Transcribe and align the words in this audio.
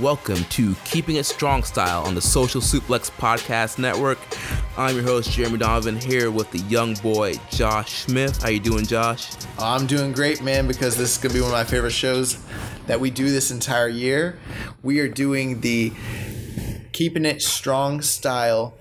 Welcome 0.00 0.42
to 0.50 0.74
Keeping 0.84 1.16
It 1.16 1.24
Strong 1.24 1.62
Style 1.62 2.02
on 2.02 2.16
the 2.16 2.20
Social 2.20 2.60
Suplex 2.60 3.12
Podcast 3.12 3.78
Network. 3.78 4.18
I'm 4.76 4.96
your 4.96 5.04
host 5.04 5.30
Jeremy 5.30 5.58
Donovan 5.58 6.00
here 6.00 6.32
with 6.32 6.50
the 6.50 6.58
young 6.62 6.94
boy 6.94 7.34
Josh 7.50 8.02
Smith. 8.02 8.42
How 8.42 8.48
you 8.48 8.58
doing, 8.58 8.86
Josh? 8.86 9.30
I'm 9.56 9.86
doing 9.86 10.10
great, 10.10 10.42
man, 10.42 10.66
because 10.66 10.96
this 10.96 11.12
is 11.12 11.18
gonna 11.18 11.32
be 11.32 11.40
one 11.40 11.50
of 11.50 11.54
my 11.54 11.62
favorite 11.62 11.92
shows 11.92 12.44
that 12.88 12.98
we 12.98 13.10
do 13.10 13.30
this 13.30 13.52
entire 13.52 13.86
year. 13.86 14.36
We 14.82 14.98
are 14.98 15.06
doing 15.06 15.60
the 15.60 15.92
Keeping 16.90 17.24
It 17.24 17.40
Strong 17.40 18.02
Style. 18.02 18.74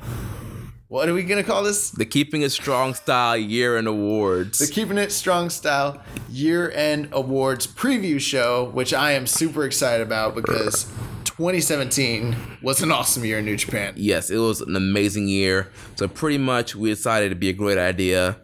What 0.93 1.09
are 1.09 1.13
we 1.15 1.23
gonna 1.23 1.41
call 1.41 1.63
this? 1.63 1.89
The 1.89 2.05
Keeping 2.05 2.43
It 2.43 2.51
Strong 2.51 2.93
Style 2.93 3.35
Year 3.35 3.77
in 3.79 3.87
Awards. 3.87 4.59
The 4.59 4.71
Keeping 4.71 4.99
It 4.99 5.11
Strong 5.11 5.49
Style 5.49 5.99
Year 6.29 6.69
End 6.69 7.09
Awards 7.11 7.65
preview 7.65 8.19
show, 8.19 8.65
which 8.65 8.93
I 8.93 9.13
am 9.13 9.25
super 9.25 9.65
excited 9.65 10.05
about 10.05 10.35
because 10.35 10.83
2017 11.23 12.35
was 12.61 12.83
an 12.83 12.91
awesome 12.91 13.25
year 13.25 13.39
in 13.39 13.45
New 13.45 13.57
Japan. 13.57 13.95
yes, 13.97 14.29
it 14.29 14.37
was 14.37 14.61
an 14.61 14.75
amazing 14.75 15.27
year. 15.27 15.71
So 15.95 16.07
pretty 16.07 16.37
much 16.37 16.75
we 16.75 16.91
decided 16.91 17.25
it'd 17.25 17.39
be 17.39 17.49
a 17.49 17.53
great 17.53 17.79
idea 17.79 18.37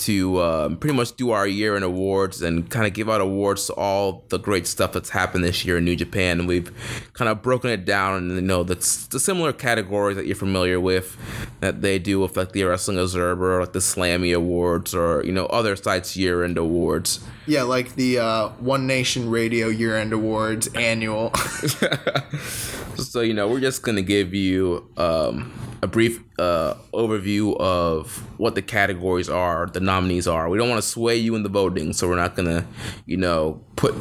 to 0.00 0.40
um, 0.40 0.76
pretty 0.76 0.96
much 0.96 1.16
do 1.16 1.30
our 1.30 1.46
year 1.46 1.76
in 1.76 1.82
awards 1.82 2.42
and 2.42 2.68
kind 2.70 2.86
of 2.86 2.92
give 2.92 3.08
out 3.08 3.20
awards 3.20 3.66
to 3.66 3.74
all 3.74 4.24
the 4.28 4.38
great 4.38 4.66
stuff 4.66 4.92
that's 4.92 5.10
happened 5.10 5.44
this 5.44 5.64
year 5.64 5.78
in 5.78 5.84
New 5.84 5.96
Japan. 5.96 6.40
And 6.40 6.48
we've 6.48 6.72
kind 7.12 7.28
of 7.28 7.42
broken 7.42 7.70
it 7.70 7.84
down 7.84 8.16
and 8.16 8.30
you 8.36 8.40
know 8.40 8.62
the, 8.62 8.74
the 9.10 9.20
similar 9.20 9.52
categories 9.52 10.16
that 10.16 10.26
you're 10.26 10.36
familiar 10.36 10.80
with 10.80 11.16
that 11.60 11.82
they 11.82 11.98
do 11.98 12.20
with 12.20 12.36
like 12.36 12.52
the 12.52 12.64
Wrestling 12.64 12.98
Observer, 12.98 13.56
or, 13.56 13.60
like 13.60 13.72
the 13.72 13.78
Slammy 13.78 14.34
Awards, 14.34 14.94
or 14.94 15.22
you 15.24 15.32
know 15.32 15.46
other 15.46 15.76
sites 15.76 16.16
year 16.16 16.44
end 16.44 16.58
awards. 16.58 17.20
Yeah, 17.46 17.62
like 17.62 17.94
the 17.94 18.18
uh, 18.18 18.48
One 18.60 18.86
Nation 18.86 19.30
Radio 19.30 19.68
Year 19.68 19.96
End 19.96 20.12
Awards 20.12 20.68
annual. 20.74 21.34
so 22.96 23.20
you 23.20 23.34
know 23.34 23.48
we're 23.48 23.60
just 23.60 23.82
gonna 23.82 24.02
give 24.02 24.34
you 24.34 24.88
um, 24.96 25.52
a 25.82 25.86
brief 25.86 26.22
uh, 26.40 26.74
overview 26.94 27.54
of 27.60 28.24
what 28.38 28.54
the 28.54 28.62
categories 28.62 29.28
are 29.28 29.66
the 29.66 29.80
nominees 29.80 30.26
are 30.26 30.48
we 30.48 30.56
don't 30.56 30.70
want 30.70 30.80
to 30.80 30.88
sway 30.88 31.14
you 31.16 31.34
in 31.34 31.42
the 31.42 31.48
voting 31.48 31.92
so 31.92 32.08
we're 32.08 32.16
not 32.16 32.34
gonna 32.34 32.66
you 33.04 33.16
know 33.16 33.62
put 33.76 33.94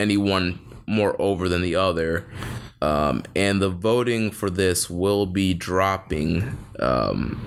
anyone 0.00 0.58
more 0.86 1.20
over 1.20 1.48
than 1.48 1.60
the 1.60 1.74
other 1.74 2.24
um, 2.80 3.22
and 3.34 3.60
the 3.60 3.68
voting 3.68 4.30
for 4.30 4.48
this 4.50 4.88
will 4.88 5.26
be 5.26 5.52
dropping 5.54 6.56
um, 6.78 7.40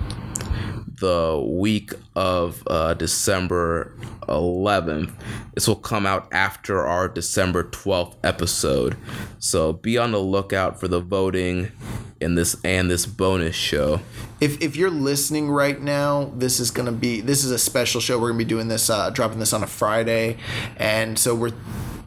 the 1.00 1.42
week 1.44 1.92
of 2.14 2.62
uh, 2.66 2.94
December 2.94 3.94
11th. 4.28 5.12
This 5.54 5.66
will 5.66 5.76
come 5.76 6.04
out 6.04 6.28
after 6.32 6.86
our 6.86 7.08
December 7.08 7.64
12th 7.64 8.16
episode. 8.22 8.96
So 9.38 9.72
be 9.72 9.96
on 9.96 10.12
the 10.12 10.18
lookout 10.18 10.78
for 10.78 10.88
the 10.88 11.00
voting 11.00 11.72
in 12.20 12.34
this 12.34 12.56
and 12.64 12.90
this 12.90 13.06
bonus 13.06 13.56
show. 13.56 14.00
if 14.40 14.60
if 14.62 14.76
you're 14.76 14.90
listening 14.90 15.50
right 15.50 15.80
now, 15.80 16.32
this 16.36 16.60
is 16.60 16.70
gonna 16.70 16.92
be 16.92 17.20
this 17.20 17.44
is 17.44 17.50
a 17.50 17.58
special 17.58 18.00
show. 18.00 18.18
We're 18.18 18.28
gonna 18.28 18.38
be 18.38 18.44
doing 18.44 18.68
this, 18.68 18.90
uh, 18.90 19.10
dropping 19.10 19.38
this 19.38 19.52
on 19.52 19.62
a 19.62 19.66
Friday, 19.66 20.36
and 20.76 21.18
so 21.18 21.34
we're 21.34 21.52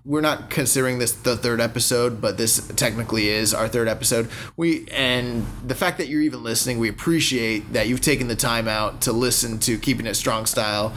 we're 0.06 0.22
not 0.22 0.50
considering 0.50 1.00
this 1.00 1.14
the 1.14 1.38
third 1.38 1.62
episode, 1.62 2.20
but 2.20 2.38
this 2.38 2.68
technically 2.76 3.30
is 3.30 3.54
our 3.54 3.68
third 3.70 3.88
episode. 3.88 4.30
We 4.58 4.86
and 4.92 5.46
the 5.66 5.76
fact 5.76 5.98
that 5.98 6.08
you're 6.08 6.22
even 6.22 6.44
listening, 6.44 6.80
we 6.80 6.90
appreciate 6.90 7.72
that 7.74 7.88
you've 7.88 8.02
taken 8.02 8.28
the 8.28 8.36
time 8.36 8.68
out 8.68 9.02
to 9.02 9.14
listen 9.14 9.60
to 9.60 9.78
Keeping 9.78 10.06
It 10.06 10.16
Strong 10.16 10.48
Style, 10.48 10.92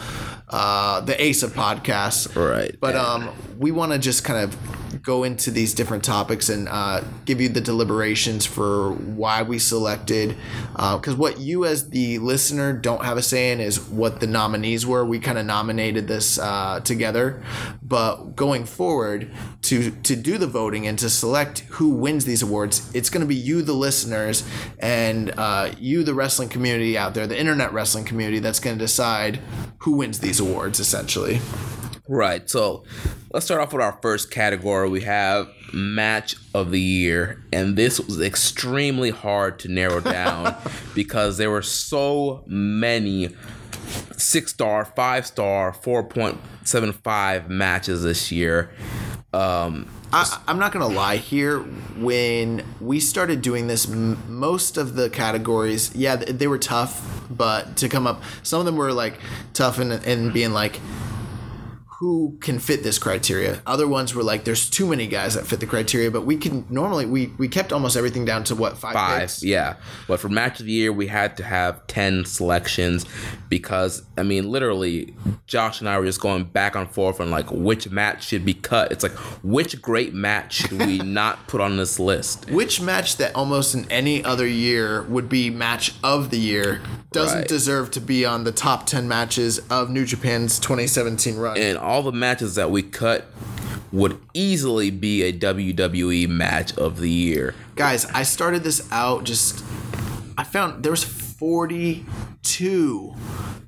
uh, 0.49 1.01
the 1.01 1.21
Ace 1.23 1.43
of 1.43 1.53
podcasts. 1.53 2.35
Right. 2.35 2.77
But 2.81 2.97
um, 2.97 3.31
we 3.59 3.71
want 3.71 3.93
to 3.93 3.99
just 3.99 4.25
kind 4.25 4.45
of 4.45 5.03
go 5.03 5.25
into 5.25 5.51
these 5.51 5.75
different 5.75 6.03
topics 6.03 6.49
and 6.49 6.69
uh, 6.69 7.03
give 7.25 7.41
you 7.41 7.49
the 7.49 7.61
deliberations 7.61 8.47
for 8.47 8.93
why 8.93 9.43
we 9.43 9.59
selected. 9.59 10.37
Because 10.73 11.15
what 11.15 11.39
you, 11.39 11.65
as 11.65 11.91
the 11.91 12.19
listener, 12.19 12.73
don't 12.73 13.05
have 13.05 13.17
a 13.17 13.23
say 13.23 13.53
in 13.53 13.61
is 13.61 13.81
what 13.81 14.21
the 14.21 14.27
nominees 14.27 14.87
were. 14.87 15.05
We 15.05 15.19
kind 15.19 15.39
of 15.39 15.47
nominated 15.47 16.09
this 16.09 16.39
uh, 16.39 16.81
together, 16.81 17.43
but 17.83 18.37
going 18.37 18.65
forward, 18.65 19.31
to 19.63 19.91
to 19.91 20.15
do 20.15 20.39
the 20.39 20.47
voting 20.47 20.87
and 20.87 20.99
to 20.99 21.11
select 21.11 21.61
who 21.71 21.91
wins 21.91 22.25
these 22.25 22.43
awards, 22.43 22.91
it's 22.95 23.11
going 23.11 23.21
to 23.21 23.27
be 23.27 23.35
you, 23.35 23.63
the 23.63 23.73
listeners, 23.73 24.45
and 24.79 25.33
uh, 25.37 25.71
you, 25.79 26.05
the 26.05 26.15
wrestling 26.15 26.49
community 26.49 26.97
out 26.97 27.15
there, 27.15 27.27
the 27.27 27.39
internet 27.39 27.73
wrestling 27.73 28.05
community, 28.05 28.39
that's 28.39 28.61
going 28.61 28.77
to 28.77 28.85
decide 28.85 29.41
who 29.79 29.93
wins 29.93 30.21
these 30.21 30.36
awards, 30.41 30.81
essentially. 30.81 31.41
Right. 32.09 32.49
So 32.49 32.85
let's 33.33 33.47
start 33.47 33.61
off 33.61 33.73
with 33.73 33.83
our 33.83 33.99
first 34.01 34.31
category. 34.31 34.89
We 34.89 35.01
have 35.03 35.49
match 35.73 36.37
of 36.55 36.71
the 36.71 36.81
year, 36.81 37.43
and 37.53 37.77
this 37.77 37.99
was 38.01 38.21
extremely 38.21 39.11
hard 39.11 39.59
to 39.61 39.69
narrow 39.69 40.01
down 40.01 40.57
because 40.95 41.37
there 41.37 41.51
were 41.51 41.63
so 41.63 42.45
many 42.47 43.35
six 44.17 44.53
star, 44.53 44.85
five 44.85 45.27
star, 45.27 45.73
four 45.73 46.05
point 46.05 46.39
seven 46.63 46.93
five 46.93 47.51
matches 47.51 48.03
this 48.03 48.31
year. 48.31 48.71
Um, 49.33 49.89
I, 50.13 50.41
I'm 50.47 50.59
not 50.59 50.73
gonna 50.73 50.87
lie 50.87 51.17
here. 51.17 51.59
When 51.61 52.65
we 52.81 53.01
started 53.01 53.43
doing 53.43 53.67
this, 53.67 53.91
m- 53.91 54.19
most 54.29 54.77
of 54.77 54.95
the 54.95 55.11
categories, 55.11 55.95
yeah, 55.95 56.17
they 56.17 56.47
were 56.47 56.59
tough, 56.59 57.25
but 57.29 57.77
to 57.79 57.89
come 57.89 58.07
up, 58.07 58.23
some 58.43 58.61
of 58.61 58.67
them 58.67 58.77
were 58.77 58.93
like 58.93 59.19
tough 59.53 59.79
and 59.79 59.93
and 59.93 60.33
being 60.33 60.53
like, 60.53 60.81
who 61.99 62.37
can 62.43 62.59
fit 62.59 62.83
this 62.83 62.99
criteria? 62.99 63.63
Other 63.67 63.89
ones 63.89 64.15
were 64.15 64.23
like, 64.23 64.45
there's 64.45 64.69
too 64.69 64.87
many 64.87 65.07
guys 65.07 65.35
that 65.35 65.47
fit 65.47 65.61
the 65.61 65.67
criteria, 65.67 66.11
but 66.11 66.27
we 66.27 66.37
can 66.37 66.67
normally 66.69 67.07
we 67.07 67.29
we 67.39 67.49
kept 67.49 67.73
almost 67.73 67.97
everything 67.97 68.25
down 68.27 68.45
to 68.45 68.55
what 68.55 68.77
five, 68.77 68.93
five, 68.93 69.21
picks? 69.21 69.43
yeah. 69.43 69.77
But 70.07 70.21
for 70.21 70.29
match 70.29 70.61
of 70.61 70.67
the 70.67 70.73
year, 70.73 70.93
we 70.93 71.07
had 71.07 71.37
to 71.39 71.43
have 71.43 71.87
ten 71.87 72.25
selections 72.25 73.07
because 73.49 74.03
I 74.19 74.23
mean, 74.25 74.51
literally, 74.51 75.15
Josh 75.47 75.81
and 75.81 75.89
I 75.89 75.99
were 75.99 76.05
just 76.05 76.21
going 76.21 76.45
back 76.45 76.75
and 76.77 76.91
forth 76.91 77.21
on 77.21 77.31
like 77.31 77.51
which 77.51 77.89
match 77.91 78.25
should 78.27 78.45
be 78.45 78.55
cut. 78.55 78.93
It's 78.93 79.03
like 79.03 79.13
which 79.43 79.81
great 79.81 80.13
match 80.13 80.53
should 80.55 80.73
we 80.73 80.99
not 81.05 81.47
put 81.49 81.61
on 81.61 81.77
this 81.79 81.99
list? 81.99 82.51
Which 82.51 82.81
match 82.81 83.17
that 83.17 83.35
almost 83.35 83.75
in 83.75 83.91
any 83.91 84.23
other 84.25 84.47
year 84.47 85.03
would 85.05 85.29
be 85.29 85.49
match 85.51 85.95
of 86.05 86.31
the 86.31 86.39
year 86.39 86.81
doesn't 87.13 87.37
Right. 87.39 87.49
deserve 87.49 87.91
to 87.93 88.01
be 88.01 88.25
on 88.27 88.45
the 88.45 88.53
top 88.53 88.87
10 88.87 89.09
matches 89.09 89.59
of 89.71 89.89
New 89.91 90.05
Japan's 90.05 90.59
2017 90.59 91.37
run. 91.37 91.57
And 91.57 91.79
all 91.87 92.03
the 92.03 92.13
matches 92.13 92.57
that 92.57 92.71
we 92.71 92.83
cut 92.83 93.27
would 93.93 94.19
easily 94.35 94.91
be 94.91 95.23
a 95.23 95.33
WWE 95.33 96.29
match 96.29 96.77
of 96.77 96.99
the 96.99 97.09
year. 97.09 97.55
Guys, 97.77 98.05
I 98.07 98.25
started 98.25 98.65
this 98.65 98.87
out 98.93 99.25
just 99.25 99.65
I 100.37 100.45
found 100.45 100.83
there 100.83 100.91
was 100.91 101.05
42 101.05 103.15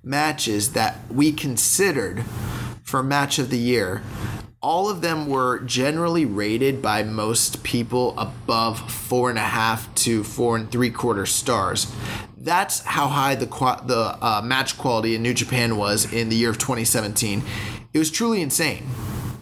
matches 0.02 0.72
that 0.72 0.98
we 1.10 1.32
considered 1.32 2.24
for 2.82 3.02
match 3.02 3.38
of 3.38 3.50
the 3.50 3.58
year. 3.58 4.02
All 4.60 4.90
of 4.90 5.02
them 5.02 5.28
were 5.28 5.60
generally 5.60 6.26
rated 6.26 6.82
by 6.82 7.04
most 7.04 7.62
people 7.62 8.18
above 8.18 8.90
four 8.90 9.30
and 9.30 9.38
a 9.38 9.42
half 9.42 9.94
to 9.96 10.24
four 10.24 10.56
and 10.56 10.70
three 10.70 10.90
quarter 10.90 11.26
stars. 11.26 11.92
That's 12.36 12.80
how 12.80 13.06
high 13.06 13.34
the 13.34 13.46
the 13.46 14.18
uh, 14.20 14.42
match 14.44 14.76
quality 14.76 15.14
in 15.14 15.22
New 15.22 15.34
Japan 15.34 15.76
was 15.76 16.12
in 16.12 16.28
the 16.28 16.36
year 16.36 16.50
of 16.50 16.58
2017. 16.58 17.42
It 17.92 17.98
was 17.98 18.10
truly 18.10 18.42
insane. 18.42 18.86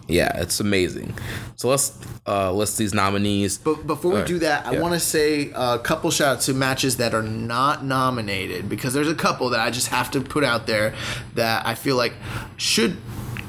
Yeah, 0.09 0.41
it's 0.41 0.61
amazing. 0.61 1.15
So 1.57 1.69
let's 1.69 1.99
uh, 2.27 2.53
list 2.53 2.79
these 2.79 2.95
nominees. 2.95 3.59
But 3.59 3.87
before 3.87 4.11
we 4.13 4.17
Alright, 4.19 4.29
do 4.29 4.39
that, 4.41 4.67
I 4.67 4.75
yeah. 4.75 4.81
want 4.81 4.95
to 4.95 5.01
say 5.01 5.51
a 5.55 5.79
couple 5.79 6.11
shout 6.11 6.37
outs 6.37 6.47
to 6.47 6.55
matches 6.55 6.99
that 6.99 7.13
are 7.13 7.23
not 7.23 7.85
nominated 7.85 8.69
because 8.69 8.95
there's 8.95 9.11
a 9.11 9.15
couple 9.15 9.51
that 9.51 9.61
I 9.61 9.71
just 9.71 9.89
have 9.89 10.11
to 10.13 10.21
put 10.21 10.45
out 10.45 10.67
there 10.67 10.95
that 11.35 11.67
I 11.67 11.75
feel 11.75 11.97
like 11.97 12.15
should 12.57 12.99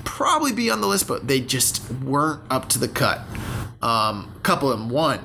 probably 0.04 0.52
be 0.52 0.72
on 0.72 0.82
the 0.82 0.88
list, 0.88 1.08
but 1.08 1.28
they 1.28 1.40
just 1.42 1.92
weren't 1.92 2.42
up 2.50 2.70
to 2.70 2.80
the 2.80 2.88
cut. 2.88 3.22
Um, 3.82 4.34
couple 4.42 4.72
of 4.72 4.80
them. 4.80 4.90
One, 4.90 5.20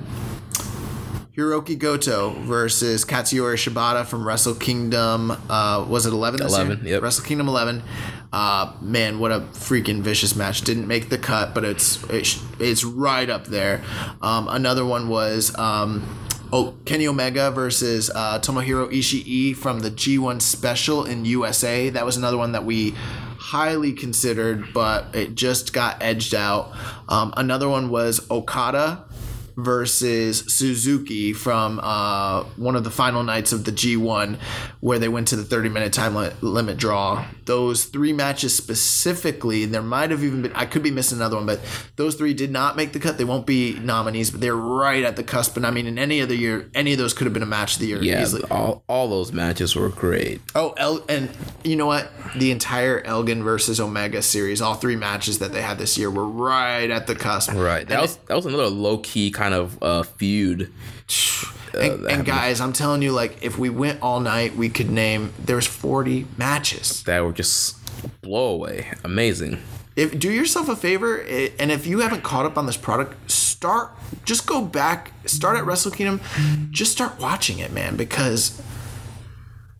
Hiroki 1.35 1.79
Goto 1.79 2.29
versus 2.41 3.03
Katsuyori 3.03 3.55
Shibata 3.55 4.05
from 4.05 4.27
Wrestle 4.27 4.53
Kingdom. 4.53 5.31
Uh, 5.49 5.83
was 5.89 6.05
it 6.05 6.13
11 6.13 6.41
this 6.41 6.51
11, 6.53 6.85
year? 6.85 6.93
yep. 6.95 7.01
Wrestle 7.01 7.25
Kingdom 7.25 7.47
11. 7.47 7.81
Uh, 8.33 8.73
man, 8.81 9.19
what 9.19 9.31
a 9.31 9.41
freaking 9.41 10.01
vicious 10.01 10.35
match. 10.35 10.61
Didn't 10.61 10.87
make 10.87 11.09
the 11.09 11.19
cut, 11.19 11.53
but 11.53 11.63
it's 11.63 12.03
it's, 12.09 12.83
right 12.83 13.29
up 13.29 13.45
there. 13.45 13.83
Um, 14.23 14.47
another 14.49 14.83
one 14.83 15.07
was 15.07 15.55
um, 15.59 16.03
oh 16.51 16.73
Kenny 16.85 17.07
Omega 17.07 17.51
versus 17.51 18.09
uh, 18.09 18.39
Tomohiro 18.39 18.91
Ishii 18.91 19.55
from 19.55 19.81
the 19.81 19.91
G1 19.91 20.41
Special 20.41 21.05
in 21.05 21.25
USA. 21.25 21.91
That 21.91 22.05
was 22.05 22.17
another 22.17 22.37
one 22.37 22.53
that 22.53 22.65
we 22.65 22.95
highly 23.37 23.93
considered, 23.93 24.73
but 24.73 25.13
it 25.15 25.35
just 25.35 25.71
got 25.71 26.01
edged 26.01 26.33
out. 26.33 26.75
Um, 27.07 27.35
another 27.37 27.69
one 27.69 27.91
was 27.91 28.29
Okada 28.31 29.05
versus 29.55 30.39
Suzuki 30.47 31.33
from 31.33 31.79
uh, 31.83 32.43
one 32.55 32.75
of 32.75 32.83
the 32.83 32.89
final 32.89 33.23
nights 33.23 33.51
of 33.51 33.65
the 33.65 33.71
G1, 33.71 34.39
where 34.79 34.99
they 34.99 35.07
went 35.07 35.27
to 35.29 35.35
the 35.35 35.43
30 35.43 35.69
minute 35.69 35.93
time 35.93 36.15
li- 36.15 36.31
limit 36.41 36.77
draw. 36.77 37.25
Those 37.45 37.85
three 37.85 38.13
matches 38.13 38.55
specifically, 38.55 39.65
there 39.65 39.81
might 39.81 40.11
have 40.11 40.23
even 40.23 40.41
been, 40.43 40.53
I 40.53 40.65
could 40.65 40.83
be 40.83 40.91
missing 40.91 41.17
another 41.17 41.35
one, 41.35 41.45
but 41.45 41.59
those 41.95 42.15
three 42.15 42.33
did 42.33 42.51
not 42.51 42.75
make 42.75 42.93
the 42.93 42.99
cut. 42.99 43.17
They 43.17 43.23
won't 43.23 43.45
be 43.45 43.73
nominees, 43.79 44.31
but 44.31 44.41
they're 44.41 44.55
right 44.55 45.03
at 45.03 45.15
the 45.15 45.23
cusp. 45.23 45.57
And 45.57 45.65
I 45.65 45.71
mean, 45.71 45.87
in 45.87 45.97
any 45.97 46.21
other 46.21 46.33
year, 46.35 46.69
any 46.73 46.91
of 46.93 46.97
those 46.97 47.13
could 47.13 47.25
have 47.25 47.33
been 47.33 47.43
a 47.43 47.47
match 47.47 47.73
of 47.75 47.79
the 47.79 47.87
year 47.87 48.01
Yeah, 48.01 48.21
easily. 48.21 48.43
all, 48.51 48.83
all 48.87 49.09
those 49.09 49.31
matches 49.31 49.75
were 49.75 49.89
great. 49.89 50.41
Oh, 50.55 50.73
El- 50.77 51.03
and 51.09 51.29
you 51.63 51.75
know 51.75 51.85
what? 51.87 52.11
The 52.35 52.51
entire 52.51 53.01
Elgin 53.01 53.43
versus 53.43 53.79
Omega 53.79 54.21
series, 54.21 54.61
all 54.61 54.75
three 54.75 54.95
matches 54.95 55.39
that 55.39 55.51
they 55.53 55.61
had 55.61 55.77
this 55.77 55.97
year, 55.97 56.09
were 56.09 56.27
right 56.27 56.89
at 56.89 57.07
the 57.07 57.15
cusp. 57.15 57.51
Right. 57.53 57.87
That 57.87 57.93
And 57.93 58.01
was 58.01 58.17
that 58.27 58.35
was 58.35 58.45
another 58.45 58.67
low 58.67 58.97
key 58.99 59.31
kind 59.31 59.53
of 59.53 59.77
uh, 59.81 60.03
feud. 60.03 60.71
And, 61.73 62.05
and 62.05 62.25
guys, 62.25 62.61
I'm 62.61 62.73
telling 62.73 63.01
you, 63.01 63.11
like, 63.11 63.41
if 63.43 63.57
we 63.57 63.69
went 63.69 64.01
all 64.01 64.19
night, 64.19 64.55
we 64.55 64.69
could 64.69 64.89
name 64.89 65.33
there's 65.43 65.67
40 65.67 66.27
matches. 66.37 67.03
that 67.03 67.23
were 67.23 67.31
just 67.31 67.77
blow 68.21 68.53
away. 68.53 68.91
Amazing. 69.03 69.59
If 69.95 70.17
do 70.17 70.31
yourself 70.31 70.69
a 70.69 70.75
favor, 70.75 71.23
eh, 71.27 71.49
and 71.59 71.71
if 71.71 71.85
you 71.85 71.99
haven't 71.99 72.23
caught 72.23 72.45
up 72.45 72.57
on 72.57 72.65
this 72.65 72.77
product, 72.77 73.29
start 73.29 73.91
just 74.25 74.47
go 74.47 74.63
back, 74.63 75.11
start 75.25 75.57
at 75.57 75.65
Wrestle 75.65 75.91
Kingdom, 75.91 76.21
just 76.71 76.91
start 76.91 77.19
watching 77.19 77.59
it, 77.59 77.71
man, 77.71 77.95
because. 77.95 78.61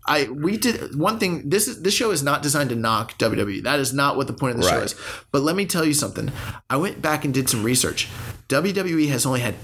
I 0.06 0.26
we 0.26 0.58
did 0.58 1.00
one 1.00 1.18
thing. 1.18 1.50
This 1.50 1.70
is 1.70 1.82
this 1.82 1.94
show 1.94 2.12
is 2.12 2.22
not 2.22 2.42
designed 2.44 2.72
to 2.72 2.76
knock 2.76 3.18
WWE. 3.20 3.64
That 3.64 3.80
is 3.80 3.94
not 3.94 4.18
what 4.18 4.28
the 4.28 4.34
point 4.34 4.58
of 4.58 4.62
the 4.62 4.70
show 4.70 4.82
is. 4.82 4.96
But 5.32 5.44
let 5.44 5.56
me 5.56 5.66
tell 5.66 5.86
you 5.86 5.94
something. 5.94 6.30
I 6.70 6.76
went 6.76 7.02
back 7.02 7.24
and 7.24 7.34
did 7.34 7.48
some 7.48 7.64
research. 7.64 8.10
WWE 8.50 9.08
has 9.08 9.26
only 9.26 9.40
had 9.40 9.56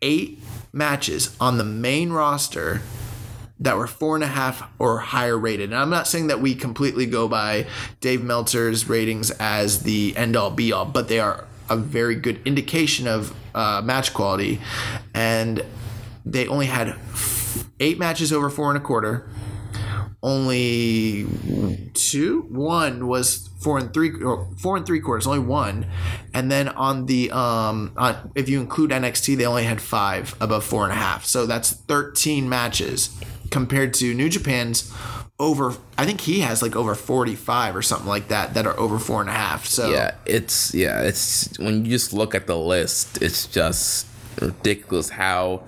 eight 0.00 0.38
matches 0.72 1.36
on 1.40 1.58
the 1.58 1.64
main 1.64 2.10
roster 2.12 2.82
that 3.60 3.76
were 3.76 3.86
four 3.86 4.16
and 4.16 4.24
a 4.24 4.28
half 4.28 4.68
or 4.78 4.98
higher 4.98 5.38
rated. 5.38 5.70
And 5.70 5.78
I'm 5.78 5.90
not 5.90 6.08
saying 6.08 6.26
that 6.26 6.40
we 6.40 6.54
completely 6.54 7.06
go 7.06 7.28
by 7.28 7.66
Dave 8.00 8.22
Meltzer's 8.22 8.88
ratings 8.88 9.30
as 9.32 9.84
the 9.84 10.16
end 10.16 10.36
all 10.36 10.50
be 10.50 10.72
all, 10.72 10.84
but 10.84 11.08
they 11.08 11.20
are 11.20 11.46
a 11.70 11.76
very 11.76 12.16
good 12.16 12.40
indication 12.44 13.06
of 13.06 13.34
uh, 13.54 13.80
match 13.84 14.12
quality. 14.12 14.60
And 15.14 15.64
they 16.24 16.48
only 16.48 16.66
had 16.66 16.96
eight 17.78 17.98
matches 17.98 18.32
over 18.32 18.50
four 18.50 18.70
and 18.70 18.78
a 18.78 18.80
quarter. 18.80 19.28
Only 20.22 21.26
two, 21.94 22.42
one 22.48 23.06
was 23.06 23.48
four 23.62 23.78
and 23.78 23.92
three, 23.92 24.12
or 24.22 24.48
four 24.58 24.76
and 24.76 24.84
three 24.84 25.00
quarters. 25.00 25.26
Only 25.26 25.40
one, 25.40 25.86
and 26.34 26.50
then 26.50 26.68
on 26.68 27.06
the 27.06 27.30
um, 27.30 27.92
on, 27.96 28.32
if 28.34 28.48
you 28.48 28.60
include 28.60 28.90
NXT, 28.90 29.36
they 29.36 29.46
only 29.46 29.64
had 29.64 29.80
five 29.80 30.34
above 30.40 30.64
four 30.64 30.84
and 30.84 30.92
a 30.92 30.96
half. 30.96 31.24
So 31.24 31.46
that's 31.46 31.72
thirteen 31.72 32.48
matches 32.48 33.18
compared 33.50 33.94
to 33.94 34.14
New 34.14 34.28
Japan's 34.28 34.92
over. 35.38 35.74
I 35.96 36.04
think 36.04 36.20
he 36.20 36.40
has 36.40 36.62
like 36.62 36.76
over 36.76 36.94
forty-five 36.94 37.76
or 37.76 37.82
something 37.82 38.08
like 38.08 38.28
that 38.28 38.54
that 38.54 38.66
are 38.66 38.78
over 38.78 38.98
four 38.98 39.20
and 39.20 39.30
a 39.30 39.34
half. 39.34 39.66
So 39.66 39.90
Yeah, 39.90 40.14
it's 40.26 40.74
yeah, 40.74 41.02
it's 41.02 41.58
when 41.58 41.84
you 41.84 41.90
just 41.90 42.12
look 42.12 42.34
at 42.34 42.46
the 42.46 42.58
list, 42.58 43.22
it's 43.22 43.46
just 43.46 44.06
ridiculous 44.40 45.10
how 45.10 45.62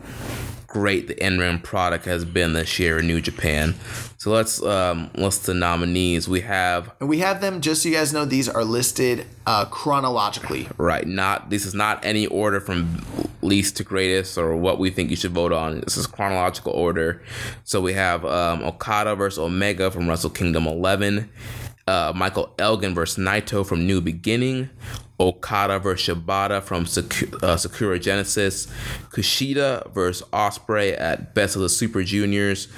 great 0.67 1.07
the 1.07 1.25
in-ring 1.25 1.61
product 1.61 2.05
has 2.05 2.25
been 2.25 2.53
this 2.53 2.81
year 2.81 2.99
in 2.99 3.07
New 3.07 3.21
Japan. 3.21 3.75
So 4.25 4.31
let's 4.31 4.63
um 4.63 5.11
list 5.17 5.45
the 5.45 5.53
nominees. 5.53 6.31
We 6.31 6.41
have 6.41 6.91
And 6.99 7.11
we 7.11 7.19
have 7.19 7.43
them 7.43 7.61
just 7.61 7.83
so 7.83 7.91
you 7.91 7.95
guys 7.95 8.15
know. 8.15 8.25
These 8.25 8.49
are 8.49 8.65
listed 8.65 9.27
uh, 9.45 9.67
chronologically. 9.67 10.67
right, 10.79 11.07
not 11.07 11.51
this 11.51 11.67
is 11.67 11.75
not 11.75 12.03
any 12.03 12.27
order 12.29 12.59
from 12.59 13.05
least 13.43 13.77
to 13.77 13.85
greatest 13.85 14.39
or 14.39 14.57
what 14.57 14.79
we 14.79 14.89
think 14.89 15.11
you 15.11 15.17
should 15.17 15.33
vote 15.33 15.53
on. 15.53 15.81
This 15.83 15.99
is 15.99 16.07
chronological 16.07 16.73
order. 16.73 17.23
So 17.65 17.83
we 17.83 17.93
have 17.93 18.25
um, 18.25 18.63
Okada 18.65 19.15
versus 19.15 19.39
Omega 19.39 19.91
from 19.91 20.09
Wrestle 20.09 20.31
Kingdom 20.31 20.67
11. 20.67 21.29
Uh, 21.87 22.15
Michael 22.17 22.55
Elgin 22.59 22.95
versus 22.95 23.23
Naito 23.23 23.67
from 23.67 23.87
New 23.87 24.01
Beginning. 24.01 24.71
Okada 25.21 25.79
versus 25.79 26.17
Shibata 26.17 26.63
from 26.63 26.87
Saku- 26.87 27.37
uh, 27.43 27.57
Sakura 27.57 27.99
Genesis. 27.99 28.67
Kushida 29.11 29.93
versus 29.93 30.27
Osprey 30.33 30.93
at 30.93 31.35
Best 31.35 31.57
of 31.57 31.63
the 31.63 31.69
Super 31.69 32.03
Juniors. 32.03 32.69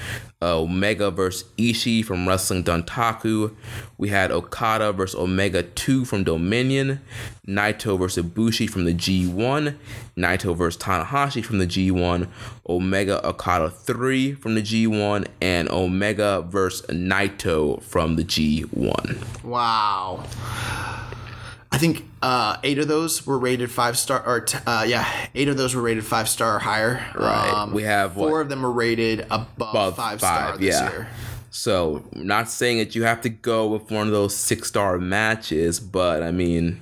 Uh, 0.43 0.59
Omega 0.61 1.11
versus 1.11 1.49
Ishii 1.57 2.05
from 2.05 2.29
Wrestling 2.29 2.63
Dontaku. 2.63 3.55
We 3.97 4.11
had 4.11 4.31
Okada 4.31 4.93
versus 4.93 5.19
Omega 5.19 5.63
2 5.63 6.05
from 6.05 6.25
Dominion. 6.25 7.01
Naito 7.49 7.99
versus 7.99 8.23
Ibushi 8.23 8.69
from 8.69 8.85
the 8.85 8.93
G1. 8.93 9.75
Naito 10.19 10.55
versus 10.55 10.81
Tanahashi 10.83 11.43
from 11.43 11.57
the 11.57 11.67
G1. 11.67 12.29
Omega 12.69 13.27
Okada 13.27 13.71
3 13.71 14.35
from 14.35 14.55
the 14.57 14.63
G1. 14.63 15.27
And 15.41 15.71
Omega 15.71 16.43
versus 16.47 16.87
Naito 16.89 17.83
from 17.83 18.17
the 18.17 18.25
G1. 18.25 19.43
Wow. 19.43 20.23
I 21.73 21.79
think 21.79 22.05
uh, 22.23 22.59
eight 22.63 22.79
of 22.79 22.89
those 22.89 23.27
were 23.27 23.39
rated 23.39 23.71
five 23.71 23.99
star, 23.99 24.25
or 24.25 24.41
t- 24.41 24.59
uh, 24.67 24.85
yeah, 24.87 25.07
eight 25.35 25.49
of 25.49 25.57
those 25.57 25.75
were 25.75 25.83
rated 25.83 26.05
five 26.05 26.29
star 26.29 26.57
or 26.57 26.59
higher. 26.59 27.05
Right. 27.15 27.69
We 27.73 27.83
have, 27.83 28.15
four 28.15 28.33
what? 28.33 28.41
of 28.43 28.49
them 28.49 28.63
were 28.63 28.73
rated 28.73 29.21
above, 29.31 29.51
Above 29.59 29.97
five, 29.97 30.21
star 30.21 30.57
this 30.57 30.75
yeah. 30.75 30.91
year. 30.91 31.09
So, 31.51 32.05
not 32.13 32.49
saying 32.51 32.79
that 32.79 32.95
you 32.95 33.05
have 33.05 33.23
to 33.23 33.29
go 33.29 33.67
with 33.67 33.91
one 33.91 34.07
of 34.07 34.13
those 34.13 34.37
six 34.37 34.69
star 34.69 34.99
matches, 34.99 35.81
but 35.81 36.23
I 36.23 36.31
mean, 36.31 36.81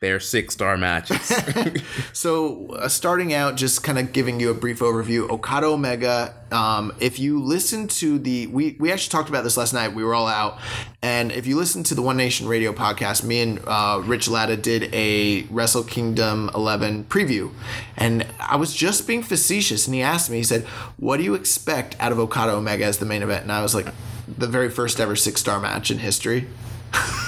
they're 0.00 0.20
six 0.20 0.54
star 0.54 0.76
matches. 0.76 1.32
So, 2.12 2.68
uh, 2.72 2.88
starting 2.88 3.34
out, 3.34 3.56
just 3.56 3.82
kind 3.82 3.98
of 3.98 4.12
giving 4.12 4.40
you 4.40 4.50
a 4.50 4.54
brief 4.54 4.80
overview, 4.80 5.28
Okada 5.28 5.66
Omega. 5.66 6.34
Um, 6.50 6.94
if 6.98 7.18
you 7.18 7.42
listen 7.42 7.88
to 7.88 8.18
the, 8.18 8.46
we 8.46 8.76
we 8.78 8.90
actually 8.90 9.10
talked 9.10 9.28
about 9.28 9.44
this 9.44 9.56
last 9.56 9.74
night. 9.74 9.94
We 9.94 10.02
were 10.02 10.14
all 10.14 10.26
out, 10.26 10.58
and 11.02 11.30
if 11.30 11.46
you 11.46 11.56
listen 11.56 11.82
to 11.84 11.94
the 11.94 12.02
One 12.02 12.16
Nation 12.16 12.48
Radio 12.48 12.72
podcast, 12.72 13.22
me 13.22 13.40
and 13.40 13.60
uh, 13.66 14.00
Rich 14.04 14.28
Latta 14.28 14.56
did 14.56 14.94
a 14.94 15.42
Wrestle 15.50 15.84
Kingdom 15.84 16.50
11 16.54 17.04
preview, 17.04 17.52
and 17.96 18.26
I 18.40 18.56
was 18.56 18.74
just 18.74 19.06
being 19.06 19.22
facetious, 19.22 19.86
and 19.86 19.94
he 19.94 20.02
asked 20.02 20.30
me, 20.30 20.38
he 20.38 20.44
said, 20.44 20.64
"What 20.96 21.18
do 21.18 21.22
you 21.22 21.34
expect 21.34 21.96
out 22.00 22.12
of 22.12 22.18
Okada 22.18 22.52
Omega 22.52 22.84
as 22.84 22.98
the 22.98 23.06
main 23.06 23.22
event?" 23.22 23.42
And 23.42 23.52
I 23.52 23.62
was 23.62 23.74
like, 23.74 23.86
"The 24.26 24.46
very 24.46 24.70
first 24.70 25.00
ever 25.00 25.16
six 25.16 25.40
star 25.40 25.60
match 25.60 25.90
in 25.90 25.98
history." 25.98 26.46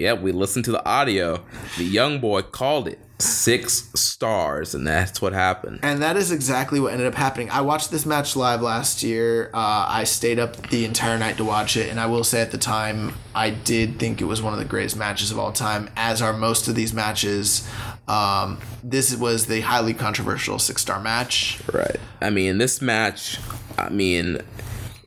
yeah, 0.00 0.14
we 0.14 0.32
listened 0.32 0.64
to 0.64 0.72
the 0.72 0.84
audio. 0.88 1.44
The 1.76 1.84
young 1.84 2.20
boy 2.20 2.40
called 2.40 2.88
it 2.88 2.98
six 3.18 3.90
stars, 3.94 4.74
and 4.74 4.86
that's 4.86 5.20
what 5.20 5.34
happened. 5.34 5.80
And 5.82 6.00
that 6.00 6.16
is 6.16 6.32
exactly 6.32 6.80
what 6.80 6.94
ended 6.94 7.06
up 7.06 7.14
happening. 7.14 7.50
I 7.50 7.60
watched 7.60 7.90
this 7.90 8.06
match 8.06 8.34
live 8.34 8.62
last 8.62 9.02
year. 9.02 9.50
Uh, 9.52 9.84
I 9.88 10.04
stayed 10.04 10.38
up 10.38 10.56
the 10.70 10.86
entire 10.86 11.18
night 11.18 11.36
to 11.36 11.44
watch 11.44 11.76
it, 11.76 11.90
and 11.90 12.00
I 12.00 12.06
will 12.06 12.24
say 12.24 12.40
at 12.40 12.50
the 12.50 12.56
time, 12.56 13.12
I 13.34 13.50
did 13.50 13.98
think 13.98 14.22
it 14.22 14.24
was 14.24 14.40
one 14.40 14.54
of 14.54 14.58
the 14.58 14.64
greatest 14.64 14.96
matches 14.96 15.30
of 15.30 15.38
all 15.38 15.52
time, 15.52 15.90
as 15.96 16.22
are 16.22 16.32
most 16.32 16.66
of 16.66 16.74
these 16.74 16.94
matches. 16.94 17.68
Um, 18.08 18.58
this 18.82 19.14
was 19.14 19.48
the 19.48 19.60
highly 19.60 19.92
controversial 19.92 20.58
six 20.58 20.80
star 20.80 20.98
match. 20.98 21.60
Right. 21.70 22.00
I 22.22 22.30
mean, 22.30 22.56
this 22.56 22.80
match, 22.80 23.38
I 23.76 23.90
mean, 23.90 24.40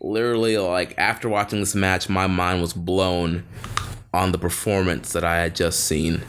literally, 0.02 0.60
like, 0.60 0.94
after 1.00 1.30
watching 1.30 1.62
this 1.62 1.74
match, 1.74 2.10
my 2.10 2.28
mind 2.28 2.62
was 2.62 2.74
blown 2.74 3.44
on 4.13 4.32
the 4.32 4.38
performance 4.38 5.13
that 5.13 5.24
I 5.24 5.38
had 5.38 5.55
just 5.55 5.82
seen. 5.82 6.22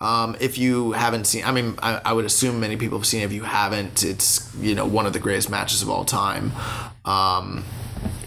Um, 0.00 0.36
if 0.38 0.58
you 0.58 0.92
haven't 0.92 1.24
seen, 1.26 1.44
I 1.44 1.52
mean, 1.52 1.76
I, 1.82 2.00
I 2.04 2.12
would 2.12 2.24
assume 2.24 2.60
many 2.60 2.76
people 2.76 2.98
have 2.98 3.06
seen. 3.06 3.22
it. 3.22 3.26
If 3.26 3.32
you 3.32 3.42
haven't, 3.44 4.04
it's 4.04 4.54
you 4.60 4.74
know 4.74 4.86
one 4.86 5.06
of 5.06 5.12
the 5.12 5.18
greatest 5.18 5.48
matches 5.50 5.82
of 5.82 5.88
all 5.88 6.04
time. 6.04 6.52
Um, 7.04 7.64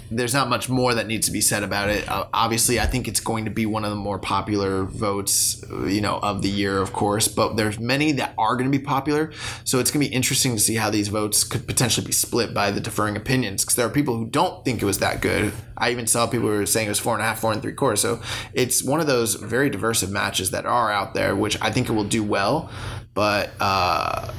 there's 0.09 0.33
not 0.33 0.49
much 0.49 0.69
more 0.69 0.93
that 0.93 1.07
needs 1.07 1.27
to 1.27 1.33
be 1.33 1.41
said 1.41 1.63
about 1.63 1.89
it. 1.89 2.07
Uh, 2.09 2.27
obviously, 2.33 2.79
I 2.79 2.85
think 2.85 3.07
it's 3.07 3.19
going 3.19 3.45
to 3.45 3.51
be 3.51 3.65
one 3.65 3.83
of 3.83 3.89
the 3.89 3.95
more 3.95 4.19
popular 4.19 4.83
votes, 4.83 5.63
you 5.85 6.01
know, 6.01 6.19
of 6.19 6.41
the 6.41 6.49
year, 6.49 6.79
of 6.79 6.93
course. 6.93 7.27
But 7.27 7.57
there's 7.57 7.79
many 7.79 8.13
that 8.13 8.33
are 8.37 8.55
going 8.55 8.71
to 8.71 8.77
be 8.77 8.83
popular, 8.83 9.31
so 9.63 9.79
it's 9.79 9.91
going 9.91 10.03
to 10.03 10.09
be 10.09 10.15
interesting 10.15 10.55
to 10.55 10.61
see 10.61 10.75
how 10.75 10.89
these 10.89 11.09
votes 11.09 11.43
could 11.43 11.67
potentially 11.67 12.05
be 12.05 12.13
split 12.13 12.53
by 12.53 12.71
the 12.71 12.79
deferring 12.79 13.17
opinions. 13.17 13.63
Because 13.63 13.75
there 13.75 13.85
are 13.85 13.91
people 13.91 14.17
who 14.17 14.25
don't 14.25 14.63
think 14.63 14.81
it 14.81 14.85
was 14.85 14.99
that 14.99 15.21
good. 15.21 15.51
I 15.77 15.91
even 15.91 16.07
saw 16.07 16.25
people 16.27 16.47
who 16.49 16.57
were 16.57 16.65
saying 16.65 16.87
it 16.87 16.89
was 16.89 16.99
four 16.99 17.13
and 17.13 17.21
a 17.21 17.25
half, 17.25 17.39
four 17.39 17.51
and 17.51 17.61
three 17.61 17.73
quarters. 17.73 18.01
So 18.01 18.21
it's 18.53 18.83
one 18.83 18.99
of 18.99 19.07
those 19.07 19.35
very 19.35 19.69
diverse 19.69 20.03
of 20.03 20.11
matches 20.11 20.51
that 20.51 20.65
are 20.65 20.91
out 20.91 21.13
there, 21.13 21.35
which 21.35 21.61
I 21.61 21.71
think 21.71 21.89
it 21.89 21.93
will 21.93 22.03
do 22.03 22.23
well. 22.23 22.69
But 23.13 23.49
uh, 23.59 24.31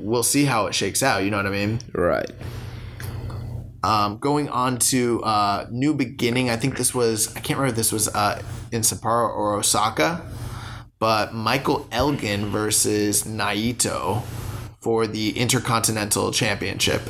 we'll 0.00 0.22
see 0.22 0.44
how 0.44 0.66
it 0.66 0.74
shakes 0.74 1.02
out. 1.02 1.24
You 1.24 1.30
know 1.30 1.38
what 1.38 1.46
I 1.46 1.50
mean? 1.50 1.80
Right. 1.92 2.30
Um, 3.82 4.18
going 4.18 4.48
on 4.48 4.78
to 4.78 5.22
uh, 5.22 5.66
New 5.70 5.94
Beginning, 5.94 6.50
I 6.50 6.56
think 6.56 6.76
this 6.76 6.94
was, 6.94 7.34
I 7.36 7.40
can't 7.40 7.58
remember 7.58 7.76
this 7.76 7.92
was 7.92 8.08
uh, 8.08 8.42
in 8.72 8.82
Sapporo 8.82 9.28
or 9.28 9.54
Osaka, 9.54 10.26
but 10.98 11.32
Michael 11.32 11.86
Elgin 11.92 12.46
versus 12.46 13.22
Naito 13.22 14.22
for 14.80 15.06
the 15.06 15.38
Intercontinental 15.38 16.32
Championship. 16.32 17.02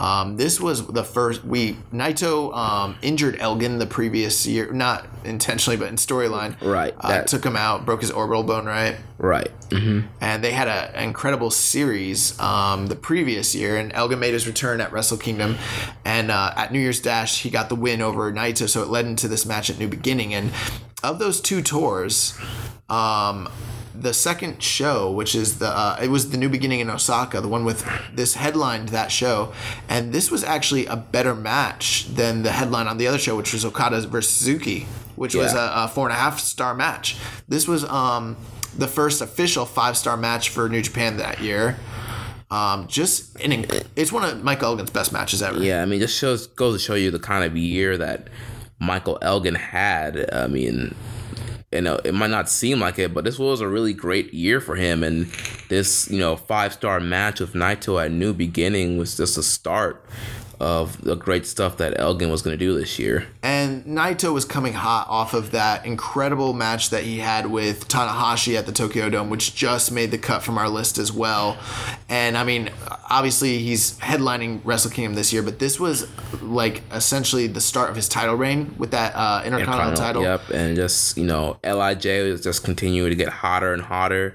Um, 0.00 0.36
this 0.38 0.58
was 0.58 0.86
the 0.86 1.04
first 1.04 1.44
we 1.44 1.74
Naito 1.92 2.56
um, 2.56 2.96
injured 3.02 3.36
Elgin 3.38 3.78
the 3.78 3.86
previous 3.86 4.46
year, 4.46 4.72
not 4.72 5.06
intentionally, 5.24 5.76
but 5.76 5.88
in 5.88 5.96
storyline. 5.96 6.60
Right, 6.62 6.94
uh, 6.98 7.08
that- 7.08 7.26
took 7.26 7.44
him 7.44 7.54
out, 7.54 7.84
broke 7.84 8.00
his 8.00 8.10
orbital 8.10 8.42
bone. 8.42 8.64
Right, 8.64 8.96
Right. 9.18 9.50
hmm 9.70 10.00
and 10.22 10.42
they 10.42 10.52
had 10.52 10.68
a- 10.68 10.96
an 10.96 11.04
incredible 11.04 11.50
series 11.50 12.38
um, 12.40 12.86
the 12.86 12.96
previous 12.96 13.54
year. 13.54 13.76
And 13.76 13.92
Elgin 13.92 14.18
made 14.18 14.32
his 14.32 14.46
return 14.46 14.80
at 14.80 14.90
Wrestle 14.90 15.18
Kingdom, 15.18 15.56
and 16.04 16.30
uh, 16.30 16.54
at 16.56 16.72
New 16.72 16.80
Year's 16.80 17.00
Dash 17.00 17.42
he 17.42 17.50
got 17.50 17.68
the 17.68 17.76
win 17.76 18.00
over 18.00 18.32
Naito, 18.32 18.66
so 18.70 18.82
it 18.82 18.88
led 18.88 19.04
into 19.04 19.28
this 19.28 19.44
match 19.44 19.68
at 19.68 19.78
New 19.78 19.88
Beginning. 19.88 20.32
And 20.32 20.50
of 21.02 21.18
those 21.18 21.40
two 21.42 21.60
tours, 21.60 22.38
um, 22.90 23.48
the 23.94 24.14
second 24.14 24.62
show, 24.62 25.10
which 25.10 25.34
is 25.34 25.58
the 25.58 25.68
uh, 25.68 25.98
it 26.02 26.08
was 26.08 26.30
the 26.30 26.36
New 26.38 26.48
Beginning 26.48 26.80
in 26.80 26.90
Osaka, 26.90 27.40
the 27.40 27.48
one 27.48 27.64
with 27.64 27.86
this 28.14 28.34
headlined 28.34 28.90
that 28.90 29.12
show, 29.12 29.52
and 29.88 30.12
this 30.12 30.30
was 30.30 30.42
actually 30.44 30.86
a 30.86 30.96
better 30.96 31.34
match 31.34 32.06
than 32.14 32.42
the 32.42 32.52
headline 32.52 32.86
on 32.86 32.98
the 32.98 33.06
other 33.06 33.18
show, 33.18 33.36
which 33.36 33.52
was 33.52 33.64
Okada 33.64 34.00
versus 34.06 34.34
Suzuki, 34.34 34.86
which 35.16 35.34
was 35.34 35.54
a, 35.54 35.72
a 35.74 35.88
four 35.88 36.06
and 36.06 36.16
a 36.16 36.18
half 36.18 36.38
star 36.38 36.74
match. 36.74 37.16
This 37.48 37.68
was 37.68 37.84
um, 37.84 38.36
the 38.76 38.88
first 38.88 39.20
official 39.20 39.66
five 39.66 39.96
star 39.96 40.16
match 40.16 40.48
for 40.48 40.68
New 40.68 40.82
Japan 40.82 41.16
that 41.18 41.40
year. 41.40 41.76
Um, 42.50 42.88
just 42.88 43.38
an, 43.40 43.64
it's 43.94 44.10
one 44.10 44.24
of 44.24 44.42
Mike 44.42 44.62
Elgin's 44.62 44.90
best 44.90 45.12
matches 45.12 45.40
ever. 45.40 45.62
Yeah, 45.62 45.82
I 45.82 45.86
mean, 45.86 46.00
just 46.00 46.18
shows 46.18 46.48
goes 46.48 46.74
to 46.74 46.84
show 46.84 46.94
you 46.94 47.10
the 47.10 47.20
kind 47.20 47.44
of 47.44 47.56
year 47.56 47.96
that 47.98 48.28
Michael 48.80 49.18
Elgin 49.22 49.54
had. 49.54 50.32
I 50.32 50.48
mean, 50.48 50.94
you 51.72 51.78
uh, 51.78 51.82
know, 51.82 52.00
it 52.04 52.14
might 52.14 52.30
not 52.30 52.48
seem 52.48 52.80
like 52.80 52.98
it, 52.98 53.14
but 53.14 53.24
this 53.24 53.38
was 53.38 53.60
a 53.60 53.68
really 53.68 53.92
great 53.92 54.34
year 54.34 54.60
for 54.60 54.74
him. 54.74 55.04
And 55.04 55.30
this, 55.68 56.10
you 56.10 56.18
know, 56.18 56.34
five 56.34 56.72
star 56.72 56.98
match 56.98 57.38
with 57.38 57.52
Naito 57.52 58.04
at 58.04 58.10
New 58.10 58.32
Beginning 58.32 58.98
was 58.98 59.16
just 59.16 59.38
a 59.38 59.42
start 59.42 60.04
of 60.60 61.02
the 61.02 61.14
great 61.14 61.46
stuff 61.46 61.78
that 61.78 61.98
Elgin 61.98 62.30
was 62.30 62.42
going 62.42 62.56
to 62.56 62.62
do 62.62 62.78
this 62.78 62.98
year. 62.98 63.26
And 63.42 63.82
Naito 63.86 64.32
was 64.32 64.44
coming 64.44 64.74
hot 64.74 65.06
off 65.08 65.32
of 65.32 65.52
that 65.52 65.86
incredible 65.86 66.52
match 66.52 66.90
that 66.90 67.02
he 67.02 67.18
had 67.18 67.46
with 67.46 67.88
Tanahashi 67.88 68.58
at 68.58 68.66
the 68.66 68.72
Tokyo 68.72 69.08
Dome, 69.08 69.30
which 69.30 69.54
just 69.54 69.90
made 69.90 70.10
the 70.10 70.18
cut 70.18 70.42
from 70.42 70.58
our 70.58 70.68
list 70.68 70.98
as 70.98 71.10
well. 71.10 71.58
And 72.10 72.36
I 72.36 72.44
mean, 72.44 72.70
obviously 73.08 73.58
he's 73.58 73.98
headlining 74.00 74.60
Wrestle 74.62 74.90
Kingdom 74.90 75.14
this 75.14 75.32
year, 75.32 75.42
but 75.42 75.58
this 75.58 75.80
was 75.80 76.06
like 76.42 76.82
essentially 76.92 77.46
the 77.46 77.60
start 77.62 77.88
of 77.88 77.96
his 77.96 78.08
title 78.08 78.34
reign 78.34 78.74
with 78.76 78.90
that 78.90 79.14
uh, 79.14 79.42
Intercontinental 79.44 79.96
title. 79.96 80.22
Yep, 80.22 80.50
and 80.50 80.76
just 80.76 81.16
you 81.16 81.24
know, 81.24 81.58
Lij 81.64 82.04
was 82.04 82.42
just 82.42 82.64
continuing 82.64 83.08
to 83.08 83.16
get 83.16 83.30
hotter 83.30 83.72
and 83.72 83.80
hotter, 83.80 84.34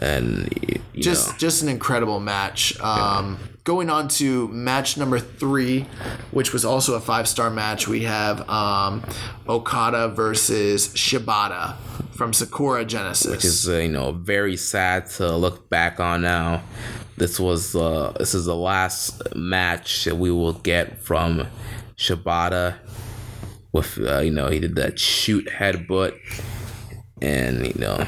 and 0.00 0.48
you 0.92 1.02
just 1.02 1.30
know, 1.30 1.38
just 1.38 1.62
an 1.62 1.68
incredible 1.68 2.18
match. 2.18 2.78
Um, 2.80 3.38
Going 3.64 3.88
on 3.88 4.08
to 4.08 4.46
match 4.48 4.98
number 4.98 5.18
three, 5.18 5.86
which 6.32 6.52
was 6.52 6.66
also 6.66 6.96
a 6.96 7.00
five 7.00 7.26
star 7.26 7.48
match, 7.48 7.88
we 7.88 8.02
have 8.02 8.46
um, 8.46 9.02
Okada 9.48 10.08
versus 10.08 10.88
Shibata 10.88 11.74
from 12.12 12.34
Sakura 12.34 12.84
Genesis. 12.84 13.30
which 13.30 13.44
is 13.46 13.66
uh, 13.66 13.78
you 13.78 13.88
know 13.88 14.12
very 14.12 14.58
sad 14.58 15.06
to 15.12 15.34
look 15.34 15.70
back 15.70 15.98
on 15.98 16.20
now. 16.20 16.62
This 17.16 17.40
was 17.40 17.74
uh, 17.74 18.12
this 18.18 18.34
is 18.34 18.44
the 18.44 18.54
last 18.54 19.34
match 19.34 20.04
that 20.04 20.16
we 20.16 20.30
will 20.30 20.52
get 20.52 21.00
from 21.00 21.46
Shibata. 21.96 22.76
With 23.72 23.98
uh, 23.98 24.18
you 24.18 24.30
know 24.30 24.48
he 24.48 24.60
did 24.60 24.76
that 24.76 24.98
shoot 24.98 25.46
headbutt, 25.46 26.18
and 27.22 27.66
you 27.66 27.74
know 27.78 28.06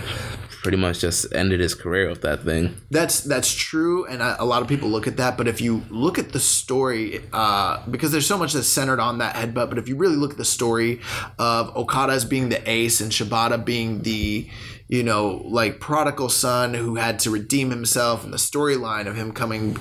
pretty 0.67 0.77
much 0.77 0.99
just 0.99 1.33
ended 1.33 1.61
his 1.61 1.77
career 1.77 2.09
with 2.09 2.23
that 2.23 2.43
thing. 2.43 2.77
That's 2.91 3.21
that's 3.21 3.55
true, 3.55 4.05
and 4.07 4.21
a, 4.21 4.45
lot 4.45 4.63
of 4.63 4.69
people 4.69 4.89
look 4.89 5.07
at 5.07 5.17
that. 5.19 5.37
But 5.39 5.47
if 5.47 5.61
you 5.61 5.85
look 5.91 6.19
at 6.19 6.33
the 6.33 6.41
story, 6.41 7.21
uh, 7.33 7.87
because 7.89 8.11
there's 8.11 8.27
so 8.27 8.37
much 8.37 8.53
that's 8.53 8.67
centered 8.67 8.99
on 8.99 9.19
that 9.19 9.37
headbutt, 9.37 9.69
but 9.69 9.79
if 9.79 9.89
you 9.89 9.95
really 9.95 10.17
look 10.17 10.33
at 10.33 10.39
the 10.39 10.45
story 10.45 11.01
of 11.39 11.77
Okada 11.77 12.15
as 12.15 12.25
being 12.25 12.49
the 12.49 12.69
ace 12.69 13.01
and 13.01 13.13
Shibata 13.13 13.65
being 13.65 14.03
the 14.03 14.51
you 14.89 15.03
know 15.03 15.43
like 15.45 15.81
prodigal 15.81 16.29
son 16.29 16.75
who 16.75 16.97
had 16.97 17.19
to 17.21 17.31
redeem 17.31 17.71
himself, 17.71 18.25
and 18.25 18.33
the 18.33 18.39
storyline 18.39 19.07
of 19.07 19.17
him 19.17 19.33
coming, 19.33 19.77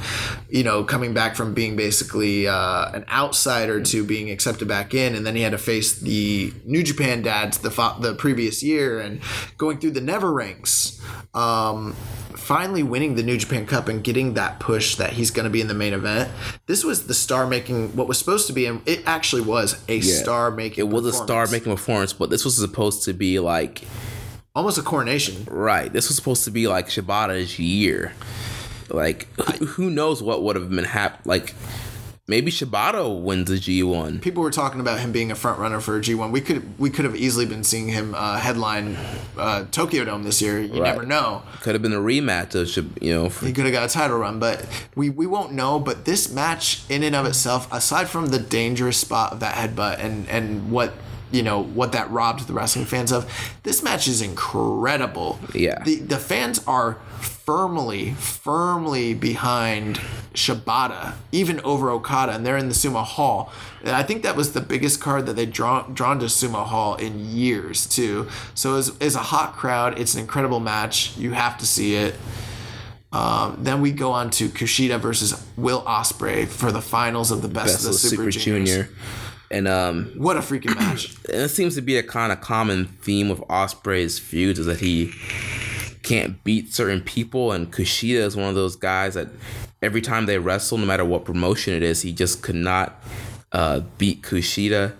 you 0.50 0.64
know, 0.64 0.84
coming 0.84 1.14
back 1.14 1.36
from 1.36 1.54
being 1.54 1.76
basically 1.76 2.48
uh, 2.48 2.92
an 2.94 3.06
outsider 3.12 3.82
to 3.82 4.04
being 4.04 4.30
accepted 4.30 4.68
back 4.68 4.94
in, 4.94 5.16
and 5.16 5.26
then 5.26 5.36
he 5.36 5.42
had 5.42 5.52
to 5.52 5.58
face 5.58 6.00
the 6.00 6.54
New 6.66 6.84
Japan 6.84 7.22
dads 7.22 7.60
the 7.60 7.72
fo- 7.72 8.00
the 8.00 8.16
previous 8.16 8.64
year, 8.64 9.00
and 9.00 9.22
going 9.58 9.80
through 9.80 9.92
the 9.92 10.02
never 10.02 10.32
ranks. 10.32 11.02
Um, 11.34 11.96
finally 12.46 12.84
winning 12.84 13.16
the 13.16 13.24
New 13.24 13.38
Japan 13.38 13.66
Cup 13.66 13.88
and 13.88 14.04
getting 14.04 14.36
that 14.36 14.60
push 14.60 14.96
that 14.98 15.14
he's 15.14 15.32
going 15.32 15.46
to 15.46 15.50
be 15.50 15.62
in 15.62 15.68
the 15.68 15.74
main 15.74 15.94
event. 15.94 16.32
This 16.68 16.84
was 16.84 17.08
the 17.08 17.14
star 17.16 17.48
making 17.48 17.96
what 17.96 18.08
was 18.08 18.20
supposed 18.20 18.46
to 18.48 18.54
be, 18.54 18.68
and 18.68 18.88
it 18.88 19.02
actually 19.08 19.42
was 19.42 19.84
a 19.88 20.00
star 20.02 20.52
making. 20.52 20.88
It 20.88 20.94
was 20.94 21.06
a 21.06 21.14
star 21.14 21.48
making 21.48 21.74
performance, 21.74 22.14
but 22.14 22.30
this 22.30 22.46
was 22.46 22.56
supposed 22.56 23.04
to 23.06 23.14
be 23.14 23.40
like 23.40 23.82
almost 24.56 24.78
a 24.78 24.82
coronation. 24.82 25.46
Right. 25.50 25.92
This 25.92 26.08
was 26.08 26.16
supposed 26.16 26.44
to 26.46 26.52
be 26.52 26.68
like 26.68 26.88
Shibata's 26.88 27.60
year. 27.60 28.14
Like, 28.90 29.28
who, 29.40 29.66
who 29.66 29.90
knows 29.90 30.22
what 30.22 30.44
would 30.44 30.56
have 30.56 30.70
been 30.70 30.86
hap 30.86 31.26
Like, 31.26 31.56
maybe 32.28 32.52
Shibata 32.52 33.20
wins 33.22 33.50
the 33.50 33.56
G1. 33.56 34.22
People 34.22 34.44
were 34.44 34.52
talking 34.52 34.80
about 34.80 35.00
him 35.00 35.12
being 35.12 35.32
a 35.32 35.36
front 35.36 35.60
runner 35.60 35.80
for 35.82 35.98
a 35.98 36.02
G1. 36.02 36.32
We 36.32 36.40
could 36.42 36.78
we 36.80 36.90
could 36.92 37.04
have 37.06 37.16
easily 37.16 37.46
been 37.48 37.64
seeing 37.64 37.88
him 37.90 38.14
uh, 38.16 38.38
headline 38.38 38.96
uh, 39.38 39.66
Tokyo 39.72 40.06
Dome 40.06 40.24
this 40.24 40.40
year. 40.42 40.60
You 40.62 40.82
Right. 40.82 40.94
never 40.94 41.04
know. 41.04 41.42
Could 41.62 41.74
have 41.74 41.82
been 41.82 41.94
a 41.94 41.98
rematch 42.00 42.54
of, 42.56 42.68
Shib- 42.68 43.02
you 43.02 43.14
know, 43.14 43.30
for, 43.30 43.46
He 43.48 43.54
could 43.54 43.66
have 43.66 43.74
got 43.74 43.90
a 43.90 43.94
title 43.94 44.18
run, 44.20 44.38
but 44.40 44.66
we, 44.96 45.10
we 45.10 45.26
won't 45.26 45.52
know. 45.54 45.80
But 45.80 46.06
this 46.06 46.32
match, 46.32 46.84
in 46.90 47.02
and 47.04 47.16
of 47.16 47.26
itself, 47.26 47.68
aside 47.74 48.08
from 48.08 48.28
the 48.28 48.40
dangerous 48.40 48.98
spot 49.00 49.34
of 49.34 49.40
that 49.40 49.56
headbutt 49.56 50.00
and 50.00 50.30
and 50.30 50.72
what 50.72 50.94
you 51.36 51.44
know 51.44 51.62
what 51.62 51.92
that 51.92 52.10
robbed 52.10 52.48
the 52.48 52.54
wrestling 52.54 52.86
fans 52.86 53.12
of, 53.12 53.30
this 53.64 53.84
match 53.84 54.08
is 54.08 54.22
incredible. 54.22 55.40
Yeah. 55.54 55.84
the 55.84 55.98
the 55.98 56.18
fans 56.18 56.64
are 56.66 56.94
firmly 57.20 58.14
firmly 58.14 59.14
behind 59.14 60.00
Shibata, 60.34 61.14
even 61.32 61.60
over 61.62 61.90
Okada, 61.90 62.34
and 62.34 62.46
they're 62.46 62.58
in 62.58 62.70
the 62.70 62.74
Sumo 62.74 63.04
Hall. 63.04 63.52
And 63.82 63.92
I 63.92 64.04
think 64.04 64.24
that 64.24 64.36
was 64.36 64.54
the 64.54 64.62
biggest 64.62 65.00
card 65.00 65.26
that 65.28 65.36
they 65.36 65.46
drawn 65.46 65.94
drawn 65.94 66.20
to 66.20 66.26
Sumo 66.26 66.66
Hall 66.66 66.96
in 66.96 67.20
years 67.20 67.86
too. 67.86 68.28
So 68.54 68.78
it's, 68.78 68.92
it's 69.00 69.16
a 69.16 69.20
hot 69.20 69.54
crowd. 69.54 70.00
It's 70.00 70.14
an 70.16 70.22
incredible 70.22 70.60
match. 70.60 71.18
You 71.18 71.32
have 71.32 71.58
to 71.60 71.68
see 71.68 71.96
it. 71.96 72.16
Um, 73.12 73.60
then 73.62 73.80
we 73.80 73.92
go 73.92 74.12
on 74.12 74.30
to 74.32 74.50
Kushida 74.50 75.00
versus 75.00 75.42
Will 75.56 75.84
Osprey 75.88 76.46
for 76.46 76.72
the 76.72 76.82
finals 76.82 77.32
of 77.32 77.42
the 77.42 77.48
best, 77.48 77.76
Best 77.76 77.86
of 77.86 77.92
the 77.94 77.98
Super, 77.98 78.30
Juniors. 78.30 78.44
Junior. 78.44 78.90
And 79.52 79.68
um, 79.68 80.12
What 80.18 80.38
a 80.38 80.40
freaking 80.40 80.76
match! 80.80 81.16
and 81.30 81.42
it 81.44 81.50
seems 81.50 81.76
to 81.76 81.82
be 81.82 81.98
a 81.98 82.04
kind 82.04 82.32
of 82.32 82.42
common 82.42 82.86
theme 82.86 83.30
of 83.32 83.44
Osprey's 83.50 84.18
feuds 84.20 84.60
is 84.60 84.66
that 84.66 84.80
he 84.80 85.14
can't 86.04 86.44
beat 86.44 86.74
certain 86.74 87.02
people, 87.02 87.52
and 87.52 87.72
Kushida 87.72 88.20
is 88.20 88.36
one 88.36 88.50
of 88.50 88.56
those 88.56 88.76
guys 88.76 89.16
that 89.16 89.30
every 89.82 90.02
time 90.02 90.26
they 90.28 90.38
wrestle, 90.38 90.78
no 90.78 90.86
matter 90.86 91.04
what 91.06 91.26
promotion 91.26 91.74
it 91.74 91.84
is, 91.84 92.02
he 92.04 92.12
just 92.12 92.42
could 92.44 92.56
not 92.56 93.02
uh, 93.52 93.82
beat 93.98 94.22
Kushida. 94.22 94.94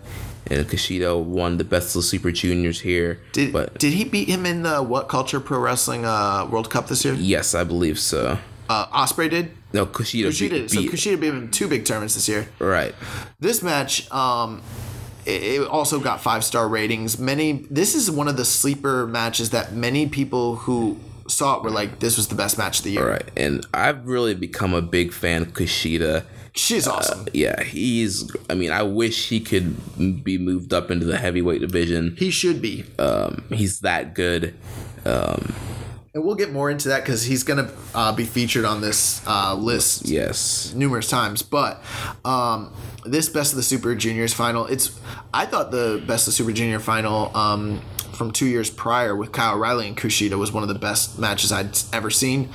And 0.48 0.64
Kushida 0.68 1.20
won 1.20 1.58
the 1.58 1.64
best 1.64 1.96
of 1.96 2.04
Super 2.04 2.30
Juniors 2.30 2.80
here. 2.80 3.18
Did 3.32 3.52
but 3.52 3.78
did 3.80 3.92
he 3.94 4.04
beat 4.04 4.28
him 4.28 4.46
in 4.46 4.62
the 4.62 4.80
What 4.80 5.08
Culture 5.08 5.40
Pro 5.40 5.58
Wrestling 5.58 6.04
uh, 6.04 6.46
World 6.48 6.70
Cup 6.70 6.86
this 6.86 7.04
year? 7.04 7.14
yes, 7.14 7.52
I 7.52 7.64
believe 7.64 7.98
so. 7.98 8.38
Uh, 8.68 8.86
Osprey 8.92 9.28
did. 9.28 9.50
No, 9.72 9.86
Kushida, 9.86 10.28
Kushida, 10.28 10.50
beat, 10.50 10.70
so 10.70 10.80
beat- 10.80 10.90
Kushida 10.90 11.20
beat 11.20 11.28
him 11.28 11.38
in 11.44 11.50
two 11.50 11.68
big 11.68 11.84
tournaments 11.84 12.14
this 12.14 12.28
year. 12.28 12.48
right. 12.58 12.94
This 13.40 13.62
match, 13.62 14.10
um, 14.10 14.62
it, 15.26 15.42
it 15.42 15.68
also 15.68 16.00
got 16.00 16.20
five 16.20 16.44
star 16.44 16.68
ratings. 16.68 17.18
Many. 17.18 17.66
This 17.70 17.94
is 17.94 18.10
one 18.10 18.28
of 18.28 18.36
the 18.36 18.44
sleeper 18.44 19.06
matches 19.06 19.50
that 19.50 19.72
many 19.74 20.08
people 20.08 20.56
who 20.56 20.98
saw 21.28 21.56
it 21.58 21.62
were 21.62 21.70
like, 21.70 21.98
"This 21.98 22.16
was 22.16 22.28
the 22.28 22.34
best 22.36 22.56
match 22.58 22.78
of 22.78 22.84
the 22.84 22.92
year." 22.92 23.08
Right. 23.08 23.28
And 23.36 23.66
I've 23.74 24.06
really 24.06 24.34
become 24.34 24.72
a 24.74 24.82
big 24.82 25.12
fan 25.12 25.42
of 25.42 25.48
Kushida. 25.52 26.24
She's 26.54 26.88
awesome. 26.88 27.26
Yeah, 27.34 27.62
he's. 27.62 28.30
I 28.48 28.54
mean, 28.54 28.70
I 28.70 28.82
wish 28.82 29.28
he 29.28 29.40
could 29.40 30.24
be 30.24 30.38
moved 30.38 30.72
up 30.72 30.90
into 30.90 31.04
the 31.04 31.18
heavyweight 31.18 31.60
division. 31.60 32.14
he 32.18 32.30
should 32.30 32.62
be. 32.62 32.84
Um, 32.98 33.44
he's 33.50 33.80
that 33.80 34.14
good. 34.14 34.54
Um, 35.04 35.52
And 36.16 36.24
we'll 36.24 36.34
get 36.34 36.50
more 36.50 36.70
into 36.70 36.88
that 36.88 37.02
because 37.02 37.24
he's 37.24 37.42
going 37.42 37.66
to 37.66 37.74
uh, 37.94 38.10
be 38.10 38.24
featured 38.24 38.64
on 38.64 38.80
this 38.80 39.20
uh, 39.26 39.54
list 39.54 40.08
yes. 40.08 40.72
numerous 40.72 41.10
times. 41.10 41.42
But 41.42 41.82
um, 42.24 42.72
this 43.04 43.28
Best 43.28 43.52
of 43.52 43.58
the 43.58 43.62
Super 43.62 43.94
Juniors 43.94 44.32
final, 44.32 44.64
it's 44.64 44.98
I 45.34 45.44
thought 45.44 45.72
the 45.72 46.02
Best 46.06 46.26
of 46.26 46.32
the 46.32 46.36
Super 46.36 46.52
Junior 46.52 46.78
final 46.78 47.36
um, 47.36 47.82
from 48.14 48.30
two 48.30 48.46
years 48.46 48.70
prior 48.70 49.14
with 49.14 49.30
Kyle 49.32 49.56
O'Reilly 49.56 49.88
and 49.88 49.94
Kushida 49.94 50.38
was 50.38 50.50
one 50.50 50.62
of 50.62 50.70
the 50.70 50.78
best 50.78 51.18
matches 51.18 51.52
I'd 51.52 51.76
ever 51.92 52.08
seen. 52.08 52.48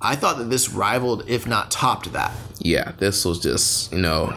I 0.00 0.14
thought 0.14 0.38
that 0.38 0.44
this 0.44 0.68
rivaled, 0.68 1.28
if 1.28 1.44
not 1.44 1.72
topped, 1.72 2.12
that. 2.12 2.32
Yeah, 2.60 2.92
this 2.98 3.24
was 3.24 3.40
just 3.40 3.92
you 3.92 3.98
know, 3.98 4.36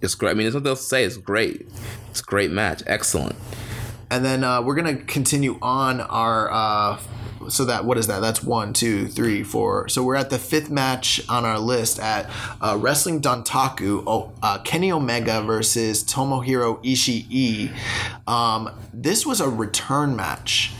it's 0.00 0.14
great. 0.14 0.30
I 0.30 0.34
mean, 0.34 0.44
there's 0.44 0.54
nothing 0.54 0.68
else 0.68 0.82
to 0.82 0.86
say. 0.86 1.02
It's 1.02 1.16
great. 1.16 1.66
It's 2.10 2.20
a 2.20 2.22
great 2.22 2.52
match. 2.52 2.80
Excellent. 2.86 3.34
And 4.08 4.24
then 4.24 4.44
uh, 4.44 4.62
we're 4.62 4.76
gonna 4.76 4.98
continue 4.98 5.58
on 5.60 6.00
our. 6.00 7.00
So 7.50 7.64
that 7.66 7.84
what 7.84 7.98
is 7.98 8.06
that? 8.06 8.20
That's 8.20 8.42
one, 8.42 8.72
two, 8.72 9.08
three, 9.08 9.42
four. 9.42 9.88
So 9.88 10.02
we're 10.02 10.16
at 10.16 10.30
the 10.30 10.38
fifth 10.38 10.70
match 10.70 11.20
on 11.28 11.44
our 11.44 11.58
list 11.58 11.98
at 11.98 12.30
uh, 12.60 12.76
Wrestling 12.78 13.20
Dontaku. 13.20 14.04
Oh, 14.06 14.32
uh, 14.42 14.58
Kenny 14.58 14.92
Omega 14.92 15.42
versus 15.42 16.04
Tomohiro 16.04 16.82
Ishii. 16.84 17.72
Um, 18.28 18.70
this 18.92 19.24
was 19.26 19.40
a 19.40 19.48
return 19.48 20.16
match 20.16 20.72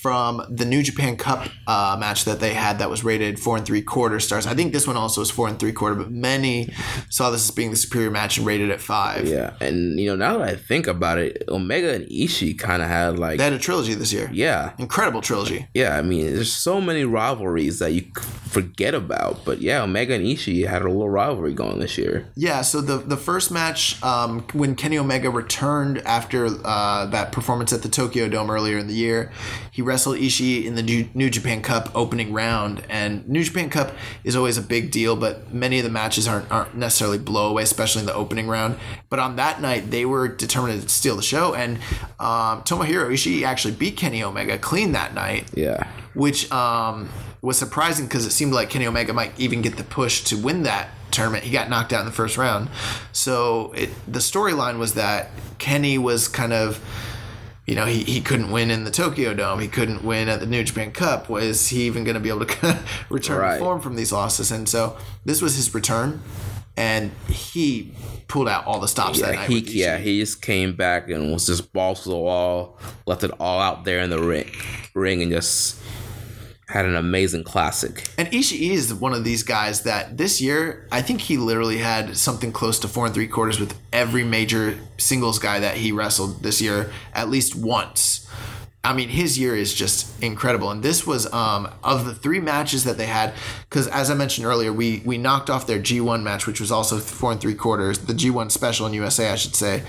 from 0.00 0.42
the 0.48 0.64
New 0.64 0.82
Japan 0.82 1.16
Cup 1.16 1.48
uh, 1.66 1.96
match 1.98 2.24
that 2.24 2.40
they 2.40 2.54
had 2.54 2.78
that 2.78 2.88
was 2.90 3.04
rated 3.04 3.38
four 3.38 3.56
and 3.56 3.66
three 3.66 3.82
quarter 3.82 4.20
stars. 4.20 4.46
I 4.46 4.54
think 4.54 4.72
this 4.72 4.86
one 4.86 4.96
also 4.96 5.20
was 5.20 5.30
four 5.30 5.48
and 5.48 5.58
three 5.58 5.72
quarter, 5.72 5.94
but 5.94 6.10
many 6.10 6.72
saw 7.08 7.30
this 7.30 7.48
as 7.48 7.50
being 7.54 7.70
the 7.70 7.76
superior 7.76 8.10
match 8.10 8.38
and 8.38 8.46
rated 8.46 8.70
at 8.70 8.80
five. 8.80 9.26
Yeah, 9.28 9.54
and 9.60 9.98
you 10.00 10.06
know, 10.08 10.16
now 10.16 10.38
that 10.38 10.48
I 10.48 10.56
think 10.56 10.86
about 10.86 11.18
it, 11.18 11.44
Omega 11.48 11.94
and 11.94 12.06
Ishii 12.08 12.58
kind 12.58 12.82
of 12.82 12.88
had 12.88 13.18
like, 13.18 13.38
They 13.38 13.44
had 13.44 13.52
a 13.52 13.58
trilogy 13.58 13.94
this 13.94 14.12
year. 14.12 14.30
yeah, 14.32 14.72
Incredible 14.78 15.20
trilogy. 15.20 15.66
yeah. 15.74 15.96
I 15.96 16.02
mean, 16.02 16.34
there's 16.34 16.52
so 16.52 16.80
many 16.80 17.04
rivalries 17.04 17.78
that 17.80 17.92
you 17.92 18.10
forget 18.48 18.94
about, 18.94 19.44
but 19.44 19.60
yeah, 19.60 19.82
Omega 19.82 20.14
and 20.14 20.24
Ishii 20.24 20.66
had 20.66 20.82
a 20.82 20.88
little 20.88 21.10
rivalry 21.10 21.52
going 21.54 21.78
this 21.78 21.96
year. 21.98 22.28
Yeah, 22.36 22.62
so 22.62 22.80
the 22.80 22.98
the 22.98 23.16
first 23.16 23.50
match 23.50 24.02
um, 24.02 24.40
when 24.52 24.74
Kenny 24.74 24.98
Omega 24.98 25.30
returned 25.30 25.98
after 26.06 26.46
uh, 26.64 27.06
that 27.06 27.32
performance 27.32 27.72
at 27.72 27.82
the 27.82 27.88
Tokyo 27.88 28.28
Dome 28.28 28.50
earlier 28.50 28.78
in 28.78 28.86
the 28.86 28.94
year, 28.94 29.30
he 29.70 29.82
wrestled 29.82 30.16
Ishii 30.16 30.64
in 30.64 30.74
the 30.74 30.82
New 30.82 31.08
New 31.14 31.30
Japan 31.30 31.62
Cup 31.62 31.90
opening 31.94 32.32
round, 32.32 32.82
and 32.88 33.28
New 33.28 33.44
Japan 33.44 33.70
Cup 33.70 33.92
is 34.24 34.36
always 34.36 34.58
a 34.58 34.62
big 34.62 34.90
deal, 34.90 35.16
but 35.16 35.52
many 35.52 35.78
of 35.78 35.84
the 35.84 35.90
matches 35.90 36.26
aren't 36.26 36.50
aren't 36.50 36.76
necessarily 36.76 37.18
blow 37.18 37.48
away, 37.50 37.62
especially 37.62 38.00
in 38.00 38.06
the 38.06 38.14
opening 38.14 38.48
round. 38.48 38.76
But 39.08 39.18
on 39.18 39.36
that 39.36 39.60
night, 39.60 39.90
they 39.90 40.04
were 40.04 40.28
determined 40.28 40.82
to 40.82 40.88
steal 40.88 41.16
the 41.16 41.22
show, 41.22 41.54
and 41.54 41.76
um, 42.18 42.62
Tomohiro 42.62 43.10
Ishii 43.10 43.42
actually 43.42 43.74
beat 43.74 43.96
Kenny 43.96 44.22
Omega 44.22 44.58
clean 44.58 44.92
that 44.92 45.14
night 45.14 45.50
Yeah, 45.54 45.86
which 46.14 46.50
um, 46.52 47.08
was 47.42 47.58
surprising 47.58 48.06
because 48.06 48.26
it 48.26 48.30
seemed 48.32 48.52
like 48.52 48.70
Kenny 48.70 48.86
Omega 48.86 49.12
might 49.12 49.38
even 49.38 49.62
get 49.62 49.76
the 49.76 49.84
push 49.84 50.22
to 50.24 50.36
win 50.36 50.64
that 50.64 50.90
tournament. 51.10 51.44
He 51.44 51.50
got 51.50 51.68
knocked 51.68 51.92
out 51.92 52.00
in 52.00 52.06
the 52.06 52.12
first 52.12 52.36
round. 52.36 52.68
So 53.12 53.72
it, 53.72 53.90
the 54.06 54.18
storyline 54.20 54.78
was 54.78 54.94
that 54.94 55.30
Kenny 55.58 55.98
was 55.98 56.28
kind 56.28 56.52
of, 56.52 56.78
you 57.70 57.76
know, 57.76 57.86
he, 57.86 58.02
he 58.02 58.20
couldn't 58.20 58.50
win 58.50 58.68
in 58.68 58.82
the 58.82 58.90
Tokyo 58.90 59.32
Dome. 59.32 59.60
He 59.60 59.68
couldn't 59.68 60.02
win 60.02 60.28
at 60.28 60.40
the 60.40 60.46
New 60.46 60.64
Japan 60.64 60.90
Cup. 60.90 61.28
Was 61.28 61.68
he 61.68 61.82
even 61.84 62.02
going 62.02 62.14
to 62.14 62.20
be 62.20 62.28
able 62.28 62.44
to 62.44 62.78
return 63.10 63.38
Right. 63.38 63.60
form 63.60 63.80
from 63.80 63.94
these 63.94 64.10
losses? 64.12 64.50
And 64.50 64.68
so 64.68 64.98
this 65.24 65.40
was 65.40 65.54
his 65.54 65.72
return. 65.72 66.20
And 66.76 67.12
he 67.28 67.92
pulled 68.26 68.48
out 68.48 68.66
all 68.66 68.80
the 68.80 68.88
stops 68.88 69.20
that 69.20 69.34
night. 69.34 69.48
he 69.48 69.60
yeah 69.60 69.98
he 69.98 70.18
just 70.20 70.40
came 70.42 70.74
back 70.74 71.10
and 71.10 71.32
was 71.32 71.46
just 71.46 71.72
balls 71.72 72.02
to 72.04 72.08
the 72.08 72.16
wall, 72.16 72.76
left 73.06 73.22
it 73.22 73.30
all 73.38 73.60
out 73.60 73.84
there 73.84 74.00
in 74.00 74.10
the 74.10 74.20
ring, 74.20 74.50
ring, 74.94 75.22
and 75.22 75.30
just 75.30 75.80
had 76.70 76.86
an 76.86 76.94
amazing 76.94 77.44
classic. 77.44 78.08
And 78.16 78.28
Ishii 78.28 78.70
is 78.70 78.94
one 78.94 79.12
of 79.12 79.24
these 79.24 79.42
guys 79.42 79.82
that 79.82 80.16
this 80.16 80.40
year, 80.40 80.86
I 80.92 81.02
think 81.02 81.20
he 81.20 81.36
literally 81.36 81.78
had 81.78 82.16
something 82.16 82.52
close 82.52 82.78
to 82.80 82.88
four 82.88 83.06
and 83.06 83.14
three 83.14 83.26
quarters 83.26 83.58
with 83.58 83.76
every 83.92 84.22
major 84.22 84.78
singles 84.96 85.38
guy 85.38 85.58
that 85.60 85.76
he 85.76 85.90
wrestled 85.90 86.42
this 86.42 86.60
year 86.60 86.92
at 87.12 87.28
least 87.28 87.56
once. 87.56 88.26
I 88.82 88.94
mean, 88.94 89.10
his 89.10 89.38
year 89.38 89.54
is 89.54 89.74
just 89.74 90.22
incredible. 90.22 90.70
And 90.70 90.82
this 90.82 91.06
was 91.06 91.30
um, 91.34 91.68
of 91.84 92.06
the 92.06 92.14
three 92.14 92.40
matches 92.40 92.84
that 92.84 92.96
they 92.96 93.04
had, 93.04 93.34
because 93.68 93.86
as 93.88 94.10
I 94.10 94.14
mentioned 94.14 94.46
earlier, 94.46 94.72
we 94.72 95.02
we 95.04 95.18
knocked 95.18 95.50
off 95.50 95.66
their 95.66 95.78
G1 95.78 96.22
match, 96.22 96.46
which 96.46 96.60
was 96.60 96.72
also 96.72 96.98
four 96.98 97.30
and 97.30 97.38
three 97.38 97.54
quarters, 97.54 97.98
the 97.98 98.14
G1 98.14 98.50
special 98.50 98.86
in 98.86 98.94
USA, 98.94 99.30
I 99.30 99.36
should 99.36 99.54
say. 99.54 99.82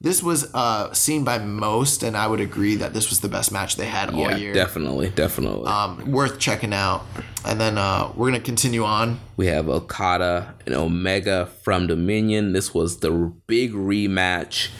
This 0.00 0.22
was 0.22 0.52
uh, 0.54 0.90
seen 0.94 1.22
by 1.22 1.36
most, 1.38 2.02
and 2.02 2.16
I 2.16 2.26
would 2.26 2.40
agree 2.40 2.76
that 2.76 2.94
this 2.94 3.10
was 3.10 3.20
the 3.20 3.28
best 3.28 3.52
match 3.52 3.76
they 3.76 3.84
had 3.84 4.08
all 4.14 4.20
Yeah, 4.20 4.36
year. 4.36 4.54
definitely, 4.54 5.10
definitely. 5.10 5.66
Um, 5.66 6.10
worth 6.10 6.38
checking 6.38 6.72
out. 6.72 7.04
And 7.44 7.60
then 7.60 7.76
uh, 7.76 8.10
we're 8.16 8.28
gonna 8.30 8.40
continue 8.40 8.84
on. 8.84 9.20
We 9.36 9.48
have 9.48 9.68
Okada 9.68 10.54
and 10.64 10.74
Omega 10.74 11.46
from 11.62 11.86
Dominion. 11.86 12.52
This 12.54 12.72
was 12.72 13.00
the 13.00 13.10
big 13.46 13.72
rematch 13.72 14.70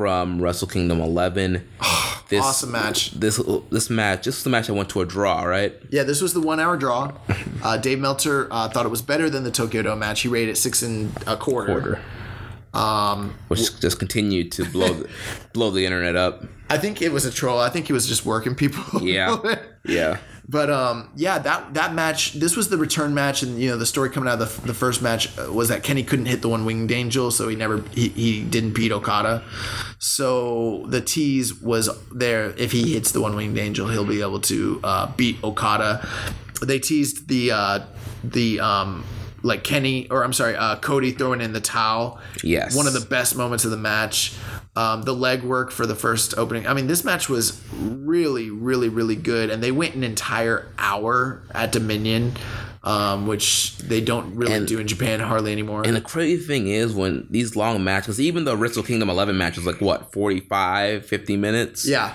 from 0.00 0.40
Wrestle 0.40 0.66
Kingdom 0.66 0.98
11. 1.02 1.68
This, 2.30 2.44
Awesome 2.44 2.70
match. 2.70 3.10
This 3.10 3.42
this 3.72 3.90
match, 3.90 4.24
this 4.24 4.36
is 4.36 4.44
the 4.44 4.50
match 4.50 4.70
I 4.70 4.72
went 4.72 4.88
to 4.90 5.00
a 5.00 5.04
draw, 5.04 5.42
right? 5.42 5.74
Yeah, 5.90 6.04
this 6.04 6.22
was 6.22 6.32
the 6.32 6.40
one 6.40 6.60
hour 6.60 6.76
draw. 6.76 7.12
Uh, 7.62 7.76
Dave 7.76 7.98
Meltzer 7.98 8.46
uh, 8.52 8.68
thought 8.68 8.86
it 8.86 8.88
was 8.88 9.02
better 9.02 9.28
than 9.28 9.42
the 9.42 9.50
Tokyo 9.50 9.82
Dome 9.82 9.98
match. 9.98 10.20
He 10.20 10.28
rated 10.28 10.50
it 10.50 10.56
six 10.56 10.82
and 10.82 11.12
a 11.26 11.36
quarter. 11.36 11.72
Quarter. 11.72 12.00
Um, 12.72 13.34
which 13.48 13.80
just 13.80 13.98
continued 13.98 14.52
to 14.52 14.64
blow 14.70 14.92
the, 14.94 15.10
blow 15.52 15.72
the 15.72 15.84
internet 15.84 16.14
up. 16.14 16.44
I 16.70 16.78
think 16.78 17.02
it 17.02 17.10
was 17.12 17.24
a 17.24 17.32
troll. 17.32 17.58
I 17.58 17.68
think 17.68 17.88
he 17.88 17.92
was 17.92 18.06
just 18.06 18.24
working 18.24 18.54
people. 18.54 19.02
Yeah, 19.02 19.36
yeah. 19.84 20.18
But 20.50 20.68
um, 20.68 21.10
yeah, 21.14 21.38
that 21.38 21.74
that 21.74 21.94
match. 21.94 22.32
This 22.32 22.56
was 22.56 22.68
the 22.70 22.76
return 22.76 23.14
match, 23.14 23.44
and 23.44 23.60
you 23.60 23.70
know 23.70 23.76
the 23.76 23.86
story 23.86 24.10
coming 24.10 24.28
out 24.28 24.42
of 24.42 24.62
the, 24.62 24.66
the 24.66 24.74
first 24.74 25.00
match 25.00 25.38
uh, 25.38 25.52
was 25.52 25.68
that 25.68 25.84
Kenny 25.84 26.02
couldn't 26.02 26.26
hit 26.26 26.42
the 26.42 26.48
one 26.48 26.64
winged 26.64 26.90
angel, 26.90 27.30
so 27.30 27.46
he 27.46 27.54
never 27.54 27.82
he, 27.92 28.08
he 28.08 28.42
didn't 28.42 28.72
beat 28.72 28.90
Okada. 28.90 29.44
So 30.00 30.86
the 30.88 31.00
tease 31.00 31.54
was 31.54 31.88
there. 32.10 32.52
If 32.58 32.72
he 32.72 32.94
hits 32.94 33.12
the 33.12 33.20
one 33.20 33.36
winged 33.36 33.58
angel, 33.58 33.86
he'll 33.88 34.04
be 34.04 34.22
able 34.22 34.40
to 34.40 34.80
uh, 34.82 35.12
beat 35.16 35.42
Okada. 35.44 36.04
They 36.60 36.80
teased 36.80 37.28
the 37.28 37.52
uh, 37.52 37.80
the 38.24 38.58
um, 38.58 39.04
like 39.42 39.62
Kenny 39.62 40.08
or 40.10 40.24
I'm 40.24 40.32
sorry, 40.32 40.56
uh, 40.56 40.76
Cody 40.76 41.12
throwing 41.12 41.40
in 41.40 41.52
the 41.52 41.60
towel. 41.60 42.18
Yes. 42.42 42.74
one 42.74 42.88
of 42.88 42.92
the 42.92 43.00
best 43.00 43.36
moments 43.36 43.64
of 43.64 43.70
the 43.70 43.76
match. 43.76 44.34
Um, 44.76 45.02
the 45.02 45.14
legwork 45.14 45.72
for 45.72 45.84
the 45.84 45.96
first 45.96 46.38
opening. 46.38 46.64
I 46.66 46.74
mean, 46.74 46.86
this 46.86 47.02
match 47.04 47.28
was 47.28 47.60
really, 47.74 48.50
really, 48.50 48.88
really 48.88 49.16
good, 49.16 49.50
and 49.50 49.60
they 49.62 49.72
went 49.72 49.96
an 49.96 50.04
entire 50.04 50.68
hour 50.78 51.42
at 51.50 51.72
Dominion, 51.72 52.34
um, 52.84 53.26
which 53.26 53.76
they 53.78 54.00
don't 54.00 54.36
really 54.36 54.54
And- 54.54 54.68
do 54.68 54.78
in 54.78 54.86
Japan 54.86 55.18
hardly 55.18 55.50
anymore. 55.50 55.82
And 55.84 55.96
the 55.96 56.00
crazy 56.00 56.40
thing 56.42 56.68
is 56.68 56.94
when 56.94 57.26
these 57.30 57.56
long 57.56 57.82
matches, 57.82 58.20
even 58.20 58.44
the 58.44 58.56
Wrestle 58.56 58.84
Kingdom 58.84 59.10
11 59.10 59.36
match 59.36 59.56
was 59.56 59.66
like 59.66 59.80
what 59.80 60.12
45, 60.12 61.04
50 61.04 61.36
minutes. 61.36 61.84
yeah, 61.86 62.14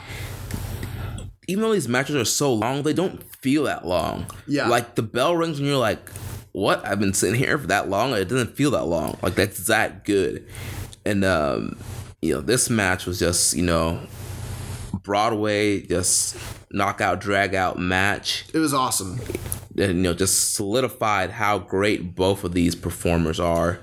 even 1.48 1.62
though 1.62 1.74
these 1.74 1.88
matches 1.90 2.16
are 2.16 2.26
so 2.26 2.54
long, 2.54 2.84
they 2.84 2.94
don't 2.94 3.22
feel 3.42 3.64
that 3.66 3.86
long. 3.86 4.26
Yeah. 4.48 4.68
Like 4.70 4.96
the 4.96 5.04
bell 5.04 5.36
rings 5.36 5.60
and 5.60 5.68
you're 5.68 5.78
like, 5.78 6.10
what? 6.54 6.84
I've 6.88 7.00
been 7.00 7.14
sitting 7.14 7.36
here 7.38 7.58
for 7.58 7.68
that 7.68 7.90
long. 7.90 8.14
It 8.14 8.30
doesn't 8.30 8.56
feel 8.56 8.72
that 8.72 8.86
long. 8.86 9.18
Like 9.22 9.36
that's 9.36 9.68
that 9.68 10.06
good. 10.06 10.48
And 11.06 11.24
um, 11.24 11.78
you 12.26 12.34
know, 12.36 12.42
this 12.42 12.70
match 12.70 13.06
was 13.06 13.20
just, 13.20 13.56
you 13.56 13.64
know, 13.64 14.02
Broadway, 15.04 15.82
just 15.82 16.38
knockout, 16.72 17.22
drag 17.22 17.54
out 17.54 17.78
match. 17.78 18.46
it 18.54 18.60
was 18.60 18.74
awesome. 18.74 19.20
And 19.78 19.98
you 19.98 20.04
know, 20.04 20.14
just 20.14 20.56
solidified 20.56 21.32
how 21.32 21.60
great 21.60 22.16
both 22.16 22.44
of 22.44 22.54
these 22.54 22.76
performers 22.76 23.40
are. 23.40 23.80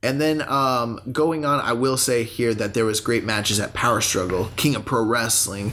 And 0.00 0.20
then 0.20 0.42
um, 0.42 1.00
going 1.10 1.44
on, 1.44 1.60
I 1.60 1.72
will 1.72 1.96
say 1.96 2.22
here 2.22 2.54
that 2.54 2.74
there 2.74 2.84
was 2.84 3.00
great 3.00 3.24
matches 3.24 3.58
at 3.58 3.74
Power 3.74 4.00
Struggle, 4.00 4.50
King 4.54 4.76
of 4.76 4.84
Pro 4.84 5.02
Wrestling, 5.02 5.72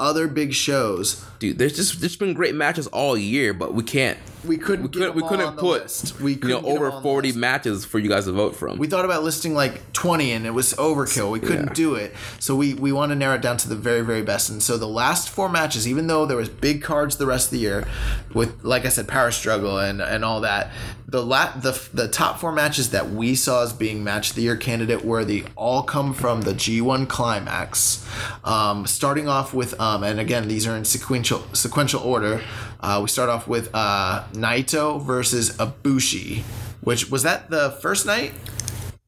other 0.00 0.28
big 0.28 0.54
shows. 0.54 1.22
Dude, 1.38 1.58
there's 1.58 1.76
just 1.76 2.00
there's 2.00 2.16
been 2.16 2.34
great 2.34 2.54
matches 2.54 2.86
all 2.88 3.16
year, 3.16 3.52
but 3.52 3.74
we 3.74 3.82
can't 3.82 4.18
We 4.44 4.56
couldn't 4.56 4.84
we 4.84 4.88
get 4.88 4.98
couldn't 5.14 5.16
we 5.16 5.22
couldn't 5.28 5.56
put 5.58 5.82
list. 5.82 6.20
We 6.20 6.32
you 6.32 6.36
know 6.36 6.40
couldn't 6.40 6.62
get 6.62 6.64
them 6.64 6.76
over 6.76 6.90
the 6.96 7.00
40 7.02 7.32
matches 7.32 7.84
for 7.84 7.98
you 7.98 8.08
guys 8.08 8.24
to 8.24 8.32
vote 8.32 8.56
from. 8.56 8.78
We 8.78 8.86
thought 8.86 9.04
about 9.04 9.22
listing 9.22 9.54
like 9.54 9.92
20 9.92 10.32
and 10.32 10.46
it 10.46 10.52
was 10.52 10.72
overkill. 10.74 11.30
We 11.30 11.40
couldn't 11.40 11.66
Yeah. 11.68 11.72
do 11.74 11.94
it. 11.96 12.14
So 12.38 12.54
we, 12.56 12.74
we 12.74 12.92
want 12.92 13.10
to 13.10 13.16
narrow 13.16 13.34
it 13.34 13.42
down 13.42 13.56
to 13.58 13.68
the 13.68 13.74
very, 13.76 14.02
very 14.02 14.22
best. 14.22 14.48
And 14.50 14.62
so 14.62 14.76
the 14.78 14.86
last 14.88 15.28
four 15.28 15.48
matches, 15.48 15.86
even 15.88 16.06
though 16.06 16.26
there 16.26 16.36
was 16.36 16.48
big 16.48 16.82
cards 16.82 17.16
the 17.16 17.26
rest 17.26 17.46
of 17.48 17.50
the 17.52 17.58
year 17.58 17.86
with, 18.34 18.62
like 18.64 18.84
I 18.86 18.88
said, 18.88 19.08
Power 19.08 19.30
Struggle 19.30 19.78
and, 19.78 20.00
and 20.00 20.24
all 20.24 20.40
that, 20.42 20.70
the, 21.08 21.24
la- 21.24 21.56
the 21.56 21.80
the 21.94 22.08
top 22.08 22.40
four 22.40 22.50
matches 22.50 22.90
that 22.90 23.10
we 23.10 23.36
saw 23.36 23.62
as 23.62 23.72
being 23.72 24.02
match 24.02 24.30
of 24.30 24.36
the 24.36 24.42
year 24.42 24.56
candidate 24.56 25.04
worthy 25.04 25.44
all 25.54 25.84
come 25.84 26.12
from 26.12 26.42
the 26.42 26.52
G1 26.52 27.08
Climax. 27.08 28.04
Um, 28.44 28.86
starting 28.88 29.28
off 29.28 29.54
with, 29.54 29.78
um, 29.80 30.02
and 30.02 30.18
again, 30.18 30.48
these 30.48 30.66
are 30.66 30.76
in 30.76 30.84
sequential 30.84 31.25
sequential 31.52 32.00
order. 32.02 32.42
Uh, 32.80 33.00
we 33.02 33.08
start 33.08 33.28
off 33.28 33.48
with 33.48 33.70
uh, 33.74 34.24
Naito 34.32 35.02
versus 35.02 35.56
Ibushi, 35.56 36.42
Which 36.82 37.10
was 37.10 37.22
that 37.24 37.50
the 37.50 37.70
first 37.82 38.06
night? 38.06 38.32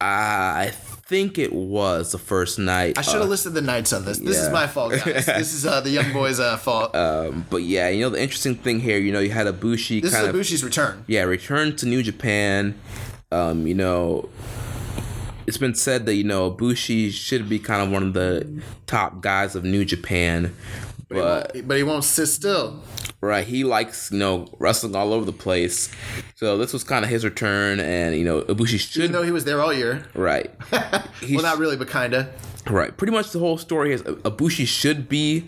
I 0.01 0.71
think 1.09 1.39
it 1.39 1.51
was 1.51 2.11
the 2.11 2.19
first 2.19 2.59
night. 2.59 2.97
I 2.97 3.01
should 3.01 3.15
have 3.15 3.23
uh, 3.23 3.25
listed 3.25 3.53
the 3.53 3.61
nights 3.61 3.91
on 3.93 4.05
this. 4.05 4.19
This 4.19 4.37
is 4.37 4.51
my 4.51 4.67
fault, 4.67 4.91
guys. 4.91 5.03
this 5.25 5.53
is 5.53 5.65
uh, 5.65 5.81
the 5.81 5.89
young 5.89 6.13
boys' 6.13 6.39
uh, 6.39 6.55
fault. 6.57 6.95
um, 6.95 7.45
but 7.49 7.63
yeah, 7.63 7.89
you 7.89 8.01
know 8.01 8.09
the 8.09 8.21
interesting 8.21 8.55
thing 8.55 8.79
here, 8.79 8.99
you 8.99 9.11
know, 9.11 9.19
you 9.19 9.31
had 9.31 9.47
Ibushi 9.47 10.01
this 10.01 10.13
is 10.13 10.17
kind 10.17 10.27
of 10.27 10.63
return. 10.63 11.03
yeah 11.07 11.23
return 11.23 11.75
to 11.77 11.85
New 11.87 12.03
Japan. 12.03 12.79
Um, 13.31 13.65
you 13.65 13.75
know, 13.75 14.29
it's 15.47 15.57
been 15.57 15.73
said 15.73 16.05
that 16.05 16.13
you 16.13 16.23
know 16.23 16.51
Ibushi 16.51 17.11
should 17.11 17.49
be 17.49 17.57
kind 17.57 17.81
of 17.81 17.91
one 17.91 18.03
of 18.03 18.13
the 18.13 18.61
top 18.85 19.21
guys 19.21 19.55
of 19.55 19.63
New 19.63 19.83
Japan, 19.83 20.55
but 21.09 21.67
but 21.67 21.77
he 21.77 21.83
won't 21.83 22.03
sit 22.03 22.27
still. 22.27 22.81
right, 23.21 23.45
he 23.45 23.63
likes 23.63 24.11
you 24.11 24.19
know 24.19 24.47
wrestling 24.59 24.95
all 24.95 25.13
over 25.13 25.25
the 25.25 25.33
place. 25.33 25.89
So 26.35 26.57
this 26.57 26.71
was 26.73 26.83
kind 26.83 27.03
of 27.03 27.11
his 27.11 27.25
return, 27.25 27.79
and 27.79 28.15
you 28.15 28.23
know 28.23 28.41
Ibushi 28.43 28.79
should 28.79 29.01
Even 29.03 29.11
though 29.11 29.23
he 29.23 29.31
was 29.31 29.43
there 29.45 29.61
all 29.61 29.73
year. 29.73 30.05
right. 30.13 30.49
He 31.21 31.35
Well, 31.35 31.43
not 31.43 31.57
really, 31.57 31.75
but 31.77 31.89
kinda. 31.89 32.31
Right. 32.69 32.95
Pretty 32.95 33.11
much 33.13 33.31
the 33.31 33.39
whole 33.39 33.57
story 33.57 33.93
is 33.93 34.03
Ibushi 34.03 34.67
should 34.67 35.09
be 35.09 35.47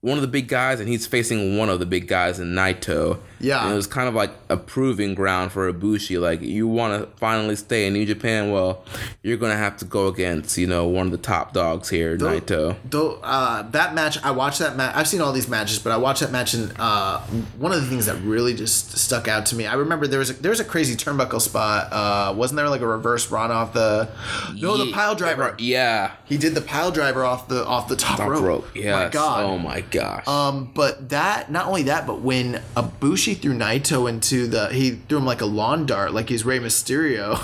one 0.00 0.18
of 0.18 0.22
the 0.22 0.28
big 0.28 0.48
guys, 0.48 0.80
and 0.80 0.88
he's 0.88 1.06
facing 1.06 1.56
one 1.56 1.68
of 1.68 1.78
the 1.78 1.86
big 1.86 2.08
guys 2.08 2.40
in 2.40 2.48
Naito. 2.54 3.18
Yeah. 3.38 3.62
And 3.64 3.72
it 3.72 3.76
was 3.76 3.86
kind 3.86 4.08
of 4.08 4.14
like 4.14 4.32
a 4.48 4.56
proving 4.56 5.14
ground 5.14 5.52
for 5.52 5.72
Ibushi. 5.72 6.20
Like, 6.20 6.42
you 6.42 6.66
want 6.66 7.00
to 7.00 7.06
finally 7.18 7.54
stay 7.54 7.86
in 7.86 7.92
New 7.92 8.04
Japan? 8.04 8.50
Well, 8.50 8.84
you're 9.22 9.36
going 9.36 9.52
to 9.52 9.56
have 9.56 9.76
to 9.76 9.84
go 9.84 10.08
against, 10.08 10.58
you 10.58 10.66
know, 10.66 10.86
one 10.88 11.06
of 11.06 11.12
the 11.12 11.18
top 11.18 11.52
dogs 11.52 11.88
here, 11.88 12.16
Naito. 12.18 12.74
Though 12.84 13.20
uh, 13.22 13.62
that 13.70 13.94
match, 13.94 14.18
I 14.24 14.32
watched 14.32 14.58
that 14.58 14.76
match. 14.76 14.96
I've 14.96 15.06
seen 15.06 15.20
all 15.20 15.32
these 15.32 15.48
matches, 15.48 15.78
but 15.78 15.92
I 15.92 15.96
watched 15.96 16.22
that 16.22 16.32
match, 16.32 16.54
and 16.54 16.72
uh, 16.76 17.20
one 17.56 17.70
of 17.70 17.80
the 17.80 17.86
things 17.86 18.06
that 18.06 18.16
really 18.22 18.52
just 18.52 18.98
stuck 18.98 19.28
out 19.28 19.46
to 19.46 19.54
me. 19.56 19.66
I 19.66 19.74
remember 19.74 20.08
there 20.08 20.18
was 20.18 20.30
a, 20.30 20.32
there 20.32 20.50
was 20.50 20.58
a 20.58 20.64
crazy 20.64 20.96
turnbuckle 20.96 21.40
spot. 21.40 21.92
Uh, 21.92 22.34
wasn't 22.36 22.56
there 22.56 22.68
like 22.68 22.80
a 22.80 22.86
reverse 22.86 23.30
run 23.30 23.52
off 23.52 23.72
the? 23.74 24.08
No, 24.56 24.76
the 24.76 24.90
pile 24.90 25.14
driver. 25.14 25.54
Yeah. 25.58 26.12
He 26.24 26.36
did 26.36 26.54
the 26.56 26.60
pile 26.60 26.90
driver 26.90 27.24
off 27.24 27.46
the 27.46 27.64
off 27.64 27.86
the 27.88 27.94
top, 27.96 28.18
Top 28.18 28.28
rope. 28.28 28.42
rope. 28.42 28.68
Yes. 28.74 29.04
My 29.04 29.08
God. 29.10 29.44
Oh, 29.44 29.58
my 29.58 29.82
gosh. 29.82 30.26
Um, 30.26 30.72
but 30.74 31.10
that 31.10 31.48
not 31.48 31.66
only 31.68 31.84
that, 31.84 32.08
but 32.08 32.22
when 32.22 32.60
Ibushi 32.76 33.38
threw 33.40 33.54
Naito 33.54 34.08
into 34.08 34.48
the, 34.48 34.68
he 34.70 34.90
threw 34.92 35.18
him 35.18 35.26
like 35.26 35.42
a 35.42 35.46
lawn 35.46 35.86
dart, 35.86 36.12
like 36.12 36.28
he's 36.28 36.44
Rey 36.44 36.58
Mysterio. 36.58 37.38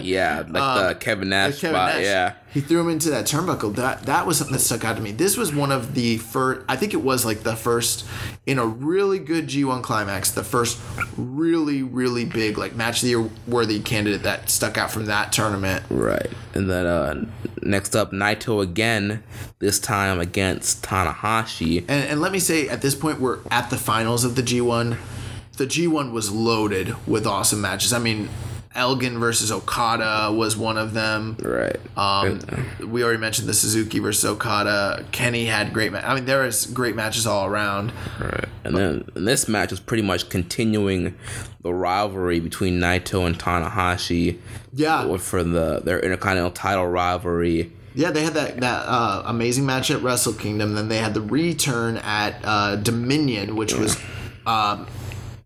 yeah. 0.00 0.42
Like 0.54 0.88
the 0.90 0.94
Kevin 1.00 1.23
Nash 1.24 1.60
Kevin 1.60 1.76
spot. 1.76 1.94
Nash. 1.94 2.04
Yeah. 2.04 2.34
He 2.52 2.60
threw 2.60 2.80
him 2.80 2.88
into 2.88 3.10
that 3.10 3.24
turnbuckle. 3.24 3.74
That 3.76 4.04
that 4.04 4.26
was 4.26 4.38
something 4.38 4.52
that 4.52 4.60
stuck 4.60 4.84
out 4.84 4.96
to 4.96 5.02
me. 5.02 5.12
This 5.12 5.36
was 5.36 5.54
one 5.54 5.72
of 5.72 5.94
the 5.94 6.18
first. 6.18 6.64
I 6.68 6.76
think 6.76 6.94
it 6.94 7.02
was 7.02 7.24
like 7.24 7.42
the 7.42 7.56
first 7.56 8.06
in 8.46 8.58
a 8.58 8.66
really 8.66 9.18
good 9.18 9.48
G1 9.48 9.82
climax. 9.82 10.30
The 10.30 10.44
first 10.44 10.80
really 11.16 11.82
really 11.82 12.24
big 12.24 12.58
like 12.58 12.74
match 12.76 12.96
of 12.96 13.02
the 13.02 13.08
year 13.08 13.30
worthy 13.46 13.80
candidate 13.80 14.22
that 14.22 14.50
stuck 14.50 14.78
out 14.78 14.90
from 14.90 15.06
that 15.06 15.32
tournament. 15.32 15.84
Right. 15.90 16.30
And 16.54 16.70
then 16.70 16.86
uh, 16.86 17.24
next 17.62 17.96
up, 17.96 18.12
Naito 18.12 18.62
again, 18.62 19.22
this 19.58 19.78
time 19.78 20.20
against 20.20 20.84
Tanahashi. 20.84 21.80
And, 21.80 22.08
and 22.08 22.20
let 22.20 22.32
me 22.32 22.38
say, 22.38 22.68
at 22.68 22.82
this 22.82 22.94
point, 22.94 23.20
we're 23.20 23.38
at 23.50 23.70
the 23.70 23.76
finals 23.76 24.24
of 24.24 24.36
the 24.36 24.42
G1. 24.42 24.96
The 25.56 25.66
G1 25.66 26.12
was 26.12 26.30
loaded 26.30 26.94
with 27.06 27.26
awesome 27.26 27.60
matches. 27.60 27.92
I 27.92 27.98
mean, 27.98 28.28
Elgin 28.74 29.18
versus 29.20 29.52
Okada 29.52 30.32
was 30.32 30.56
one 30.56 30.76
of 30.76 30.94
them. 30.94 31.36
Right. 31.40 31.76
Um, 31.96 32.40
we 32.86 33.04
already 33.04 33.18
mentioned 33.20 33.48
the 33.48 33.54
Suzuki 33.54 33.98
versus 34.00 34.24
Okada. 34.24 35.04
Kenny 35.12 35.44
had 35.46 35.72
great. 35.72 35.92
Ma- 35.92 36.00
I 36.04 36.14
mean, 36.14 36.24
there 36.24 36.42
was 36.42 36.66
great 36.66 36.96
matches 36.96 37.26
all 37.26 37.46
around. 37.46 37.92
Right. 38.20 38.46
And 38.64 38.76
then 38.76 39.08
and 39.14 39.28
this 39.28 39.46
match 39.48 39.70
was 39.70 39.80
pretty 39.80 40.02
much 40.02 40.28
continuing 40.28 41.14
the 41.62 41.72
rivalry 41.72 42.40
between 42.40 42.80
Naito 42.80 43.26
and 43.26 43.38
Tanahashi 43.38 44.38
Yeah, 44.72 45.16
for 45.18 45.42
the 45.44 45.80
their 45.84 46.00
Intercontinental 46.00 46.50
title 46.50 46.86
rivalry. 46.86 47.70
yeah. 47.94 48.10
They 48.10 48.22
had 48.24 48.34
that 48.34 48.60
that 48.60 48.84
uh, 48.86 49.22
amazing 49.26 49.64
match 49.66 49.90
at 49.90 50.02
Wrestle 50.02 50.32
Kingdom. 50.34 50.74
Then 50.74 50.88
they 50.88 50.98
had 50.98 51.14
the 51.14 51.20
return 51.22 51.96
at 51.98 52.34
uh, 52.44 52.76
Dominion, 52.76 53.54
which 53.56 53.72
was. 53.74 53.96
Um, 54.46 54.86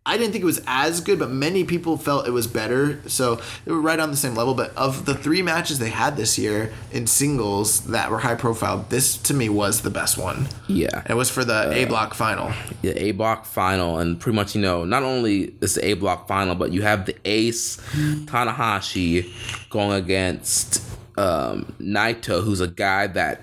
I 0.09 0.17
didn't 0.17 0.33
think 0.33 0.43
it 0.43 0.47
was 0.47 0.63
as 0.67 1.03
good, 1.03 1.19
but 1.19 1.31
many 1.31 1.65
people 1.65 1.99
felt 1.99 2.27
it 2.27 2.31
was 2.31 2.47
better. 2.47 3.01
So 3.09 3.41
they 3.67 3.73
were 3.73 3.81
right 3.81 4.01
on 4.01 4.11
the 4.11 4.17
same 4.17 4.35
level. 4.35 4.55
But 4.55 4.75
of 4.75 5.05
the 5.05 5.15
three 5.15 5.43
matches 5.43 5.79
they 5.79 5.91
had 5.91 6.17
this 6.17 6.39
year 6.39 6.73
in 6.91 7.07
singles 7.07 7.83
that 7.89 8.11
were 8.11 8.19
high 8.19 8.35
profile, 8.35 8.87
this 8.89 9.19
to 9.19 9.35
me 9.35 9.51
was 9.51 9.83
the 9.83 9.91
best 9.91 10.17
one. 10.17 10.49
Yeah. 10.67 11.03
It 11.09 11.13
was 11.15 11.29
for 11.31 11.45
the 11.45 11.71
A 11.73 11.85
block 11.85 12.15
final. 12.15 12.53
the 12.81 12.91
A 13.01 13.13
block 13.13 13.45
final, 13.45 13.99
and 13.99 14.19
pretty 14.19 14.35
much 14.37 14.55
you 14.55 14.63
know 14.63 14.85
not 14.85 15.03
only 15.03 15.55
is 15.61 15.75
the 15.75 15.85
A 15.85 15.93
block 15.95 16.27
final, 16.27 16.55
but 16.55 16.73
you 16.73 16.81
have 16.83 17.05
the 17.05 17.15
Ace 17.27 17.77
Tanahashi 18.25 19.31
going 19.69 19.93
against 20.03 20.83
um, 21.19 21.75
Naito, 21.81 22.43
who's 22.43 22.61
a 22.61 22.69
guy 22.69 23.09
that 23.09 23.43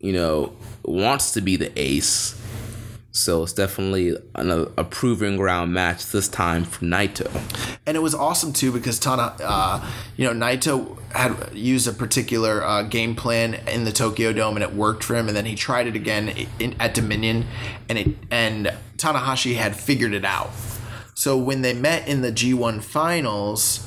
you 0.00 0.12
know 0.12 0.54
wants 0.84 1.32
to 1.32 1.40
be 1.42 1.56
the 1.56 1.70
Ace. 1.78 2.34
So 3.18 3.42
it's 3.42 3.52
definitely 3.52 4.16
another, 4.36 4.70
a 4.76 4.84
proving 4.84 5.36
ground 5.36 5.72
match 5.72 6.06
this 6.06 6.28
time 6.28 6.64
for 6.64 6.84
Naito. 6.84 7.26
and 7.84 7.96
it 7.96 8.00
was 8.00 8.14
awesome 8.14 8.52
too 8.52 8.70
because 8.70 9.00
Tana, 9.00 9.34
uh, 9.42 9.84
you 10.16 10.24
know, 10.24 10.32
Naito 10.32 10.96
had 11.10 11.52
used 11.52 11.88
a 11.88 11.92
particular 11.92 12.62
uh, 12.62 12.84
game 12.84 13.16
plan 13.16 13.54
in 13.54 13.82
the 13.82 13.90
Tokyo 13.90 14.32
Dome 14.32 14.54
and 14.56 14.62
it 14.62 14.72
worked 14.72 15.02
for 15.02 15.16
him, 15.16 15.26
and 15.26 15.36
then 15.36 15.46
he 15.46 15.56
tried 15.56 15.88
it 15.88 15.96
again 15.96 16.46
in, 16.60 16.76
at 16.78 16.94
Dominion, 16.94 17.46
and 17.88 17.98
it 17.98 18.08
and 18.30 18.72
Tanahashi 18.98 19.56
had 19.56 19.74
figured 19.74 20.14
it 20.14 20.24
out. 20.24 20.50
So 21.14 21.36
when 21.36 21.62
they 21.62 21.74
met 21.74 22.06
in 22.06 22.22
the 22.22 22.30
G1 22.30 22.84
finals, 22.84 23.84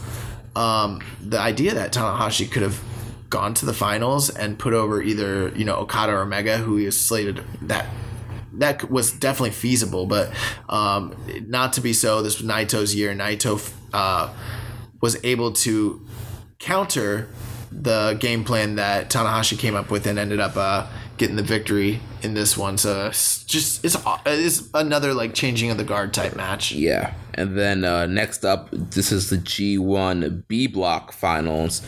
um, 0.58 1.02
the 1.22 1.40
idea 1.40 1.74
that 1.74 1.94
Tanahashi 1.94 2.52
could 2.52 2.64
have 2.64 2.84
gone 3.30 3.54
to 3.54 3.66
the 3.66 3.74
finals 3.74 4.30
and 4.30 4.60
put 4.60 4.74
over 4.74 5.02
either 5.02 5.50
you 5.56 5.64
know 5.64 5.76
Okada 5.76 6.12
or 6.12 6.24
Omega, 6.24 6.58
who 6.58 6.76
he 6.76 6.86
was 6.86 7.00
slated 7.00 7.42
that 7.62 7.88
that 8.54 8.90
was 8.92 9.12
definitely 9.12 9.52
feasible, 9.52 10.06
but 10.06 10.32
um, 10.70 11.16
not 11.48 11.74
to 11.74 11.82
be 11.82 11.94
so. 11.94 12.22
This 12.22 12.42
was 12.42 12.50
Naito's 12.50 12.94
year. 12.94 13.14
Naito 13.14 13.72
uh, 13.94 14.34
was 15.02 15.18
able 15.24 15.54
to 15.54 16.06
counter 16.60 17.30
the 17.72 18.18
game 18.20 18.44
plan 18.44 18.76
that 18.76 19.10
Tanahashi 19.10 19.58
came 19.58 19.76
up 19.76 19.90
with 19.90 20.06
and 20.06 20.20
ended 20.20 20.40
up 20.40 20.58
uh, 20.58 20.88
getting 21.18 21.38
the 21.38 21.44
victory 21.44 22.00
in 22.22 22.34
this 22.34 22.58
one. 22.58 22.78
So 22.78 23.08
it's 23.08 23.44
just 23.46 23.84
it's 23.86 23.96
it's 24.26 24.70
another 24.74 25.14
like 25.14 25.34
changing 25.34 25.72
of 25.72 25.78
the 25.78 25.84
guard 25.84 26.14
type 26.14 26.36
match. 26.36 26.72
Yeah. 26.72 27.14
And 27.34 27.58
then 27.58 27.86
uh, 27.86 28.08
next 28.08 28.44
up, 28.44 28.70
this 28.72 29.12
is 29.12 29.30
the 29.30 29.38
G1 29.38 30.48
B 30.48 30.68
block 30.68 31.14
finals. 31.14 31.82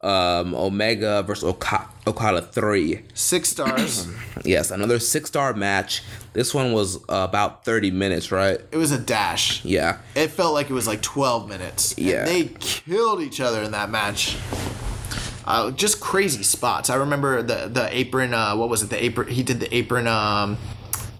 Um, 0.00 0.54
Omega 0.54 1.24
versus 1.24 1.42
Oka- 1.44 1.88
Okada 2.06 2.40
3. 2.40 3.02
Six 3.14 3.48
stars. 3.48 4.08
Yes, 4.44 4.70
another 4.70 5.00
six 5.00 5.28
star 5.28 5.52
match. 5.52 6.02
This 6.32 6.54
one 6.54 6.72
was 6.72 6.96
uh, 7.08 7.26
about 7.28 7.64
30 7.64 7.90
minutes, 7.90 8.30
right? 8.30 8.60
it 8.70 8.76
was 8.76 8.92
a 8.92 8.98
dash. 8.98 9.64
Yeah. 9.64 9.98
It 10.14 10.28
felt 10.28 10.54
like 10.54 10.70
it 10.70 10.72
was 10.72 10.86
like 10.86 11.02
12 11.02 11.48
minutes. 11.48 11.92
And 11.98 12.06
Yeah. 12.06 12.24
they 12.24 12.44
killed 12.60 13.20
each 13.20 13.40
other 13.40 13.62
in 13.62 13.72
that 13.72 13.90
match. 13.90 14.36
Uh, 15.44 15.70
just 15.72 15.98
crazy 15.98 16.44
spots. 16.44 16.88
I 16.88 16.94
remember 16.96 17.42
the 17.42 17.68
the 17.68 17.88
apron. 17.96 18.32
Uh, 18.32 18.54
what 18.54 18.68
was 18.68 18.82
it? 18.82 18.90
The 18.90 19.02
apron. 19.02 19.28
He 19.28 19.42
did 19.42 19.58
the 19.60 19.74
apron. 19.74 20.06
Um, 20.06 20.56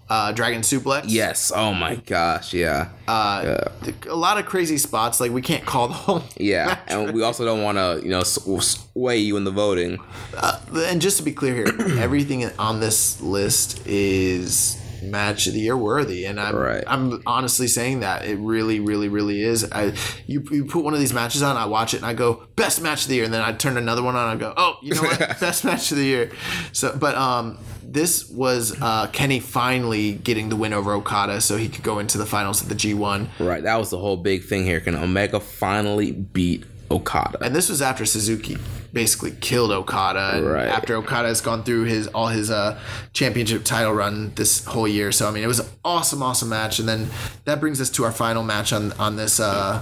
uh, 0.09 0.31
dragon 0.31 0.61
suplex. 0.61 1.03
Yes. 1.07 1.51
Oh 1.55 1.73
my 1.73 1.95
gosh. 1.95 2.53
Yeah. 2.53 2.89
Uh, 3.07 3.65
A 4.07 4.15
lot 4.15 4.37
of 4.39 4.45
crazy 4.45 4.77
spots. 4.77 5.19
Like 5.19 5.31
we 5.31 5.41
can't 5.41 5.65
call 5.65 5.87
the 5.87 5.93
whole. 5.93 6.23
Yeah. 6.37 6.65
match. 6.65 6.79
And 6.87 7.13
we 7.13 7.21
also 7.23 7.45
don't 7.45 7.61
want 7.63 7.77
to, 7.77 7.99
you 8.03 8.09
know, 8.09 8.23
sway 8.23 9.17
you 9.17 9.37
in 9.37 9.43
the 9.43 9.51
voting. 9.51 9.99
Uh, 10.35 10.59
and 10.75 11.01
just 11.01 11.17
to 11.17 11.23
be 11.23 11.31
clear 11.31 11.53
here, 11.55 11.67
everything 11.99 12.49
on 12.57 12.79
this 12.79 13.21
list 13.21 13.85
is 13.85 14.78
match 15.03 15.47
of 15.47 15.53
the 15.53 15.59
year 15.59 15.77
worthy, 15.77 16.25
and 16.25 16.39
I'm 16.39 16.55
Right. 16.55 16.83
I'm 16.87 17.21
honestly 17.25 17.67
saying 17.67 18.01
that 18.01 18.25
it 18.25 18.35
really, 18.37 18.79
really, 18.79 19.07
really 19.07 19.41
is. 19.41 19.69
I 19.71 19.93
you, 20.27 20.43
you 20.51 20.65
put 20.65 20.83
one 20.83 20.93
of 20.93 20.99
these 20.99 21.13
matches 21.13 21.41
on, 21.41 21.57
I 21.57 21.65
watch 21.65 21.93
it, 21.93 21.97
and 21.97 22.05
I 22.05 22.13
go 22.13 22.43
best 22.55 22.81
match 22.81 23.03
of 23.03 23.09
the 23.09 23.15
year, 23.15 23.23
and 23.23 23.33
then 23.33 23.41
I 23.41 23.53
turn 23.53 23.77
another 23.77 24.03
one 24.03 24.15
on, 24.15 24.31
and 24.31 24.43
I 24.43 24.47
go 24.47 24.53
oh 24.57 24.77
you 24.81 24.95
know 24.95 25.01
what 25.01 25.19
best 25.39 25.63
match 25.65 25.91
of 25.91 25.97
the 25.97 26.05
year. 26.05 26.31
So, 26.71 26.95
but 26.97 27.15
um, 27.15 27.57
this 27.83 28.29
was 28.29 28.79
uh, 28.81 29.07
Kenny 29.07 29.39
finally 29.39 30.13
getting 30.13 30.49
the 30.49 30.55
win 30.55 30.73
over 30.73 30.93
Okada, 30.93 31.41
so 31.41 31.57
he 31.57 31.69
could 31.69 31.83
go 31.83 31.99
into 31.99 32.17
the 32.17 32.25
finals 32.25 32.61
of 32.61 32.69
the 32.69 32.75
G1. 32.75 33.27
Right. 33.39 33.63
That 33.63 33.77
was 33.77 33.89
the 33.89 33.97
whole 33.97 34.17
big 34.17 34.43
thing 34.43 34.63
here. 34.63 34.79
Can 34.79 34.95
Omega 34.95 35.39
finally 35.39 36.11
beat 36.11 36.65
Okada? 36.91 37.43
And 37.43 37.55
this 37.55 37.69
was 37.69 37.81
after 37.81 38.05
Suzuki 38.05 38.57
basically 38.93 39.31
killed 39.31 39.71
Okada, 39.71 40.31
and 40.35 40.45
Right. 40.49 40.67
after 40.67 40.95
Okada 40.95 41.27
has 41.27 41.41
gone 41.41 41.63
through 41.63 41.83
his 41.83 42.07
all 42.07 42.27
his 42.27 42.49
uh, 42.49 42.79
championship 43.13 43.63
title 43.63 43.93
run 43.93 44.31
this 44.35 44.65
whole 44.65 44.87
year. 44.87 45.11
So 45.11 45.27
I 45.27 45.31
mean, 45.31 45.43
it 45.43 45.47
was 45.47 45.59
an 45.59 45.67
awesome, 45.85 46.21
awesome 46.23 46.49
match. 46.49 46.79
And 46.79 46.87
then 46.87 47.09
that 47.45 47.59
brings 47.59 47.79
us 47.81 47.89
to 47.91 48.03
our 48.05 48.11
final 48.11 48.43
match 48.43 48.73
on 48.73 48.91
on 48.93 49.15
this. 49.15 49.39
Uh, 49.39 49.81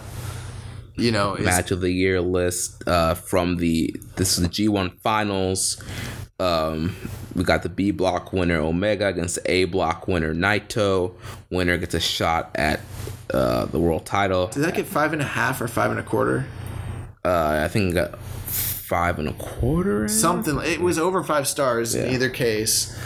you 0.99 1.11
know, 1.11 1.35
match 1.35 1.69
of 1.69 1.79
the 1.79 1.91
year 1.91 2.19
list 2.21 2.83
uh, 2.87 3.13
from 3.13 3.57
the 3.57 3.95
this 4.15 4.35
is 4.37 4.43
the 4.43 4.49
G1 4.49 4.99
finals. 5.01 5.79
Um, 6.39 6.95
we 7.35 7.43
got 7.43 7.61
the 7.63 7.69
B 7.69 7.91
block 7.91 8.33
winner 8.33 8.57
Omega 8.59 9.05
against 9.07 9.35
the 9.35 9.51
A 9.51 9.65
block 9.65 10.07
winner 10.07 10.33
Naito. 10.33 11.13
Winner 11.51 11.77
gets 11.77 11.93
a 11.93 11.99
shot 11.99 12.49
at 12.55 12.79
uh, 13.31 13.65
the 13.65 13.79
world 13.79 14.05
title. 14.07 14.47
did 14.47 14.63
that 14.63 14.73
get 14.73 14.87
five 14.87 15.13
and 15.13 15.21
a 15.21 15.25
half 15.25 15.61
or 15.61 15.67
five 15.67 15.91
and 15.91 15.99
a 15.99 16.03
quarter? 16.03 16.47
Uh, 17.23 17.61
I 17.63 17.67
think 17.67 17.91
it 17.91 17.93
got 17.93 18.19
five 18.87 19.19
and 19.19 19.27
a 19.27 19.33
quarter. 19.33 20.07
something. 20.07 20.59
It 20.63 20.79
was 20.81 20.97
over 20.97 21.23
five 21.23 21.47
stars 21.47 21.93
in 21.95 22.13
either 22.13 22.29
case, 22.29 22.97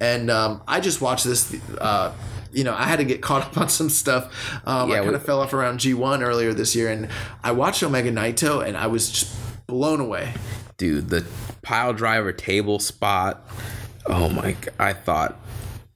and 0.00 0.30
um, 0.30 0.62
I 0.68 0.80
just 0.80 1.00
watched 1.00 1.24
this. 1.24 1.54
Uh, 1.78 2.12
you 2.52 2.62
know, 2.62 2.72
I 2.74 2.84
had 2.84 2.96
to 3.00 3.04
get 3.04 3.20
caught 3.20 3.42
up 3.42 3.58
on 3.58 3.68
some 3.68 3.90
stuff. 3.90 4.26
Um, 4.66 4.90
I 4.92 4.96
kind 4.96 5.08
we- 5.08 5.14
of 5.14 5.24
fell 5.24 5.40
off 5.40 5.52
around 5.52 5.80
G 5.80 5.92
one 5.94 6.22
earlier 6.22 6.52
this 6.54 6.76
year, 6.76 6.88
and 6.90 7.08
I 7.42 7.52
watched 7.52 7.82
Omega 7.82 8.12
Naito, 8.12 8.64
and 8.64 8.76
I 8.76 8.86
was 8.86 9.10
just 9.10 9.66
blown 9.66 10.00
away. 10.00 10.34
Dude, 10.76 11.08
the 11.10 11.24
pile 11.62 11.92
driver 11.92 12.32
table 12.32 12.78
spot. 12.78 13.46
Oh 14.06 14.28
my! 14.28 14.56
I 14.78 14.92
thought 14.92 15.40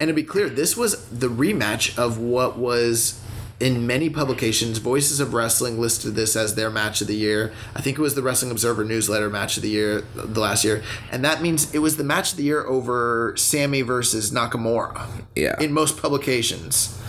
And 0.01 0.09
to 0.09 0.15
be 0.15 0.23
clear, 0.23 0.49
this 0.49 0.77
was 0.77 1.09
the 1.11 1.29
rematch 1.29 1.97
of 1.99 2.19
what 2.19 2.57
was 2.59 3.21
in 3.61 3.87
many 3.87 4.09
publications. 4.09 4.79
Voices 4.79 5.21
of 5.21 5.35
Wrestling 5.35 5.81
listed 5.81 6.15
this 6.15 6.37
as 6.37 6.55
their 6.55 6.71
match 6.71 7.01
of 7.01 7.07
the 7.07 7.17
year. 7.17 7.53
I 7.75 7.81
think 7.81 7.99
it 7.99 8.03
was 8.03 8.15
the 8.15 8.23
Wrestling 8.23 8.51
Observer 8.51 8.85
newsletter 8.85 9.31
match 9.31 9.57
of 9.57 9.63
the 9.63 9.71
year 9.71 10.03
the 10.15 10.41
last 10.41 10.65
year, 10.65 10.83
and 11.11 11.25
that 11.25 11.43
means 11.43 11.75
it 11.75 11.81
was 11.81 11.97
the 11.97 12.05
match 12.05 12.33
of 12.33 12.37
the 12.37 12.45
year 12.45 12.65
over 12.65 13.35
Sami 13.37 13.83
versus 13.83 14.31
Nakamura. 14.31 15.25
Yeah. 15.35 15.57
in 15.61 15.73
most 15.73 16.01
publications. 16.01 17.01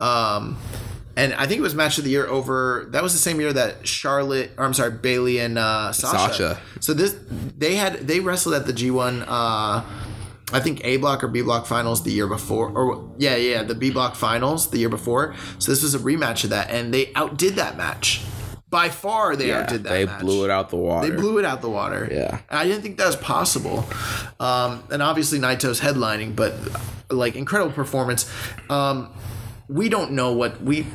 Um, 0.00 0.56
and 1.16 1.32
I 1.34 1.46
think 1.46 1.58
it 1.58 1.62
was 1.62 1.74
match 1.74 1.98
of 1.98 2.04
the 2.04 2.10
year 2.10 2.26
over. 2.26 2.86
That 2.90 3.02
was 3.02 3.12
the 3.12 3.18
same 3.18 3.40
year 3.40 3.52
that 3.52 3.86
Charlotte, 3.86 4.50
or 4.58 4.64
I'm 4.64 4.74
sorry, 4.74 4.90
Bayley 4.90 5.38
and 5.38 5.58
uh, 5.58 5.92
Sasha. 5.92 6.18
Sasha. 6.18 6.60
So 6.80 6.92
this 6.92 7.16
they 7.56 7.76
had 7.76 8.06
they 8.08 8.20
wrestled 8.20 8.54
at 8.54 8.66
the 8.66 8.72
G1. 8.72 9.24
Uh, 9.26 9.84
I 10.52 10.60
think 10.60 10.84
A 10.84 10.98
block 10.98 11.24
or 11.24 11.28
B 11.28 11.42
block 11.42 11.66
finals 11.66 12.02
the 12.02 12.12
year 12.12 12.26
before, 12.26 12.70
or 12.70 13.14
yeah, 13.18 13.36
yeah, 13.36 13.62
the 13.62 13.74
B 13.74 13.90
block 13.90 14.14
finals 14.14 14.70
the 14.70 14.78
year 14.78 14.88
before. 14.88 15.34
So 15.58 15.72
this 15.72 15.82
was 15.82 15.94
a 15.94 15.98
rematch 15.98 16.44
of 16.44 16.50
that, 16.50 16.70
and 16.70 16.92
they 16.92 17.12
outdid 17.14 17.54
that 17.56 17.76
match. 17.76 18.22
By 18.68 18.88
far, 18.88 19.36
they 19.36 19.48
yeah, 19.48 19.60
outdid 19.60 19.84
that. 19.84 19.90
they 19.90 20.04
match. 20.04 20.20
blew 20.20 20.44
it 20.44 20.50
out 20.50 20.68
the 20.70 20.76
water. 20.76 21.08
They 21.08 21.14
blew 21.14 21.38
it 21.38 21.44
out 21.44 21.62
the 21.62 21.70
water. 21.70 22.08
Yeah. 22.10 22.40
And 22.50 22.58
I 22.58 22.64
didn't 22.64 22.82
think 22.82 22.98
that 22.98 23.06
was 23.06 23.16
possible. 23.16 23.84
Um, 24.40 24.82
and 24.90 25.00
obviously 25.00 25.38
Naito's 25.38 25.80
headlining, 25.80 26.34
but 26.34 26.54
like 27.08 27.36
incredible 27.36 27.72
performance. 27.72 28.28
Um, 28.68 29.14
we 29.68 29.88
don't 29.88 30.12
know 30.12 30.32
what 30.32 30.60
we 30.60 30.86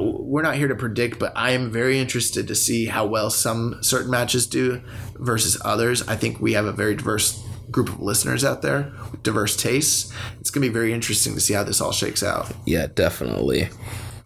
we're 0.00 0.42
not 0.42 0.54
here 0.54 0.68
to 0.68 0.76
predict, 0.76 1.18
but 1.18 1.32
I 1.34 1.50
am 1.50 1.72
very 1.72 1.98
interested 1.98 2.46
to 2.48 2.54
see 2.54 2.86
how 2.86 3.06
well 3.06 3.30
some 3.30 3.82
certain 3.82 4.10
matches 4.10 4.46
do 4.46 4.80
versus 5.16 5.60
others. 5.64 6.06
I 6.06 6.16
think 6.16 6.40
we 6.40 6.52
have 6.52 6.66
a 6.66 6.72
very 6.72 6.94
diverse 6.94 7.42
group 7.70 7.88
of 7.88 8.00
listeners 8.00 8.44
out 8.44 8.62
there 8.62 8.92
with 9.10 9.22
diverse 9.22 9.56
tastes. 9.56 10.12
It's 10.40 10.50
going 10.50 10.62
to 10.62 10.68
be 10.68 10.72
very 10.72 10.92
interesting 10.92 11.34
to 11.34 11.40
see 11.40 11.54
how 11.54 11.64
this 11.64 11.80
all 11.80 11.92
shakes 11.92 12.22
out. 12.22 12.52
Yeah, 12.64 12.86
definitely. 12.86 13.68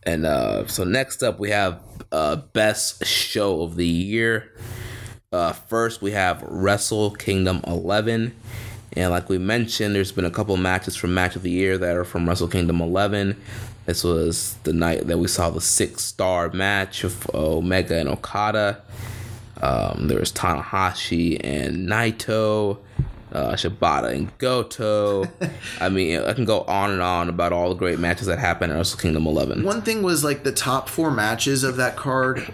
And 0.04 0.26
uh, 0.26 0.66
so 0.66 0.84
next 0.84 1.22
up, 1.22 1.38
we 1.38 1.50
have 1.50 1.80
uh, 2.10 2.36
best 2.36 3.04
show 3.06 3.62
of 3.62 3.76
the 3.76 3.86
year. 3.86 4.52
Uh, 5.32 5.52
first, 5.52 6.02
we 6.02 6.10
have 6.12 6.42
Wrestle 6.42 7.10
Kingdom 7.12 7.60
11. 7.66 8.34
And 8.94 9.10
like 9.10 9.28
we 9.28 9.38
mentioned, 9.38 9.94
there's 9.94 10.12
been 10.12 10.26
a 10.26 10.30
couple 10.30 10.56
matches 10.56 10.96
from 10.96 11.14
Match 11.14 11.36
of 11.36 11.42
the 11.42 11.50
Year 11.50 11.78
that 11.78 11.96
are 11.96 12.04
from 12.04 12.28
Wrestle 12.28 12.48
Kingdom 12.48 12.82
11. 12.82 13.40
This 13.86 14.04
was 14.04 14.54
the 14.64 14.72
night 14.72 15.06
that 15.06 15.18
we 15.18 15.28
saw 15.28 15.50
the 15.50 15.60
six 15.60 16.04
star 16.04 16.50
match 16.50 17.02
of 17.02 17.28
Omega 17.34 17.96
and 17.96 18.08
Okada. 18.08 18.82
Um, 19.60 20.08
there 20.08 20.18
was 20.18 20.32
Tanahashi 20.32 21.40
and 21.42 21.88
Naito, 21.88 22.78
uh, 23.32 23.52
Shibata 23.52 24.14
and 24.14 24.36
Goto. 24.38 25.24
I 25.80 25.88
mean, 25.88 26.20
I 26.20 26.32
can 26.32 26.44
go 26.44 26.62
on 26.62 26.90
and 26.90 27.02
on 27.02 27.28
about 27.28 27.52
all 27.52 27.70
the 27.70 27.74
great 27.74 27.98
matches 27.98 28.26
that 28.26 28.38
happened 28.38 28.72
at 28.72 28.76
Wrestle 28.76 29.00
Kingdom 29.00 29.26
11. 29.26 29.64
One 29.64 29.82
thing 29.82 30.02
was 30.02 30.22
like 30.22 30.44
the 30.44 30.52
top 30.52 30.88
four 30.88 31.10
matches 31.10 31.64
of 31.64 31.76
that 31.76 31.96
card 31.96 32.46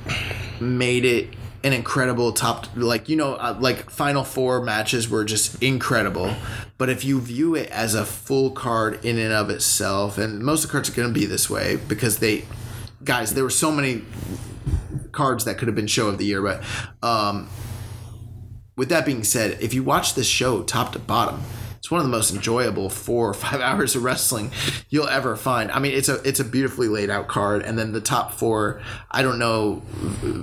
made 0.61 1.05
it 1.05 1.35
an 1.65 1.73
incredible 1.73 2.33
top 2.33 2.67
like 2.77 3.09
you 3.09 3.17
know 3.17 3.35
uh, 3.35 3.57
like 3.59 3.91
final 3.91 4.23
four 4.23 4.63
matches 4.63 5.09
were 5.09 5.25
just 5.25 5.61
incredible 5.61 6.33
but 6.79 6.89
if 6.89 7.05
you 7.05 7.21
view 7.21 7.57
it 7.57 7.69
as 7.71 7.97
a 7.97 8.05
full 8.05 8.53
card 8.53 9.05
in 9.05 9.19
and 9.19 9.33
of 9.33 9.51
itself 9.51 10.19
and 10.19 10.39
most 10.39 10.63
of 10.63 10.71
the 10.71 10.73
cards 10.73 10.89
are 10.89 10.95
going 10.95 11.13
to 11.13 11.13
be 11.13 11.27
this 11.27 11.51
way 11.51 11.75
because 11.75 12.21
they 12.21 12.45
guys 13.03 13.35
there 13.35 13.43
were 13.43 13.51
so 13.51 13.73
many 13.73 14.03
cards 15.11 15.45
that 15.45 15.59
could 15.59 15.67
have 15.67 15.75
been 15.75 15.89
show 15.89 16.07
of 16.07 16.19
the 16.19 16.25
year 16.25 16.41
but 16.41 16.63
um 17.03 17.49
with 18.79 18.89
that 18.89 19.05
being 19.05 19.25
said, 19.25 19.59
if 19.61 19.75
you 19.75 19.83
watch 19.83 20.15
this 20.15 20.27
show 20.27 20.63
top 20.63 20.93
to 20.93 20.99
bottom, 20.99 21.43
it's 21.77 21.91
one 21.91 22.01
of 22.01 22.07
the 22.07 22.11
most 22.11 22.35
enjoyable 22.35 22.89
four 22.91 23.29
or 23.31 23.35
five 23.47 23.61
hours 23.61 23.95
of 23.95 24.03
wrestling 24.05 24.51
you'll 24.89 25.09
ever 25.09 25.37
find. 25.37 25.71
I 25.71 25.79
mean, 25.79 25.93
it's 25.95 26.09
a 26.09 26.17
it's 26.27 26.41
a 26.41 26.45
beautifully 26.45 26.89
laid 26.89 27.11
out 27.11 27.29
card, 27.29 27.63
and 27.63 27.79
then 27.79 27.93
the 27.93 28.01
top 28.01 28.33
four. 28.33 28.81
I 29.11 29.23
don't 29.23 29.39
know 29.39 29.83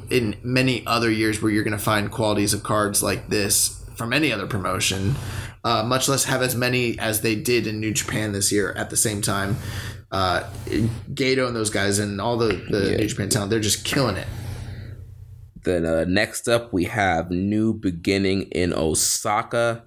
in 0.09 0.35
many 0.43 0.85
other 0.85 1.09
years 1.09 1.41
where 1.41 1.51
you're 1.51 1.63
going 1.63 1.77
to 1.77 1.83
find 1.83 2.11
qualities 2.11 2.53
of 2.53 2.61
cards 2.63 3.01
like 3.01 3.29
this 3.29 3.81
from 3.95 4.11
any 4.13 4.31
other 4.31 4.45
promotion, 4.47 5.15
uh, 5.63 5.81
much 5.83 6.07
less 6.09 6.25
have 6.25 6.41
as 6.41 6.55
many 6.55 6.99
as 6.99 7.21
they 7.21 7.35
did 7.35 7.65
in 7.67 7.79
New 7.79 7.93
Japan 7.93 8.33
this 8.33 8.51
year 8.51 8.71
at 8.73 8.89
the 8.89 8.97
same 8.97 9.21
time. 9.21 9.55
Uh, 10.11 10.43
Gato 11.13 11.47
and 11.47 11.55
those 11.55 11.69
guys 11.69 11.99
and 11.99 12.21
all 12.21 12.37
the 12.37 12.53
the 12.69 12.91
Yeah. 12.91 12.97
New 12.97 13.07
Japan 13.07 13.29
talent, 13.29 13.49
they're 13.49 13.59
just 13.59 13.83
killing 13.85 14.15
it. 14.17 14.27
Then 15.65 15.85
uh, 15.85 16.05
next 16.07 16.47
up, 16.47 16.71
we 16.71 16.85
have 16.85 17.29
New 17.31 17.73
Beginning 17.73 18.43
in 18.43 18.73
Osaka, 18.73 19.83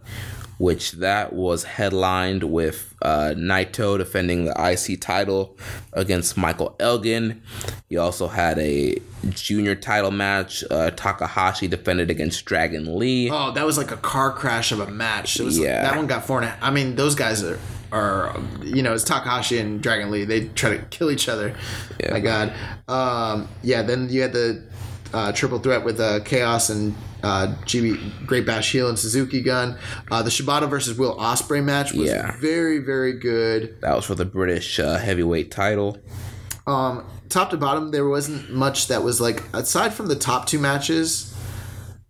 which 0.58 0.92
that 0.92 1.32
was 1.32 1.62
headlined 1.62 2.42
with 2.42 2.94
uh, 3.00 3.34
Naito 3.36 3.96
defending 3.96 4.44
the 4.44 4.54
IC 4.58 5.00
title 5.00 5.56
against 5.92 6.36
Michael 6.36 6.76
Elgin. 6.80 7.40
You 7.88 8.00
also 8.00 8.26
had 8.26 8.58
a 8.58 8.96
junior 9.30 9.76
title 9.76 10.10
match. 10.10 10.64
Uh, 10.68 10.90
Takahashi 10.90 11.68
defended 11.68 12.10
against 12.10 12.44
Dragon 12.44 12.98
Lee. 12.98 13.30
Oh, 13.30 13.52
that 13.52 13.64
was 13.64 13.78
like 13.78 13.92
a 13.92 13.96
car 13.96 14.32
crash 14.32 14.72
of 14.72 14.80
a 14.80 14.90
match. 14.90 15.38
Yeah. 15.38 15.82
that 15.82 15.96
one 15.96 16.08
got 16.08 16.26
four 16.26 16.42
and 16.42 16.46
a 16.46 16.58
I 16.60 16.70
mean, 16.70 16.96
those 16.96 17.14
guys 17.14 17.42
are 17.44 17.58
are 17.90 18.36
you 18.62 18.82
know, 18.82 18.92
it's 18.92 19.04
Takahashi 19.04 19.58
and 19.58 19.80
Dragon 19.80 20.10
Lee. 20.10 20.24
They 20.24 20.48
try 20.48 20.76
to 20.76 20.82
kill 20.86 21.10
each 21.10 21.28
other. 21.28 21.54
Yeah. 22.00 22.12
My 22.12 22.20
God. 22.20 22.52
Um, 22.88 23.48
yeah. 23.62 23.82
Then 23.82 24.08
you 24.10 24.22
had 24.22 24.32
the 24.32 24.62
uh, 25.12 25.32
triple 25.32 25.58
threat 25.58 25.84
with 25.84 26.00
uh, 26.00 26.20
Chaos 26.20 26.70
and 26.70 26.94
uh, 27.22 27.54
GB 27.64 28.26
Great 28.26 28.46
Bash 28.46 28.70
Heel 28.72 28.88
and 28.88 28.98
Suzuki 28.98 29.40
Gun. 29.42 29.76
Uh, 30.10 30.22
the 30.22 30.30
Shibata 30.30 30.68
versus 30.68 30.96
Will 30.98 31.18
Osprey 31.18 31.60
match 31.60 31.92
was 31.92 32.08
Yeah. 32.10 32.36
very 32.40 32.78
very 32.78 33.12
good. 33.14 33.80
That 33.80 33.96
was 33.96 34.04
for 34.04 34.14
the 34.14 34.24
British 34.24 34.78
uh, 34.78 34.98
heavyweight 34.98 35.50
title. 35.50 35.98
Um, 36.66 37.04
top 37.28 37.50
to 37.50 37.56
bottom, 37.56 37.90
there 37.90 38.06
wasn't 38.08 38.50
much 38.52 38.88
that 38.88 39.02
was 39.02 39.20
like 39.20 39.42
aside 39.54 39.94
from 39.94 40.06
the 40.06 40.16
top 40.16 40.46
two 40.46 40.58
matches 40.58 41.34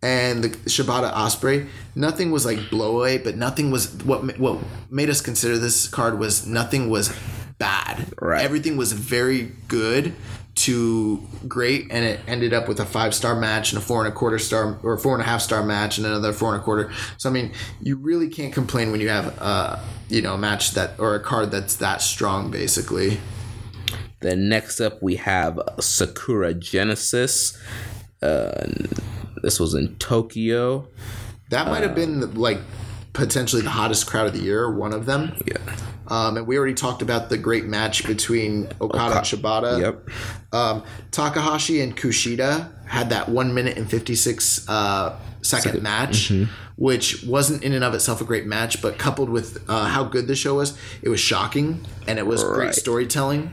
and 0.03 0.45
the 0.45 0.49
Shibata 0.51 1.13
Osprey, 1.13 1.67
nothing 1.97 2.31
was 2.31 2.45
like 2.47 2.71
blow 2.71 2.99
away, 2.99 3.19
But 3.19 3.37
nothing 3.37 3.71
was 3.71 3.93
what 4.05 4.39
what 4.39 4.59
made 4.91 5.11
us 5.11 5.21
consider 5.21 5.59
this 5.59 5.89
card 5.89 6.19
was 6.19 6.47
nothing 6.47 6.89
was 6.91 7.13
bad. 7.59 8.13
Right. 8.21 8.45
Everything 8.45 8.77
was 8.77 8.93
very 8.93 9.53
good 9.67 10.15
to 10.69 11.27
great, 11.49 11.87
and 11.91 12.05
it 12.05 12.21
ended 12.27 12.53
up 12.53 12.69
with 12.69 12.79
a 12.79 12.85
five 12.85 13.15
star 13.15 13.35
match 13.35 13.73
and 13.73 13.83
a 13.83 13.85
four 13.85 14.05
and 14.05 14.13
a 14.13 14.15
quarter 14.15 14.39
star 14.39 14.79
or 14.83 14.99
four 14.99 15.15
and 15.15 15.23
a 15.23 15.25
half 15.25 15.41
star 15.41 15.63
match 15.63 15.97
and 15.97 16.07
another 16.07 16.31
four 16.31 16.53
and 16.53 16.61
a 16.61 16.63
quarter. 16.63 16.93
So 17.17 17.31
I 17.31 17.33
mean, 17.33 17.53
you 17.81 17.97
really 17.97 18.29
can't 18.29 18.53
complain 18.53 18.93
when 18.93 19.01
you 19.01 19.09
have 19.09 19.27
a 19.39 19.83
you 20.11 20.21
know 20.21 20.35
a 20.35 20.39
match 20.39 20.73
that 20.73 21.01
or 21.01 21.15
a 21.15 21.21
card 21.21 21.51
that's 21.51 21.77
that 21.77 22.03
strong, 22.03 22.51
basically. 22.51 23.19
Then 24.21 24.51
next 24.51 24.79
up, 24.79 25.03
we 25.03 25.17
have 25.17 25.59
Sakura 25.81 26.53
Genesis. 26.53 27.57
Uh, 28.21 28.67
this 29.43 29.59
was 29.59 29.73
in 29.73 29.97
Tokyo. 29.97 30.87
That 31.49 31.69
might 31.69 31.83
have 31.83 31.95
been 31.95 32.35
like 32.35 32.59
potentially 33.15 33.63
the 33.63 33.71
hottest 33.71 34.07
crowd 34.07 34.27
of 34.27 34.35
the 34.35 34.43
year, 34.43 34.71
one 34.71 34.93
of 34.93 35.07
them. 35.07 35.35
Yeah. 35.47 35.57
Um, 36.09 36.37
and 36.39 36.47
we 36.47 36.57
already 36.57 36.75
talked 36.75 37.03
about 37.03 37.29
the 37.29 37.37
great 37.39 37.65
match 37.67 38.07
between 38.07 38.69
Okada 38.81 39.19
and 39.19 39.25
Shibata. 39.27 39.81
Yep. 39.81 40.09
Um, 40.53 40.83
Takahashi 41.11 41.81
and 41.81 41.97
Kushida 41.97 42.71
had 42.87 43.11
that 43.11 43.29
one 43.29 43.53
minute 43.55 43.77
and 43.77 43.89
56 43.89 44.69
uh, 44.69 45.19
second 45.43 45.83
match, 45.83 46.31
Mm-hmm. 46.31 46.51
which 46.77 47.23
wasn't 47.25 47.63
in 47.63 47.73
and 47.75 47.85
of 47.85 47.93
itself 47.95 48.21
a 48.21 48.25
great 48.25 48.47
match, 48.47 48.81
but 48.81 48.99
coupled 48.99 49.29
with 49.29 49.63
uh, 49.69 49.87
how 49.87 50.05
good 50.05 50.27
the 50.27 50.35
show 50.35 50.55
was, 50.57 50.77
it 51.03 51.09
was 51.09 51.21
shocking 51.21 51.85
and 52.07 52.19
it 52.19 52.27
was 52.27 52.43
great 52.43 52.67
Right. 52.67 52.75
storytelling. 52.75 53.51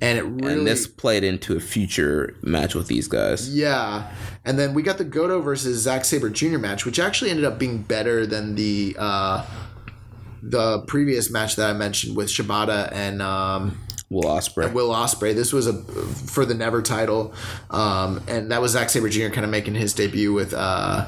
And 0.00 0.18
it 0.18 0.22
really. 0.24 0.52
And 0.54 0.66
this 0.66 0.86
played 0.88 1.22
into 1.24 1.56
a 1.56 1.60
future 1.60 2.34
match 2.42 2.74
with 2.74 2.88
these 2.88 3.06
guys. 3.08 3.54
Yeah, 3.54 4.10
and 4.44 4.58
then 4.58 4.74
we 4.74 4.82
got 4.82 4.98
the 4.98 5.04
Goto 5.04 5.40
versus 5.40 5.80
Zack 5.80 6.04
Sabre 6.04 6.28
Jr. 6.30 6.58
match, 6.58 6.84
which 6.84 6.98
actually 6.98 7.30
ended 7.30 7.44
up 7.46 7.58
being 7.58 7.78
better 7.82 8.26
than 8.26 8.54
the 8.56 8.96
uh, 8.98 9.46
the 10.46 10.80
previous 10.86 11.30
match 11.30 11.56
that 11.56 11.70
I 11.70 11.72
mentioned 11.72 12.16
with 12.16 12.28
Shibata 12.28 12.90
and 12.92 13.22
um, 13.22 13.78
Will 14.10 14.26
Osprey. 14.28 14.66
Will 14.70 14.90
Osprey. 14.92 15.32
This 15.32 15.52
was 15.52 15.66
a 15.66 15.72
for 15.82 16.44
the 16.44 16.54
Never 16.54 16.82
title, 16.82 17.34
um, 17.70 18.22
and 18.28 18.50
that 18.50 18.60
was 18.60 18.72
Zack 18.72 18.90
Sabre 18.90 19.08
Jr. 19.08 19.28
kind 19.28 19.44
of 19.44 19.50
making 19.50 19.74
his 19.74 19.94
debut 19.94 20.32
with 20.32 20.52
uh, 20.54 21.06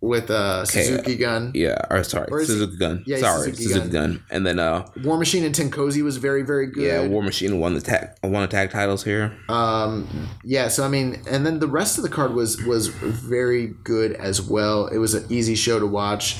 with 0.00 0.30
uh, 0.30 0.64
Suzuki 0.64 1.16
Gun. 1.16 1.50
Yeah, 1.54 1.76
or 1.90 2.04
sorry, 2.04 2.28
Or 2.30 2.44
Suzuki 2.44 2.74
it- 2.74 2.78
Gun. 2.78 3.02
yeah, 3.06 3.16
sorry, 3.18 3.50
Suzuki 3.50 3.64
Suzuki 3.64 3.88
gun. 3.90 4.22
And 4.30 4.46
then 4.46 4.60
uh, 4.60 4.86
War 5.02 5.18
Machine 5.18 5.44
and 5.44 5.52
TenCozy 5.54 6.02
was 6.02 6.18
very 6.18 6.42
very 6.42 6.66
good. 6.68 6.84
yeah, 6.84 7.06
War 7.06 7.22
Machine 7.22 7.58
won 7.58 7.74
the 7.74 7.80
tag 7.80 8.10
won 8.22 8.42
the 8.42 8.48
tag 8.48 8.70
titles 8.70 9.02
here. 9.04 9.36
Um, 9.48 10.28
yeah, 10.44 10.68
so 10.68 10.84
I 10.84 10.88
mean, 10.88 11.20
and 11.28 11.44
then 11.44 11.58
the 11.58 11.66
rest 11.66 11.98
of 11.98 12.04
the 12.04 12.10
card 12.10 12.32
was 12.32 12.62
was 12.64 12.86
very 12.88 13.74
good 13.82 14.12
as 14.12 14.40
well. 14.40 14.86
It 14.86 14.98
was 14.98 15.14
an 15.14 15.26
easy 15.28 15.56
show 15.56 15.80
to 15.80 15.86
watch, 15.86 16.36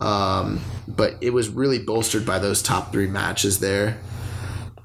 um, 0.00 0.60
but 0.88 1.16
it 1.20 1.30
was 1.32 1.48
really 1.48 1.78
bolstered 1.78 2.24
by 2.26 2.38
those 2.38 2.62
top 2.62 2.92
three 2.92 3.06
matches 3.06 3.60
there. 3.60 3.98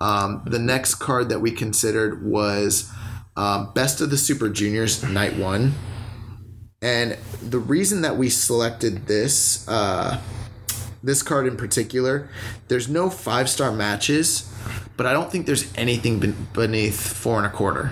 Um, 0.02 0.42
the 0.46 0.60
next 0.60 0.96
card 0.96 1.30
that 1.30 1.40
we 1.40 1.52
considered 1.52 2.26
was 2.26 2.92
um, 3.38 3.72
Best 3.74 4.02
of 4.02 4.10
the 4.10 4.18
Super 4.18 4.50
Juniors 4.50 5.04
Night 5.04 5.38
One, 5.38 5.74
and 6.82 7.18
the 7.42 7.60
reason 7.60 8.02
that 8.02 8.18
we 8.18 8.30
selected 8.30 9.08
this 9.08 9.68
uh, 9.68 10.20
this 11.04 11.22
card 11.24 11.48
in 11.48 11.56
particular, 11.56 12.30
there's 12.68 12.90
no 12.90 13.10
five 13.10 13.50
star 13.50 13.72
matches, 13.72 14.52
but 14.98 15.06
I 15.06 15.14
don't 15.14 15.32
think 15.32 15.46
there's 15.46 15.72
anything 15.76 16.20
ben- 16.20 16.48
beneath 16.54 17.00
four 17.00 17.38
and 17.38 17.46
a 17.46 17.50
quarter. 17.50 17.92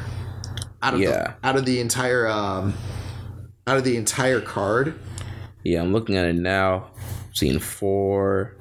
Out 0.82 0.96
of 0.96 1.00
Yeah. 1.00 1.36
the, 1.42 1.48
out 1.48 1.56
of 1.56 1.66
the 1.66 1.80
entire 1.80 2.28
um, 2.28 2.74
out 3.66 3.78
of 3.78 3.84
the 3.86 3.96
entire 3.96 4.42
card, 4.42 5.00
Yeah, 5.64 5.82
I'm 5.82 5.94
looking 5.94 6.18
at 6.18 6.26
it 6.26 6.36
now. 6.36 6.90
Seeing 7.34 7.60
four. 7.60 8.56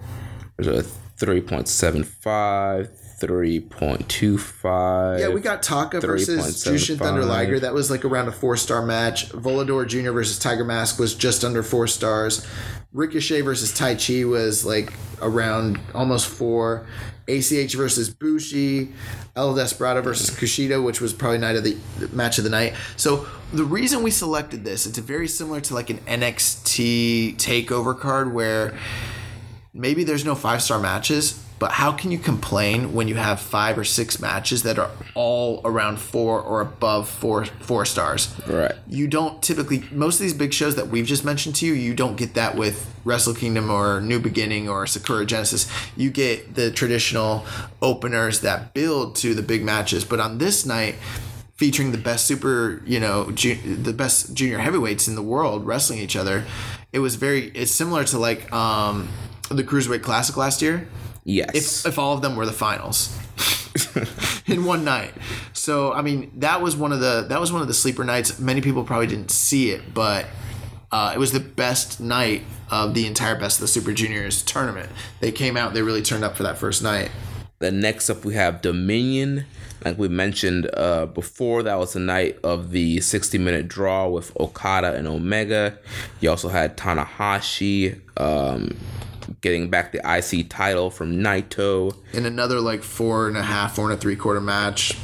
There's 0.57 0.87
a 0.87 0.89
3.75, 1.25 2.89
3.25. 3.21 5.21
yeah, 5.21 5.29
we 5.29 5.41
got 5.41 5.63
Taka 5.63 6.01
versus 6.01 6.65
Jushin 6.65 6.99
Thunder 6.99 7.25
Liger. 7.25 7.61
That 7.61 7.75
was 7.75 7.91
like 7.91 8.05
around 8.05 8.29
a 8.29 8.33
four 8.33 8.57
star 8.57 8.85
match. 8.85 9.29
Volador 9.31 9.87
Jr. 9.87 10.13
versus 10.13 10.39
Tiger 10.39 10.65
Mask 10.65 10.99
was 10.99 11.15
just 11.15 11.45
under 11.45 11.63
four 11.63 11.87
stars. 11.87 12.47
Ricochet 12.93 13.41
versus 13.43 13.73
Taichi 13.73 14.29
was 14.29 14.65
like 14.65 14.93
around 15.21 15.79
almost 15.95 16.29
four. 16.29 16.87
ACH 17.38 17.75
versus 17.75 18.11
Bushi, 18.11 18.92
El 19.37 19.55
Desperado 19.55 20.03
versus 20.03 20.31
Kushida, 20.31 20.83
which 20.83 21.01
was 21.01 21.12
probably 21.12 21.38
night 21.38 21.57
of 21.57 21.64
the 21.64 21.77
match 22.12 22.38
of 22.38 22.45
the 22.45 22.51
night. 22.51 22.75
So 22.97 23.27
the 23.53 23.64
reason 23.64 24.03
we 24.03 24.11
selected 24.11 24.64
this, 24.64 24.87
it's 24.87 24.99
very 24.99 25.29
similar 25.29 25.61
to 25.62 25.75
like 25.75 25.90
an 25.90 25.99
NXT 25.99 27.37
takeover 27.37 27.99
card 27.99 28.33
where 28.33 28.79
maybe 29.75 30.05
there's 30.05 30.25
no 30.25 30.35
five 30.35 30.62
star 30.62 30.79
matches, 30.79 31.42
but 31.62 31.70
how 31.70 31.92
can 31.92 32.11
you 32.11 32.18
complain 32.18 32.92
when 32.92 33.07
you 33.07 33.14
have 33.14 33.38
five 33.38 33.79
or 33.79 33.85
six 33.85 34.18
matches 34.18 34.64
that 34.64 34.81
are 34.81 34.90
all 35.14 35.61
around 35.64 36.01
four 36.01 36.40
or 36.40 36.61
above 36.61 37.09
four 37.09 37.44
four 37.44 37.85
stars? 37.85 38.35
Right. 38.48 38.72
You 38.88 39.07
don't 39.07 39.40
typically 39.40 39.85
most 39.92 40.16
of 40.16 40.22
these 40.22 40.35
big 40.35 40.53
shows 40.53 40.75
that 40.75 40.88
we've 40.88 41.07
just 41.07 41.25
mentioned 41.25 41.55
to 41.55 41.66
you, 41.66 41.75
you 41.75 41.94
don't 41.94 42.16
get 42.16 42.35
that 42.35 42.57
with 42.57 42.92
Wrestle 43.05 43.33
Kingdom 43.33 43.70
or 43.70 44.01
New 44.01 44.18
Beginning 44.18 44.68
or 44.68 44.88
Sakura 44.88 45.25
Genesis. 45.25 45.70
You 45.96 46.11
get 46.11 46.57
the 46.57 46.72
traditional 46.72 47.46
openers 47.81 48.40
that 48.40 48.75
build 48.75 49.14
to 49.22 49.33
the 49.33 49.42
big 49.42 49.62
matches, 49.62 50.05
but 50.05 50.18
on 50.18 50.38
this 50.38 50.66
night 50.66 50.96
featuring 51.55 51.92
the 51.92 51.98
best 51.98 52.25
super, 52.27 52.83
you 52.85 52.98
know, 52.98 53.31
ju- 53.31 53.77
the 53.77 53.92
best 53.92 54.35
junior 54.35 54.59
heavyweights 54.59 55.07
in 55.07 55.14
the 55.14 55.22
world 55.22 55.64
wrestling 55.64 56.01
each 56.01 56.16
other. 56.16 56.44
It 56.92 56.98
was 56.98 57.14
very 57.14 57.53
it's 57.55 57.70
similar 57.70 58.03
to 58.03 58.18
like 58.18 58.53
um 58.53 59.09
the 59.48 59.62
Cruiserweight 59.62 60.03
Classic 60.03 60.37
last 60.37 60.61
year 60.61 60.88
Yes. 61.25 61.85
if 61.85 61.93
if 61.93 61.99
all 61.99 62.15
of 62.15 62.23
them 62.23 62.37
were 62.37 62.47
the 62.47 62.53
finals 62.53 63.17
in 64.47 64.65
one 64.65 64.85
night. 64.85 65.13
So 65.53 65.93
I 65.93 66.03
mean 66.03 66.31
that 66.37 66.61
was 66.61 66.77
one 66.77 66.93
of 66.93 67.01
the 67.01 67.27
that 67.29 67.41
was 67.41 67.53
one 67.53 67.63
of 67.63 67.69
the 67.69 67.75
sleeper 67.75 68.05
nights. 68.05 68.39
Many 68.39 68.61
people 68.61 68.85
probably 68.85 69.07
didn't 69.07 69.31
see 69.31 69.71
it, 69.71 69.95
but 69.95 70.27
uh, 70.91 71.13
it 71.15 71.19
was 71.19 71.33
the 71.33 71.41
best 71.41 72.01
night 72.01 72.43
of 72.71 72.95
the 72.95 73.07
entire 73.07 73.35
Best 73.39 73.59
of 73.59 73.63
the 73.63 73.69
Super 73.69 73.93
Juniors 73.93 74.43
tournament. 74.43 74.91
They 75.21 75.33
came 75.33 75.57
out, 75.57 75.73
they 75.73 75.83
really 75.83 76.03
turned 76.03 76.23
up 76.23 76.37
for 76.37 76.43
that 76.43 76.59
first 76.59 76.83
night. 76.83 77.11
Then 77.61 77.81
next 77.81 78.11
up 78.11 78.25
we 78.25 78.35
have 78.35 78.61
Dominion. 78.61 79.47
Like 79.85 79.99
we 79.99 80.09
mentioned 80.09 80.71
uh, 80.75 81.07
before, 81.07 81.63
that 81.63 81.77
was 81.77 81.95
the 81.95 82.01
night 82.01 82.39
of 82.45 82.71
the 82.71 83.01
60 83.01 83.39
minute 83.39 83.69
draw 83.69 84.09
with 84.09 84.39
Okada 84.39 84.95
and 84.95 85.09
Omega. 85.09 85.79
You 86.21 86.31
also 86.31 86.49
had 86.49 86.77
Tanahashi 86.77 88.01
um, 88.21 88.77
getting 89.41 89.71
back 89.71 89.93
the 89.93 89.99
IC 90.05 90.49
title 90.51 90.91
from 90.91 91.17
Naito. 91.17 91.97
In 92.13 92.27
another 92.27 92.61
like 92.61 92.83
four 92.83 93.29
and 93.29 93.37
a 93.37 93.43
half, 93.43 93.77
four 93.77 93.85
and 93.91 93.95
a 93.95 94.01
three 94.01 94.17
quarter 94.17 94.41
match. 94.41 94.97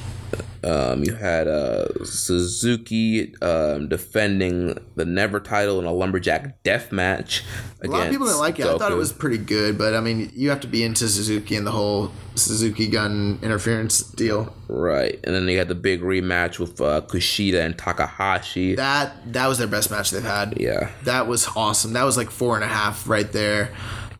Um, 0.64 1.04
you 1.04 1.14
had 1.14 1.46
uh, 1.46 2.04
Suzuki 2.04 3.33
um, 3.40 3.88
defending 3.88 4.76
the 4.96 5.04
Never 5.04 5.38
title 5.38 5.78
in 5.78 5.85
a 5.85 5.92
lumberjack 5.92 6.62
death 6.64 6.90
match. 6.90 7.44
A 7.83 7.87
lot 7.87 8.07
of 8.07 8.11
people 8.11 8.26
didn't 8.26 8.40
like 8.40 8.59
it. 8.59 8.66
I 8.66 8.76
thought 8.76 8.90
it 8.90 8.96
was 8.96 9.12
pretty 9.12 9.38
good, 9.38 9.78
but 9.78 9.94
I 9.94 10.00
mean, 10.00 10.33
you 10.35 10.50
have 10.50 10.61
to 10.61 10.66
be 10.66 10.83
into 10.83 11.09
Suzuki 11.09 11.54
and 11.54 11.64
the 11.66 11.70
whole 11.70 12.11
Suzuki 12.35 12.88
gun 12.88 13.38
interference 13.40 14.02
deal. 14.02 14.52
right, 14.66 15.18
and 15.24 15.35
then 15.35 15.46
they 15.46 15.54
had 15.54 15.68
the 15.68 15.74
big 15.76 16.00
rematch 16.00 16.59
with 16.59 16.81
uh, 16.81 17.02
Kushida 17.02 17.64
and 17.64 17.78
Takahashi. 17.78 18.74
That 18.74 19.33
that 19.33 19.46
was 19.46 19.59
their 19.59 19.68
best 19.68 19.90
match 19.92 20.11
they've 20.11 20.22
had. 20.22 20.61
yeah, 20.61 20.90
That 21.04 21.28
was 21.28 21.48
awesome. 21.54 21.92
That 21.92 22.04
was 22.04 22.16
like 22.16 22.31
four 22.31 22.57
and 22.57 22.64
a 22.64 22.68
half 22.68 23.09
right 23.09 23.31
there. 23.31 23.72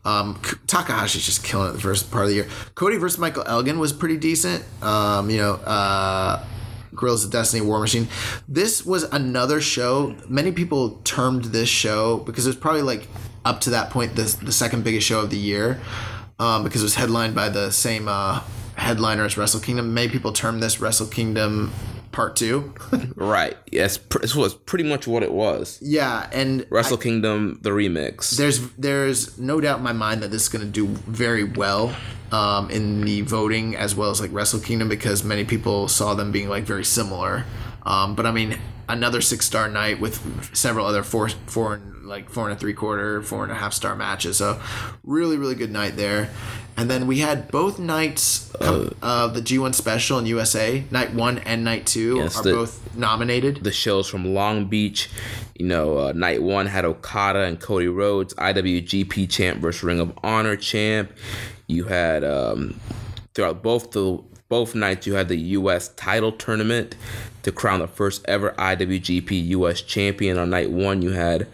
Um, 0.05 0.35
Takahashi's 0.65 1.25
just 1.25 1.43
killing 1.43 1.69
it 1.69 1.73
the 1.73 1.81
first 1.81 2.09
part 2.09 2.23
of 2.23 2.29
the 2.29 2.35
year. 2.35 2.47
Cody 2.75 2.97
versus 2.97 3.19
Michael 3.19 3.43
Elgin 3.45 3.79
was 3.79 3.93
pretty 3.93 4.17
decent. 4.17 4.63
Um, 4.81 5.29
you 5.29 5.37
know, 5.37 5.53
uh, 5.55 6.43
Guerrillas 6.95 7.25
of 7.25 7.31
Destiny 7.31 7.65
War 7.65 7.79
Machine. 7.79 8.07
This 8.47 8.85
was 8.85 9.03
another 9.03 9.61
show. 9.61 10.15
Many 10.27 10.51
people 10.51 11.01
termed 11.03 11.45
this 11.45 11.69
show 11.69 12.17
because 12.17 12.45
it 12.45 12.49
was 12.49 12.55
probably 12.57 12.81
like 12.81 13.07
up 13.45 13.61
to 13.61 13.69
that 13.71 13.89
point 13.89 14.15
the, 14.15 14.23
the 14.43 14.51
second 14.51 14.83
biggest 14.83 15.07
show 15.07 15.21
of 15.21 15.29
the 15.29 15.37
year 15.37 15.79
um, 16.39 16.63
because 16.63 16.81
it 16.81 16.85
was 16.85 16.95
headlined 16.95 17.35
by 17.35 17.49
the 17.49 17.71
same 17.71 18.07
uh, 18.07 18.41
headliner 18.75 19.25
as 19.25 19.37
Wrestle 19.37 19.59
Kingdom. 19.59 19.93
Many 19.93 20.09
people 20.09 20.31
term 20.31 20.59
this 20.59 20.79
Wrestle 20.79 21.07
Kingdom 21.07 21.71
Part 22.11 22.35
Two. 22.35 22.73
right. 23.15 23.55
Yes, 23.71 23.97
pr- 23.97 24.19
this 24.19 24.35
was 24.35 24.53
pretty 24.53 24.83
much 24.83 25.07
what 25.07 25.23
it 25.23 25.31
was. 25.31 25.77
yeah, 25.81 26.29
and 26.31 26.65
Wrestle 26.69 26.97
Kingdom, 26.97 27.59
the 27.61 27.69
remix. 27.69 28.35
there's 28.37 28.69
there's 28.73 29.37
no 29.37 29.61
doubt 29.61 29.77
in 29.79 29.83
my 29.83 29.93
mind 29.93 30.21
that 30.23 30.31
this 30.31 30.43
is 30.43 30.49
going 30.49 30.65
to 30.65 30.71
do 30.71 30.87
very 30.87 31.43
well 31.43 31.95
um, 32.31 32.69
in 32.69 33.01
the 33.01 33.21
voting 33.21 33.75
as 33.75 33.95
well 33.95 34.09
as 34.09 34.19
like 34.19 34.31
Wrestle 34.33 34.59
Kingdom 34.59 34.89
because 34.89 35.23
many 35.23 35.45
people 35.45 35.87
saw 35.87 36.13
them 36.13 36.31
being 36.31 36.49
like 36.49 36.63
very 36.63 36.85
similar. 36.85 37.45
Um, 37.83 38.15
but 38.15 38.25
I 38.25 38.31
mean, 38.31 38.57
another 38.87 39.21
six 39.21 39.45
star 39.45 39.69
night 39.69 39.99
with 39.99 40.55
several 40.55 40.85
other 40.85 41.03
four 41.03 41.29
and 41.73 41.98
like 42.09 42.29
four 42.29 42.49
and 42.49 42.57
a 42.57 42.59
three 42.59 42.73
quarter, 42.73 43.21
four 43.21 43.43
and 43.43 43.51
a 43.51 43.55
half 43.55 43.71
star 43.73 43.95
matches. 43.95 44.37
So 44.37 44.59
really 45.03 45.37
really 45.37 45.55
good 45.55 45.71
night 45.71 45.95
there. 45.95 46.29
And 46.75 46.89
then 46.89 47.07
we 47.07 47.19
had 47.19 47.51
both 47.51 47.77
nights 47.77 48.51
of 48.55 49.33
the 49.33 49.41
G1 49.41 49.75
special 49.75 50.17
in 50.17 50.25
USA. 50.25 50.83
Night 50.91 51.13
one 51.13 51.37
and 51.39 51.63
night 51.63 51.85
two 51.85 52.15
Yes, 52.17 52.37
are 52.37 52.43
the- 52.43 52.53
both 52.53 52.95
nominated. 52.95 53.63
the 53.63 53.71
shows 53.71 54.07
from 54.09 54.33
Long 54.33 54.65
Beach. 54.65 55.09
You 55.57 55.67
know, 55.67 55.97
uh, 55.97 56.13
night 56.13 56.41
one 56.41 56.67
had 56.67 56.85
Okada 56.85 57.41
and 57.43 57.59
Cody 57.59 57.89
Rhodes, 57.89 58.33
IWGP 58.35 59.27
champ 59.29 59.59
versus 59.59 59.83
Ring 59.83 59.99
of 59.99 60.13
Honor 60.23 60.55
champ. 60.55 61.11
You 61.67 61.83
had 61.85 62.23
um, 62.23 62.79
throughout 63.33 63.61
both 63.61 63.91
the 63.91 64.23
both 64.47 64.73
nights 64.73 65.05
you 65.05 65.13
had 65.13 65.27
the 65.27 65.37
U.S. 65.59 65.89
title 65.89 66.31
tournament 66.31 66.95
to 67.43 67.51
crown 67.51 67.81
the 67.81 67.87
first 67.87 68.23
ever 68.27 68.51
IWGP 68.57 69.47
U.S. 69.49 69.81
champion. 69.81 70.39
On 70.39 70.49
night 70.49 70.71
one, 70.71 71.01
you 71.03 71.11
had 71.11 71.45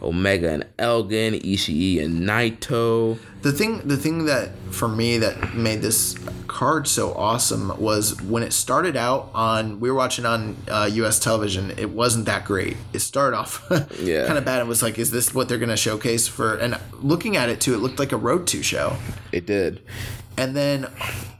Omega 0.00 0.50
and 0.50 0.66
Elgin, 0.78 1.34
Ishii 1.34 2.02
and 2.02 2.22
Naito. 2.22 3.18
The 3.42 3.52
thing, 3.52 3.78
the 3.86 3.96
thing 3.96 4.26
that 4.26 4.50
for 4.70 4.88
me 4.88 5.18
that 5.18 5.54
made 5.54 5.82
this 5.82 6.16
card 6.46 6.86
so 6.88 7.12
awesome 7.14 7.76
was 7.80 8.20
when 8.22 8.42
it 8.42 8.52
started 8.52 8.96
out 8.96 9.30
on. 9.34 9.80
We 9.80 9.90
were 9.90 9.96
watching 9.96 10.24
on 10.26 10.56
uh, 10.68 10.88
U.S. 10.92 11.18
television. 11.18 11.72
It 11.78 11.90
wasn't 11.90 12.26
that 12.26 12.44
great. 12.44 12.76
It 12.92 13.00
started 13.00 13.36
off 13.36 13.64
Yeah. 14.00 14.26
kind 14.26 14.38
of 14.38 14.44
bad. 14.44 14.60
It 14.60 14.66
was 14.66 14.82
like, 14.82 14.98
is 14.98 15.10
this 15.10 15.34
what 15.34 15.48
they're 15.48 15.58
going 15.58 15.68
to 15.68 15.76
showcase 15.76 16.26
for? 16.28 16.54
And 16.56 16.78
looking 17.00 17.36
at 17.36 17.48
it 17.48 17.60
too, 17.60 17.74
it 17.74 17.78
looked 17.78 17.98
like 17.98 18.12
a 18.12 18.16
Road 18.16 18.46
to 18.48 18.62
show. 18.62 18.96
It 19.32 19.46
did. 19.46 19.82
And 20.36 20.54
then 20.56 20.86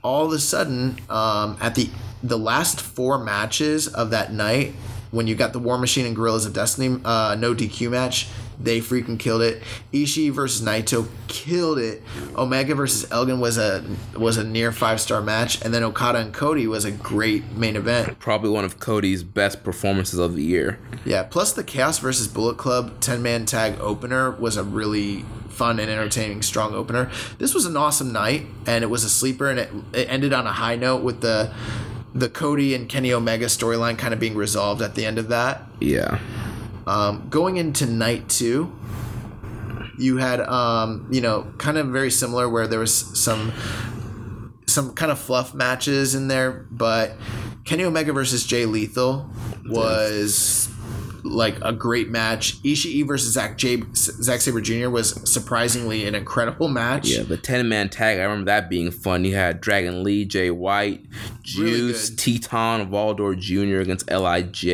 all 0.03 0.25
of 0.25 0.31
a 0.33 0.39
sudden, 0.39 0.97
um, 1.09 1.57
at 1.61 1.75
the 1.75 1.89
the 2.21 2.37
last 2.37 2.81
four 2.81 3.17
matches 3.17 3.87
of 3.87 4.09
that 4.11 4.33
night, 4.33 4.73
when 5.11 5.25
you 5.27 5.35
got 5.35 5.53
the 5.53 5.59
War 5.59 5.77
Machine 5.77 6.05
and 6.05 6.15
Guerrillas 6.15 6.45
of 6.45 6.51
Destiny 6.53 6.99
uh, 7.05 7.35
no 7.39 7.55
DQ 7.55 7.91
match, 7.91 8.27
they 8.59 8.79
freaking 8.79 9.17
killed 9.17 9.41
it. 9.41 9.63
Ishii 9.93 10.31
versus 10.31 10.65
Naito 10.65 11.07
killed 11.27 11.79
it. 11.79 12.03
Omega 12.35 12.75
versus 12.75 13.09
Elgin 13.11 13.39
was 13.39 13.57
a 13.57 13.83
was 14.17 14.37
a 14.37 14.43
near 14.43 14.71
five 14.71 14.99
star 14.99 15.21
match, 15.21 15.63
and 15.63 15.73
then 15.73 15.83
Okada 15.83 16.19
and 16.19 16.33
Cody 16.33 16.67
was 16.67 16.85
a 16.85 16.91
great 16.91 17.51
main 17.53 17.75
event. 17.75 18.19
Probably 18.19 18.49
one 18.49 18.65
of 18.65 18.79
Cody's 18.79 19.23
best 19.23 19.63
performances 19.63 20.19
of 20.19 20.35
the 20.35 20.43
year. 20.43 20.79
Yeah, 21.05 21.23
plus 21.23 21.53
the 21.53 21.63
Chaos 21.63 21.99
versus 21.99 22.27
Bullet 22.27 22.57
Club 22.57 22.99
10 22.99 23.21
man 23.21 23.45
tag 23.45 23.79
opener 23.79 24.31
was 24.31 24.57
a 24.57 24.63
really 24.63 25.23
fun 25.49 25.79
and 25.79 25.89
entertaining 25.89 26.41
strong 26.41 26.73
opener. 26.73 27.11
This 27.37 27.53
was 27.53 27.65
an 27.65 27.75
awesome 27.75 28.13
night 28.13 28.45
and 28.65 28.83
it 28.83 28.87
was 28.87 29.03
a 29.03 29.09
sleeper 29.09 29.49
and 29.49 29.59
it, 29.59 29.69
it 29.93 30.09
ended 30.09 30.31
on 30.31 30.47
a 30.47 30.53
high 30.53 30.75
note 30.75 31.03
with 31.03 31.21
the 31.21 31.53
the 32.13 32.29
Cody 32.29 32.73
and 32.73 32.89
Kenny 32.89 33.13
Omega 33.13 33.45
storyline 33.45 33.97
kind 33.97 34.13
of 34.13 34.19
being 34.19 34.35
resolved 34.35 34.81
at 34.81 34.95
the 34.95 35.05
end 35.05 35.17
of 35.17 35.27
that. 35.29 35.63
Yeah. 35.79 36.19
Um, 36.87 37.27
going 37.29 37.57
into 37.57 37.85
night 37.85 38.29
two, 38.29 38.71
You 39.97 40.15
had, 40.17 40.39
um, 40.39 41.07
you 41.11 41.19
know, 41.19 41.51
kind 41.57 41.77
of 41.77 41.87
very 41.87 42.09
similar 42.09 42.47
where 42.47 42.67
there 42.67 42.79
was 42.79 42.93
some 43.19 43.51
some 44.65 44.93
kind 44.93 45.11
of 45.11 45.19
fluff 45.19 45.53
matches 45.53 46.15
in 46.15 46.27
there, 46.29 46.65
but 46.71 47.17
Kenny 47.65 47.83
Omega 47.83 48.13
versus 48.13 48.45
Jay 48.45 48.65
Lethal 48.65 49.29
was 49.65 50.68
like 51.23 51.57
a 51.61 51.71
great 51.73 52.09
match. 52.09 52.61
Ishii 52.63 53.07
versus 53.07 53.33
Zack 53.33 53.57
J- 53.57 53.83
Zack 53.93 54.41
Sabre 54.41 54.61
Jr. 54.61 54.89
was 54.89 55.09
surprisingly 55.31 56.07
an 56.07 56.15
incredible 56.15 56.67
match. 56.67 57.07
Yeah, 57.09 57.23
the 57.23 57.37
ten 57.37 57.67
man 57.69 57.89
tag. 57.89 58.19
I 58.19 58.23
remember 58.23 58.45
that 58.45 58.69
being 58.69 58.91
fun. 58.91 59.25
You 59.25 59.35
had 59.35 59.61
Dragon 59.61 60.03
Lee, 60.03 60.25
Jay 60.25 60.51
White, 60.51 61.05
Juice, 61.43 62.09
good. 62.09 62.17
Titán, 62.19 62.89
Volador 62.89 63.37
Jr. 63.37 63.79
against 63.81 64.09
Lij. 64.09 64.65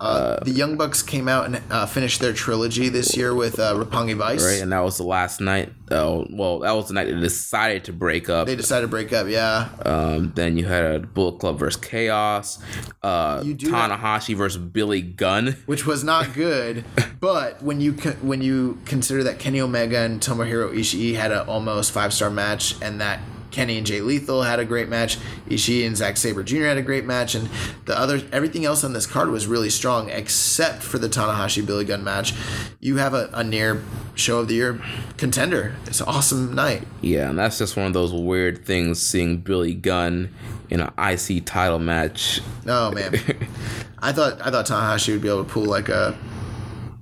Uh, 0.00 0.42
the 0.44 0.50
Young 0.50 0.76
Bucks 0.76 1.02
came 1.02 1.28
out 1.28 1.46
and 1.46 1.60
uh, 1.70 1.86
finished 1.86 2.20
their 2.20 2.32
trilogy 2.32 2.88
this 2.88 3.16
year 3.16 3.34
with 3.34 3.58
uh, 3.58 3.74
Roppongi 3.74 4.16
Vice. 4.16 4.44
Right, 4.44 4.60
and 4.62 4.72
that 4.72 4.80
was 4.80 4.96
the 4.96 5.04
last 5.04 5.40
night. 5.40 5.72
Oh, 5.90 6.26
well, 6.30 6.58
that 6.60 6.72
was 6.72 6.88
the 6.88 6.94
night 6.94 7.06
they 7.06 7.14
decided 7.18 7.84
to 7.84 7.92
break 7.92 8.28
up. 8.28 8.46
They 8.46 8.56
decided 8.56 8.82
to 8.82 8.88
break 8.88 9.12
up. 9.12 9.26
Yeah, 9.28 9.68
Um, 9.84 10.32
then 10.34 10.58
you 10.58 10.66
had 10.66 10.84
a 10.84 10.98
Bullet 11.00 11.38
Club 11.40 11.58
versus 11.58 11.80
Chaos. 11.80 12.58
Uh, 13.02 13.42
do 13.42 13.70
have- 13.70 13.90
Tanahashi 13.90 14.36
versus 14.36 14.58
Billy 14.62 15.00
Gunn. 15.00 15.37
which 15.66 15.86
was 15.86 16.04
not 16.04 16.34
good. 16.34 16.84
but 17.20 17.62
when 17.62 17.80
you 17.80 17.92
when 17.92 18.42
you 18.42 18.78
consider 18.84 19.24
that 19.24 19.38
Kenny 19.38 19.60
Omega 19.60 19.98
and 20.00 20.20
Tomohiro 20.20 20.72
Ishii 20.72 21.14
had 21.14 21.32
an 21.32 21.46
almost 21.48 21.92
five 21.92 22.12
star 22.12 22.30
match, 22.30 22.74
and 22.82 23.00
that 23.00 23.20
Kenny 23.50 23.78
and 23.78 23.86
Jay 23.86 24.00
Lethal 24.00 24.42
had 24.42 24.58
a 24.58 24.64
great 24.64 24.88
match, 24.88 25.18
Ishii 25.48 25.86
and 25.86 25.96
Zack 25.96 26.16
Sabre 26.16 26.42
Jr. 26.42 26.64
had 26.64 26.76
a 26.76 26.82
great 26.82 27.04
match, 27.04 27.34
and 27.34 27.48
the 27.86 27.98
other 27.98 28.22
everything 28.32 28.64
else 28.64 28.84
on 28.84 28.92
this 28.92 29.06
card 29.06 29.30
was 29.30 29.46
really 29.46 29.70
strong, 29.70 30.10
except 30.10 30.82
for 30.82 30.98
the 30.98 31.08
Tanahashi 31.08 31.64
Billy 31.64 31.84
Gunn 31.84 32.04
match. 32.04 32.34
You 32.80 32.96
have 32.96 33.14
a, 33.14 33.30
a 33.32 33.42
near 33.42 33.82
show 34.14 34.40
of 34.40 34.48
the 34.48 34.54
year 34.54 34.80
contender. 35.16 35.74
It's 35.86 36.00
an 36.00 36.08
awesome 36.08 36.54
night. 36.54 36.86
Yeah, 37.00 37.30
and 37.30 37.38
that's 37.38 37.58
just 37.58 37.76
one 37.76 37.86
of 37.86 37.92
those 37.92 38.12
weird 38.12 38.64
things 38.64 39.00
seeing 39.00 39.38
Billy 39.38 39.74
Gunn 39.74 40.34
in 40.70 40.80
an 40.80 40.92
IC 40.98 41.46
title 41.46 41.78
match. 41.78 42.40
Oh 42.66 42.90
man, 42.92 43.14
I 43.98 44.12
thought 44.12 44.40
I 44.44 44.50
thought 44.50 44.66
Tanahashi 44.66 45.12
would 45.12 45.22
be 45.22 45.28
able 45.28 45.44
to 45.44 45.50
pull 45.50 45.64
like 45.64 45.88
a 45.88 46.16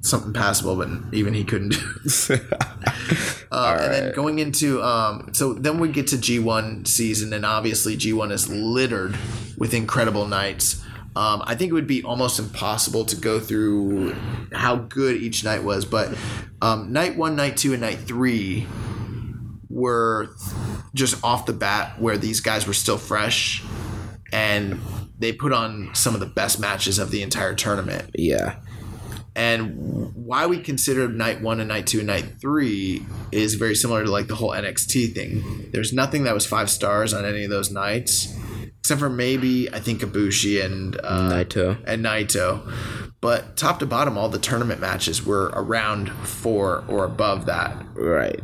something 0.00 0.32
passable, 0.32 0.76
but 0.76 0.88
even 1.12 1.34
he 1.34 1.44
couldn't 1.44 1.70
do. 1.70 2.38
Uh, 3.52 3.78
and 3.80 3.94
then 3.94 4.12
going 4.12 4.40
into 4.40 4.82
um, 4.82 5.32
so 5.32 5.54
then 5.54 5.78
we 5.78 5.88
get 5.88 6.08
to 6.08 6.16
G1 6.16 6.86
season, 6.86 7.32
and 7.32 7.46
obviously 7.46 7.96
G1 7.96 8.32
is 8.32 8.48
littered 8.48 9.16
with 9.56 9.72
incredible 9.72 10.26
nights. 10.26 10.82
Um, 11.14 11.42
I 11.46 11.54
think 11.54 11.70
it 11.70 11.72
would 11.72 11.86
be 11.86 12.02
almost 12.02 12.38
impossible 12.38 13.04
to 13.06 13.16
go 13.16 13.38
through 13.40 14.14
how 14.52 14.76
good 14.76 15.16
each 15.16 15.44
night 15.44 15.62
was, 15.62 15.84
but 15.84 16.14
um, 16.60 16.92
night 16.92 17.16
one, 17.16 17.36
night 17.36 17.56
two, 17.56 17.72
and 17.72 17.80
night 17.80 17.98
three 17.98 18.66
were 19.70 20.34
just 20.92 21.22
off 21.24 21.46
the 21.46 21.52
bat 21.52 22.00
where 22.00 22.18
these 22.18 22.40
guys 22.40 22.66
were 22.66 22.74
still 22.74 22.98
fresh, 22.98 23.62
and 24.32 24.80
they 25.18 25.32
put 25.32 25.52
on 25.52 25.94
some 25.94 26.14
of 26.14 26.20
the 26.20 26.26
best 26.26 26.60
matches 26.60 26.98
of 26.98 27.10
the 27.10 27.22
entire 27.22 27.54
tournament 27.54 28.10
Yeah. 28.14 28.56
And 29.36 30.12
why 30.16 30.46
we 30.46 30.58
consider 30.58 31.06
night 31.08 31.40
one 31.42 31.60
and 31.60 31.68
night 31.68 31.86
two 31.86 31.98
and 31.98 32.06
night 32.08 32.40
three 32.40 33.04
is 33.30 33.54
very 33.54 33.76
similar 33.76 34.02
to 34.02 34.10
like 34.10 34.26
the 34.26 34.34
whole 34.34 34.50
NXT 34.50 35.14
thing. 35.14 35.68
There's 35.72 35.92
nothing 35.92 36.24
that 36.24 36.34
was 36.34 36.44
five 36.46 36.68
stars 36.70 37.12
on 37.14 37.24
any 37.24 37.44
of 37.44 37.50
those 37.50 37.70
nights, 37.70 38.34
except 38.80 38.98
for 38.98 39.10
maybe 39.10 39.72
I 39.72 39.78
think 39.78 40.00
Ibushi 40.00 40.64
and 40.64 40.98
uh, 41.04 41.30
Naito. 41.30 41.78
and 41.86 42.04
Naito. 42.04 42.72
But 43.20 43.56
top 43.56 43.78
to 43.80 43.86
bottom, 43.86 44.16
all 44.18 44.28
the 44.28 44.38
tournament 44.38 44.80
matches 44.80 45.24
were 45.24 45.50
around 45.54 46.10
four 46.26 46.84
or 46.88 47.04
above 47.04 47.46
that 47.46 47.76
Right. 47.94 48.40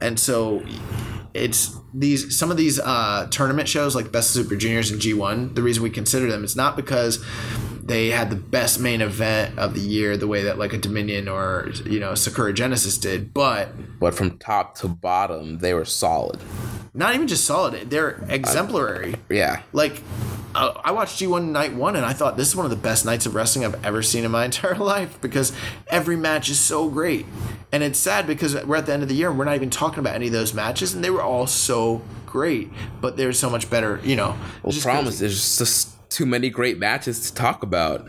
and 0.00 0.18
so 0.18 0.62
it's 1.34 1.76
these 1.94 2.36
some 2.38 2.50
of 2.50 2.56
these 2.56 2.78
uh, 2.78 3.26
tournament 3.30 3.68
shows 3.68 3.94
like 3.94 4.10
Best 4.12 4.34
of 4.36 4.42
Super 4.42 4.56
Juniors 4.56 4.90
and 4.90 5.00
G1. 5.00 5.54
The 5.54 5.62
reason 5.62 5.82
we 5.82 5.90
consider 5.90 6.30
them 6.30 6.44
is 6.44 6.56
not 6.56 6.76
because 6.76 7.24
they 7.82 8.10
had 8.10 8.30
the 8.30 8.36
best 8.36 8.78
main 8.80 9.00
event 9.00 9.58
of 9.58 9.74
the 9.74 9.80
year, 9.80 10.16
the 10.16 10.28
way 10.28 10.42
that 10.44 10.58
like 10.58 10.72
a 10.72 10.78
Dominion 10.78 11.28
or 11.28 11.70
you 11.84 11.98
know 12.00 12.14
Sakura 12.14 12.52
Genesis 12.52 12.96
did, 12.98 13.34
but 13.34 13.68
But 13.98 14.14
from 14.14 14.38
top 14.38 14.76
to 14.78 14.88
bottom, 14.88 15.58
they 15.58 15.74
were 15.74 15.84
solid. 15.84 16.40
not 16.94 17.14
even 17.14 17.26
just 17.26 17.44
solid. 17.44 17.90
They're 17.90 18.24
exemplary. 18.28 19.16
Yeah. 19.28 19.62
Like 19.72 20.02
uh, 20.54 20.74
I 20.84 20.92
watched 20.92 21.18
G1 21.20 21.48
night 21.50 21.72
one, 21.74 21.96
and 21.96 22.04
I 22.04 22.12
thought 22.12 22.36
this 22.36 22.48
is 22.48 22.54
one 22.56 22.66
of 22.66 22.70
the 22.70 22.76
best 22.76 23.06
nights 23.06 23.24
of 23.24 23.34
wrestling 23.34 23.64
I've 23.64 23.82
ever 23.84 24.02
seen 24.02 24.24
in 24.24 24.30
my 24.30 24.44
entire 24.50 24.74
life 24.76 25.18
because 25.20 25.52
every 25.88 26.16
match 26.16 26.50
is 26.50 26.58
so 26.60 26.88
great. 26.90 27.24
And 27.72 27.82
it's 27.82 27.98
sad 27.98 28.26
because 28.26 28.54
we're 28.66 28.76
at 28.76 28.84
the 28.84 28.92
end 28.92 29.02
of 29.02 29.08
the 29.08 29.14
year 29.14 29.30
and 29.30 29.38
we're 29.38 29.46
not 29.46 29.54
even 29.54 29.70
talking 29.70 29.98
about 30.00 30.14
any 30.14 30.26
of 30.26 30.32
those 30.32 30.52
matches, 30.52 30.94
and 30.94 31.02
they 31.02 31.08
were 31.10 31.22
all 31.22 31.46
so 31.46 32.02
great. 32.26 32.70
But 33.00 33.16
they're 33.16 33.32
so 33.32 33.48
much 33.48 33.70
better, 33.70 33.98
you 34.04 34.14
know. 34.14 34.36
Well, 34.62 34.74
problem 34.82 35.06
is 35.08 35.18
there's 35.20 35.58
just 35.58 35.91
too 36.12 36.26
many 36.26 36.50
great 36.50 36.78
matches 36.78 37.28
to 37.30 37.34
talk 37.34 37.62
about. 37.62 38.06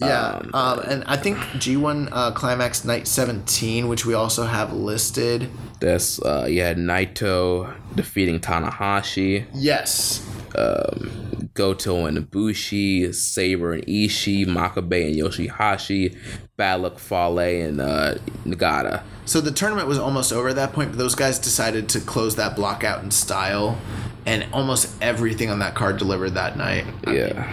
Yeah, 0.00 0.42
um, 0.52 0.80
and 0.80 1.04
I 1.04 1.16
think 1.16 1.38
G1 1.38 2.08
uh, 2.10 2.32
Climax 2.32 2.84
Night 2.84 3.06
17, 3.06 3.88
which 3.88 4.04
we 4.04 4.12
also 4.12 4.44
have 4.44 4.72
listed. 4.72 5.48
This 5.80 6.20
uh, 6.20 6.46
you 6.48 6.62
had 6.62 6.76
Naito 6.76 7.72
defeating 7.94 8.40
Tanahashi, 8.40 9.46
Yes. 9.54 10.28
Um, 10.56 11.50
Goto 11.54 12.06
and 12.06 12.18
Ibushi, 12.18 13.14
Sabre 13.14 13.72
and 13.72 13.86
Ishii, 13.86 14.46
Makabe 14.46 15.06
and 15.06 15.16
Yoshihashi, 15.16 16.16
Bad 16.56 16.80
Luck 16.80 16.98
Fale 16.98 17.38
and 17.38 17.80
uh, 17.80 18.14
Nagata. 18.44 19.02
So 19.24 19.40
the 19.40 19.50
tournament 19.50 19.88
was 19.88 19.98
almost 19.98 20.32
over 20.32 20.48
at 20.48 20.56
that 20.56 20.72
point, 20.72 20.90
but 20.90 20.98
those 20.98 21.14
guys 21.14 21.38
decided 21.38 21.88
to 21.90 22.00
close 22.00 22.36
that 22.36 22.54
block 22.54 22.84
out 22.84 23.02
in 23.02 23.10
style, 23.10 23.78
and 24.26 24.46
almost 24.52 24.94
everything 25.02 25.50
on 25.50 25.58
that 25.60 25.74
card 25.74 25.98
delivered 25.98 26.30
that 26.30 26.56
night. 26.56 26.84
Yeah. 27.06 27.52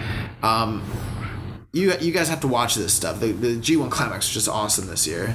You 1.72 1.94
you 2.00 2.12
guys 2.12 2.28
have 2.28 2.40
to 2.40 2.48
watch 2.48 2.74
this 2.74 2.92
stuff. 2.92 3.20
The, 3.20 3.32
the 3.32 3.56
G1 3.56 3.90
Climax 3.90 4.26
was 4.28 4.34
just 4.34 4.48
awesome 4.48 4.86
this 4.88 5.06
year. 5.06 5.34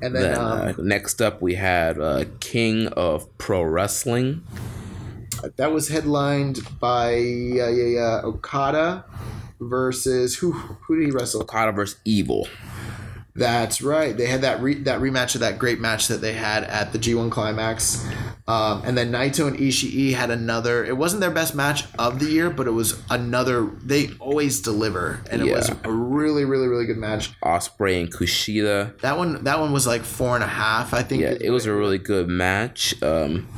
And 0.00 0.14
then, 0.14 0.22
Then 0.22 0.38
um, 0.38 0.60
uh, 0.68 0.72
next 0.78 1.20
up 1.20 1.42
we 1.42 1.56
had 1.56 1.98
uh, 1.98 2.24
King 2.38 2.86
of 2.88 3.36
Pro 3.36 3.62
Wrestling. 3.62 4.42
that 5.56 5.72
was 5.72 5.88
headlined 5.88 6.60
by 6.78 7.14
uh, 7.14 7.16
yeah, 7.16 7.68
yeah, 7.68 8.20
Okada 8.22 9.04
versus 9.60 10.36
who 10.36 10.52
who 10.52 10.96
did 11.00 11.06
he 11.06 11.10
wrestle? 11.10 11.42
Okada 11.42 11.72
versus 11.72 11.98
Evil. 12.04 12.46
That's 13.38 13.80
right. 13.80 14.16
They 14.16 14.26
had 14.26 14.42
that 14.42 14.60
re- 14.60 14.82
that 14.82 15.00
rematch 15.00 15.34
of 15.34 15.40
that 15.42 15.58
great 15.58 15.80
match 15.80 16.08
that 16.08 16.20
they 16.20 16.32
had 16.32 16.64
at 16.64 16.92
the 16.92 16.98
G1 16.98 17.30
Climax, 17.30 18.06
um, 18.46 18.82
and 18.84 18.96
then 18.98 19.12
Naito 19.12 19.46
and 19.46 19.56
Ishii 19.56 20.14
had 20.14 20.30
another. 20.30 20.84
It 20.84 20.96
wasn't 20.96 21.20
their 21.20 21.30
best 21.30 21.54
match 21.54 21.84
of 21.98 22.18
the 22.18 22.26
year, 22.26 22.50
but 22.50 22.66
it 22.66 22.72
was 22.72 23.00
another. 23.10 23.70
They 23.82 24.10
always 24.18 24.60
deliver, 24.60 25.22
and 25.30 25.42
it 25.42 25.52
was 25.52 25.70
a 25.84 25.90
really, 25.90 26.44
really, 26.44 26.68
really 26.68 26.86
good 26.86 26.98
match. 26.98 27.38
Ospreay 27.42 28.00
and 28.00 28.12
Kushida. 28.12 28.98
That 29.00 29.16
one, 29.16 29.44
that 29.44 29.60
one 29.60 29.72
was 29.72 29.86
like 29.86 30.02
four 30.02 30.34
and 30.34 30.44
a 30.44 30.48
half, 30.48 30.92
I 30.92 31.02
think. 31.02 31.22
Yeah, 31.22 31.34
it 31.40 31.50
was 31.50 31.66
a 31.66 31.72
really 31.72 31.98
good 31.98 32.28
match. 32.28 33.00
Um, 33.02 33.48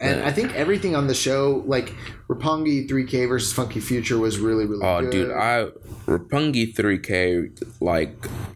and 0.00 0.22
I 0.22 0.32
think 0.32 0.54
everything 0.54 0.96
on 0.96 1.06
the 1.06 1.14
show, 1.14 1.62
like 1.66 1.94
Roppongi 2.30 2.88
3K 2.88 3.28
versus 3.28 3.52
Funky 3.52 3.80
Future, 3.80 4.16
was 4.16 4.38
really, 4.38 4.64
really 4.64 4.82
good. 4.82 4.86
oh, 4.86 5.00
good. 5.00 5.10
dude, 5.10 5.30
I 5.32 5.64
Roppongi 6.06 6.72
3K. 6.72 7.80
Like, 7.80 8.14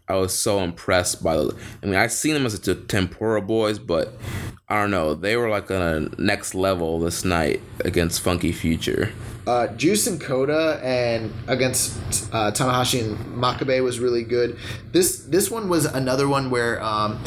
I 0.08 0.14
was 0.14 0.32
so 0.32 0.60
impressed 0.60 1.24
by 1.24 1.36
the. 1.36 1.56
I 1.82 1.86
mean, 1.86 1.96
I 1.96 2.06
seen 2.06 2.34
them 2.34 2.46
as 2.46 2.58
the 2.60 2.76
Tempura 2.76 3.42
Boys, 3.42 3.80
but 3.80 4.12
I 4.68 4.80
don't 4.80 4.92
know. 4.92 5.14
They 5.14 5.36
were 5.36 5.48
like 5.48 5.72
on 5.72 5.82
a 5.82 6.22
next 6.22 6.54
level 6.54 7.00
this 7.00 7.24
night 7.24 7.60
against 7.84 8.20
Funky 8.20 8.52
Future. 8.52 9.12
Uh, 9.44 9.66
Juice 9.66 10.06
and 10.06 10.20
Koda 10.20 10.80
and 10.82 11.32
against 11.48 11.98
uh, 12.32 12.52
Tanahashi 12.52 13.04
and 13.04 13.18
Makabe 13.36 13.82
was 13.82 13.98
really 13.98 14.22
good. 14.22 14.56
This 14.92 15.18
this 15.18 15.50
one 15.50 15.68
was 15.68 15.84
another 15.84 16.28
one 16.28 16.48
where 16.50 16.80
um, 16.80 17.22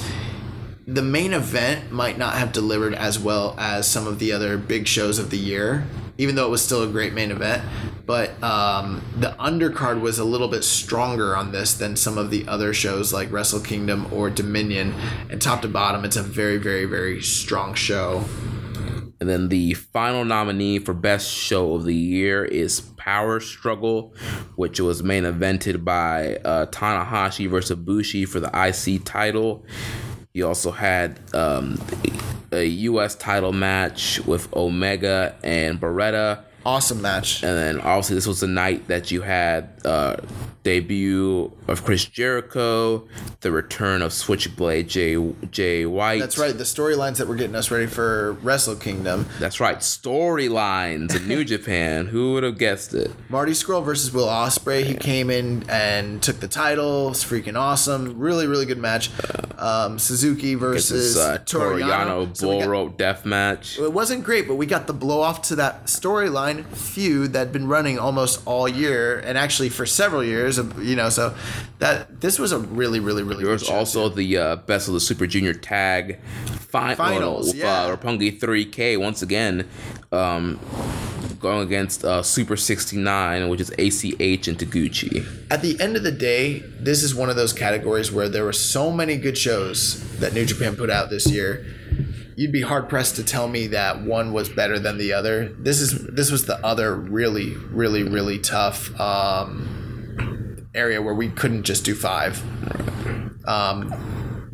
the 0.88 1.02
main 1.02 1.34
event 1.34 1.92
might 1.92 2.18
not 2.18 2.36
have 2.36 2.54
delivered 2.54 2.96
as 2.96 3.20
well 3.20 3.54
as 3.60 3.86
some 3.86 4.08
of 4.08 4.20
the 4.20 4.32
other 4.32 4.58
big 4.58 4.88
shows 4.88 5.20
of 5.20 5.30
the 5.32 5.38
year, 5.38 5.86
even 6.18 6.36
though 6.36 6.46
it 6.48 6.50
was 6.50 6.64
still 6.64 6.82
a 6.82 6.88
great 6.88 7.14
main 7.14 7.30
event. 7.30 7.62
But 8.06 8.42
um, 8.42 9.04
the 9.20 9.36
undercard 9.38 10.00
was 10.00 10.18
a 10.18 10.24
little 10.24 10.48
bit 10.48 10.64
stronger 10.64 11.36
on 11.36 11.52
this 11.52 11.74
than 11.74 11.98
some 11.98 12.18
of 12.18 12.32
the 12.32 12.48
other 12.48 12.74
shows 12.74 13.12
like 13.12 13.30
Wrestle 13.34 13.60
Kingdom 13.60 14.12
or 14.14 14.30
Dominion. 14.30 14.96
And 15.30 15.42
top 15.42 15.62
to 15.64 15.68
bottom, 15.68 16.06
it's 16.06 16.16
a 16.16 16.24
very, 16.24 16.56
very, 16.56 16.86
very 16.86 17.22
strong 17.22 17.74
show. 17.74 18.24
And 19.20 19.28
then 19.28 19.50
the 19.50 19.74
final 19.74 20.24
nominee 20.24 20.80
for 20.80 20.94
Best 20.94 21.30
Show 21.30 21.74
of 21.74 21.84
the 21.84 21.96
Year 21.96 22.46
is 22.46 22.80
Power 22.80 23.42
Struggle, 23.42 24.14
which 24.56 24.80
was 24.80 25.04
main 25.04 25.24
evented 25.24 25.84
by 25.84 26.36
uh, 26.46 26.68
Tanahashi 26.68 27.50
versus 27.50 27.78
Bushi 27.78 28.24
for 28.24 28.40
the 28.40 28.52
IC 28.54 29.04
title. 29.04 29.66
You 30.38 30.48
also 30.48 30.70
had 30.70 31.20
um, 31.34 31.82
a 32.52 32.64
U.S. 32.64 33.16
title 33.16 33.54
match 33.54 34.20
with 34.28 34.54
Omega 34.56 35.36
and 35.44 35.82
Beretta 35.82 36.44
Awesome 36.68 37.02
match. 37.02 37.44
And 37.44 37.58
then 37.58 37.80
obviously 37.80 38.16
this 38.16 38.28
was 38.28 38.42
the 38.42 38.48
night 38.48 38.88
that 38.88 39.10
you 39.10 39.22
had 39.22 39.70
uh, 39.86 40.18
debut 40.68 41.50
of 41.70 41.86
Chris 41.86 42.04
Jericho, 42.04 43.08
the 43.40 43.52
return 43.54 44.02
of 44.02 44.12
Switchblade 44.12 44.90
Jay 44.90 45.16
Jay 45.50 45.86
White. 45.86 46.20
That's 46.20 46.38
right. 46.38 46.58
The 46.58 46.66
storylines 46.66 47.18
that 47.18 47.28
were 47.28 47.36
getting 47.36 47.56
us 47.56 47.72
ready 47.72 47.86
for 47.88 48.34
Wrestle 48.44 48.76
Kingdom. 48.76 49.28
That's 49.40 49.62
right. 49.62 49.78
Storylines 49.78 51.16
in 51.16 51.26
New 51.28 51.46
Japan. 51.54 52.08
Who 52.08 52.34
would 52.34 52.44
have 52.44 52.58
guessed 52.58 52.94
it? 52.94 53.12
Marty 53.30 53.54
Scurll 53.54 53.84
versus 53.84 54.12
Will 54.12 54.28
Ospreay. 54.28 54.84
He 54.84 54.94
came 54.96 55.30
in 55.30 55.64
and 55.70 56.22
took 56.22 56.42
the 56.42 56.50
title. 56.50 57.10
It's 57.12 57.24
freaking 57.24 57.58
awesome. 57.58 58.20
Really, 58.20 58.46
really 58.46 58.66
good 58.66 58.78
match. 58.78 59.10
Um, 59.58 59.98
Suzuki 60.00 60.56
versus 60.56 61.18
uh, 61.18 61.38
Toriano 61.46 62.36
So 62.36 62.48
Bull 62.48 62.60
got- 62.60 62.70
Rope 62.70 62.98
Death 62.98 63.26
Match. 63.26 63.80
It 63.80 63.94
wasn't 63.94 64.24
great, 64.26 64.48
but 64.50 64.56
we 64.56 64.66
got 64.66 64.86
the 64.88 64.94
blow 64.94 65.22
off 65.22 65.42
to 65.44 65.56
that 65.56 65.86
storyline 65.86 66.66
feud 66.66 67.32
that'd 67.34 67.54
been 67.54 67.68
running 67.68 67.98
almost 67.98 68.42
all 68.46 68.68
year, 68.68 69.18
and 69.20 69.38
actually 69.38 69.70
for 69.70 69.86
several 69.86 70.24
years. 70.24 70.57
Of- 70.58 70.84
You 70.84 70.96
know, 70.96 71.10
so 71.10 71.36
that 71.80 72.22
this 72.22 72.40
was 72.40 72.52
a 72.52 72.60
really, 72.60 73.00
really, 73.00 73.24
really. 73.24 73.44
There 73.44 73.54
good 73.54 73.62
was 73.62 73.64
show, 73.64 73.76
also 73.76 74.10
the 74.10 74.38
uh, 74.38 74.56
Best 74.58 74.88
of 74.88 74.94
the 74.94 75.00
Super 75.00 75.28
Junior 75.28 75.54
Tag 75.54 76.20
fi- 76.70 76.96
Finals, 76.96 77.48
with, 77.48 77.58
yeah. 77.58 77.84
uh, 77.84 77.96
Roppongi 77.96 78.40
3K 78.40 78.98
once 79.00 79.22
again 79.22 79.68
um, 80.12 80.60
going 81.40 81.62
against 81.62 82.04
uh, 82.04 82.24
Super 82.24 82.58
69, 82.58 83.50
which 83.50 83.62
is 83.62 83.70
ACH 83.72 84.48
and 84.48 84.58
Taguchi. 84.58 85.26
at 85.52 85.62
the 85.62 85.80
end 85.80 85.96
of 85.96 86.04
the 86.04 86.12
day, 86.12 86.60
this 86.80 87.04
is 87.04 87.14
one 87.14 87.30
of 87.30 87.36
those 87.36 87.54
categories 87.54 88.12
where 88.12 88.28
there 88.28 88.44
were 88.44 88.54
so 88.54 88.92
many 88.92 89.18
good 89.18 89.38
shows 89.38 90.02
that 90.20 90.34
New 90.34 90.46
Japan 90.46 90.76
put 90.76 90.90
out 90.90 91.10
this 91.10 91.30
year. 91.30 91.66
You'd 92.36 92.52
be 92.52 92.62
hard 92.62 92.88
pressed 92.88 93.16
to 93.16 93.24
tell 93.24 93.48
me 93.48 93.66
that 93.68 94.02
one 94.04 94.32
was 94.32 94.48
better 94.48 94.78
than 94.78 95.00
the 95.00 95.12
other. 95.14 95.50
This 95.58 95.82
is 95.82 96.06
this 96.06 96.30
was 96.32 96.46
the 96.46 96.64
other 96.64 96.96
really, 96.96 97.56
really, 97.72 98.04
really 98.04 98.38
tough 98.38 98.92
um, 99.00 100.47
area 100.74 101.02
where 101.02 101.14
we 101.14 101.30
couldn't 101.30 101.64
just 101.64 101.84
do 101.86 101.96
five. 101.96 102.42
Um, 103.46 103.94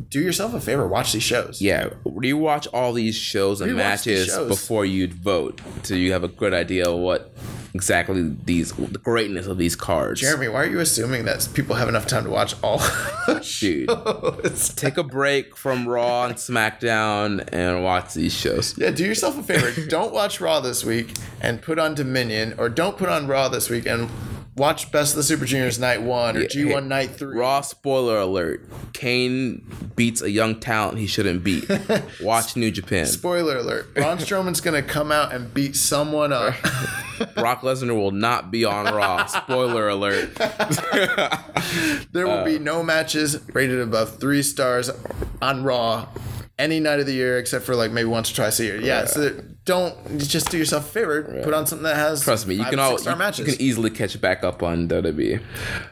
do 0.08 0.20
yourself 0.20 0.54
a 0.54 0.60
favor, 0.60 0.86
watch 0.86 1.12
these 1.12 1.24
shows. 1.24 1.60
Yeah, 1.60 1.88
rewatch 2.04 2.68
all 2.72 2.92
these 2.92 3.16
shows 3.16 3.60
and 3.60 3.72
Rewatch 3.72 3.76
matches 3.76 4.26
shows. 4.28 4.48
before 4.48 4.84
you 4.84 5.08
vote, 5.08 5.60
so 5.82 5.94
you 5.94 6.12
have 6.12 6.22
a 6.22 6.28
good 6.28 6.54
idea 6.54 6.88
of 6.88 6.98
what 7.00 7.34
exactly 7.74 8.36
these 8.44 8.70
the 8.72 8.98
greatness 8.98 9.48
of 9.48 9.58
these 9.58 9.74
cards. 9.74 10.20
Jeremy, 10.20 10.46
why 10.46 10.62
are 10.62 10.70
you 10.70 10.78
assuming 10.78 11.24
that 11.24 11.48
people 11.52 11.74
have 11.74 11.88
enough 11.88 12.06
time 12.06 12.22
to 12.22 12.30
watch 12.30 12.54
all 12.62 12.80
Dude, 13.58 13.88
take 14.76 14.96
a 14.96 15.02
break 15.02 15.56
from 15.56 15.88
Raw 15.88 16.26
and 16.26 16.36
SmackDown 16.36 17.48
and 17.52 17.82
watch 17.82 18.14
these 18.14 18.32
shows. 18.32 18.78
Yeah, 18.78 18.90
do 18.92 19.04
yourself 19.04 19.36
a 19.36 19.42
favor. 19.42 19.72
don't 19.88 20.14
watch 20.14 20.40
Raw 20.40 20.60
this 20.60 20.84
week 20.84 21.14
and 21.40 21.60
put 21.60 21.80
on 21.80 21.96
Dominion, 21.96 22.54
or 22.56 22.68
don't 22.68 22.96
put 22.96 23.08
on 23.08 23.26
Raw 23.26 23.48
this 23.48 23.68
week 23.68 23.86
and 23.86 24.08
watch 24.56 24.90
Best 24.92 25.12
of 25.12 25.16
the 25.16 25.22
Super 25.22 25.44
Juniors 25.44 25.78
Night 25.78 26.02
One 26.02 26.36
or 26.36 26.46
G 26.46 26.64
One 26.64 26.88
Night 26.88 27.10
Three. 27.10 27.38
Raw 27.38 27.60
spoiler 27.60 28.18
alert: 28.18 28.68
Kane 28.92 29.66
beats 29.96 30.22
a 30.22 30.30
young 30.30 30.60
talent 30.60 30.98
he 30.98 31.06
shouldn't 31.06 31.44
beat. 31.44 31.68
Watch 32.22 32.56
New 32.56 32.70
Japan. 32.70 33.06
Spoiler 33.06 33.58
alert: 33.58 33.94
Braun 33.94 34.18
Strowman's 34.18 34.60
gonna 34.60 34.82
come 34.82 35.12
out 35.12 35.32
and 35.32 35.52
beat 35.52 35.76
someone 35.76 36.32
up. 36.32 36.54
Brock 37.34 37.60
Lesnar 37.62 37.94
will 37.94 38.10
not 38.10 38.50
be 38.50 38.64
on 38.64 38.92
Raw. 38.92 39.26
Spoiler 39.26 39.88
alert. 39.88 40.34
there 42.12 42.26
will 42.26 42.44
be 42.44 42.56
uh, 42.56 42.60
no 42.60 42.82
matches 42.82 43.40
rated 43.52 43.80
above 43.80 44.18
three 44.18 44.42
stars 44.42 44.90
on 45.40 45.62
Raw 45.62 46.08
any 46.58 46.80
night 46.80 47.00
of 47.00 47.06
the 47.06 47.12
year 47.12 47.38
except 47.38 47.64
for 47.64 47.74
like 47.74 47.90
maybe 47.90 48.08
once 48.08 48.30
or 48.30 48.34
twice 48.34 48.60
a 48.60 48.64
year. 48.64 48.80
Yeah, 48.80 49.06
so 49.06 49.30
don't 49.64 50.18
just 50.18 50.50
do 50.50 50.58
yourself 50.58 50.88
a 50.88 50.92
favor. 50.92 51.40
Put 51.42 51.54
on 51.54 51.66
something 51.66 51.84
that 51.84 51.96
has 51.96 52.22
Trust 52.22 52.46
me, 52.46 52.54
you 52.54 52.64
can 52.64 52.78
all 52.78 53.00
you, 53.00 53.16
matches. 53.16 53.40
you 53.40 53.44
can 53.52 53.60
easily 53.60 53.90
catch 53.90 54.20
back 54.20 54.44
up 54.44 54.62
on 54.62 54.88
WWE. 54.88 55.42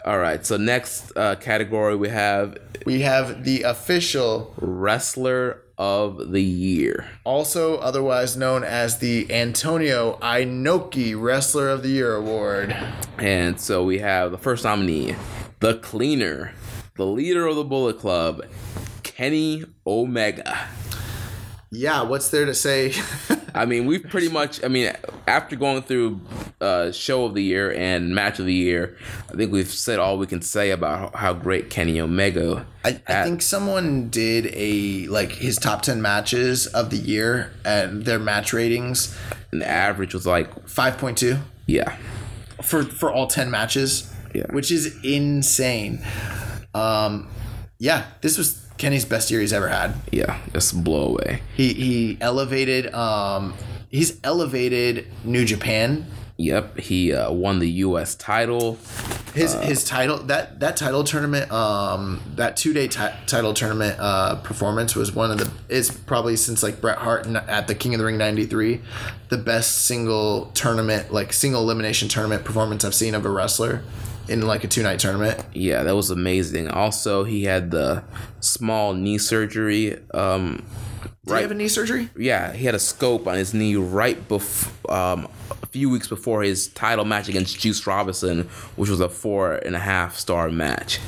All 0.05 0.19
right, 0.19 0.45
so 0.45 0.57
next 0.57 1.13
uh, 1.17 1.37
category 1.37 1.97
we 1.97 2.09
have 2.09 2.57
we 2.87 3.03
have 3.03 3.45
the 3.45 3.63
official 3.63 4.55
wrestler 4.57 5.59
of 5.79 6.31
the 6.33 6.43
year. 6.43 7.07
also 7.25 7.77
otherwise 7.79 8.37
known 8.37 8.63
as 8.63 8.99
the 8.99 9.33
Antonio 9.33 10.17
Inoki 10.21 11.21
Wrestler 11.21 11.69
of 11.71 11.83
the 11.83 11.89
Year 11.89 12.15
Award. 12.15 12.77
And 13.19 13.61
so 13.61 13.83
we 13.85 13.99
have 13.99 14.31
the 14.31 14.39
first 14.39 14.63
nominee, 14.65 15.17
the 15.61 15.75
cleaner, 15.79 16.53
the 16.97 17.07
leader 17.07 17.47
of 17.47 17.57
the 17.57 17.65
Bullet 17.65 17.99
Club, 17.99 18.43
Kenny 19.23 19.63
Omega. 19.87 20.59
Yeah, 21.71 22.03
what's 22.03 22.31
there 22.31 22.45
to 22.45 22.55
say? 22.55 22.93
I 23.55 23.67
mean, 23.67 23.87
we've 23.87 24.03
pretty 24.03 24.29
much. 24.29 24.65
I 24.65 24.67
mean, 24.67 24.93
after 25.29 25.55
going 25.55 25.83
through 25.83 26.21
uh, 26.61 26.91
show 26.91 27.27
of 27.27 27.35
the 27.35 27.43
year 27.45 27.73
and 27.73 28.17
match 28.17 28.41
of 28.41 28.47
the 28.47 28.53
year, 28.53 28.97
I 29.33 29.37
think 29.37 29.53
we've 29.53 29.69
said 29.69 30.01
all 30.01 30.19
we 30.19 30.27
can 30.27 30.43
say 30.43 30.73
about 30.73 31.15
how, 31.15 31.35
great 31.35 31.71
Kenny 31.71 32.01
Omega. 32.01 32.67
I, 32.85 33.01
I 33.07 33.23
think 33.23 33.43
someone 33.43 34.09
did 34.09 34.51
a 34.55 35.07
like 35.07 35.31
his 35.31 35.57
top 35.57 35.83
10 35.83 36.03
matches 36.03 36.67
of 36.67 36.91
the 36.91 36.97
year 36.97 37.53
and 37.65 38.05
their 38.05 38.19
match 38.19 38.53
ratings 38.53 39.17
And 39.53 39.63
the 39.63 39.69
average 39.69 40.15
was 40.15 40.27
like, 40.27 40.53
5.2 40.67 41.41
yeah, 41.69 41.97
for 42.61 42.83
for 42.83 43.13
all 43.13 43.29
10 43.29 43.53
matches 43.53 44.13
Yeah. 44.35 44.47
which 44.51 44.73
is 44.73 44.99
insane 45.05 46.05
um 46.75 47.29
yeah 47.79 48.07
this 48.21 48.37
was 48.37 48.62
Kenny's 48.83 49.05
best 49.05 49.31
year 49.31 49.41
he's 49.41 49.53
ever 49.53 49.69
had 49.69 49.95
yeah, 50.11 50.41
just 50.53 50.83
blow 50.83 51.07
away. 51.11 51.41
he 51.57 51.73
he 51.73 52.19
elevated 52.21 52.93
um 52.93 53.55
he's 53.89 54.19
elevated 54.25 55.07
New 55.25 55.45
Japan 55.45 56.05
Yep, 56.39 56.79
he 56.79 57.13
uh, 57.13 57.31
won 57.31 57.61
the 57.61 57.71
U.S. 57.87 58.17
title. 58.17 58.79
his 59.35 59.53
his 59.55 59.85
title 59.85 60.19
that 60.25 60.59
that 60.59 60.77
title 60.77 61.05
tournament 61.05 61.53
um 61.53 62.21
that 62.35 62.57
two 62.57 62.73
day 62.73 62.89
ti- 62.89 63.15
title 63.27 63.55
tournament 63.55 63.97
uh 64.01 64.35
performance 64.37 64.97
was 64.97 65.15
one 65.15 65.31
of 65.31 65.39
the 65.39 65.49
is 65.69 65.91
probably 65.91 66.35
since 66.37 66.63
like 66.63 66.81
Bret 66.81 66.99
Hart 66.99 67.27
at 67.29 67.69
the 67.69 67.75
King 67.77 67.95
of 67.95 67.99
the 67.99 68.05
Ring 68.07 68.19
'93 68.19 68.81
the 69.29 69.39
best 69.39 69.83
single 69.85 70.47
tournament 70.55 71.13
like 71.13 71.33
single 71.33 71.63
elimination 71.63 72.09
tournament 72.09 72.45
performance 72.45 72.85
I've 72.85 72.95
seen 72.95 73.15
of 73.15 73.25
a 73.25 73.31
wrestler 73.31 73.83
in 74.33 74.47
like 74.47 74.65
a 74.65 74.69
two 74.69 74.83
night 74.83 74.99
tournament. 74.99 75.45
Yeah, 75.53 75.83
that 75.83 75.95
was 75.95 76.11
amazing. 76.11 76.69
Also, 76.69 77.25
he 77.25 77.45
had 77.45 77.71
the 77.71 78.03
small 78.41 78.95
knee 78.95 79.19
surgery. 79.19 79.99
Um, 80.15 80.65
Did 81.27 81.37
he 81.37 81.43
have 81.43 81.51
a 81.51 81.55
knee 81.55 81.69
surgery? 81.69 82.09
yeah, 82.17 82.53
he 82.53 82.65
had 82.65 82.75
a 82.75 82.79
scope 82.81 83.27
on 83.29 83.37
his 83.37 83.53
knee 83.55 83.77
right 83.77 84.27
before, 84.29 84.93
um, 84.95 85.29
a 85.63 85.67
few 85.67 85.89
weeks 85.91 86.09
before 86.09 86.43
his 86.43 86.69
title 86.69 87.05
match 87.05 87.29
against 87.29 87.59
Juice 87.61 87.87
Robinson, 87.87 88.49
which 88.77 88.91
was 88.91 89.01
a 89.01 89.09
four 89.09 89.55
and 89.55 89.77
a 89.77 89.79
half 89.79 90.17
star 90.17 90.51
match. 90.51 90.99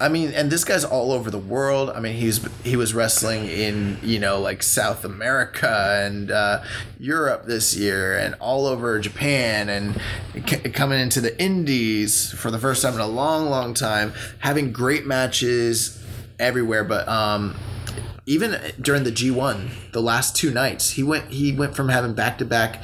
I 0.00 0.08
mean, 0.08 0.30
and 0.34 0.52
this 0.52 0.62
guy's 0.62 0.84
all 0.84 1.10
over 1.10 1.32
the 1.32 1.38
world. 1.38 1.90
I 1.90 1.98
mean, 1.98 2.14
he's 2.14 2.46
he 2.62 2.76
was 2.76 2.94
wrestling 2.94 3.46
in 3.46 3.98
you 4.02 4.20
know 4.20 4.40
like 4.40 4.62
South 4.62 5.04
America 5.04 6.00
and 6.04 6.30
uh, 6.30 6.62
Europe 7.00 7.44
this 7.46 7.76
year, 7.76 8.16
and 8.16 8.36
all 8.36 8.66
over 8.66 9.00
Japan, 9.00 9.68
and 9.68 10.00
c- 10.46 10.70
coming 10.70 11.00
into 11.00 11.20
the 11.20 11.36
Indies 11.42 12.30
for 12.32 12.52
the 12.52 12.58
first 12.58 12.82
time 12.82 12.94
in 12.94 13.00
a 13.00 13.06
long, 13.06 13.50
long 13.50 13.74
time, 13.74 14.12
having 14.38 14.70
great 14.70 15.06
matches 15.06 16.00
everywhere. 16.38 16.84
But 16.84 17.08
um, 17.08 17.56
even 18.26 18.60
during 18.80 19.02
the 19.02 19.10
G 19.10 19.32
one, 19.32 19.70
the 19.92 20.02
last 20.02 20.36
two 20.36 20.52
nights, 20.52 20.90
he 20.90 21.02
went 21.02 21.30
he 21.30 21.52
went 21.52 21.74
from 21.74 21.88
having 21.88 22.14
back 22.14 22.38
to 22.38 22.44
back. 22.44 22.80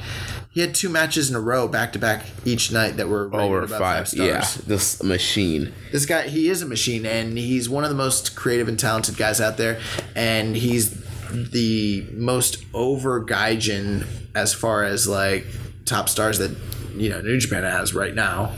He 0.53 0.61
had 0.61 0.75
two 0.75 0.87
matches 0.89 1.29
in 1.31 1.35
a 1.35 1.39
row, 1.39 1.67
back 1.67 1.93
to 1.93 1.99
back 1.99 2.25
each 2.45 2.71
night 2.71 2.97
that 2.97 3.09
were 3.09 3.33
Over 3.33 3.63
above 3.63 3.79
five, 3.79 4.07
stars. 4.07 4.27
yeah, 4.29 4.45
this 4.67 5.01
machine. 5.01 5.73
This 5.91 6.05
guy, 6.05 6.27
he 6.27 6.47
is 6.47 6.61
a 6.61 6.67
machine, 6.67 7.05
and 7.07 7.35
he's 7.37 7.67
one 7.69 7.83
of 7.83 7.89
the 7.89 7.95
most 7.95 8.35
creative 8.35 8.67
and 8.67 8.77
talented 8.79 9.17
guys 9.17 9.41
out 9.41 9.57
there, 9.57 9.79
and 10.15 10.55
he's 10.55 10.91
the 11.31 12.05
most 12.13 12.63
over 12.73 13.25
Gaijin 13.25 14.05
as 14.35 14.53
far 14.53 14.83
as 14.83 15.07
like 15.07 15.45
top 15.85 16.07
stars 16.07 16.37
that 16.37 16.55
you 16.95 17.09
know 17.09 17.19
New 17.21 17.39
Japan 17.39 17.63
has 17.63 17.95
right 17.95 18.13
now. 18.13 18.53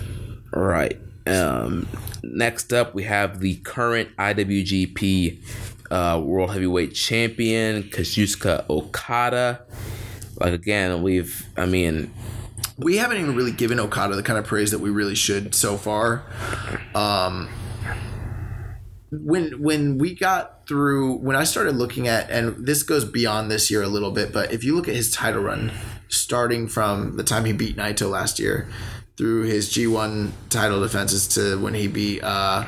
Right. 0.51 0.99
Um, 1.25 1.87
next 2.23 2.73
up, 2.73 2.93
we 2.93 3.03
have 3.03 3.39
the 3.39 3.55
current 3.57 4.09
IWGP 4.17 5.41
uh, 5.91 6.21
World 6.21 6.51
Heavyweight 6.51 6.93
Champion 6.93 7.83
Kazuchika 7.83 8.69
Okada. 8.69 9.61
Like 10.37 10.53
again, 10.53 11.01
we've. 11.01 11.45
I 11.57 11.65
mean, 11.65 12.11
We 12.77 12.97
haven't 12.97 13.17
even 13.17 13.35
really 13.35 13.51
given 13.51 13.79
Okada 13.79 14.15
the 14.15 14.23
kind 14.23 14.37
of 14.37 14.45
praise 14.45 14.71
that 14.71 14.79
we 14.79 14.89
really 14.89 15.15
should 15.15 15.55
so 15.55 15.77
far. 15.77 16.23
Um, 16.93 17.49
when 19.11 19.61
when 19.61 19.97
we 19.97 20.13
got 20.13 20.67
through, 20.67 21.17
when 21.17 21.35
I 21.35 21.43
started 21.43 21.75
looking 21.75 22.07
at, 22.07 22.29
and 22.29 22.65
this 22.65 22.83
goes 22.83 23.05
beyond 23.05 23.49
this 23.49 23.69
year 23.71 23.81
a 23.83 23.87
little 23.87 24.11
bit, 24.11 24.33
but 24.33 24.51
if 24.51 24.63
you 24.63 24.75
look 24.75 24.87
at 24.87 24.95
his 24.95 25.11
title 25.11 25.43
run, 25.43 25.71
starting 26.09 26.67
from 26.67 27.15
the 27.17 27.23
time 27.23 27.45
he 27.45 27.53
beat 27.53 27.77
Naito 27.77 28.09
last 28.09 28.39
year, 28.39 28.67
through 29.17 29.43
his 29.43 29.69
G1 29.71 30.31
title 30.49 30.81
defenses 30.81 31.27
to 31.29 31.57
when 31.61 31.73
he 31.73 31.87
beat 31.87 32.21
uh, 32.23 32.65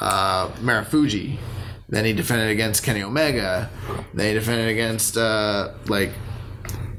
uh, 0.00 0.48
Marufuji, 0.60 1.38
then 1.88 2.04
he 2.04 2.12
defended 2.12 2.50
against 2.50 2.82
Kenny 2.82 3.02
Omega, 3.02 3.70
then 4.12 4.28
he 4.28 4.34
defended 4.34 4.68
against 4.68 5.16
uh, 5.16 5.70
like 5.86 6.12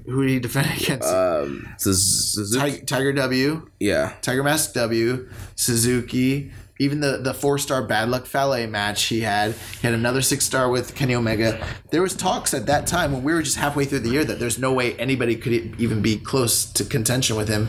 who 0.09 0.23
did 0.23 0.31
he 0.31 0.39
defend 0.39 0.81
against? 0.81 1.07
Um, 1.07 1.67
Suzuki. 1.77 2.79
Ti- 2.79 2.85
Tiger 2.85 3.13
W, 3.13 3.69
yeah, 3.79 4.13
Tiger 4.21 4.43
Mask 4.43 4.73
W, 4.73 5.29
Suzuki. 5.55 6.51
Even 6.81 7.01
the, 7.01 7.17
the 7.17 7.33
four 7.33 7.57
star 7.57 7.83
Bad 7.83 8.07
Luck 8.07 8.25
Fale 8.25 8.65
match 8.67 9.03
he 9.05 9.19
had, 9.19 9.51
he 9.51 9.85
had 9.85 9.93
another 9.93 10.21
six 10.21 10.45
star 10.45 10.69
with 10.69 10.95
Kenny 10.95 11.13
Omega. 11.13 11.61
There 11.91 12.01
was 12.01 12.15
talks 12.15 12.53
at 12.53 12.67
that 12.67 12.87
time 12.87 13.11
when 13.11 13.21
we 13.21 13.33
were 13.33 13.41
just 13.41 13.57
halfway 13.57 13.83
through 13.83 13.99
the 13.99 14.09
year 14.09 14.23
that 14.23 14.39
there's 14.39 14.57
no 14.57 14.71
way 14.71 14.93
anybody 14.93 15.35
could 15.35 15.51
even 15.77 16.01
be 16.01 16.15
close 16.15 16.63
to 16.63 16.85
contention 16.85 17.35
with 17.35 17.49
him 17.49 17.67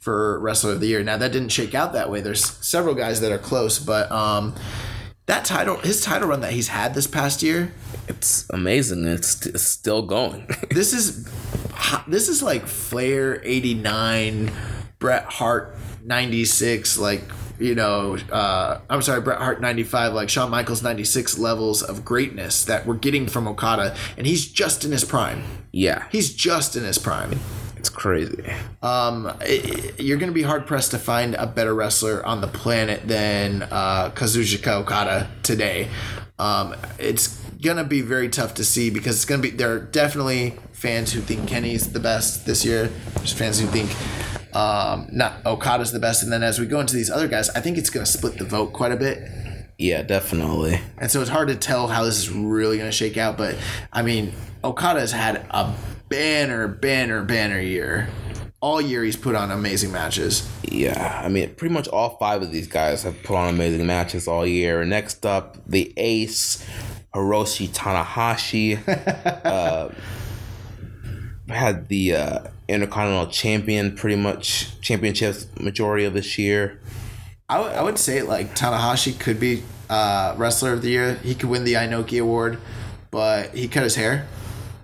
for 0.00 0.40
Wrestler 0.40 0.72
of 0.72 0.80
the 0.80 0.88
Year. 0.88 1.04
Now 1.04 1.16
that 1.18 1.30
didn't 1.30 1.50
shake 1.50 1.72
out 1.72 1.92
that 1.92 2.10
way. 2.10 2.20
There's 2.20 2.44
several 2.44 2.96
guys 2.96 3.20
that 3.20 3.30
are 3.30 3.38
close, 3.38 3.78
but 3.78 4.10
um, 4.10 4.56
that 5.26 5.44
title, 5.44 5.76
his 5.76 6.00
title 6.00 6.28
run 6.28 6.40
that 6.40 6.52
he's 6.52 6.68
had 6.68 6.94
this 6.94 7.06
past 7.06 7.44
year, 7.44 7.72
it's 8.08 8.48
amazing. 8.50 9.04
It's, 9.06 9.44
it's 9.46 9.62
still 9.62 10.02
going. 10.02 10.46
this 10.70 10.92
is 10.92 11.28
this 12.06 12.28
is 12.28 12.42
like 12.42 12.66
Flair 12.66 13.40
eighty 13.44 13.74
nine, 13.74 14.50
Bret 14.98 15.24
Hart 15.24 15.76
ninety 16.04 16.44
six, 16.44 16.98
like 16.98 17.22
you 17.58 17.74
know, 17.74 18.16
uh, 18.30 18.80
I'm 18.88 19.02
sorry, 19.02 19.20
Bret 19.20 19.38
Hart 19.38 19.60
ninety 19.60 19.82
five, 19.82 20.12
like 20.12 20.28
Shawn 20.28 20.50
Michaels 20.50 20.82
ninety 20.82 21.04
six 21.04 21.38
levels 21.38 21.82
of 21.82 22.04
greatness 22.04 22.64
that 22.66 22.86
we're 22.86 22.94
getting 22.96 23.26
from 23.26 23.48
Okada, 23.48 23.96
and 24.16 24.26
he's 24.26 24.46
just 24.46 24.84
in 24.84 24.92
his 24.92 25.04
prime. 25.04 25.42
yeah, 25.72 26.04
He's 26.10 26.32
just 26.32 26.76
in 26.76 26.84
his 26.84 26.98
prime. 26.98 27.38
it's 27.76 27.88
crazy. 27.88 28.44
Um, 28.82 29.32
it- 29.40 30.00
you're 30.00 30.18
going 30.18 30.30
to 30.30 30.34
be 30.34 30.42
hard 30.42 30.66
pressed 30.66 30.92
to 30.92 30.98
find 30.98 31.34
a 31.34 31.46
better 31.46 31.74
wrestler 31.74 32.24
on 32.24 32.40
the 32.40 32.46
planet 32.46 33.06
than 33.08 33.62
uh, 33.64 34.10
Kazuchika 34.10 34.80
Okada 34.82 35.28
today. 35.42 35.88
Um, 36.38 36.74
it's 37.00 37.37
gonna 37.62 37.84
be 37.84 38.00
very 38.00 38.28
tough 38.28 38.54
to 38.54 38.64
see 38.64 38.90
because 38.90 39.16
it's 39.16 39.24
gonna 39.24 39.42
be 39.42 39.50
there 39.50 39.72
are 39.72 39.80
definitely 39.80 40.56
fans 40.72 41.12
who 41.12 41.20
think 41.20 41.48
Kenny's 41.48 41.92
the 41.92 42.00
best 42.00 42.46
this 42.46 42.64
year. 42.64 42.90
There's 43.16 43.32
fans 43.32 43.60
who 43.60 43.66
think 43.66 43.90
um, 44.54 45.08
not 45.12 45.44
Okada's 45.44 45.92
the 45.92 45.98
best, 45.98 46.22
and 46.22 46.32
then 46.32 46.42
as 46.42 46.58
we 46.58 46.66
go 46.66 46.80
into 46.80 46.94
these 46.94 47.10
other 47.10 47.28
guys, 47.28 47.50
I 47.50 47.60
think 47.60 47.78
it's 47.78 47.90
gonna 47.90 48.06
split 48.06 48.38
the 48.38 48.44
vote 48.44 48.72
quite 48.72 48.92
a 48.92 48.96
bit. 48.96 49.28
Yeah, 49.78 50.02
definitely. 50.02 50.80
And 50.98 51.08
so 51.08 51.20
it's 51.20 51.30
hard 51.30 51.48
to 51.48 51.54
tell 51.54 51.86
how 51.86 52.02
this 52.02 52.18
is 52.18 52.30
really 52.30 52.78
to 52.78 52.90
shake 52.90 53.16
out. 53.16 53.38
But 53.38 53.56
I 53.92 54.02
mean, 54.02 54.32
Okada's 54.64 55.12
had 55.12 55.46
a 55.50 55.72
banner, 56.08 56.66
banner, 56.66 57.22
banner 57.22 57.60
year. 57.60 58.08
All 58.60 58.80
year 58.80 59.04
he's 59.04 59.14
put 59.14 59.36
on 59.36 59.52
amazing 59.52 59.92
matches. 59.92 60.48
Yeah, 60.64 61.22
I 61.24 61.28
mean, 61.28 61.54
pretty 61.54 61.72
much 61.72 61.86
all 61.86 62.16
five 62.16 62.42
of 62.42 62.50
these 62.50 62.66
guys 62.66 63.04
have 63.04 63.22
put 63.22 63.36
on 63.36 63.54
amazing 63.54 63.86
matches 63.86 64.26
all 64.26 64.44
year. 64.44 64.84
Next 64.84 65.24
up, 65.24 65.58
the 65.64 65.94
ace, 65.96 66.66
Hiroshi 67.14 67.68
Tanahashi, 67.68 68.78
uh, 69.44 69.88
had 71.48 71.88
the 71.88 72.14
uh, 72.14 72.38
Intercontinental 72.68 73.26
Champion 73.32 73.94
pretty 73.96 74.16
much 74.16 74.78
championships 74.80 75.46
majority 75.58 76.04
of 76.04 76.12
this 76.14 76.38
year. 76.38 76.80
I 77.48 77.60
would- 77.60 77.84
would 77.84 77.98
say 77.98 78.20
like 78.22 78.54
Tanahashi 78.54 79.18
could 79.18 79.40
be 79.40 79.62
uh, 79.88 80.34
wrestler 80.36 80.74
of 80.74 80.82
the 80.82 80.90
year. 80.90 81.14
He 81.22 81.34
could 81.34 81.48
win 81.48 81.64
the 81.64 81.72
Inoki 81.74 82.20
award, 82.20 82.58
but 83.10 83.54
he 83.54 83.68
cut 83.68 83.84
his 83.84 83.94
hair. 83.96 84.26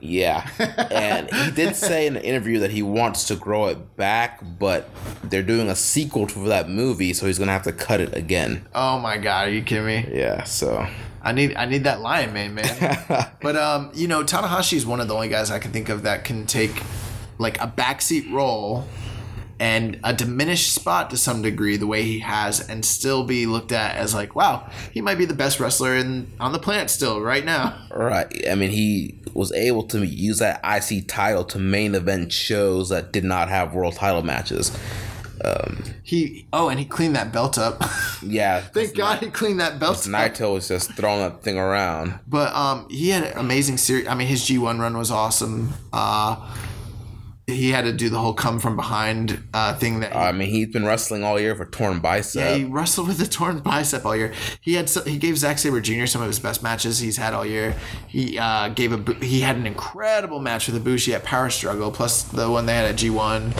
Yeah, 0.00 0.46
and 0.90 1.30
he 1.32 1.50
did 1.50 1.76
say 1.76 2.06
in 2.06 2.16
an 2.16 2.22
interview 2.22 2.58
that 2.60 2.70
he 2.70 2.82
wants 2.82 3.24
to 3.28 3.36
grow 3.36 3.66
it 3.66 3.96
back, 3.96 4.40
but 4.58 4.88
they're 5.22 5.42
doing 5.42 5.68
a 5.70 5.74
sequel 5.76 6.26
to 6.26 6.38
that 6.48 6.68
movie, 6.68 7.14
so 7.14 7.26
he's 7.26 7.38
gonna 7.38 7.52
have 7.52 7.62
to 7.62 7.72
cut 7.72 8.00
it 8.02 8.14
again. 8.14 8.66
Oh 8.74 8.98
my 8.98 9.16
god, 9.16 9.48
are 9.48 9.50
you 9.50 9.62
kidding 9.62 9.86
me? 9.86 10.06
Yeah, 10.12 10.44
so 10.44 10.86
I 11.24 11.32
need 11.32 11.56
I 11.56 11.64
need 11.64 11.84
that 11.84 12.00
Lion 12.00 12.32
Mane, 12.32 12.54
man. 12.54 13.28
but 13.42 13.56
um, 13.56 13.90
you 13.94 14.06
know, 14.06 14.22
Tanahashi 14.22 14.74
is 14.74 14.86
one 14.86 15.00
of 15.00 15.08
the 15.08 15.14
only 15.14 15.28
guys 15.28 15.50
I 15.50 15.58
can 15.58 15.72
think 15.72 15.88
of 15.88 16.02
that 16.02 16.24
can 16.24 16.46
take 16.46 16.82
like 17.38 17.60
a 17.60 17.66
backseat 17.66 18.30
role 18.32 18.86
and 19.58 19.98
a 20.04 20.12
diminished 20.12 20.72
spot 20.72 21.10
to 21.10 21.16
some 21.16 21.40
degree 21.40 21.76
the 21.76 21.86
way 21.86 22.02
he 22.02 22.18
has 22.18 22.68
and 22.68 22.84
still 22.84 23.24
be 23.24 23.46
looked 23.46 23.70
at 23.70 23.94
as 23.94 24.12
like 24.12 24.34
wow 24.34 24.68
he 24.92 25.00
might 25.00 25.16
be 25.16 25.24
the 25.24 25.34
best 25.34 25.60
wrestler 25.60 25.94
in 25.94 26.28
on 26.40 26.52
the 26.52 26.58
planet 26.58 26.90
still 26.90 27.20
right 27.20 27.44
now 27.44 27.84
Right. 27.94 28.26
I 28.50 28.56
mean, 28.56 28.70
he 28.70 29.20
was 29.34 29.52
able 29.52 29.84
to 29.84 30.04
use 30.04 30.38
that 30.38 30.60
IC 30.64 31.06
title 31.06 31.44
to 31.44 31.58
main 31.58 31.94
event 31.94 32.32
shows 32.32 32.88
that 32.88 33.12
did 33.12 33.24
not 33.24 33.48
have 33.48 33.74
world 33.74 33.94
title 33.94 34.22
matches. 34.22 34.76
He 36.02 36.46
oh 36.52 36.68
and 36.68 36.78
he 36.78 36.84
cleaned 36.84 37.16
that 37.16 37.32
belt 37.32 37.58
up 37.58 37.82
Yeah. 38.22 38.60
thank 38.72 38.94
god 38.96 39.18
he 39.20 39.30
cleaned 39.30 39.60
that 39.60 39.78
belt 39.78 39.98
up 39.98 40.04
Naito 40.04 40.54
was 40.54 40.68
just 40.68 40.92
throwing 40.94 41.20
that 41.20 41.42
thing 41.42 41.58
around. 41.58 42.18
But 42.26 42.54
um, 42.54 42.86
he 42.88 43.10
had 43.10 43.24
an 43.24 43.38
amazing 43.38 43.76
series. 43.78 44.06
I 44.08 44.14
mean, 44.14 44.28
his 44.28 44.44
G 44.46 44.58
one 44.58 44.78
run 44.78 44.96
was 44.96 45.10
awesome. 45.10 45.74
Uh, 45.92 46.36
he 47.46 47.70
had 47.70 47.84
to 47.84 47.92
do 47.92 48.08
the 48.08 48.18
whole 48.18 48.32
come 48.32 48.58
from 48.58 48.74
behind 48.74 49.42
uh, 49.52 49.74
thing 49.74 50.00
that. 50.00 50.12
He, 50.12 50.18
I 50.18 50.32
mean, 50.32 50.48
he's 50.48 50.68
been 50.68 50.86
wrestling 50.86 51.24
all 51.24 51.38
year 51.38 51.54
for 51.54 51.66
torn 51.66 52.00
bicep. 52.00 52.40
yeah, 52.40 52.54
he 52.54 52.64
wrestled 52.64 53.08
with 53.08 53.20
a 53.20 53.26
torn 53.26 53.58
bicep 53.60 54.06
all 54.06 54.16
year. 54.16 54.32
He 54.62 54.74
had 54.74 54.88
so, 54.88 55.02
he 55.02 55.18
gave 55.18 55.36
Zack 55.36 55.58
Sabre 55.58 55.80
Jr. 55.80 56.06
some 56.06 56.22
of 56.22 56.28
his 56.28 56.38
best 56.38 56.62
matches 56.62 57.00
he's 57.00 57.18
had 57.18 57.34
all 57.34 57.44
year. 57.44 57.76
He 58.08 58.38
uh, 58.38 58.68
gave 58.68 58.92
a 58.92 59.14
he 59.24 59.40
had 59.40 59.56
an 59.56 59.66
incredible 59.66 60.40
match 60.40 60.68
with 60.68 60.82
Ibushi 60.82 61.14
at 61.14 61.22
Power 61.22 61.50
Struggle, 61.50 61.90
plus 61.90 62.22
the 62.22 62.50
one 62.50 62.64
they 62.64 62.74
had 62.74 62.86
at 62.86 62.96
G 62.96 63.10
one, 63.10 63.52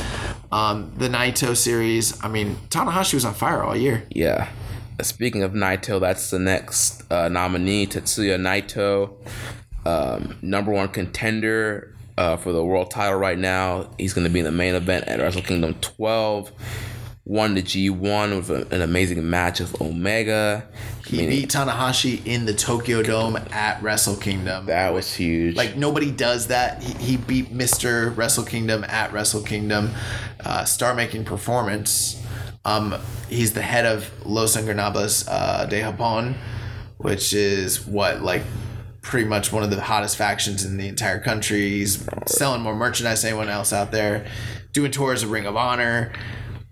um, 0.50 0.90
the 0.96 1.08
Naito 1.08 1.54
series. 1.54 2.22
I 2.24 2.28
mean, 2.28 2.56
Tanahashi 2.70 3.14
was 3.14 3.26
on 3.26 3.34
fire 3.34 3.62
all 3.62 3.76
year. 3.76 4.04
Yeah. 4.10 4.48
Speaking 5.02 5.42
of 5.42 5.52
Naito, 5.52 6.00
that's 6.00 6.30
the 6.30 6.38
next 6.38 7.02
uh, 7.10 7.28
nominee, 7.28 7.86
Tetsuya 7.86 8.38
Naito, 8.38 9.16
um, 9.84 10.38
number 10.40 10.70
one 10.70 10.88
contender 10.88 11.93
uh, 12.16 12.36
for 12.36 12.52
the 12.52 12.64
world 12.64 12.90
title 12.90 13.18
right 13.18 13.38
now. 13.38 13.90
He's 13.98 14.12
going 14.14 14.26
to 14.26 14.32
be 14.32 14.38
in 14.40 14.44
the 14.44 14.52
main 14.52 14.74
event 14.74 15.06
at 15.08 15.20
Wrestle 15.20 15.42
Kingdom 15.42 15.74
12. 15.80 16.52
Won 17.26 17.54
the 17.54 17.62
G1 17.62 18.36
with 18.36 18.50
a- 18.50 18.74
an 18.74 18.82
amazing 18.82 19.28
match 19.30 19.58
with 19.58 19.80
Omega. 19.80 20.66
He 21.06 21.26
beat 21.26 21.48
Tanahashi 21.48 22.24
in 22.26 22.44
the 22.44 22.52
Tokyo 22.52 23.02
Dome 23.02 23.38
at 23.50 23.82
Wrestle 23.82 24.16
Kingdom. 24.16 24.66
That 24.66 24.92
was 24.92 25.14
huge. 25.14 25.56
Like 25.56 25.74
nobody 25.76 26.10
does 26.10 26.48
that. 26.48 26.82
He, 26.82 27.12
he 27.12 27.16
beat 27.16 27.50
Mr. 27.54 28.14
Wrestle 28.14 28.44
Kingdom 28.44 28.84
at 28.84 29.12
Wrestle 29.12 29.42
Kingdom, 29.42 29.90
uh, 30.44 30.64
star 30.66 30.94
making 30.94 31.24
performance. 31.24 32.22
Um, 32.66 32.94
he's 33.30 33.54
the 33.54 33.62
head 33.62 33.86
of 33.86 34.10
Los 34.26 34.56
Engranados 34.56 35.24
uh, 35.26 35.64
de 35.64 35.80
Japón, 35.80 36.34
which 36.98 37.32
is 37.32 37.86
what 37.86 38.22
like 38.22 38.42
pretty 39.04 39.28
much 39.28 39.52
one 39.52 39.62
of 39.62 39.70
the 39.70 39.80
hottest 39.80 40.16
factions 40.16 40.64
in 40.64 40.76
the 40.76 40.88
entire 40.88 41.20
country. 41.20 41.60
He's 41.60 42.04
selling 42.26 42.62
more 42.62 42.74
merchandise 42.74 43.22
than 43.22 43.28
anyone 43.28 43.48
else 43.48 43.72
out 43.72 43.92
there, 43.92 44.26
doing 44.72 44.90
tours 44.90 45.22
of 45.22 45.30
Ring 45.30 45.46
of 45.46 45.56
Honor. 45.56 46.12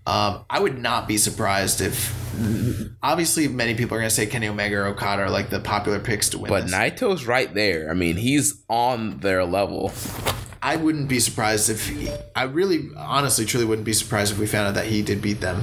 Um, 0.04 0.44
I 0.50 0.58
would 0.58 0.78
not 0.78 1.06
be 1.06 1.16
surprised 1.16 1.80
if, 1.80 2.12
obviously, 3.02 3.46
many 3.46 3.74
people 3.74 3.96
are 3.96 4.00
going 4.00 4.08
to 4.08 4.14
say 4.14 4.26
Kenny 4.26 4.48
Omega 4.48 4.76
or 4.78 4.86
Okada 4.86 5.22
are 5.22 5.30
like 5.30 5.50
the 5.50 5.60
popular 5.60 6.00
picks 6.00 6.30
to 6.30 6.38
win. 6.38 6.48
but 6.48 6.62
this. 6.62 6.74
Naito's 6.74 7.26
right 7.26 7.52
there. 7.54 7.88
I 7.88 7.94
mean, 7.94 8.16
he's 8.16 8.64
on 8.68 9.20
their 9.20 9.44
level. 9.44 9.92
I 10.60 10.76
wouldn't 10.76 11.08
be 11.08 11.20
surprised 11.20 11.70
if 11.70 11.88
he, 11.88 12.10
I 12.34 12.44
really, 12.44 12.88
honestly, 12.96 13.44
truly 13.44 13.66
wouldn't 13.66 13.84
be 13.84 13.92
surprised 13.92 14.32
if 14.32 14.38
we 14.38 14.46
found 14.46 14.68
out 14.68 14.74
that 14.74 14.86
he 14.86 15.02
did 15.02 15.22
beat 15.22 15.40
them 15.40 15.62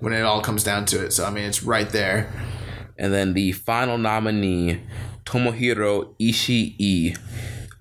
when 0.00 0.12
it 0.12 0.22
all 0.22 0.42
comes 0.42 0.64
down 0.64 0.84
to 0.86 1.04
it. 1.04 1.12
So 1.12 1.24
I 1.24 1.30
mean, 1.30 1.44
it's 1.44 1.62
right 1.62 1.88
there. 1.88 2.30
And 2.98 3.12
then 3.12 3.34
the 3.34 3.52
final 3.52 3.98
nominee, 3.98 4.80
Tomohiro 5.24 6.14
Ishii. 6.20 7.16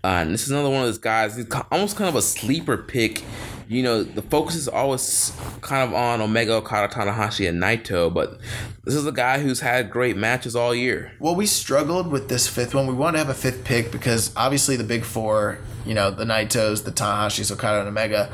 Uh, 0.04 0.08
and 0.08 0.34
this 0.34 0.44
is 0.44 0.52
another 0.52 0.70
one 0.70 0.82
of 0.82 0.88
those 0.88 0.98
guys. 0.98 1.36
He's 1.36 1.46
almost 1.72 1.96
kind 1.96 2.10
of 2.10 2.16
a 2.16 2.22
sleeper 2.22 2.78
pick. 2.78 3.24
You 3.68 3.84
know, 3.84 4.04
the 4.04 4.24
focus 4.24 4.56
is 4.56 4.68
always 4.68 5.32
kind 5.62 5.88
of 5.88 5.96
on 5.96 6.20
Omega, 6.20 6.56
Okada, 6.56 6.94
Tanahashi, 6.94 7.48
and 7.48 7.62
Naito, 7.62 8.14
but 8.14 8.38
this 8.84 8.96
is 8.96 9.06
a 9.06 9.14
guy 9.14 9.40
who's 9.40 9.62
had 9.62 9.90
great 9.90 10.18
matches 10.18 10.58
all 10.58 10.76
year. 10.76 11.14
Well, 11.20 11.36
we 11.36 11.46
struggled 11.46 12.08
with 12.08 12.28
this 12.28 12.48
fifth 12.48 12.74
one. 12.74 12.88
We 12.88 12.94
wanted 12.94 13.20
to 13.20 13.26
have 13.26 13.30
a 13.30 13.40
fifth 13.40 13.64
pick 13.64 13.92
because 13.92 14.34
obviously 14.36 14.76
the 14.76 14.84
big 14.84 15.06
four, 15.06 15.60
you 15.86 15.94
know, 15.94 16.12
the 16.12 16.26
Naitos, 16.26 16.84
the 16.84 16.92
Tanahashis, 16.92 17.50
Okada, 17.50 17.80
and 17.80 17.88
Omega. 17.88 18.30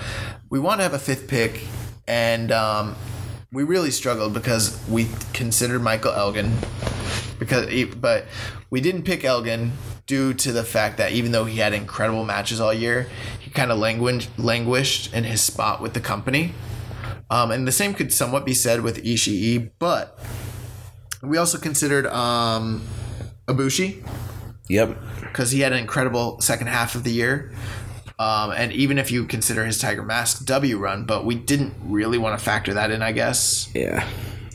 We 0.49 0.60
want 0.60 0.80
to 0.80 0.84
have 0.84 0.93
a 0.93 0.99
fifth 0.99 1.28
pick, 1.28 1.62
and 2.08 2.51
um, 2.51 2.95
we 3.51 3.64
really 3.64 3.91
struggled 3.91 4.34
because 4.34 4.84
we 4.89 5.08
considered 5.34 5.84
Michael 5.84 6.14
Elgin, 6.14 6.51
because 7.38 7.70
he, 7.70 7.84
but 7.84 8.26
we 8.70 8.82
didn't 8.82 9.03
pick 9.03 9.24
Elgin 9.24 9.72
due 10.05 10.34
to 10.34 10.51
the 10.51 10.63
fact 10.63 10.97
that 10.97 11.11
even 11.11 11.32
though 11.32 11.45
he 11.45 11.57
had 11.59 11.74
incredible 11.74 12.26
matches 12.26 12.59
all 12.59 12.74
year, 12.74 13.07
he 13.39 13.49
kind 13.49 13.72
of 13.72 13.78
languished, 13.78 14.30
languished 14.38 15.13
in 15.13 15.24
his 15.24 15.41
spot 15.41 15.82
with 15.82 15.93
the 15.93 15.99
company. 16.01 16.53
Um, 17.30 17.51
and 17.51 17.68
the 17.68 17.72
same 17.72 17.93
could 17.93 18.13
somewhat 18.13 18.45
be 18.45 18.53
said 18.53 18.82
with 18.82 19.03
Ishii, 19.03 19.72
but 19.80 20.18
we 21.22 21.38
also 21.38 21.57
considered 21.57 22.05
um, 22.07 22.84
Ibushi 23.47 24.05
Yep. 24.70 24.97
because 25.22 25.51
he 25.51 25.61
had 25.61 25.72
an 25.74 25.80
incredible 25.80 26.39
second 26.41 26.68
half 26.68 26.95
of 26.95 27.03
the 27.03 27.11
year. 27.11 27.53
Um, 28.20 28.51
and 28.51 28.72
even 28.74 28.97
if 28.97 29.11
you 29.11 29.26
consider 29.26 29.63
his 29.65 29.78
Tiger 29.80 30.03
Mask 30.03 30.43
W 30.45 30.78
run, 30.78 31.05
but 31.05 31.24
we 31.26 31.36
didn't 31.36 31.74
really 31.84 32.18
want 32.18 32.38
to 32.38 32.43
factor 32.43 32.74
that 32.74 32.91
in, 32.91 33.01
I 33.01 33.11
guess. 33.11 33.70
Yeah. 33.76 34.07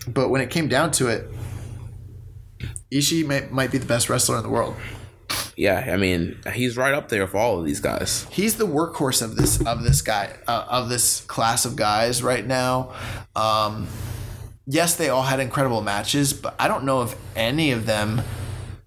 But 0.09 0.31
when 0.31 0.41
it 0.41 0.51
came 0.51 0.67
down 0.69 0.91
to 0.93 1.09
it, 1.09 1.31
Ishii 2.93 3.26
may, 3.26 3.47
might 3.51 3.70
be 3.70 3.78
the 3.78 3.86
best 3.86 4.09
wrestler 4.09 4.36
in 4.36 4.43
the 4.43 4.49
world. 4.49 4.76
Yeah, 5.57 5.88
I 5.93 5.97
mean, 5.97 6.38
he's 6.53 6.76
right 6.76 6.93
up 6.93 7.09
there 7.09 7.22
with 7.22 7.34
all 7.34 7.59
of 7.59 7.64
these 7.64 7.80
guys. 7.80 8.26
He's 8.30 8.57
the 8.57 8.66
workhorse 8.66 9.22
of 9.22 9.36
this 9.36 9.64
of 9.64 9.82
this 9.82 10.03
guy 10.03 10.34
uh, 10.47 10.66
of 10.68 10.88
this 10.88 11.22
class 11.22 11.64
of 11.64 11.76
guys 11.76 12.22
right 12.22 12.47
now. 12.47 12.93
Um, 13.34 13.86
yes, 14.66 14.97
they 14.97 15.09
all 15.09 15.22
had 15.22 15.40
incredible 15.40 15.80
matches, 15.80 16.32
but 16.32 16.55
I 16.59 16.68
don't 16.68 16.84
know 16.84 17.03
if 17.03 17.14
any 17.34 17.70
of 17.70 17.86
them 17.86 18.22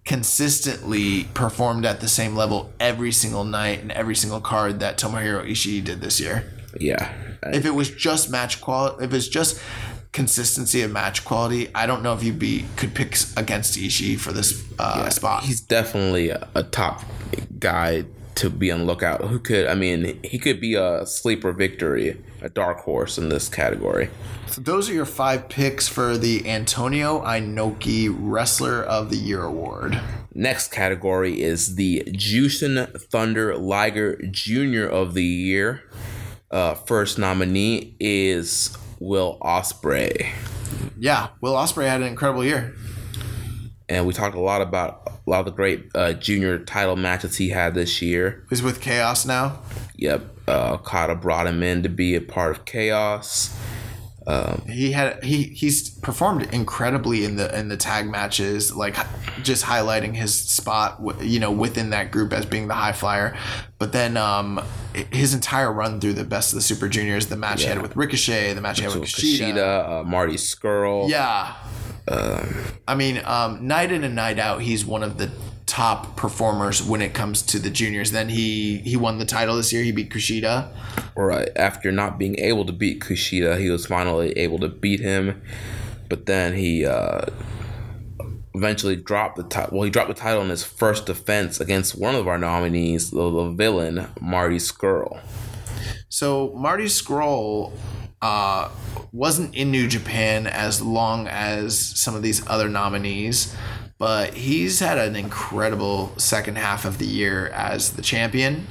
consistently 0.06 1.24
performed 1.34 1.84
at 1.86 2.00
the 2.00 2.08
same 2.08 2.36
level 2.36 2.72
every 2.80 3.12
single 3.12 3.44
night 3.44 3.82
and 3.82 3.92
every 3.92 4.16
single 4.16 4.40
card 4.40 4.80
that 4.80 5.00
Tomohiro 5.00 5.50
Ishii 5.50 5.84
did 5.84 6.00
this 6.02 6.20
year. 6.20 6.52
Yeah. 6.80 7.12
If 7.44 7.66
it 7.66 7.72
was 7.72 7.90
just 7.90 8.30
match 8.30 8.62
quality, 8.62 9.04
if 9.04 9.14
it's 9.14 9.28
just 9.28 9.60
consistency 10.16 10.82
of 10.82 10.92
match 10.92 11.26
quality, 11.26 11.70
I 11.76 11.86
don't 11.86 12.02
know 12.02 12.14
if 12.14 12.24
you 12.24 12.32
be 12.32 12.66
could 12.78 12.96
pick 12.96 13.18
against 13.36 13.78
Ishii 13.78 14.18
for 14.18 14.32
this 14.32 14.64
uh, 14.80 15.10
spot. 15.10 15.44
He's 15.44 15.60
definitely 15.60 16.30
a, 16.30 16.48
a 16.56 16.64
top 16.64 17.04
guy 17.60 18.06
to 18.36 18.50
be 18.50 18.72
on 18.72 18.80
the 18.80 18.86
lookout. 18.86 19.26
Who 19.26 19.40
could, 19.40 19.68
I 19.68 19.76
mean, 19.76 20.20
he 20.24 20.40
could 20.40 20.62
be 20.62 20.76
a 20.76 21.06
sleeper 21.06 21.52
victory, 21.52 22.22
a 22.42 22.50
dark 22.50 22.80
horse 22.80 23.18
in 23.18 23.28
this 23.28 23.50
category. 23.50 24.10
So 24.48 24.62
those 24.62 24.90
are 24.90 24.94
your 24.94 25.06
five 25.06 25.50
picks 25.50 25.88
for 25.88 26.18
the 26.18 26.50
Antonio 26.50 27.22
Inoki 27.22 28.14
Wrestler 28.18 28.84
of 28.84 29.10
the 29.10 29.18
Year 29.18 29.44
award. 29.44 30.00
Next 30.34 30.72
category 30.72 31.42
is 31.42 31.76
the 31.76 32.04
Jushin 32.08 32.90
Thunder 33.02 33.58
Liger 33.58 34.16
Jr. 34.32 34.86
of 34.86 35.14
the 35.14 35.24
Year. 35.24 35.84
Uh, 36.52 36.74
first 36.74 37.18
nominee 37.18 37.98
is 38.00 38.78
Will 39.06 39.38
Ospreay, 39.42 40.32
Yeah, 40.98 41.28
Will 41.40 41.54
Ospreay 41.54 41.88
had 41.88 42.02
an 42.02 42.08
incredible 42.08 42.44
year. 42.44 42.74
and 43.88 44.08
we 44.08 44.14
talked 44.14 44.36
a 44.36 44.40
lot 44.40 44.62
about 44.64 45.04
a 45.06 45.30
lot 45.30 45.40
of 45.42 45.46
the 45.46 45.52
great 45.52 45.92
uh, 45.94 46.14
junior 46.14 46.58
title 46.58 46.96
matches 46.96 47.38
he 47.38 47.50
had 47.50 47.76
this 47.76 48.02
year. 48.02 48.44
He's 48.50 48.64
with 48.64 48.82
Chaos 48.82 49.24
now. 49.26 49.60
Yep, 49.96 50.24
uh, 50.48 50.74
Okada 50.74 51.14
brought 51.16 51.46
him 51.46 51.62
in 51.62 51.84
to 51.84 51.90
be 51.90 52.16
a 52.16 52.22
part 52.22 52.58
of 52.58 52.66
Chaos. 52.66 53.56
He 54.68 54.92
had 54.92 55.24
he 55.24 55.44
he's 55.44 55.90
performed 55.90 56.52
incredibly 56.54 57.26
in 57.26 57.36
the 57.36 57.58
in 57.58 57.68
the 57.68 57.78
tag 57.78 58.10
matches, 58.10 58.76
like 58.76 58.96
just 59.44 59.64
highlighting 59.66 60.16
his 60.16 60.34
spot, 60.34 61.04
w- 61.04 61.28
you 61.28 61.40
know, 61.40 61.52
within 61.52 61.92
that 61.92 62.12
group 62.12 62.34
as 62.34 62.46
being 62.46 62.68
the 62.68 62.74
high 62.74 62.92
flyer. 62.94 63.38
But 63.78 63.92
then 63.92 64.18
um, 64.18 64.62
his 65.12 65.34
entire 65.34 65.72
run 65.72 66.00
through 66.00 66.14
the 66.14 66.24
best 66.24 66.54
of 66.54 66.56
the 66.56 66.62
Super 66.62 66.88
Juniors, 66.88 67.28
the 67.28 67.36
match 67.36 67.62
he 67.62 67.68
had 67.68 67.82
with 67.82 67.96
Ricochet, 67.96 68.54
the 68.54 68.62
match 68.62 68.80
he 68.80 68.86
had 68.86 68.96
with 68.96 69.10
Kushida, 69.10 69.54
Kushida, 69.54 69.90
uh, 70.02 70.04
Marty 70.04 70.36
Scurll. 70.36 71.10
Yeah. 71.10 71.54
I 72.88 72.96
mean, 72.96 73.22
um, 73.26 73.68
night 73.68 73.92
in 73.92 74.04
and 74.04 74.16
night 74.16 74.40
out, 74.40 74.62
he's 74.62 74.86
one 74.86 75.04
of 75.04 75.18
the 75.18 75.30
top 75.76 76.16
performers 76.16 76.82
when 76.82 77.02
it 77.02 77.14
comes 77.14 77.42
to 77.42 77.60
the 77.60 77.70
juniors. 77.70 78.12
Then 78.12 78.30
he 78.30 78.78
he 78.78 78.96
won 78.96 79.18
the 79.18 79.26
title 79.26 79.58
this 79.58 79.74
year. 79.74 79.84
He 79.84 79.92
beat 79.92 80.10
Kushida. 80.10 80.74
Right 81.18 81.50
after 81.58 81.92
not 81.92 82.18
being 82.18 82.40
able 82.40 82.64
to 82.66 82.72
beat 82.72 83.02
Kushida, 83.02 83.60
he 83.60 83.70
was 83.70 83.86
finally 83.86 84.32
able 84.38 84.58
to 84.60 84.70
beat 84.70 85.02
him, 85.02 85.42
but 86.08 86.28
then 86.28 86.56
he 86.56 86.86
uh, 86.86 87.26
eventually 88.54 88.96
dropped 88.96 89.36
the 89.36 89.44
title. 89.44 89.78
Well, 89.78 89.84
he 89.84 89.90
dropped 89.90 90.08
the 90.08 90.14
title 90.14 90.44
in 90.44 90.50
his 90.50 90.64
first 90.64 91.08
defense 91.08 91.60
against 91.60 92.00
one 92.00 92.16
of 92.16 92.26
our 92.26 92.38
nominees, 92.38 93.12
the, 93.12 93.30
the 93.30 93.50
villain 93.50 94.08
Marty 94.22 94.60
Scurll. 94.60 95.20
So 96.08 96.54
Marty 96.56 96.86
Scurll 96.86 97.74
uh, 98.22 98.70
wasn't 99.12 99.54
in 99.54 99.72
New 99.72 99.90
Japan 99.90 100.48
as 100.48 100.82
long 100.82 101.28
as 101.28 101.78
some 101.78 102.16
of 102.16 102.22
these 102.22 102.48
other 102.48 102.70
nominees, 102.70 103.54
but 103.98 104.34
he's 104.34 104.80
had 104.80 104.98
an 104.98 105.16
incredible 105.16 106.14
second 106.18 106.58
half 106.58 106.86
of 106.86 106.98
the 106.98 107.06
year 107.06 107.48
as 107.50 107.94
the 107.94 108.02
champion. 108.02 108.68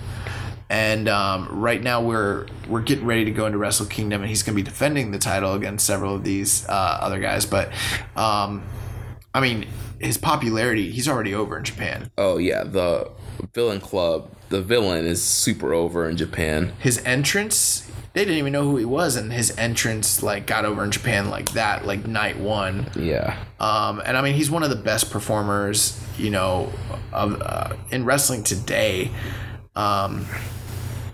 And 0.71 1.09
um, 1.09 1.49
right 1.51 1.83
now 1.83 2.01
we're 2.01 2.47
we're 2.69 2.83
getting 2.83 3.05
ready 3.07 3.25
to 3.27 3.31
go 3.31 3.47
into 3.47 3.59
Wrestle 3.59 3.87
Kingdom, 3.87 4.23
and 4.23 4.29
he's 4.29 4.43
going 4.43 4.57
to 4.57 4.63
be 4.63 4.69
defending 4.69 5.11
the 5.11 5.19
title 5.19 5.53
against 5.55 5.87
several 5.87 6.15
of 6.15 6.25
these 6.25 6.67
uh, 6.69 6.99
other 7.01 7.21
guys. 7.21 7.45
But 7.47 7.71
um, 8.17 8.65
I 9.35 9.41
mean, 9.41 9.67
his 10.01 10.17
popularity 10.17 10.91
he's 10.91 11.07
already 11.07 11.35
over 11.35 11.59
in 11.59 11.65
Japan. 11.65 12.11
Oh 12.17 12.39
yeah, 12.39 12.65
the 12.65 13.11
villain 13.53 13.81
club. 13.81 14.31
The 14.49 14.63
villain 14.63 15.05
is 15.07 15.23
super 15.23 15.75
over 15.75 16.09
in 16.09 16.17
Japan. 16.17 16.73
his 16.79 17.03
entrance 17.05 17.91
they 18.15 18.25
didn't 18.25 18.39
even 18.39 18.53
know 18.53 18.63
who 18.63 18.77
he 18.77 18.85
was 18.85 19.17
and 19.17 19.33
his 19.33 19.57
entrance 19.59 20.23
like 20.23 20.47
got 20.47 20.65
over 20.65 20.83
in 20.83 20.91
japan 20.91 21.29
like 21.29 21.53
that 21.53 21.85
like 21.85 22.07
night 22.07 22.39
one. 22.39 22.91
Yeah, 22.97 23.37
um, 23.61 24.01
and 24.05 24.17
i 24.17 24.23
mean 24.23 24.35
he's 24.35 24.51
one 24.51 24.63
of 24.63 24.71
the 24.71 24.77
best 24.77 25.11
performers 25.11 26.01
you 26.17 26.31
know 26.31 26.73
of 27.13 27.41
uh, 27.43 27.77
in 27.91 28.05
wrestling 28.05 28.43
today. 28.43 29.11
Um, 29.77 30.27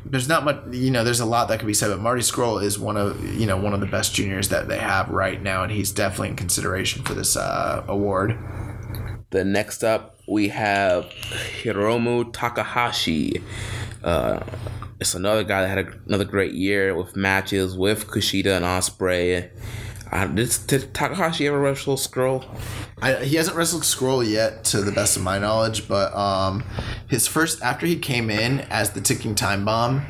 there's 0.05 0.29
not 0.29 0.45
much 0.45 0.57
you 0.73 0.91
know 0.91 1.05
there's 1.05 1.21
a 1.21 1.27
lot 1.27 1.49
that 1.49 1.59
could 1.59 1.67
be 1.67 1.75
said 1.75 1.89
but 1.89 2.01
marty 2.01 2.23
Scurll 2.23 2.63
is 2.63 2.79
one 2.79 2.97
of 2.97 3.25
you 3.35 3.47
know 3.47 3.57
one 3.57 3.73
of 3.73 3.81
the 3.81 3.87
best 3.87 4.15
juniors 4.15 4.49
that 4.49 4.69
they 4.69 4.79
have 4.79 5.09
right 5.09 5.41
now 5.41 5.63
and 5.63 5.73
he's 5.73 5.93
definitely 5.93 6.29
in 6.29 6.37
consideration 6.37 7.03
for 7.03 7.15
this 7.15 7.37
uh, 7.37 7.85
award. 7.87 8.37
The 9.31 9.45
next 9.45 9.85
up, 9.85 10.19
we 10.27 10.49
have 10.49 11.05
Hiromu 11.63 12.33
Takahashi. 12.33 13.41
Uh, 14.03 14.41
it's 15.01 15.15
another 15.15 15.43
guy 15.43 15.63
that 15.63 15.69
had 15.69 15.79
a, 15.79 15.93
another 16.07 16.25
great 16.25 16.53
year 16.53 16.95
with 16.95 17.17
matches 17.17 17.77
with 17.77 18.07
Kushida 18.07 18.57
and 18.57 18.65
Ospreay. 18.65 19.51
Uh, 20.13 20.27
did, 20.27 20.55
did 20.67 20.93
Takahashi 20.93 21.47
ever 21.47 21.59
wrestle 21.59 21.97
Scurll? 21.97 22.45
I, 23.01 23.25
he 23.25 23.37
hasn't 23.37 23.57
wrestled 23.57 23.83
Scurll 23.83 24.29
yet, 24.29 24.65
to 24.65 24.83
the 24.83 24.93
best 24.93 25.17
of 25.17 25.23
my 25.23 25.39
knowledge. 25.39 25.89
But 25.89 26.15
um, 26.15 26.65
his 27.09 27.27
first 27.27 27.63
after 27.63 27.87
he 27.87 27.97
came 27.97 28.29
in 28.29 28.61
as 28.71 28.91
the 28.91 29.01
ticking 29.01 29.35
time 29.35 29.65
bomb, 29.65 30.05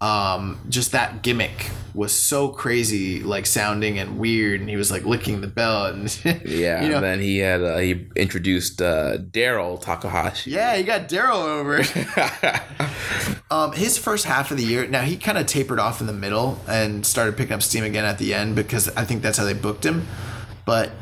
um, 0.00 0.60
just 0.68 0.92
that 0.92 1.22
gimmick 1.22 1.70
was 1.94 2.18
so 2.18 2.48
crazy, 2.48 3.22
like 3.22 3.46
sounding 3.46 3.98
and 3.98 4.18
weird. 4.18 4.60
And 4.60 4.68
he 4.68 4.76
was 4.76 4.90
like 4.90 5.04
licking 5.04 5.40
the 5.40 5.46
belt, 5.46 5.94
and 5.94 6.20
Yeah, 6.44 6.82
you 6.82 6.88
know, 6.88 6.96
and 6.96 7.04
then 7.04 7.20
he 7.20 7.38
had 7.38 7.62
uh, 7.62 7.78
he 7.78 8.06
introduced 8.16 8.80
uh, 8.80 9.18
Daryl 9.18 9.80
Takahashi. 9.80 10.50
yeah, 10.50 10.76
he 10.76 10.82
got 10.82 11.08
Daryl 11.08 11.44
over. 11.44 11.82
um, 13.50 13.72
his 13.72 13.98
first 13.98 14.24
half 14.24 14.50
of 14.50 14.56
the 14.56 14.64
year, 14.64 14.86
now 14.86 15.02
he 15.02 15.16
kind 15.16 15.38
of 15.38 15.46
tapered 15.46 15.78
off 15.78 16.00
in 16.00 16.06
the 16.06 16.12
middle 16.12 16.58
and 16.68 17.04
started 17.04 17.36
picking 17.36 17.52
up 17.52 17.62
steam 17.62 17.84
again 17.84 18.04
at 18.04 18.18
the 18.18 18.34
end 18.34 18.56
because 18.56 18.88
I 18.96 19.04
think 19.04 19.22
that's 19.22 19.38
how 19.38 19.44
they 19.44 19.54
booked 19.54 19.84
him. 19.84 20.06
But 20.64 20.92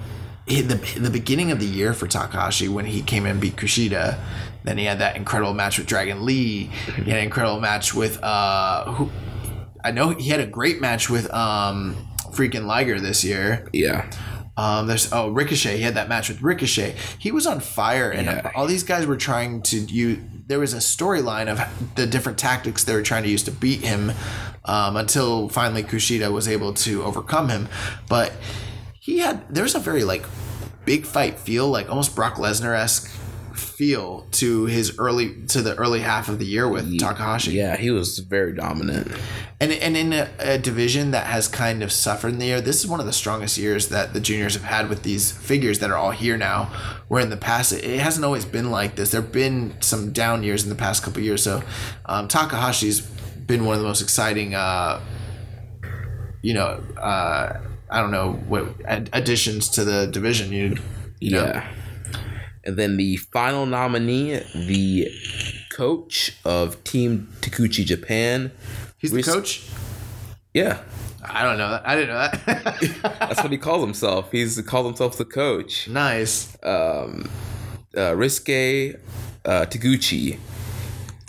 in 0.47 0.69
the 0.69 0.77
the 0.99 1.11
beginning 1.11 1.53
of 1.53 1.61
the 1.61 1.67
year 1.67 1.95
for 1.95 2.07
Takahashi 2.07 2.69
when 2.69 2.87
he 2.87 3.03
came 3.03 3.25
in 3.25 3.33
and 3.33 3.41
beat 3.41 3.57
Kushida, 3.57 4.19
then 4.65 4.79
he 4.79 4.85
had 4.85 4.99
that 4.99 5.17
incredible 5.17 5.55
match 5.55 5.79
with 5.79 5.87
Dragon 5.87 6.25
Lee. 6.25 6.65
He 6.65 7.11
had 7.11 7.19
an 7.21 7.25
incredible 7.25 7.61
match 7.61 7.95
with 7.95 8.23
uh, 8.23 8.93
who 8.93 9.11
I 9.85 9.91
know 9.91 10.11
he 10.11 10.29
had 10.31 10.41
a 10.41 10.47
great 10.47 10.81
match 10.81 11.09
with 11.11 11.33
um, 11.33 11.97
freaking 12.33 12.67
Liger 12.67 13.01
this 13.01 13.25
year. 13.25 13.69
yeah, 13.73 14.11
Um, 14.57 14.87
there's 14.87 15.13
oh 15.13 15.29
Ricochet. 15.31 15.77
He 15.79 15.83
had 15.83 15.95
that 15.95 16.09
match 16.09 16.29
with 16.29 16.43
Ricochet. 16.43 16.95
He 17.19 17.31
was 17.33 17.47
on 17.47 17.61
fire, 17.61 18.11
and 18.11 18.27
Yeah. 18.27 18.51
all 18.55 18.67
these 18.67 18.83
guys 18.83 19.07
were 19.07 19.17
trying 19.17 19.63
to 19.63 19.79
use. 19.79 20.19
There 20.47 20.59
was 20.59 20.75
a 20.75 20.79
storyline 20.79 21.49
of 21.49 21.61
the 21.95 22.07
different 22.07 22.37
tactics 22.39 22.85
they 22.85 22.95
were 22.95 23.03
trying 23.03 23.23
to 23.23 23.29
use 23.31 23.43
to 23.45 23.53
beat 23.53 23.81
him, 23.81 24.13
um, 24.65 24.97
until 24.97 25.49
finally 25.49 25.83
Kushida 25.83 26.31
was 26.33 26.47
able 26.49 26.75
to 26.75 27.03
overcome 27.05 27.49
him. 27.49 27.69
But 28.09 28.33
he 28.99 29.19
had 29.21 29.43
there's 29.49 29.75
a 29.75 29.79
very 29.79 30.05
like 30.05 30.25
big 30.85 31.07
fight 31.07 31.39
feel, 31.39 31.69
like 31.69 31.89
almost 31.89 32.15
Brock 32.17 32.35
Lesnar 32.37 32.75
esque 32.77 33.09
feel 33.61 34.27
to 34.33 34.65
his 34.67 34.99
early 34.99 35.35
to 35.49 35.63
the 35.63 35.75
early 35.77 36.01
half 36.01 36.29
of 36.29 36.39
the 36.39 36.47
year 36.47 36.69
with 36.69 36.99
Takahashi. 36.99 37.53
yeah, 37.53 37.77
he 37.77 37.91
was 37.91 38.19
very 38.19 38.55
dominant. 38.55 39.13
And 39.61 39.73
and 39.73 39.97
in 39.97 40.13
a, 40.13 40.29
a 40.39 40.59
division 40.59 41.11
that 41.11 41.27
has 41.27 41.47
kind 41.49 41.83
of 41.83 41.93
suffered 41.93 42.33
in 42.33 42.39
the 42.39 42.47
year, 42.47 42.61
this 42.61 42.81
is 42.81 42.87
one 42.87 43.01
of 43.01 43.07
the 43.07 43.13
strongest 43.13 43.59
years 43.59 43.89
that 43.89 44.13
the 44.15 44.21
juniors 44.21 44.55
have 44.55 44.65
had 44.65 44.89
with 44.89 45.03
these 45.03 45.31
figures 45.31 45.79
that 45.81 45.91
are 45.91 45.97
all 45.97 46.13
here 46.13 46.37
now. 46.37 46.71
Where 47.09 47.23
in 47.23 47.31
the 47.31 47.37
past 47.37 47.73
it, 47.73 47.85
it 47.85 48.01
hasn't 48.01 48.25
always 48.25 48.45
been 48.45 48.71
like 48.71 48.97
this. 48.97 49.11
There've 49.11 49.33
been 49.33 49.75
some 49.81 50.13
down 50.13 50.43
years 50.43 50.63
in 50.65 50.69
the 50.71 50.77
past 50.77 51.03
couple 51.03 51.23
years. 51.23 51.43
So 51.43 51.63
um, 52.07 52.29
Takahashi's 52.29 53.01
been 53.01 53.65
one 53.65 53.75
of 53.75 53.83
the 53.83 53.87
most 53.87 54.01
exciting, 54.01 54.55
uh, 54.55 55.01
you 56.43 56.55
know, 56.55 56.83
uh, 56.97 57.61
I 57.91 58.01
don't 58.01 58.13
know 58.13 58.35
what 58.49 58.77
additions 58.87 59.69
to 59.71 59.85
the 59.85 60.07
division. 60.07 60.53
You, 60.53 60.77
you 61.19 61.33
know, 61.33 61.45
Yeah. 61.45 61.69
And 62.65 62.77
then 62.77 62.97
the 62.97 63.17
final 63.17 63.65
nominee, 63.67 64.35
the 64.55 65.09
coach 65.73 66.37
of 66.45 66.83
Team 66.85 67.29
Taguchi 67.41 67.85
Japan. 67.85 68.53
he's 68.99 69.13
the 69.13 69.23
coach. 69.23 69.67
Yeah, 70.53 70.83
I 71.25 71.43
don't 71.43 71.59
know 71.59 71.71
that. 71.71 71.87
I 71.89 71.95
didn't 71.97 72.09
know 72.11 72.17
that. 72.19 73.17
that's 73.21 73.43
what 73.43 73.53
he 73.53 73.59
calls 73.59 73.83
himself. 73.85 74.31
He's 74.33 74.57
he 74.57 74.63
calls 74.63 74.87
himself 74.87 75.17
the 75.17 75.25
coach. 75.25 75.89
nice. 75.89 76.57
Um, 76.63 77.31
uh, 77.97 78.15
Risque 78.15 78.95
uh, 79.45 79.67
Taguchi. 79.67 80.39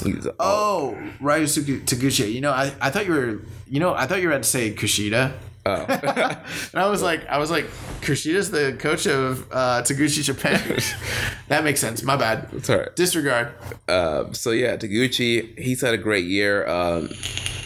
He's- 0.03 0.27
Oh, 0.39 0.97
Ryusuke 1.21 1.85
Taguchi. 1.85 2.33
You 2.33 2.41
know, 2.41 2.51
I, 2.51 2.73
I 2.81 2.89
thought 2.89 3.05
you 3.05 3.13
were 3.13 3.39
you 3.67 3.79
know, 3.79 3.93
I 3.93 4.05
thought 4.07 4.19
you 4.21 4.27
were 4.27 4.33
about 4.33 4.43
to 4.43 4.49
say 4.49 4.73
Kushida. 4.73 5.33
Oh. 5.65 5.85
and 5.87 6.81
I 6.81 6.89
was 6.89 7.01
like, 7.01 7.25
I 7.27 7.37
was 7.37 7.51
like, 7.51 7.65
Kushida's 8.01 8.49
the 8.49 8.75
coach 8.79 9.05
of 9.05 9.47
uh, 9.51 9.83
Taguchi 9.83 10.23
Japan. 10.23 10.79
that 11.49 11.63
makes 11.63 11.79
sense. 11.79 12.01
My 12.03 12.15
bad. 12.15 12.49
It's 12.53 12.69
all 12.69 12.79
right. 12.79 12.95
Disregard. 12.95 13.53
Uh, 13.87 14.31
so 14.33 14.51
yeah, 14.51 14.75
Taguchi, 14.77 15.57
he's 15.59 15.81
had 15.81 15.93
a 15.93 15.97
great 15.97 16.25
year. 16.25 16.67
Um, 16.67 17.09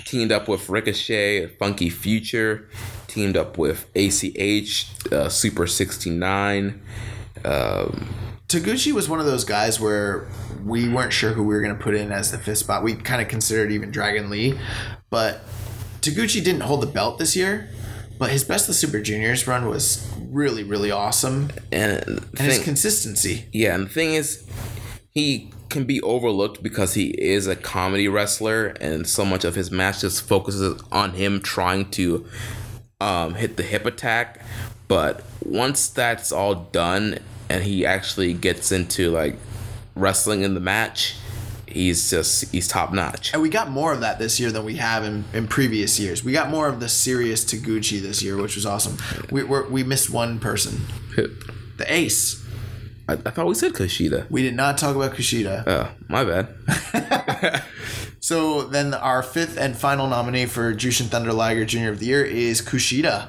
teamed 0.06 0.32
up 0.32 0.48
with 0.48 0.70
Ricochet, 0.70 1.48
Funky 1.58 1.90
Future, 1.90 2.68
teamed 3.08 3.38
up 3.38 3.58
with 3.58 3.90
ACH, 3.96 4.88
uh, 5.12 5.30
Super 5.30 5.68
69. 5.68 6.82
Um, 7.44 8.08
Taguchi 8.48 8.92
was 8.92 9.10
one 9.10 9.20
of 9.20 9.26
those 9.26 9.44
guys 9.44 9.80
where 9.80 10.28
we 10.64 10.90
weren't 10.90 11.14
sure 11.14 11.32
who 11.32 11.44
we 11.44 11.54
were 11.54 11.62
going 11.62 11.76
to 11.76 11.82
put 11.82 11.96
in 11.96 12.12
as 12.12 12.32
the 12.32 12.38
fifth 12.38 12.60
spot. 12.60 12.84
We 12.84 12.96
kind 12.96 13.22
of 13.22 13.28
considered 13.28 13.72
even 13.72 13.92
Dragon 13.92 14.30
Lee, 14.30 14.60
but 15.10 15.42
Taguchi 16.02 16.44
didn't 16.44 16.62
hold 16.62 16.82
the 16.82 16.88
belt 16.88 17.18
this 17.18 17.36
year. 17.36 17.70
But 18.18 18.32
his 18.32 18.44
best 18.44 18.70
of 18.70 18.76
Super 18.76 19.02
Juniors 19.02 19.46
run 19.46 19.68
was 19.68 20.10
really, 20.30 20.64
really 20.64 20.92
awesome, 20.92 21.52
and, 21.72 22.02
and 22.08 22.40
his 22.40 22.64
consistency. 22.64 23.46
Yeah, 23.52 23.76
and 23.76 23.88
the 23.88 23.90
thing 23.90 24.14
is, 24.14 24.46
he 25.12 25.52
can 25.70 25.84
be 25.84 26.02
overlooked 26.02 26.64
because 26.64 26.94
he 26.94 27.08
is 27.08 27.48
a 27.48 27.56
comedy 27.56 28.08
wrestler, 28.08 28.68
and 28.80 29.06
so 29.08 29.26
much 29.26 29.44
of 29.44 29.56
his 29.56 29.72
match 29.72 30.02
just 30.02 30.22
focuses 30.22 30.82
on 30.92 31.12
him 31.12 31.42
trying 31.42 31.90
to 31.92 32.26
um, 33.02 33.36
hit 33.36 33.58
the 33.58 33.64
hip 33.64 33.86
attack. 33.86 34.42
But 34.88 35.24
once 35.44 35.90
that's 35.90 36.32
all 36.32 36.56
done, 36.56 37.20
and 37.50 37.64
he 37.64 37.86
actually 37.86 38.34
gets 38.34 38.72
into 38.72 39.12
like 39.12 39.36
wrestling 39.96 40.44
in 40.44 40.54
the 40.54 40.60
match, 40.60 41.16
he's 41.76 42.10
just 42.10 42.52
he's 42.52 42.68
top 42.68 42.94
notch. 42.94 43.34
And 43.34 43.42
we 43.42 43.50
got 43.50 43.70
more 43.70 43.94
of 43.94 44.00
that 44.00 44.18
this 44.18 44.40
year 44.40 44.52
than 44.52 44.66
we 44.66 44.78
have 44.78 45.04
in, 45.04 45.26
in 45.34 45.48
previous 45.48 46.00
years. 46.00 46.24
We 46.24 46.32
got 46.32 46.50
more 46.50 46.68
of 46.68 46.80
the 46.80 46.90
serious 46.90 47.44
Taguchi 47.44 48.02
this 48.02 48.24
year, 48.24 48.38
which 48.38 48.56
was 48.56 48.66
awesome. 48.66 48.98
We 49.30 49.44
we're, 49.44 49.68
we 49.68 49.84
missed 49.84 50.10
one 50.10 50.40
person, 50.40 50.82
the 51.16 51.86
Ace. 51.88 52.44
I, 53.08 53.14
I, 53.14 53.30
thought 53.30 53.46
we 53.46 53.54
said 53.54 53.74
Kushida. 53.74 54.30
We 54.32 54.42
did 54.42 54.56
not 54.56 54.80
talk 54.80 54.96
about 54.96 55.14
Kushida. 55.14 55.64
Oh, 55.68 55.92
my 56.08 56.24
bad. 56.24 57.64
so 58.20 58.64
then 58.64 58.96
our 58.96 59.22
fifth 59.22 59.60
and 59.60 59.78
final 59.78 60.08
nominee 60.08 60.48
for 60.48 60.74
Jushin 60.74 61.06
Thunder 61.06 61.32
Liger 61.32 61.66
Junior 61.66 61.92
of 61.92 62.00
the 62.00 62.08
Year 62.08 62.26
is 62.26 62.64
Kushida. 62.64 63.28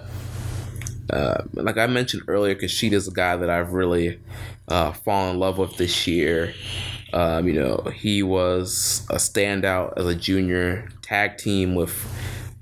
Uh, 1.11 1.43
like 1.53 1.77
I 1.77 1.87
mentioned 1.89 2.23
earlier, 2.27 2.55
Kushida's 2.55 3.07
a 3.07 3.11
guy 3.11 3.37
that 3.37 3.51
I've 3.51 3.75
really 3.75 4.19
uh, 4.69 4.93
fallen 4.93 5.35
in 5.35 5.41
love 5.41 5.59
with 5.59 5.77
this 5.77 6.07
year. 6.07 6.55
Um, 7.13 7.47
you 7.47 7.55
know, 7.55 7.91
he 7.95 8.23
was 8.23 9.07
a 9.11 9.17
standout 9.17 9.95
as 9.97 10.07
a 10.07 10.15
junior 10.15 10.89
tag 11.03 11.39
team 11.39 11.75
with 11.75 11.95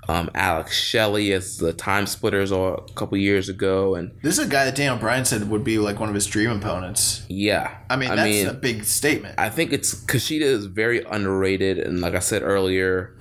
um, 0.07 0.29
Alex 0.35 0.77
Shelley 0.77 1.33
as 1.33 1.57
the 1.57 1.73
time 1.73 2.05
splitters 2.05 2.51
a 2.51 2.77
couple 2.95 3.17
years 3.17 3.49
ago, 3.49 3.95
and 3.95 4.11
this 4.21 4.37
is 4.37 4.45
a 4.45 4.49
guy 4.49 4.65
that 4.65 4.75
Daniel 4.75 4.97
Bryan 4.97 5.25
said 5.25 5.49
would 5.49 5.63
be 5.63 5.79
like 5.79 5.99
one 5.99 6.09
of 6.09 6.15
his 6.15 6.27
dream 6.27 6.51
opponents. 6.51 7.25
Yeah, 7.27 7.75
I 7.89 7.95
mean 7.95 8.11
I 8.11 8.15
that's 8.15 8.29
mean, 8.29 8.47
a 8.47 8.53
big 8.53 8.85
statement. 8.85 9.35
I 9.37 9.49
think 9.49 9.73
it's 9.73 9.95
Kushida 10.05 10.41
is 10.41 10.65
very 10.65 11.03
underrated, 11.03 11.79
and 11.79 12.01
like 12.01 12.13
I 12.13 12.19
said 12.19 12.43
earlier, 12.43 13.15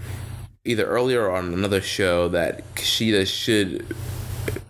either 0.65 0.85
earlier 0.85 1.23
or 1.23 1.31
on 1.31 1.53
another 1.55 1.81
show 1.81 2.29
that 2.29 2.75
Kushida 2.75 3.27
should 3.27 3.97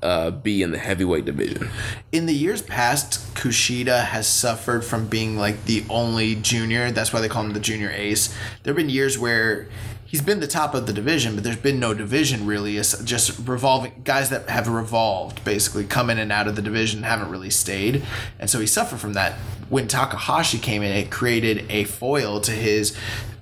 uh, 0.03 0.31
be 0.31 0.63
in 0.63 0.71
the 0.71 0.79
heavyweight 0.79 1.25
division. 1.25 1.69
In 2.13 2.27
the 2.27 2.35
years 2.35 2.63
past, 2.63 3.35
Kushida 3.35 4.05
has 4.05 4.27
suffered 4.27 4.85
from 4.85 5.07
being 5.09 5.37
like 5.37 5.65
the 5.65 5.85
only 5.89 6.35
junior. 6.35 6.91
That's 6.91 7.13
why 7.13 7.21
they 7.21 7.29
call 7.29 7.45
him 7.45 7.53
the 7.53 7.61
junior 7.61 7.91
ace. 7.91 8.29
There 8.63 8.73
have 8.73 8.77
been 8.77 8.91
years 8.91 9.19
where 9.19 9.69
he's 10.15 10.23
been 10.23 10.39
the 10.39 10.47
top 10.47 10.75
of 10.75 10.87
the 10.87 10.93
division, 10.93 11.35
but 11.35 11.43
there's 11.43 11.57
been 11.57 11.81
no 11.81 11.93
division 11.93 12.47
really. 12.47 12.77
It's 12.77 12.97
just 13.03 13.37
revolving 13.49 14.03
guys 14.05 14.31
that 14.31 14.49
have 14.49 14.69
revolved, 14.69 15.45
basically 15.45 15.85
come 15.85 16.09
in 16.09 16.19
and 16.19 16.31
out 16.31 16.47
of 16.47 16.55
the 16.55 16.63
division, 16.63 17.03
haven't 17.03 17.31
really 17.31 17.51
stayed, 17.51 18.05
and 18.39 18.49
so 18.49 18.61
he 18.61 18.67
suffered 18.69 19.01
from 19.01 19.15
that. 19.15 19.33
When 19.69 19.89
Takahashi 19.89 20.59
came 20.59 20.83
in, 20.83 20.93
it 20.93 21.11
created 21.11 21.69
a 21.69 21.83
foil 21.83 22.41
to 22.43 22.53
his, 22.53 22.97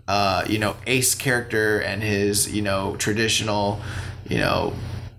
uh, 0.09 0.47
you 0.49 0.59
know, 0.59 0.77
ace 0.87 1.15
character 1.15 1.81
and 1.81 2.03
his, 2.03 2.51
you 2.51 2.63
know, 2.63 2.97
traditional, 2.97 3.79
you 4.27 4.39
know, 4.39 4.73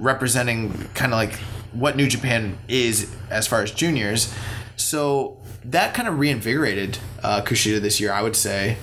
representing 0.04 0.90
kind 0.94 1.14
of 1.14 1.18
like 1.18 1.34
what 1.72 1.96
New 1.96 2.08
Japan 2.08 2.58
is 2.68 3.14
as 3.30 3.48
far 3.48 3.62
as 3.62 3.72
juniors. 3.72 4.34
So 4.76 5.38
that 5.66 5.94
kind 5.94 6.08
of 6.08 6.20
reinvigorated 6.20 7.00
uh, 7.24 7.42
Kushida 7.42 7.80
this 7.82 8.00
year, 8.00 8.12
I 8.12 8.22
would 8.22 8.36
say. 8.36 8.78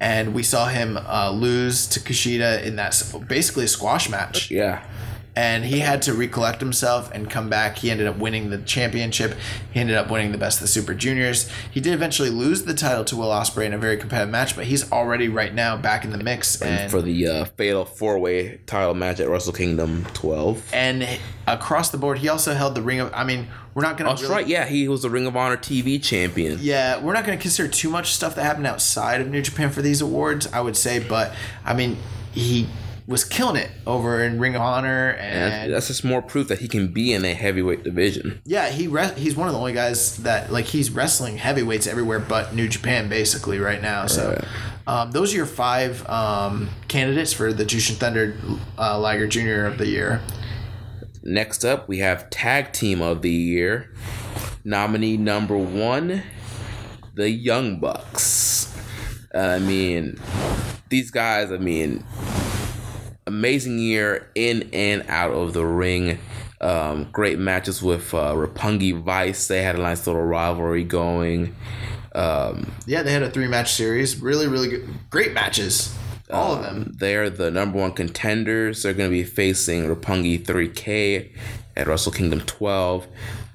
And 0.00 0.32
we 0.32 0.44
saw 0.44 0.68
him 0.68 0.96
uh, 0.96 1.32
lose 1.32 1.86
to 1.88 2.00
Kushida 2.00 2.62
in 2.62 2.76
that 2.76 3.02
basically 3.26 3.64
a 3.64 3.68
squash 3.68 4.08
match. 4.08 4.50
Yeah 4.50 4.84
and 5.38 5.64
he 5.64 5.78
had 5.78 6.02
to 6.02 6.14
recollect 6.14 6.58
himself 6.58 7.12
and 7.12 7.30
come 7.30 7.48
back. 7.48 7.78
He 7.78 7.92
ended 7.92 8.08
up 8.08 8.18
winning 8.18 8.50
the 8.50 8.58
championship. 8.58 9.36
He 9.70 9.78
ended 9.78 9.96
up 9.96 10.10
winning 10.10 10.32
the 10.32 10.38
best 10.38 10.58
of 10.58 10.62
the 10.62 10.66
Super 10.66 10.94
Juniors. 10.94 11.48
He 11.70 11.80
did 11.80 11.94
eventually 11.94 12.28
lose 12.28 12.64
the 12.64 12.74
title 12.74 13.04
to 13.04 13.14
Will 13.14 13.28
Ospreay 13.28 13.66
in 13.66 13.72
a 13.72 13.78
very 13.78 13.96
competitive 13.96 14.32
match, 14.32 14.56
but 14.56 14.64
he's 14.64 14.90
already 14.90 15.28
right 15.28 15.54
now 15.54 15.76
back 15.76 16.04
in 16.04 16.10
the 16.10 16.18
mix. 16.18 16.60
And, 16.60 16.80
and 16.80 16.90
for 16.90 17.00
the 17.00 17.28
uh, 17.28 17.44
fatal 17.44 17.84
four 17.84 18.18
way 18.18 18.58
title 18.66 18.94
match 18.94 19.20
at 19.20 19.28
Wrestle 19.28 19.52
Kingdom 19.52 20.06
12. 20.14 20.70
And 20.74 21.06
across 21.46 21.90
the 21.90 21.98
board, 21.98 22.18
he 22.18 22.28
also 22.28 22.54
held 22.54 22.74
the 22.74 22.82
Ring 22.82 22.98
of. 22.98 23.12
I 23.14 23.22
mean, 23.22 23.46
we're 23.74 23.82
not 23.82 23.96
going 23.96 24.06
to. 24.08 24.10
That's 24.10 24.22
really, 24.22 24.42
right. 24.42 24.46
Yeah, 24.48 24.64
he 24.66 24.88
was 24.88 25.02
the 25.02 25.10
Ring 25.10 25.28
of 25.28 25.36
Honor 25.36 25.56
TV 25.56 26.02
champion. 26.02 26.58
Yeah, 26.60 27.00
we're 27.00 27.12
not 27.12 27.24
going 27.24 27.38
to 27.38 27.42
consider 27.42 27.68
too 27.68 27.90
much 27.90 28.12
stuff 28.12 28.34
that 28.34 28.42
happened 28.42 28.66
outside 28.66 29.20
of 29.20 29.28
New 29.28 29.42
Japan 29.42 29.70
for 29.70 29.82
these 29.82 30.00
awards, 30.00 30.48
I 30.52 30.60
would 30.60 30.76
say, 30.76 30.98
but 30.98 31.32
I 31.64 31.74
mean, 31.74 31.96
he 32.32 32.66
was 33.08 33.24
killing 33.24 33.56
it 33.56 33.70
over 33.86 34.22
in 34.22 34.38
Ring 34.38 34.54
of 34.54 34.60
Honor, 34.60 35.12
and, 35.12 35.54
and 35.54 35.72
that's 35.72 35.88
just 35.88 36.04
more 36.04 36.20
proof 36.20 36.48
that 36.48 36.58
he 36.58 36.68
can 36.68 36.88
be 36.88 37.14
in 37.14 37.24
a 37.24 37.32
heavyweight 37.32 37.82
division. 37.82 38.42
Yeah, 38.44 38.68
he 38.68 38.86
re- 38.86 39.14
he's 39.16 39.34
one 39.34 39.48
of 39.48 39.54
the 39.54 39.58
only 39.58 39.72
guys 39.72 40.18
that 40.18 40.52
like 40.52 40.66
he's 40.66 40.90
wrestling 40.90 41.38
heavyweights 41.38 41.86
everywhere 41.86 42.20
but 42.20 42.54
New 42.54 42.68
Japan 42.68 43.08
basically 43.08 43.58
right 43.58 43.82
now. 43.82 44.06
So. 44.06 44.30
Right. 44.30 44.44
Um, 44.86 45.10
those 45.10 45.34
are 45.34 45.36
your 45.36 45.44
five 45.44 46.08
um, 46.08 46.70
candidates 46.88 47.34
for 47.34 47.52
the 47.52 47.62
Jushin 47.62 47.96
Thunder 47.96 48.34
uh, 48.78 48.98
Liger 48.98 49.26
Jr. 49.26 49.66
of 49.66 49.76
the 49.76 49.86
year. 49.86 50.22
Next 51.22 51.62
up, 51.62 51.88
we 51.88 51.98
have 51.98 52.30
Tag 52.30 52.72
Team 52.72 53.02
of 53.02 53.20
the 53.20 53.30
Year. 53.30 53.92
Nominee 54.64 55.18
number 55.18 55.58
one, 55.58 56.22
the 57.12 57.28
Young 57.28 57.80
Bucks. 57.80 58.74
Uh, 59.34 59.40
I 59.40 59.58
mean, 59.58 60.18
these 60.88 61.10
guys, 61.10 61.52
I 61.52 61.58
mean, 61.58 62.02
amazing 63.28 63.78
year 63.78 64.28
in 64.34 64.68
and 64.72 65.04
out 65.08 65.30
of 65.30 65.52
the 65.52 65.64
ring. 65.64 66.18
Um, 66.60 67.08
great 67.12 67.38
matches 67.38 67.82
with 67.82 68.12
uh, 68.12 68.34
Roppongi 68.34 69.00
Vice. 69.00 69.46
They 69.46 69.62
had 69.62 69.76
a 69.76 69.78
nice 69.78 70.06
little 70.06 70.24
rivalry 70.24 70.82
going. 70.82 71.54
Um, 72.14 72.72
yeah, 72.86 73.02
they 73.02 73.12
had 73.12 73.22
a 73.22 73.30
three 73.30 73.46
match 73.46 73.72
series. 73.72 74.20
Really, 74.20 74.48
really 74.48 74.68
good. 74.68 74.88
Great 75.10 75.32
matches. 75.32 75.96
All 76.30 76.54
um, 76.54 76.58
of 76.58 76.64
them. 76.64 76.96
They're 76.98 77.30
the 77.30 77.50
number 77.50 77.78
one 77.78 77.92
contenders. 77.92 78.82
They're 78.82 78.94
going 78.94 79.10
to 79.10 79.16
be 79.16 79.24
facing 79.24 79.84
Roppongi 79.84 80.44
3K 80.44 81.30
at 81.76 81.86
Wrestle 81.86 82.12
Kingdom 82.12 82.40
12. 82.40 83.06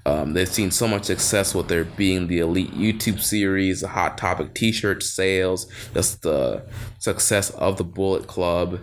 Um, 0.06 0.34
they've 0.34 0.50
seen 0.50 0.72
so 0.72 0.88
much 0.88 1.06
success 1.06 1.56
with 1.56 1.70
their 1.70 1.86
being 1.86 2.28
the 2.28 2.40
elite 2.40 2.74
YouTube 2.74 3.22
series, 3.22 3.82
the 3.82 3.88
Hot 3.88 4.18
Topic 4.18 4.54
T-shirt 4.54 5.02
sales, 5.02 5.66
just 5.94 6.24
the 6.24 6.64
success 7.00 7.52
of 7.52 7.78
the 7.78 7.86
Bullet 7.86 8.28
Club. 8.28 8.80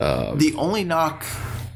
Um, 0.00 0.38
the 0.38 0.54
only 0.56 0.84
knock 0.84 1.24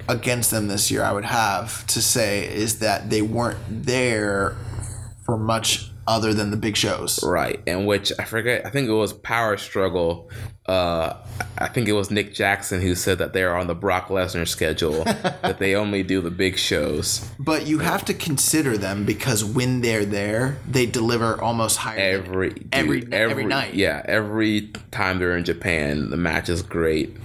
against 0.08 0.50
them 0.50 0.68
this 0.68 0.90
year 0.90 1.02
I 1.02 1.12
would 1.12 1.26
have 1.26 1.86
to 1.88 2.00
say 2.00 2.46
is 2.46 2.78
that 2.78 3.10
they 3.10 3.22
weren't 3.22 3.58
there 3.68 4.56
for 5.24 5.36
much 5.36 5.90
other 6.08 6.32
than 6.32 6.50
the 6.50 6.56
big 6.56 6.74
shows. 6.74 7.22
Right. 7.22 7.60
And 7.66 7.86
which 7.86 8.10
I 8.18 8.24
forget, 8.24 8.64
I 8.64 8.70
think 8.70 8.88
it 8.88 8.94
was 8.94 9.12
Power 9.12 9.58
Struggle. 9.58 10.30
Uh, 10.64 11.14
I 11.58 11.68
think 11.68 11.86
it 11.86 11.92
was 11.92 12.10
Nick 12.10 12.32
Jackson 12.34 12.80
who 12.80 12.94
said 12.94 13.18
that 13.18 13.34
they're 13.34 13.54
on 13.54 13.66
the 13.66 13.74
Brock 13.74 14.08
Lesnar 14.08 14.48
schedule, 14.48 15.04
that 15.04 15.58
they 15.58 15.74
only 15.74 16.02
do 16.02 16.22
the 16.22 16.30
big 16.30 16.56
shows. 16.56 17.30
But 17.38 17.66
you 17.66 17.80
have 17.80 18.06
to 18.06 18.14
consider 18.14 18.78
them 18.78 19.04
because 19.04 19.44
when 19.44 19.82
they're 19.82 20.06
there, 20.06 20.58
they 20.66 20.86
deliver 20.86 21.40
almost 21.42 21.76
higher 21.76 21.98
every 21.98 22.50
dude, 22.50 22.68
every, 22.72 23.02
every 23.02 23.14
every 23.14 23.44
night. 23.44 23.74
Yeah, 23.74 24.02
every 24.06 24.72
time 24.90 25.18
they're 25.18 25.36
in 25.36 25.44
Japan, 25.44 26.08
the 26.08 26.16
match 26.16 26.48
is 26.48 26.62
great. 26.62 27.16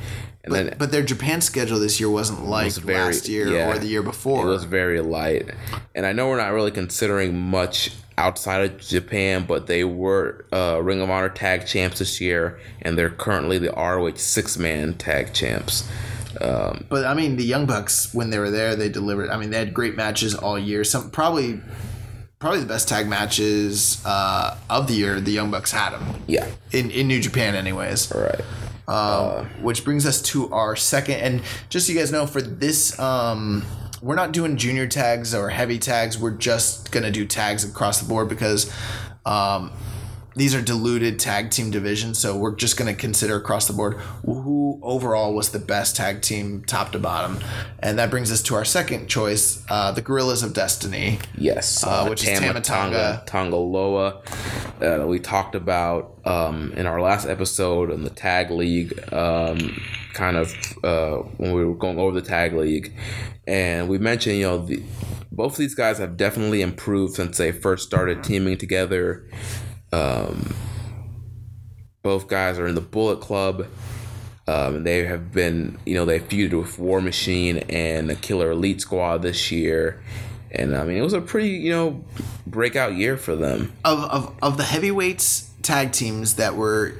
And 0.43 0.51
but, 0.51 0.65
then, 0.65 0.75
but 0.77 0.91
their 0.91 1.03
Japan 1.03 1.39
schedule 1.39 1.79
this 1.79 1.99
year 1.99 2.09
wasn't 2.09 2.45
like 2.45 2.65
was 2.65 2.77
very, 2.77 2.99
last 2.99 3.29
year 3.29 3.47
yeah, 3.47 3.69
or 3.69 3.79
the 3.79 3.87
year 3.87 4.03
before. 4.03 4.45
It 4.45 4.49
was 4.49 4.65
very 4.65 4.99
light. 4.99 5.49
And 5.95 6.05
I 6.05 6.11
know 6.11 6.27
we're 6.27 6.37
not 6.37 6.51
really 6.51 6.71
considering 6.71 7.39
much 7.39 7.91
outside 8.17 8.69
of 8.69 8.77
Japan, 8.79 9.45
but 9.47 9.67
they 9.67 9.85
were 9.85 10.45
uh, 10.51 10.81
Ring 10.83 11.01
of 11.01 11.09
Honor 11.09 11.29
tag 11.29 11.65
champs 11.65 11.99
this 11.99 12.19
year, 12.19 12.59
and 12.81 12.97
they're 12.97 13.09
currently 13.09 13.57
the 13.57 13.71
ROH 13.71 14.15
six 14.15 14.57
man 14.57 14.95
tag 14.95 15.33
champs. 15.33 15.89
Um, 16.41 16.85
but 16.89 17.05
I 17.05 17.13
mean, 17.13 17.37
the 17.37 17.45
Young 17.45 17.65
Bucks 17.65 18.13
when 18.13 18.29
they 18.29 18.39
were 18.39 18.51
there, 18.51 18.75
they 18.75 18.89
delivered. 18.89 19.29
I 19.29 19.37
mean, 19.37 19.49
they 19.49 19.59
had 19.59 19.73
great 19.73 19.95
matches 19.95 20.35
all 20.35 20.59
year. 20.59 20.83
Some 20.83 21.09
probably, 21.09 21.61
probably 22.39 22.59
the 22.59 22.65
best 22.65 22.89
tag 22.89 23.07
matches 23.07 24.01
uh, 24.05 24.57
of 24.69 24.87
the 24.87 24.95
year. 24.95 25.21
The 25.21 25.31
Young 25.31 25.51
Bucks 25.51 25.71
had 25.71 25.91
them. 25.91 26.21
Yeah. 26.27 26.49
In 26.71 26.91
in 26.91 27.07
New 27.07 27.21
Japan, 27.21 27.55
anyways. 27.55 28.11
All 28.11 28.21
right. 28.21 28.41
Um, 28.85 28.95
uh, 28.95 29.43
which 29.61 29.85
brings 29.85 30.05
us 30.05 30.21
to 30.23 30.51
our 30.51 30.75
second, 30.75 31.15
and 31.15 31.41
just 31.69 31.87
so 31.87 31.93
you 31.93 31.99
guys 31.99 32.11
know, 32.11 32.25
for 32.27 32.41
this 32.41 32.99
um, 32.99 33.63
we're 34.01 34.15
not 34.15 34.33
doing 34.33 34.57
junior 34.57 34.87
tags 34.87 35.33
or 35.33 35.49
heavy 35.49 35.79
tags. 35.79 36.17
We're 36.17 36.31
just 36.31 36.91
gonna 36.91 37.11
do 37.11 37.25
tags 37.25 37.63
across 37.63 38.01
the 38.01 38.07
board 38.09 38.27
because 38.27 38.69
um, 39.25 39.71
these 40.35 40.55
are 40.55 40.61
diluted 40.61 41.19
tag 41.19 41.51
team 41.51 41.71
divisions. 41.71 42.19
So 42.19 42.35
we're 42.37 42.55
just 42.55 42.77
gonna 42.77 42.93
consider 42.95 43.35
across 43.35 43.67
the 43.67 43.73
board 43.73 43.95
who 44.25 44.79
overall 44.81 45.33
was 45.33 45.49
the 45.49 45.59
best 45.59 45.95
tag 45.95 46.21
team, 46.21 46.63
top 46.65 46.91
to 46.93 46.99
bottom, 46.99 47.39
and 47.79 47.97
that 47.99 48.09
brings 48.09 48.31
us 48.31 48.41
to 48.43 48.55
our 48.55 48.65
second 48.65 49.07
choice, 49.07 49.63
uh, 49.69 49.91
the 49.91 50.01
Guerrillas 50.01 50.43
of 50.43 50.53
Destiny. 50.53 51.19
Yes, 51.37 51.83
Uh, 51.83 52.05
which 52.07 52.23
is 52.27 52.39
Tama 52.39 52.59
Tamatonga. 52.61 53.25
Tonga 53.25 53.55
Loa. 53.55 54.21
Uh, 54.81 55.05
we 55.07 55.19
talked 55.19 55.55
about 55.55 56.17
um, 56.25 56.73
in 56.75 56.85
our 56.85 57.01
last 57.01 57.25
episode 57.27 57.91
in 57.91 58.03
the 58.03 58.09
tag 58.09 58.49
league, 58.51 58.93
um, 59.13 59.81
kind 60.13 60.37
of 60.37 60.53
uh, 60.83 61.17
when 61.37 61.53
we 61.53 61.63
were 61.65 61.75
going 61.75 61.99
over 61.99 62.19
the 62.19 62.25
tag 62.25 62.53
league, 62.53 62.93
and 63.47 63.87
we 63.89 63.97
mentioned 63.97 64.37
you 64.37 64.43
know 64.43 64.65
the, 64.65 64.81
both 65.31 65.53
of 65.53 65.57
these 65.57 65.75
guys 65.75 65.97
have 65.97 66.17
definitely 66.17 66.61
improved 66.61 67.15
since 67.15 67.37
they 67.37 67.51
first 67.51 67.85
started 67.85 68.23
teaming 68.23 68.57
together. 68.57 69.25
Um, 69.93 70.55
both 72.01 72.27
guys 72.27 72.59
are 72.59 72.67
in 72.67 72.75
the 72.75 72.81
Bullet 72.81 73.21
Club. 73.21 73.67
Um, 74.47 74.83
they 74.83 75.05
have 75.05 75.31
been, 75.31 75.77
you 75.85 75.95
know, 75.95 76.03
they 76.03 76.19
feuded 76.19 76.59
with 76.59 76.77
War 76.77 76.99
Machine 76.99 77.59
and 77.69 78.09
the 78.09 78.15
Killer 78.15 78.51
Elite 78.51 78.81
Squad 78.81 79.21
this 79.21 79.51
year. 79.51 80.01
And 80.51 80.75
I 80.75 80.83
mean, 80.83 80.97
it 80.97 81.01
was 81.01 81.13
a 81.13 81.21
pretty, 81.21 81.49
you 81.49 81.71
know, 81.71 82.03
breakout 82.45 82.95
year 82.95 83.15
for 83.15 83.35
them. 83.35 83.71
of, 83.85 83.99
of, 83.99 84.35
of 84.41 84.57
the 84.57 84.63
heavyweights 84.63 85.51
tag 85.63 85.93
teams 85.93 86.35
that 86.35 86.55
were 86.55 86.93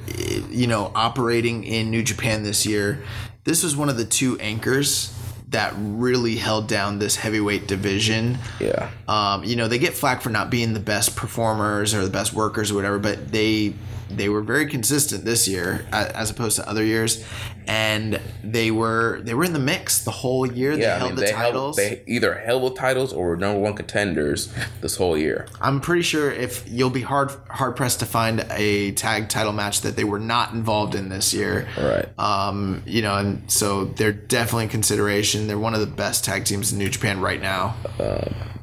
you 0.48 0.66
know 0.66 0.90
operating 0.94 1.64
in 1.64 1.90
New 1.90 2.02
Japan 2.02 2.42
this 2.42 2.64
year 2.64 3.04
this 3.44 3.62
was 3.62 3.76
one 3.76 3.90
of 3.90 3.98
the 3.98 4.06
two 4.06 4.38
anchors 4.40 5.14
that 5.50 5.72
really 5.76 6.36
held 6.36 6.66
down 6.68 6.98
this 6.98 7.16
heavyweight 7.16 7.66
division 7.68 8.38
Yeah. 8.60 8.90
um, 9.08 9.44
you 9.44 9.56
know 9.56 9.68
they 9.68 9.78
get 9.78 9.94
flack 9.94 10.22
for 10.22 10.30
not 10.30 10.50
being 10.50 10.74
the 10.74 10.80
best 10.80 11.14
performers 11.16 11.94
or 11.94 12.02
the 12.04 12.10
best 12.10 12.32
workers 12.32 12.70
or 12.70 12.74
whatever 12.74 12.98
but 12.98 13.30
they 13.30 13.74
they 14.10 14.28
were 14.28 14.42
very 14.42 14.66
consistent 14.66 15.24
this 15.24 15.48
year 15.48 15.86
as 15.92 16.30
opposed 16.30 16.56
to 16.56 16.68
other 16.68 16.84
years 16.84 17.24
and 17.66 18.20
they 18.42 18.70
were 18.70 19.20
they 19.22 19.34
were 19.34 19.44
in 19.44 19.52
the 19.52 19.58
mix 19.58 20.04
the 20.04 20.10
whole 20.10 20.46
year 20.46 20.76
they 20.76 20.82
Yeah, 20.82 20.96
I 20.96 20.98
held 20.98 21.10
mean, 21.10 21.16
the 21.16 21.22
they 21.22 21.32
titles 21.32 21.78
held, 21.78 21.90
they 21.90 22.02
either 22.06 22.34
held 22.34 22.62
with 22.62 22.74
titles 22.74 23.12
or 23.12 23.28
were 23.28 23.36
number 23.36 23.60
one 23.60 23.74
contenders 23.74 24.52
this 24.80 24.96
whole 24.96 25.16
year. 25.16 25.46
I'm 25.60 25.80
pretty 25.80 26.02
sure 26.02 26.30
if 26.30 26.64
you'll 26.68 26.90
be 26.90 27.02
hard 27.02 27.30
hard 27.48 27.76
pressed 27.76 28.00
to 28.00 28.06
find 28.06 28.46
a 28.50 28.92
tag 28.92 29.28
title 29.28 29.52
match 29.52 29.80
that 29.82 29.96
they 29.96 30.04
were 30.04 30.20
not 30.20 30.52
involved 30.52 30.94
in 30.94 31.08
this 31.08 31.32
year. 31.32 31.68
Right. 31.78 32.08
Um, 32.18 32.82
you 32.86 33.02
know, 33.02 33.16
and 33.16 33.50
so 33.50 33.86
they're 33.86 34.12
definitely 34.12 34.64
in 34.64 34.70
consideration. 34.70 35.46
They're 35.46 35.58
one 35.58 35.74
of 35.74 35.80
the 35.80 35.86
best 35.86 36.24
tag 36.24 36.44
teams 36.44 36.72
in 36.72 36.78
New 36.78 36.88
Japan 36.88 37.20
right 37.20 37.40
now. 37.40 37.76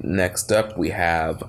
Next 0.03 0.51
up, 0.51 0.77
we 0.77 0.89
have 0.89 1.43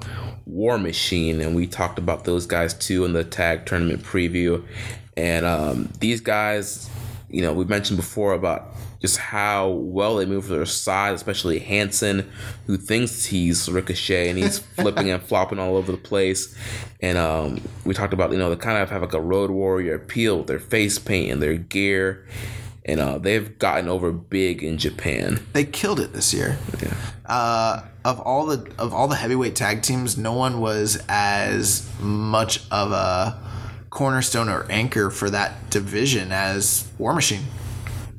War 0.47 0.79
Machine, 0.79 1.41
and 1.41 1.57
we 1.57 1.67
talked 1.67 1.99
about 1.99 2.25
those 2.25 2.47
guys 2.47 2.75
too 2.75 3.05
in 3.05 3.13
the 3.13 3.25
tag 3.25 3.67
tournament 3.67 4.03
preview. 4.03 4.65
And 5.17 5.45
um, 5.45 5.89
these 6.01 6.21
guys, 6.21 6.89
you 7.33 7.41
know, 7.41 7.53
we 7.53 7.65
mentioned 7.65 7.97
before 7.97 8.35
about 8.35 8.75
just 9.01 9.17
how 9.17 9.69
well 9.71 10.17
they 10.17 10.27
move 10.27 10.45
for 10.45 10.53
their 10.53 10.67
side, 10.67 11.15
especially 11.15 11.59
Hanson, 11.59 12.31
who 12.67 12.77
thinks 12.77 13.25
he's 13.25 13.69
Ricochet 13.69 14.29
and 14.29 14.39
he's 14.39 14.59
flipping 14.77 15.11
and 15.11 15.21
flopping 15.23 15.59
all 15.59 15.77
over 15.77 15.91
the 15.91 15.99
place. 15.99 16.57
And 17.01 17.19
um, 17.19 17.61
we 17.85 17.95
talked 17.95 18.13
about, 18.13 18.31
you 18.31 18.39
know, 18.39 18.51
they 18.51 18.57
kind 18.57 18.79
of 18.79 18.91
have 18.91 19.03
like 19.03 19.15
a 19.15 19.21
Road 19.21 19.51
Warrior 19.51 19.95
appeal 19.95 20.39
with 20.39 20.47
their 20.47 20.61
face 20.61 20.99
paint 20.99 21.33
and 21.33 21.43
their 21.43 21.55
gear. 21.55 22.27
And 22.85 23.01
uh, 23.01 23.19
they've 23.19 23.59
gotten 23.59 23.89
over 23.89 24.13
big 24.13 24.63
in 24.63 24.77
Japan. 24.77 25.45
They 25.53 25.65
killed 25.65 26.01
it 26.01 26.13
this 26.13 26.35
year. 26.35 26.59
Uh, 27.25 27.83
of 28.05 28.21
all 28.21 28.45
the 28.47 28.71
of 28.79 28.93
all 28.93 29.07
the 29.07 29.15
heavyweight 29.15 29.55
tag 29.55 29.83
teams, 29.83 30.19
no 30.19 30.33
one 30.33 30.61
was 30.61 31.03
as 31.09 31.89
much 32.01 32.61
of 32.73 32.91
a 32.91 33.41
cornerstone 33.93 34.49
or 34.49 34.65
anchor 34.71 35.11
for 35.11 35.29
that 35.31 35.69
division 35.71 36.33
as 36.33 36.91
War 36.99 37.13
Machine. 37.15 37.43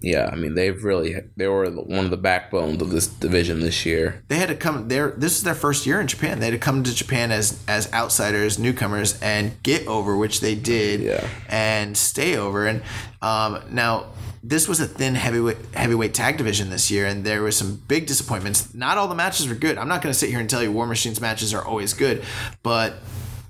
Yeah, 0.02 0.30
I 0.32 0.36
mean 0.36 0.54
they've 0.54 0.84
really 0.84 1.16
they 1.38 1.48
were 1.48 1.66
one 1.72 2.04
of 2.06 2.12
the 2.12 2.18
backbones 2.18 2.82
of 2.82 2.90
this 2.92 3.08
division 3.08 3.62
this 3.62 3.86
year. 3.86 4.22
they 4.28 4.36
had 4.38 4.50
to 4.50 4.56
come 4.56 4.88
there 4.90 5.12
this 5.18 5.38
is 5.38 5.44
their 5.44 5.56
first 5.56 5.86
year 5.86 6.02
in 6.02 6.08
japan 6.08 6.40
they 6.42 6.48
had 6.48 6.52
to 6.52 6.58
come 6.60 6.84
to 6.84 6.94
japan 6.94 7.32
as 7.32 7.64
as 7.70 7.92
outsiders 7.94 8.60
newcomers 8.60 9.18
and 9.22 9.52
get 9.64 9.88
over 9.88 10.18
which 10.18 10.42
they 10.42 10.56
did 10.56 11.00
Yeah. 11.00 11.26
and 11.48 11.96
stay 11.96 12.36
over 12.36 12.68
and 12.68 12.82
um, 13.22 13.62
now 13.72 14.08
this 14.44 14.68
was 14.68 14.82
a 14.82 14.86
thin 14.88 15.16
heavyweight 15.16 15.58
heavyweight 15.74 16.14
tag 16.14 16.36
division 16.36 16.70
this 16.70 16.92
year 16.92 17.06
and 17.06 17.24
there 17.24 17.42
was 17.42 17.56
some 17.56 17.78
big 17.88 18.06
disappointments 18.06 18.74
not 18.74 18.98
all 18.98 19.08
the 19.08 19.16
matches 19.16 19.48
were 19.48 19.56
good 19.56 19.78
i'm 19.78 19.88
not 19.88 20.02
going 20.02 20.12
to 20.12 20.20
sit 20.20 20.30
here 20.30 20.42
and 20.42 20.50
tell 20.50 20.62
you 20.62 20.70
war 20.70 20.86
machine's 20.86 21.22
matches 21.22 21.54
are 21.54 21.64
always 21.64 21.94
good 21.94 22.22
but 22.62 22.96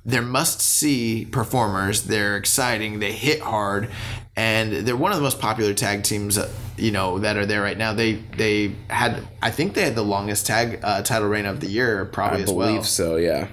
they're 0.06 0.22
must 0.22 0.62
see 0.62 1.26
performers. 1.26 2.04
They're 2.04 2.36
exciting. 2.38 3.00
They 3.00 3.12
hit 3.14 3.40
hard, 3.42 3.90
and 4.36 4.86
they're 4.86 4.98
one 4.98 5.12
of 5.12 5.18
the 5.18 5.24
most 5.24 5.40
popular 5.40 5.74
tag 5.74 6.04
teams. 6.04 6.38
uh, 6.38 6.50
You 6.78 6.92
know 6.92 7.20
that 7.20 7.38
are 7.38 7.46
there 7.46 7.62
right 7.62 7.78
now. 7.78 7.94
They 7.94 8.14
they 8.38 8.76
had 8.90 9.28
I 9.42 9.52
think 9.52 9.74
they 9.76 9.84
had 9.84 9.96
the 9.96 10.04
longest 10.04 10.46
tag 10.46 10.80
uh, 10.84 11.02
title 11.04 11.28
reign 11.30 11.46
of 11.46 11.60
the 11.60 11.68
year 11.68 12.06
probably 12.06 12.40
I 12.40 12.44
as 12.44 12.52
well. 12.52 12.68
I 12.68 12.72
believe 12.72 12.88
so. 12.88 13.16
Yeah. 13.18 13.48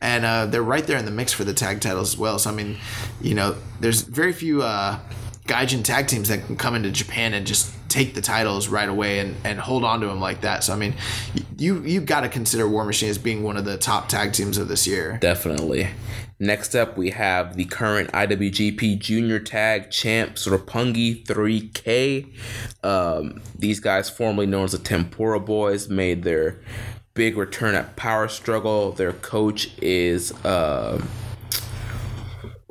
and 0.00 0.24
uh, 0.24 0.46
they're 0.46 0.62
right 0.62 0.86
there 0.86 0.96
in 0.98 1.04
the 1.04 1.10
mix 1.10 1.32
for 1.32 1.44
the 1.44 1.52
tag 1.52 1.80
titles 1.80 2.14
as 2.14 2.18
well. 2.18 2.38
So 2.38 2.50
I 2.50 2.54
mean, 2.54 2.78
you 3.20 3.34
know, 3.34 3.56
there's 3.80 4.00
very 4.02 4.32
few 4.32 4.62
uh, 4.62 4.98
gaijin 5.46 5.82
tag 5.84 6.06
teams 6.06 6.28
that 6.28 6.46
can 6.46 6.56
come 6.56 6.74
into 6.74 6.90
Japan 6.90 7.34
and 7.34 7.46
just 7.46 7.74
take 7.90 8.14
the 8.14 8.22
titles 8.22 8.68
right 8.68 8.88
away 8.88 9.18
and, 9.18 9.36
and 9.44 9.58
hold 9.58 9.84
on 9.84 10.00
to 10.00 10.06
them 10.06 10.20
like 10.20 10.40
that. 10.40 10.64
So 10.64 10.72
I 10.72 10.76
mean, 10.76 10.94
you 11.58 11.82
you 11.82 12.00
got 12.00 12.20
to 12.20 12.28
consider 12.28 12.66
War 12.66 12.84
Machine 12.84 13.10
as 13.10 13.18
being 13.18 13.42
one 13.42 13.56
of 13.56 13.64
the 13.64 13.76
top 13.76 14.08
tag 14.08 14.32
teams 14.32 14.56
of 14.56 14.68
this 14.68 14.86
year. 14.86 15.18
Definitely. 15.20 15.88
Next 16.42 16.74
up, 16.74 16.96
we 16.96 17.10
have 17.10 17.56
the 17.56 17.66
current 17.66 18.10
IWGP 18.12 18.98
Junior 18.98 19.38
Tag 19.38 19.90
Champs, 19.90 20.46
Roppongi 20.46 21.22
3K. 21.26 22.32
Um, 22.82 23.42
these 23.58 23.78
guys, 23.78 24.08
formerly 24.08 24.46
known 24.46 24.64
as 24.64 24.72
the 24.72 24.78
Tempura 24.78 25.38
Boys, 25.38 25.90
made 25.90 26.22
their 26.22 26.58
big 27.12 27.36
return 27.36 27.74
at 27.74 27.94
Power 27.94 28.26
Struggle. 28.26 28.92
Their 28.92 29.12
coach 29.12 29.76
is 29.82 30.32
uh, 30.42 31.04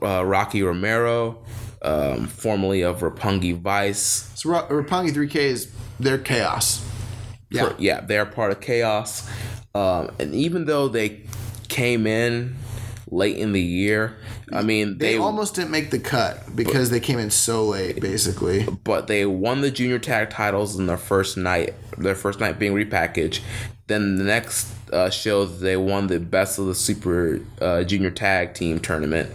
uh, 0.02 0.26
Rocky 0.26 0.64
Romero, 0.64 1.38
um, 1.82 2.28
formerly 2.28 2.82
of 2.82 3.02
Roppongi 3.02 3.58
Vice. 3.58 4.32
So 4.36 4.50
Ra- 4.50 4.68
Roppongi 4.68 5.12
3K 5.12 5.36
is 5.36 5.72
their 6.00 6.18
chaos. 6.18 6.86
Yeah. 7.52 7.74
yeah, 7.80 8.02
they're 8.02 8.26
part 8.26 8.52
of 8.52 8.62
Chaos. 8.62 9.30
Um, 9.74 10.12
and 10.20 10.36
even 10.36 10.66
though 10.66 10.88
they 10.88 11.22
came 11.68 12.06
in 12.06 12.56
late 13.10 13.38
in 13.38 13.54
the 13.54 13.62
year, 13.62 14.18
I 14.52 14.62
mean, 14.62 14.98
They, 14.98 15.14
they, 15.14 15.18
almost 15.18 15.56
didn't 15.56 15.72
make 15.72 15.90
the 15.90 16.00
cut 16.00 16.56
because 16.56 16.90
they 16.90 17.00
came 17.00 17.20
in 17.20 17.32
so 17.32 17.66
late, 17.66 18.00
basically. 18.02 18.68
but 18.84 19.08
they 19.08 19.26
won 19.26 19.62
the 19.62 19.72
junior 19.72 20.00
tag 20.00 20.30
titles 20.30 20.78
in 20.78 20.88
their 20.88 20.98
first 20.98 21.38
night. 21.38 21.74
Their 21.98 22.16
first 22.16 22.40
night 22.40 22.60
being 22.60 22.74
repackaged. 22.74 23.42
Then 23.88 24.18
the 24.18 24.24
next 24.24 24.72
uh, 24.94 25.10
show, 25.10 25.46
they 25.46 25.76
won 25.78 26.08
the 26.08 26.20
best 26.20 26.60
of 26.60 26.68
the 26.68 26.76
super 26.76 27.42
uh, 27.60 27.84
junior 27.84 28.12
tag 28.12 28.54
team 28.54 28.80
tournament. 28.80 29.32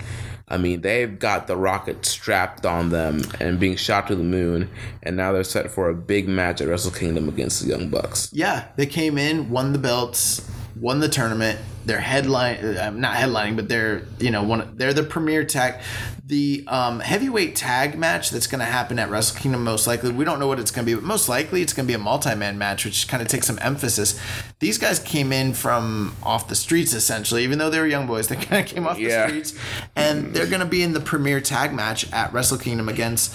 I 0.46 0.58
mean, 0.58 0.82
they've 0.82 1.18
got 1.18 1.46
the 1.46 1.56
rocket 1.56 2.04
strapped 2.04 2.66
on 2.66 2.90
them 2.90 3.22
and 3.40 3.58
being 3.58 3.76
shot 3.76 4.08
to 4.08 4.14
the 4.14 4.22
moon, 4.22 4.68
and 5.02 5.16
now 5.16 5.32
they're 5.32 5.42
set 5.42 5.70
for 5.70 5.88
a 5.88 5.94
big 5.94 6.28
match 6.28 6.60
at 6.60 6.68
Wrestle 6.68 6.90
Kingdom 6.90 7.28
against 7.28 7.62
the 7.62 7.68
Young 7.68 7.88
Bucks. 7.88 8.28
Yeah, 8.32 8.68
they 8.76 8.86
came 8.86 9.16
in, 9.16 9.48
won 9.48 9.72
the 9.72 9.78
belts, 9.78 10.48
won 10.76 11.00
the 11.00 11.08
tournament. 11.08 11.58
They're 11.86 12.00
headline, 12.00 12.64
uh, 12.64 12.90
not 12.90 13.16
headlining, 13.16 13.56
but 13.56 13.68
they're 13.68 14.04
you 14.18 14.30
know 14.30 14.42
one. 14.42 14.76
They're 14.76 14.94
the 14.94 15.02
premier 15.02 15.44
tag. 15.44 15.80
The 16.26 16.64
um, 16.68 17.00
heavyweight 17.00 17.54
tag 17.54 17.98
match 17.98 18.30
that's 18.30 18.46
going 18.46 18.60
to 18.60 18.64
happen 18.64 18.98
at 18.98 19.10
Wrestle 19.10 19.38
Kingdom 19.38 19.62
most 19.62 19.86
likely. 19.86 20.10
We 20.10 20.24
don't 20.24 20.40
know 20.40 20.46
what 20.46 20.58
it's 20.58 20.70
going 20.70 20.86
to 20.86 20.90
be, 20.90 20.94
but 20.94 21.04
most 21.04 21.28
likely 21.28 21.60
it's 21.60 21.74
going 21.74 21.86
to 21.86 21.90
be 21.90 21.94
a 21.94 21.98
multi-man 22.02 22.56
match, 22.56 22.86
which 22.86 23.06
kind 23.08 23.22
of 23.22 23.28
takes 23.28 23.46
some 23.46 23.58
emphasis. 23.60 24.18
These 24.60 24.78
guys 24.78 24.98
came 25.00 25.32
in 25.34 25.52
from 25.52 26.16
off 26.22 26.48
the 26.48 26.54
streets 26.54 26.94
essentially, 26.94 27.44
even 27.44 27.58
though 27.58 27.68
they 27.68 27.78
were 27.78 27.86
young 27.86 28.06
boys. 28.06 28.28
They 28.28 28.36
kind 28.46 28.64
of 28.66 28.74
came 28.74 28.86
off 28.86 28.98
Yeah. 28.98 29.24
the 29.26 29.28
streets, 29.44 29.54
and 29.94 30.32
they're 30.34 30.46
going 30.46 30.60
to 30.60 30.66
be 30.66 30.82
in 30.82 30.94
the 30.94 31.00
premier 31.00 31.42
tag 31.42 31.74
match 31.74 32.10
at 32.10 32.32
Wrestle 32.32 32.56
Kingdom 32.56 32.88
against 32.88 33.34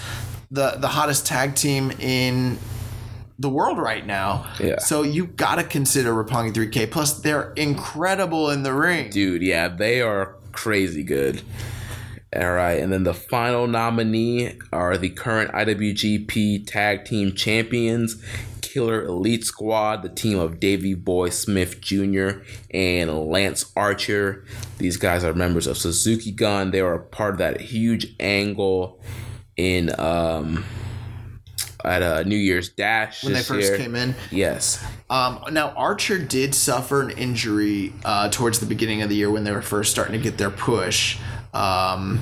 the 0.49 0.71
the 0.71 0.87
hottest 0.87 1.27
tag 1.27 1.53
team 1.53 1.91
in 1.99 2.57
the 3.39 3.49
world 3.49 3.77
right 3.79 4.05
now. 4.05 4.45
Yeah. 4.59 4.79
So 4.79 5.01
you 5.01 5.25
gotta 5.25 5.63
consider 5.63 6.11
Roppongi 6.11 6.53
3K. 6.53 6.91
Plus, 6.91 7.13
they're 7.21 7.53
incredible 7.53 8.49
in 8.49 8.63
the 8.63 8.73
ring. 8.73 9.09
Dude, 9.09 9.41
yeah, 9.41 9.69
they 9.69 10.01
are 10.01 10.35
crazy 10.51 11.03
good. 11.03 11.41
All 12.35 12.51
right, 12.51 12.79
and 12.79 12.93
then 12.93 13.05
the 13.05 13.13
final 13.13 13.65
nominee 13.65 14.59
are 14.71 14.97
the 14.97 15.09
current 15.09 15.51
IWGP 15.51 16.67
Tag 16.67 17.03
Team 17.03 17.33
Champions, 17.33 18.23
Killer 18.61 19.03
Elite 19.03 19.43
Squad, 19.43 20.03
the 20.03 20.09
team 20.09 20.37
of 20.37 20.59
Davey 20.59 20.93
Boy 20.93 21.29
Smith 21.29 21.81
Jr. 21.81 22.41
and 22.71 23.11
Lance 23.31 23.71
Archer. 23.75 24.45
These 24.77 24.97
guys 24.97 25.23
are 25.23 25.33
members 25.33 25.65
of 25.65 25.75
Suzuki 25.77 26.31
Gun. 26.31 26.69
They 26.69 26.83
were 26.83 26.93
a 26.93 27.03
part 27.03 27.31
of 27.31 27.37
that 27.39 27.61
huge 27.61 28.13
angle 28.19 29.01
in 29.57 29.99
um 29.99 30.63
at 31.85 32.01
a 32.01 32.27
New 32.27 32.35
Year's 32.35 32.69
Dash 32.69 33.23
when 33.23 33.33
they 33.33 33.41
first 33.41 33.69
year. 33.69 33.77
came 33.77 33.95
in. 33.95 34.15
Yes. 34.31 34.85
Um, 35.09 35.43
now 35.51 35.69
Archer 35.71 36.19
did 36.19 36.53
suffer 36.53 37.01
an 37.01 37.11
injury 37.11 37.93
uh, 38.03 38.29
towards 38.29 38.59
the 38.59 38.65
beginning 38.65 39.01
of 39.01 39.09
the 39.09 39.15
year 39.15 39.31
when 39.31 39.43
they 39.43 39.51
were 39.51 39.61
first 39.61 39.91
starting 39.91 40.13
to 40.13 40.19
get 40.19 40.37
their 40.37 40.49
push. 40.49 41.17
Um, 41.53 42.21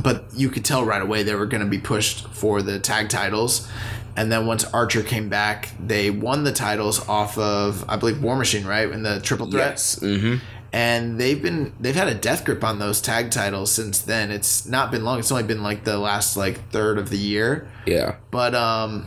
but 0.00 0.26
you 0.34 0.48
could 0.48 0.64
tell 0.64 0.84
right 0.84 1.02
away 1.02 1.22
they 1.22 1.34
were 1.34 1.46
going 1.46 1.62
to 1.62 1.68
be 1.68 1.78
pushed 1.78 2.28
for 2.28 2.62
the 2.62 2.78
tag 2.78 3.08
titles. 3.08 3.68
And 4.14 4.30
then 4.30 4.46
once 4.46 4.64
Archer 4.64 5.02
came 5.02 5.28
back, 5.28 5.70
they 5.84 6.10
won 6.10 6.44
the 6.44 6.52
titles 6.52 7.06
off 7.08 7.38
of 7.38 7.84
I 7.88 7.96
believe 7.96 8.22
War 8.22 8.36
Machine, 8.36 8.66
right? 8.66 8.88
In 8.88 9.02
the 9.02 9.20
triple 9.20 9.50
threats. 9.50 9.98
Yes. 10.00 10.10
Mm-hmm. 10.18 10.44
And 10.72 11.20
they've 11.20 11.40
been 11.40 11.72
they've 11.80 11.94
had 11.94 12.08
a 12.08 12.14
death 12.14 12.44
grip 12.44 12.64
on 12.64 12.78
those 12.78 13.00
tag 13.00 13.30
titles 13.30 13.70
since 13.70 14.00
then. 14.00 14.30
It's 14.30 14.66
not 14.66 14.90
been 14.90 15.04
long. 15.04 15.18
It's 15.18 15.30
only 15.30 15.44
been 15.44 15.62
like 15.62 15.84
the 15.84 15.98
last 15.98 16.36
like 16.36 16.70
third 16.70 16.98
of 16.98 17.10
the 17.10 17.18
year. 17.18 17.68
Yeah. 17.86 18.16
But 18.30 18.54
um 18.54 19.06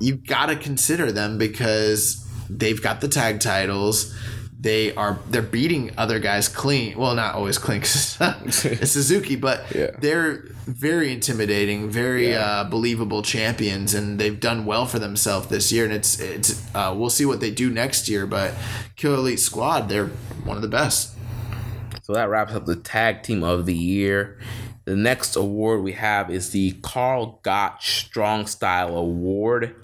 you've 0.00 0.26
got 0.26 0.46
to 0.46 0.56
consider 0.56 1.12
them 1.12 1.38
because 1.38 2.26
they've 2.48 2.80
got 2.80 3.00
the 3.00 3.08
tag 3.08 3.40
titles. 3.40 4.14
They 4.62 4.94
are 4.94 5.18
they're 5.28 5.42
beating 5.42 5.90
other 5.98 6.20
guys 6.20 6.46
clean. 6.48 6.96
Well, 6.96 7.16
not 7.16 7.34
always 7.34 7.58
clean 7.58 7.80
it's 7.82 8.92
Suzuki, 8.92 9.34
but 9.34 9.64
Yeah. 9.74 9.90
they're 9.98 10.44
very 10.66 11.12
intimidating, 11.12 11.90
very 11.90 12.30
Yeah. 12.30 12.38
uh, 12.46 12.64
believable 12.70 13.22
champions, 13.22 13.92
and 13.92 14.20
they've 14.20 14.38
done 14.38 14.64
well 14.64 14.86
for 14.86 15.00
themselves 15.00 15.48
this 15.48 15.72
year. 15.72 15.84
And 15.84 15.92
it's 15.92 16.20
it's 16.20 16.62
uh, 16.76 16.94
we'll 16.96 17.10
see 17.10 17.24
what 17.26 17.40
they 17.40 17.50
do 17.50 17.70
next 17.70 18.08
year. 18.08 18.24
But 18.24 18.54
Kill 18.94 19.14
Elite 19.14 19.40
Squad, 19.40 19.88
they're 19.88 20.06
one 20.44 20.56
of 20.56 20.62
the 20.62 20.68
best. 20.68 21.10
So 22.04 22.12
that 22.14 22.28
wraps 22.28 22.52
up 22.54 22.64
the 22.66 22.76
tag 22.76 23.24
team 23.24 23.42
of 23.42 23.66
the 23.66 23.74
year. 23.74 24.38
The 24.84 24.96
next 24.96 25.34
award 25.36 25.82
we 25.82 25.92
have 25.92 26.30
is 26.30 26.50
the 26.50 26.72
Karl 26.82 27.40
Gotch 27.42 28.04
Strong 28.06 28.46
Style 28.46 28.96
Award. 28.96 29.74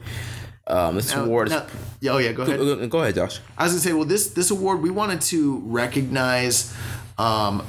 Um, 0.68 0.96
this 0.96 1.14
Now- 1.14 1.24
award 1.24 1.50
now- 1.50 1.66
yeah, 2.00 2.12
oh 2.12 2.18
yeah, 2.18 2.32
go 2.32 2.42
ahead. 2.42 2.58
Go- 2.58 2.86
Go 2.88 2.98
ahead, 3.00 3.14
Josh. 3.14 3.40
I 3.56 3.64
was 3.64 3.72
gonna 3.72 3.80
say, 3.82 3.92
well, 3.94 4.04
this 4.04 4.28
this 4.28 4.50
award 4.50 4.82
we 4.82 4.90
wanted 4.90 5.20
to 5.22 5.62
recognize, 5.66 6.74
um, 7.16 7.62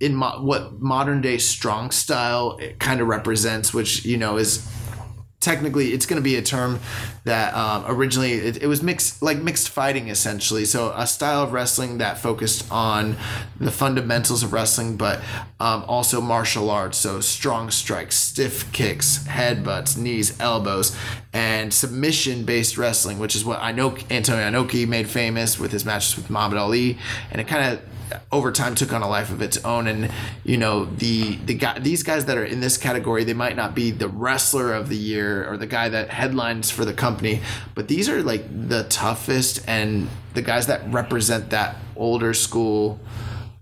in 0.00 0.14
mo- 0.14 0.40
what 0.42 0.80
modern 0.80 1.20
day 1.20 1.38
strong 1.38 1.90
style 1.90 2.56
it 2.60 2.78
kind 2.78 3.00
of 3.00 3.06
represents, 3.06 3.72
which 3.74 4.04
you 4.04 4.16
know 4.16 4.36
is 4.38 4.66
technically 5.46 5.92
it's 5.92 6.06
going 6.06 6.20
to 6.20 6.24
be 6.24 6.34
a 6.34 6.42
term 6.42 6.80
that 7.22 7.54
um, 7.54 7.84
originally 7.86 8.32
it, 8.32 8.64
it 8.64 8.66
was 8.66 8.82
mixed 8.82 9.22
like 9.22 9.38
mixed 9.38 9.68
fighting 9.68 10.08
essentially. 10.08 10.64
So 10.64 10.92
a 10.96 11.06
style 11.06 11.44
of 11.44 11.52
wrestling 11.52 11.98
that 11.98 12.18
focused 12.18 12.68
on 12.68 13.16
the 13.60 13.70
fundamentals 13.70 14.42
of 14.42 14.52
wrestling 14.52 14.96
but 14.96 15.20
um, 15.60 15.84
also 15.86 16.20
martial 16.20 16.68
arts. 16.68 16.98
So 16.98 17.20
strong 17.20 17.70
strikes 17.70 18.16
stiff 18.16 18.72
kicks 18.72 19.24
headbutts 19.28 19.96
knees 19.96 20.38
elbows 20.40 20.96
and 21.32 21.72
submission 21.72 22.44
based 22.44 22.76
wrestling 22.76 23.18
which 23.20 23.36
is 23.36 23.44
what 23.44 23.60
i 23.60 23.70
know 23.70 23.96
antonio 24.10 24.50
inoki 24.50 24.88
made 24.88 25.08
famous 25.08 25.60
with 25.60 25.70
his 25.70 25.84
matches 25.84 26.16
with 26.16 26.28
muhammad 26.28 26.58
ali. 26.58 26.98
And 27.30 27.40
it 27.40 27.46
kind 27.46 27.72
of 27.72 27.82
over 28.32 28.52
time 28.52 28.74
took 28.74 28.92
on 28.92 29.02
a 29.02 29.08
life 29.08 29.30
of 29.30 29.42
its 29.42 29.62
own. 29.64 29.86
And 29.86 30.10
you 30.44 30.56
know 30.56 30.84
the 30.84 31.36
the 31.36 31.54
guy 31.54 31.78
these 31.78 32.02
guys 32.02 32.26
that 32.26 32.36
are 32.36 32.44
in 32.44 32.60
this 32.60 32.76
category 32.76 33.24
they 33.24 33.34
might 33.34 33.56
not 33.56 33.74
be 33.74 33.90
the 33.90 34.08
wrestler 34.08 34.72
of 34.72 34.88
the 34.88 34.96
year 34.96 35.48
or 35.50 35.56
the 35.56 35.66
guy 35.66 35.88
that 35.88 36.10
headlines 36.10 36.70
for 36.70 36.84
the 36.84 36.94
company 36.94 37.40
but 37.74 37.88
these 37.88 38.08
are 38.08 38.22
like 38.22 38.44
the 38.68 38.84
toughest 38.84 39.60
and 39.68 40.08
the 40.34 40.42
guys 40.42 40.66
that 40.66 40.82
represent 40.92 41.50
that 41.50 41.76
older 41.96 42.32
school 42.32 43.00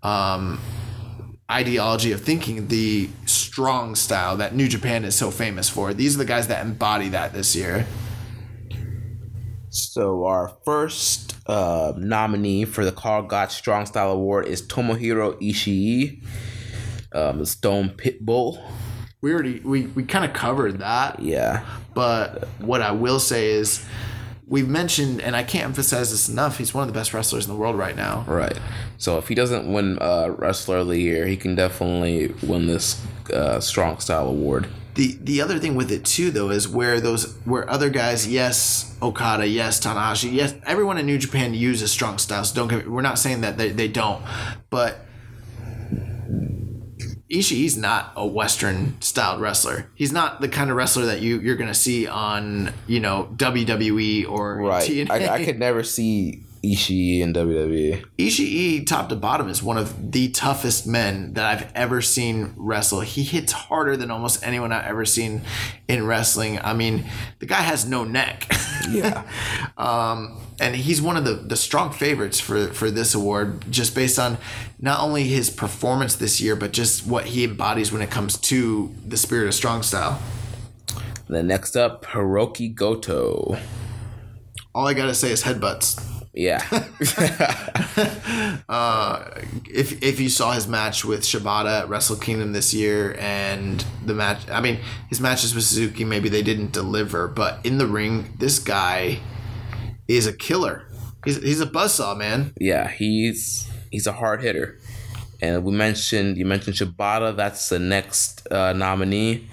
um 0.03 0.61
ideology 1.51 2.13
of 2.13 2.21
thinking 2.21 2.69
the 2.69 3.09
strong 3.27 3.95
style 3.95 4.37
that 4.39 4.55
New 4.55 4.67
Japan 4.67 5.05
is 5.05 5.15
so 5.15 5.31
famous 5.31 5.69
for. 5.69 5.93
These 5.93 6.15
are 6.15 6.19
the 6.19 6.25
guys 6.25 6.49
that 6.49 6.65
embody 6.65 7.11
that 7.11 7.33
this 7.33 7.55
year 7.55 7.87
So 9.75 10.25
our 10.25 10.53
first 10.65 11.35
uh, 11.49 11.95
nominee 11.97 12.65
for 12.65 12.85
the 12.85 12.93
Karl 12.93 13.23
Gotch 13.25 13.55
Strong 13.55 13.87
Style 13.87 14.13
Award 14.13 14.47
is 14.47 14.63
Tomohiro 14.63 15.35
Ishii, 15.43 16.23
um, 17.13 17.45
Stone 17.45 17.91
Pitbull. 17.91 18.63
we 19.21 19.33
already 19.33 19.59
we, 19.61 19.87
we 19.89 20.05
kind 20.05 20.25
of 20.25 20.33
covered 20.33 20.79
that 20.79 21.19
Yeah, 21.19 21.67
But 21.93 22.47
what 22.61 22.83
I 22.83 22.93
will 22.93 23.19
say 23.19 23.51
is, 23.51 23.85
we've 24.47 24.69
mentioned, 24.69 25.21
and 25.21 25.35
I 25.35 25.43
can't 25.43 25.65
emphasize 25.65 26.13
this 26.13 26.29
enough. 26.29 26.59
He's 26.59 26.73
one 26.73 26.87
of 26.87 26.95
the 26.95 26.97
best 26.97 27.13
wrestlers 27.13 27.45
in 27.47 27.53
the 27.53 27.59
world 27.59 27.77
right 27.77 27.97
now. 27.97 28.25
right. 28.29 28.57
So 28.99 29.19
if 29.19 29.27
he 29.27 29.35
doesn't 29.35 29.73
win 29.73 29.99
uh, 30.01 30.29
Wrestler 30.39 30.79
of 30.79 30.87
the 30.87 30.99
Year, 30.99 31.27
he 31.27 31.37
can 31.37 31.57
definitely 31.57 32.33
win 32.47 32.69
this 32.69 33.05
uh, 33.33 33.59
Strong 33.59 33.99
Style 33.99 34.29
Award. 34.29 34.69
The 34.95 35.19
the 35.21 35.41
other 35.41 35.59
thing 35.59 35.75
with 35.75 35.91
it 35.91 36.05
too, 36.05 36.31
though, 36.31 36.51
is 36.51 36.69
where 36.69 37.01
those 37.01 37.35
where 37.45 37.69
other 37.69 37.91
guys, 37.91 38.29
yes, 38.29 38.97
Okada, 39.03 39.47
yes, 39.47 39.81
Tanahashi, 39.81 40.33
yes, 40.33 40.55
everyone 40.67 40.99
in 40.99 41.07
New 41.07 41.19
Japan 41.19 41.53
uses 41.53 41.91
strong 41.91 42.17
styles. 42.19 42.53
Don't 42.53 42.69
get, 42.69 42.89
we're 42.89 43.03
not 43.03 43.19
saying 43.19 43.41
that 43.41 43.59
they, 43.59 43.71
they 43.71 43.89
don't, 43.89 44.23
but 44.71 45.05
Ishii's 47.31 47.77
not 47.77 48.13
a 48.15 48.25
Western 48.27 49.01
styled 49.01 49.41
wrestler. 49.41 49.91
He's 49.95 50.13
not 50.13 50.41
the 50.41 50.49
kind 50.49 50.71
of 50.71 50.77
wrestler 50.77 51.07
that 51.07 51.21
you 51.21 51.41
you're 51.41 51.57
gonna 51.57 51.75
see 51.75 52.07
on 52.07 52.73
you 52.87 53.01
know 53.01 53.31
WWE 53.37 54.29
or 54.31 54.59
Right. 54.59 54.89
TNA. 54.89 55.11
I, 55.11 55.35
I 55.35 55.45
could 55.45 55.59
never 55.59 55.83
see 55.83 56.45
Ishii 56.73 57.21
in. 57.21 57.35
WWE. 57.35 58.05
Ishii, 58.19 58.87
top 58.87 59.09
to 59.09 59.17
bottom, 59.17 59.49
is 59.49 59.63
one 59.63 59.77
of 59.77 60.13
the 60.13 60.29
toughest 60.31 60.87
men 60.87 61.35
that 61.35 61.45
I've 61.45 61.73
ever 61.75 62.01
seen 62.01 62.55
wrestle. 62.57 63.01
He 63.01 63.23
hits 63.23 63.53
harder 63.53 63.97
than 63.97 64.11
almost 64.11 64.47
anyone 64.47 64.73
I've 64.73 64.87
ever 64.87 65.05
seen 65.05 65.43
in 65.89 66.07
wrestling. 66.07 66.59
I 66.61 66.75
mean, 66.75 67.05
the 67.41 67.47
guy 67.47 67.61
has 67.61 67.87
no 67.87 68.05
neck. 68.05 68.51
Yeah. 68.89 69.25
um, 69.77 70.39
and 70.61 70.77
he's 70.77 71.03
one 71.03 71.17
of 71.17 71.25
the, 71.25 71.35
the 71.35 71.57
strong 71.57 71.93
favorites 71.93 72.41
for, 72.41 72.69
for 72.69 72.91
this 72.91 73.15
award, 73.15 73.71
just 73.71 73.95
based 73.95 74.19
on 74.19 74.39
not 74.79 75.01
only 75.01 75.25
his 75.25 75.51
performance 75.51 76.17
this 76.17 76.41
year, 76.41 76.57
but 76.57 76.73
just 76.73 77.07
what 77.07 77.27
he 77.27 77.45
embodies 77.45 77.93
when 77.93 78.03
it 78.03 78.11
comes 78.11 78.39
to 78.39 78.95
the 79.07 79.17
spirit 79.17 79.49
of 79.49 79.55
strong 79.55 79.83
style. 79.83 80.21
then 81.29 81.47
next 81.47 81.77
up, 81.77 82.05
Hiroki 82.05 82.73
Goto. 82.75 83.59
All 84.75 84.87
I 84.87 84.95
gotta 84.95 85.15
say 85.15 85.31
is 85.31 85.45
headbutts. 85.45 86.14
Yeah. 86.35 86.67
if 89.67 90.03
if 90.03 90.19
you 90.19 90.29
saw 90.29 90.53
his 90.53 90.67
match 90.67 91.05
with 91.05 91.21
Shibata 91.21 91.83
at 91.83 91.89
Wrestle 91.89 92.17
Kingdom 92.17 92.53
this 92.53 92.75
year 92.75 93.17
and 93.21 93.85
the 94.05 94.15
match 94.15 94.49
I 94.51 94.61
mean 94.61 94.81
his 95.09 95.21
matches 95.21 95.55
with 95.55 95.63
Suzuki 95.65 96.05
maybe 96.05 96.29
they 96.29 96.43
didn't 96.43 96.73
deliver 96.73 97.29
but 97.29 97.65
in 97.65 97.79
the 97.79 97.87
ring 97.87 98.35
this 98.39 98.59
guy 98.59 99.21
is 100.09 100.27
a 100.27 100.33
killer 100.33 100.89
he's, 101.25 101.41
he's 101.41 101.61
a 101.61 101.67
buzzsaw 101.67 102.17
man 102.19 102.53
yeah, 102.59 102.89
he's 102.89 103.71
he's 103.95 104.07
a 104.09 104.13
hard 104.13 104.43
hitter. 104.43 104.79
And 105.41 105.65
we 105.65 105.73
mentioned 105.73 106.37
you 106.37 106.45
mentioned 106.45 106.77
Shibata. 106.77 107.37
That's 107.37 107.69
the 107.69 107.79
next 107.79 108.47
uh, 108.51 108.73
nominee. 108.73 109.49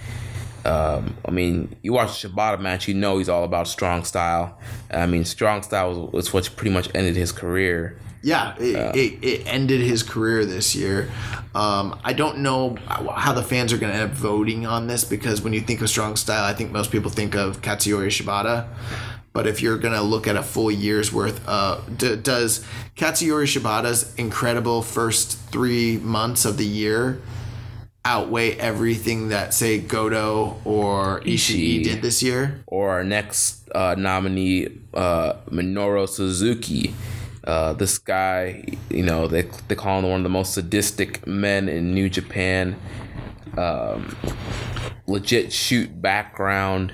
Um, 0.65 1.17
I 1.25 1.31
mean, 1.31 1.75
you 1.81 1.93
watch 1.93 2.21
the 2.21 2.29
Shibata 2.29 2.59
match, 2.59 2.87
you 2.87 2.93
know 2.93 3.17
he's 3.17 3.29
all 3.29 3.43
about 3.43 3.67
strong 3.67 4.03
style. 4.03 4.59
I 4.91 5.05
mean, 5.07 5.25
strong 5.25 5.63
style 5.63 5.89
was, 5.89 6.11
was 6.13 6.33
what 6.33 6.55
pretty 6.55 6.71
much 6.71 6.89
ended 6.93 7.15
his 7.15 7.31
career. 7.31 7.97
yeah 8.23 8.55
it, 8.59 8.95
it, 8.95 9.23
it 9.25 9.47
ended 9.47 9.81
his 9.81 10.03
career 10.03 10.45
this 10.45 10.75
year 10.75 11.09
um, 11.55 11.99
I 12.03 12.13
don't 12.13 12.37
know 12.39 12.77
how 13.15 13.33
the 13.33 13.41
fans 13.41 13.73
are 13.73 13.79
going 13.79 13.91
to 13.91 13.97
end 13.97 14.11
up 14.11 14.15
voting 14.15 14.67
on 14.67 14.85
this 14.85 15.03
because 15.03 15.41
when 15.41 15.53
you 15.53 15.61
think 15.61 15.81
of 15.81 15.89
strong 15.89 16.15
style 16.15 16.43
I 16.43 16.53
think 16.53 16.71
most 16.71 16.91
people 16.91 17.09
think 17.09 17.33
of 17.35 17.61
Katsuyori 17.63 18.09
Shibata 18.09 18.67
But 19.33 19.47
if 19.47 19.61
you're 19.61 19.77
gonna 19.77 20.01
look 20.03 20.27
at 20.27 20.35
a 20.35 20.43
full 20.43 20.69
year's 20.69 21.13
worth, 21.13 21.41
uh, 21.47 21.79
d- 21.95 22.17
does 22.17 22.65
Katsuyori 22.97 23.47
Shibata's 23.47 24.13
incredible 24.15 24.81
first 24.81 25.39
three 25.51 25.97
months 25.97 26.43
of 26.43 26.57
the 26.57 26.65
year 26.65 27.21
outweigh 28.03 28.53
everything 28.55 29.29
that 29.29 29.53
say 29.53 29.79
Goto 29.79 30.59
or 30.65 31.21
Ishii, 31.21 31.81
Ishii. 31.81 31.83
did 31.83 32.01
this 32.01 32.23
year? 32.23 32.63
or 32.67 32.91
our 32.91 33.03
next 33.03 33.69
uh, 33.75 33.95
nominee, 33.97 34.67
uh, 34.93 35.33
Minoru 35.49 36.07
Suzuki. 36.09 36.93
Uh, 37.43 37.73
this 37.73 37.97
guy, 37.97 38.63
you 38.89 39.03
know, 39.03 39.27
they 39.27 39.43
they 39.67 39.75
call 39.75 39.99
him 39.99 40.05
one 40.09 40.19
of 40.19 40.23
the 40.23 40.29
most 40.29 40.53
sadistic 40.53 41.25
men 41.27 41.67
in 41.69 41.93
New 41.93 42.09
Japan. 42.09 42.75
Um, 43.57 44.15
legit 45.07 45.51
shoot 45.51 46.01
background. 46.01 46.93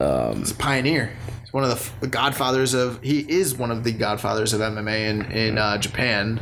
He's 0.00 0.50
a 0.50 0.54
pioneer. 0.54 1.12
He's 1.42 1.52
one 1.52 1.62
of 1.64 1.70
the, 1.70 1.76
f- 1.76 1.94
the 2.00 2.06
godfathers 2.08 2.74
of. 2.74 3.00
He 3.02 3.20
is 3.20 3.56
one 3.56 3.70
of 3.70 3.84
the 3.84 3.92
godfathers 3.92 4.52
of 4.52 4.60
MMA 4.60 5.08
in 5.08 5.22
in 5.32 5.58
uh, 5.58 5.78
Japan. 5.78 6.40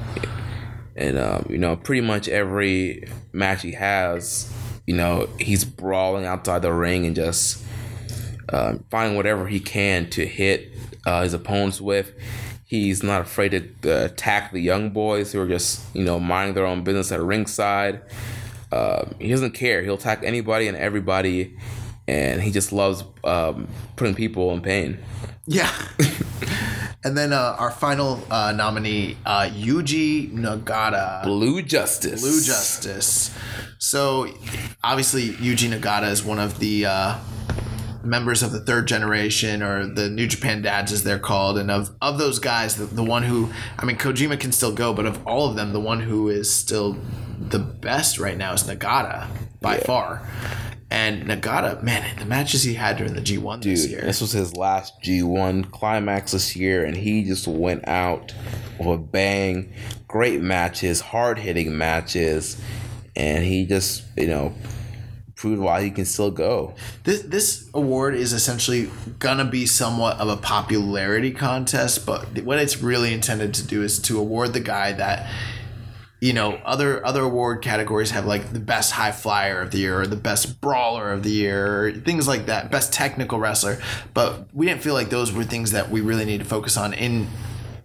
and 0.96 1.18
um, 1.18 1.46
you 1.50 1.58
know 1.58 1.76
pretty 1.76 2.00
much 2.00 2.28
every 2.28 3.06
match 3.36 3.62
he 3.62 3.72
has 3.72 4.52
you 4.86 4.94
know 4.94 5.28
he's 5.38 5.64
brawling 5.64 6.24
outside 6.24 6.62
the 6.62 6.72
ring 6.72 7.06
and 7.06 7.14
just 7.14 7.62
um, 8.52 8.84
finding 8.90 9.16
whatever 9.16 9.46
he 9.46 9.60
can 9.60 10.08
to 10.10 10.26
hit 10.26 10.72
uh, 11.04 11.22
his 11.22 11.34
opponents 11.34 11.80
with. 11.80 12.12
He's 12.64 13.02
not 13.02 13.20
afraid 13.22 13.50
to 13.50 13.92
uh, 13.92 14.06
attack 14.06 14.52
the 14.52 14.60
young 14.60 14.90
boys 14.90 15.32
who 15.32 15.40
are 15.40 15.48
just 15.48 15.94
you 15.94 16.04
know 16.04 16.18
minding 16.18 16.54
their 16.54 16.66
own 16.66 16.84
business 16.84 17.12
at 17.12 17.20
ringside. 17.20 18.02
Um, 18.72 19.14
he 19.20 19.30
doesn't 19.30 19.52
care. 19.52 19.82
He'll 19.82 19.94
attack 19.94 20.22
anybody 20.24 20.66
and 20.66 20.76
everybody 20.76 21.56
and 22.08 22.40
he 22.40 22.50
just 22.50 22.72
loves 22.72 23.04
um, 23.24 23.68
putting 23.96 24.14
people 24.14 24.52
in 24.52 24.60
pain. 24.60 24.98
Yeah. 25.46 25.72
and 27.04 27.16
then 27.16 27.32
uh, 27.32 27.56
our 27.58 27.70
final 27.70 28.22
uh, 28.30 28.52
nominee, 28.52 29.16
uh, 29.24 29.48
Yuji 29.52 30.32
Nagata. 30.32 31.22
Blue 31.22 31.62
Justice. 31.62 32.20
Blue 32.20 32.40
Justice. 32.40 33.36
So 33.78 34.28
obviously, 34.82 35.28
Yuji 35.30 35.70
Nagata 35.72 36.10
is 36.10 36.24
one 36.24 36.38
of 36.38 36.58
the 36.58 36.86
uh, 36.86 37.18
members 38.02 38.42
of 38.42 38.52
the 38.52 38.60
third 38.60 38.88
generation 38.88 39.62
or 39.62 39.86
the 39.86 40.08
New 40.08 40.26
Japan 40.26 40.62
dads, 40.62 40.92
as 40.92 41.04
they're 41.04 41.18
called. 41.18 41.58
And 41.58 41.70
of, 41.70 41.94
of 42.00 42.18
those 42.18 42.38
guys, 42.38 42.76
the, 42.76 42.86
the 42.86 43.04
one 43.04 43.22
who, 43.22 43.50
I 43.78 43.84
mean, 43.84 43.96
Kojima 43.96 44.40
can 44.40 44.52
still 44.52 44.72
go, 44.72 44.92
but 44.94 45.06
of 45.06 45.24
all 45.26 45.48
of 45.48 45.56
them, 45.56 45.72
the 45.72 45.80
one 45.80 46.00
who 46.00 46.28
is 46.28 46.52
still 46.52 46.96
the 47.38 47.58
best 47.58 48.18
right 48.18 48.36
now 48.36 48.52
is 48.52 48.64
Nagata 48.64 49.28
by 49.60 49.78
far. 49.78 50.26
And 50.90 51.24
Nagata, 51.24 51.82
man, 51.82 52.16
the 52.18 52.24
matches 52.24 52.62
he 52.62 52.74
had 52.74 52.96
during 52.96 53.14
the 53.14 53.20
G1 53.20 53.62
this 53.62 53.88
year. 53.88 54.02
this 54.02 54.20
was 54.20 54.32
his 54.32 54.56
last 54.56 54.94
G1 55.02 55.70
climax 55.72 56.32
this 56.32 56.54
year, 56.54 56.84
and 56.84 56.96
he 56.96 57.24
just 57.24 57.48
went 57.48 57.86
out 57.88 58.32
with 58.78 58.88
a 58.88 58.96
bang. 58.96 59.72
Great 60.06 60.40
matches, 60.40 61.00
hard 61.00 61.38
hitting 61.38 61.76
matches, 61.76 62.60
and 63.16 63.44
he 63.44 63.66
just, 63.66 64.04
you 64.16 64.28
know, 64.28 64.54
proved 65.34 65.60
why 65.60 65.82
he 65.82 65.90
can 65.90 66.04
still 66.04 66.30
go. 66.30 66.74
This 67.04 67.22
this 67.22 67.68
award 67.74 68.14
is 68.14 68.32
essentially 68.32 68.88
gonna 69.18 69.44
be 69.44 69.66
somewhat 69.66 70.18
of 70.18 70.28
a 70.28 70.36
popularity 70.36 71.30
contest, 71.30 72.06
but 72.06 72.42
what 72.42 72.58
it's 72.58 72.80
really 72.80 73.12
intended 73.12 73.54
to 73.54 73.66
do 73.66 73.82
is 73.82 73.98
to 74.00 74.18
award 74.18 74.54
the 74.54 74.60
guy 74.60 74.92
that 74.92 75.28
you 76.20 76.32
know 76.32 76.54
other 76.64 77.04
other 77.04 77.22
award 77.22 77.62
categories 77.62 78.10
have 78.10 78.24
like 78.24 78.52
the 78.52 78.60
best 78.60 78.92
high 78.92 79.12
flyer 79.12 79.60
of 79.60 79.70
the 79.70 79.78
year 79.78 80.00
or 80.00 80.06
the 80.06 80.16
best 80.16 80.60
brawler 80.60 81.12
of 81.12 81.22
the 81.22 81.30
year 81.30 81.92
things 82.04 82.26
like 82.26 82.46
that 82.46 82.70
best 82.70 82.92
technical 82.92 83.38
wrestler. 83.38 83.78
But 84.14 84.48
we 84.54 84.66
didn't 84.66 84.82
feel 84.82 84.94
like 84.94 85.10
those 85.10 85.32
were 85.32 85.44
things 85.44 85.72
that 85.72 85.90
we 85.90 86.00
really 86.00 86.24
need 86.24 86.38
to 86.38 86.44
focus 86.44 86.76
on 86.76 86.94
in 86.94 87.28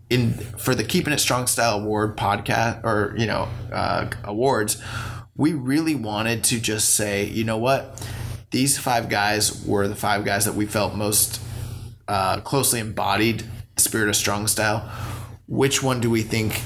in 0.10 0.34
for 0.34 0.74
the 0.76 0.84
keeping 0.84 1.14
it 1.14 1.20
strong 1.20 1.48
style 1.48 1.80
award 1.80 2.16
podcast 2.18 2.84
or 2.84 3.14
you 3.18 3.26
know 3.26 3.50
uh, 3.72 4.10
awards. 4.24 4.82
We 5.36 5.54
really 5.54 5.96
wanted 5.96 6.44
to 6.46 6.60
just 6.60 6.92
say 6.92 7.26
you 7.26 7.44
know 7.44 7.58
what? 7.58 8.02
These 8.52 8.78
five 8.78 9.10
guys 9.10 9.66
were 9.66 9.88
the 9.88 9.96
five 9.96 10.24
guys 10.24 10.46
that 10.46 10.56
we 10.56 10.66
felt 10.66 10.96
most 10.96 11.42
uh, 12.08 12.40
closely 12.42 12.80
embodied 12.80 13.44
the 13.76 13.82
spirit 13.82 14.10
of 14.10 14.16
strong 14.16 14.48
style 14.48 14.90
which 15.52 15.84
one 15.84 16.00
do 16.00 16.10
we 16.10 16.22
think 16.22 16.62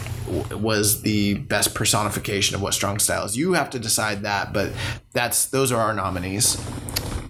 was 0.52 1.02
the 1.02 1.34
best 1.34 1.74
personification 1.74 2.56
of 2.56 2.62
what 2.62 2.74
strong 2.74 3.00
style 3.00 3.26
is 3.26 3.36
you 3.36 3.54
have 3.54 3.70
to 3.70 3.80
decide 3.80 4.22
that 4.22 4.54
but 4.54 4.72
that's 5.12 5.48
those 5.48 5.72
are 5.72 5.82
our 5.82 5.94
nominees 5.94 6.58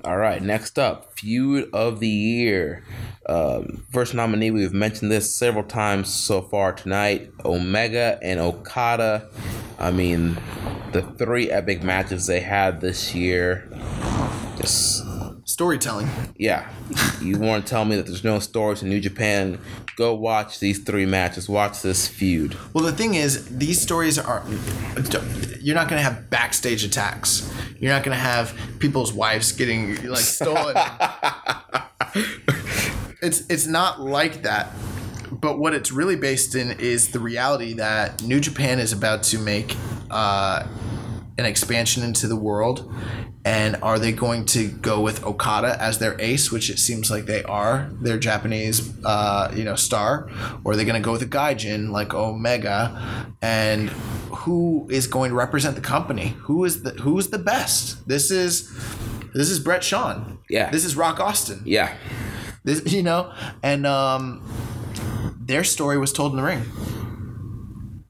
All 0.05 0.17
right, 0.17 0.39
next 0.39 0.77
up, 0.77 1.17
feud 1.17 1.67
of 1.73 1.99
the 1.99 2.07
year. 2.07 2.83
Um, 3.27 3.83
first 3.91 4.13
nominee, 4.13 4.51
we've 4.51 4.71
mentioned 4.71 5.09
this 5.11 5.35
several 5.35 5.63
times 5.63 6.13
so 6.13 6.43
far 6.43 6.73
tonight 6.73 7.31
Omega 7.43 8.19
and 8.21 8.39
Okada. 8.39 9.27
I 9.79 9.89
mean, 9.89 10.37
the 10.91 11.01
three 11.01 11.49
epic 11.49 11.81
matches 11.81 12.27
they 12.27 12.41
had 12.41 12.81
this 12.81 13.15
year. 13.15 13.67
Just, 14.61 15.03
storytelling 15.55 16.09
yeah. 16.37 16.69
You 17.21 17.39
want 17.39 17.65
to 17.65 17.69
tell 17.69 17.85
me 17.85 17.95
that 17.95 18.05
there's 18.07 18.23
no 18.23 18.39
stories 18.39 18.83
in 18.83 18.89
New 18.89 18.99
Japan? 18.99 19.57
Go 19.95 20.13
watch 20.13 20.59
these 20.59 20.79
three 20.79 21.05
matches. 21.05 21.47
Watch 21.47 21.81
this 21.81 22.07
feud. 22.07 22.57
Well, 22.73 22.83
the 22.83 22.91
thing 22.91 23.15
is, 23.15 23.57
these 23.57 23.81
stories 23.81 24.19
are. 24.19 24.43
You're 25.61 25.75
not 25.75 25.87
going 25.87 25.99
to 25.99 26.03
have 26.03 26.29
backstage 26.29 26.83
attacks. 26.83 27.49
You're 27.79 27.93
not 27.93 28.03
going 28.03 28.15
to 28.15 28.21
have 28.21 28.53
people's 28.79 29.13
wives 29.13 29.53
getting 29.53 30.03
like 30.05 30.19
stolen. 30.19 30.75
it's 33.21 33.49
it's 33.49 33.65
not 33.65 34.01
like 34.01 34.43
that. 34.43 34.71
But 35.31 35.57
what 35.57 35.73
it's 35.73 35.91
really 35.91 36.15
based 36.17 36.55
in 36.55 36.71
is 36.79 37.09
the 37.11 37.19
reality 37.19 37.73
that 37.73 38.21
New 38.23 38.41
Japan 38.41 38.79
is 38.79 38.91
about 38.91 39.23
to 39.23 39.39
make 39.39 39.75
uh, 40.11 40.67
an 41.37 41.45
expansion 41.45 42.03
into 42.03 42.27
the 42.27 42.35
world. 42.35 42.93
And 43.45 43.77
are 43.83 43.99
they 43.99 44.11
going 44.11 44.45
to 44.47 44.67
go 44.67 45.01
with 45.01 45.23
Okada 45.23 45.79
as 45.79 45.99
their 45.99 46.19
ace, 46.19 46.51
which 46.51 46.71
it 46.71 46.79
seems 46.79 47.11
like 47.11 47.25
they 47.25 47.43
are, 47.43 47.91
their 48.01 48.17
Japanese, 48.17 48.91
uh, 49.05 49.53
you 49.55 49.63
know, 49.63 49.75
star, 49.75 50.31
or 50.63 50.73
are 50.73 50.75
they 50.75 50.83
going 50.83 50.99
to 50.99 51.05
go 51.05 51.11
with 51.11 51.21
a 51.21 51.27
gaijin 51.27 51.91
like 51.91 52.15
Omega? 52.15 53.31
And 53.43 53.89
who 54.31 54.87
is 54.89 55.05
going 55.05 55.29
to 55.29 55.35
represent 55.35 55.75
the 55.75 55.81
company? 55.81 56.29
Who 56.39 56.65
is 56.65 56.81
the 56.81 56.91
who's 56.91 57.29
the 57.29 57.37
best? 57.37 58.07
This 58.07 58.31
is 58.31 58.67
this 59.35 59.49
is 59.49 59.59
Bret 59.59 59.83
Shawn. 59.83 60.39
Yeah. 60.49 60.71
This 60.71 60.83
is 60.83 60.95
Rock 60.95 61.19
Austin. 61.19 61.61
Yeah. 61.65 61.95
This, 62.63 62.91
you 62.91 63.03
know, 63.03 63.31
and 63.61 63.85
um, 63.85 64.41
their 65.39 65.63
story 65.63 65.97
was 65.99 66.11
told 66.11 66.31
in 66.31 66.37
the 66.37 66.43
ring. 66.43 66.63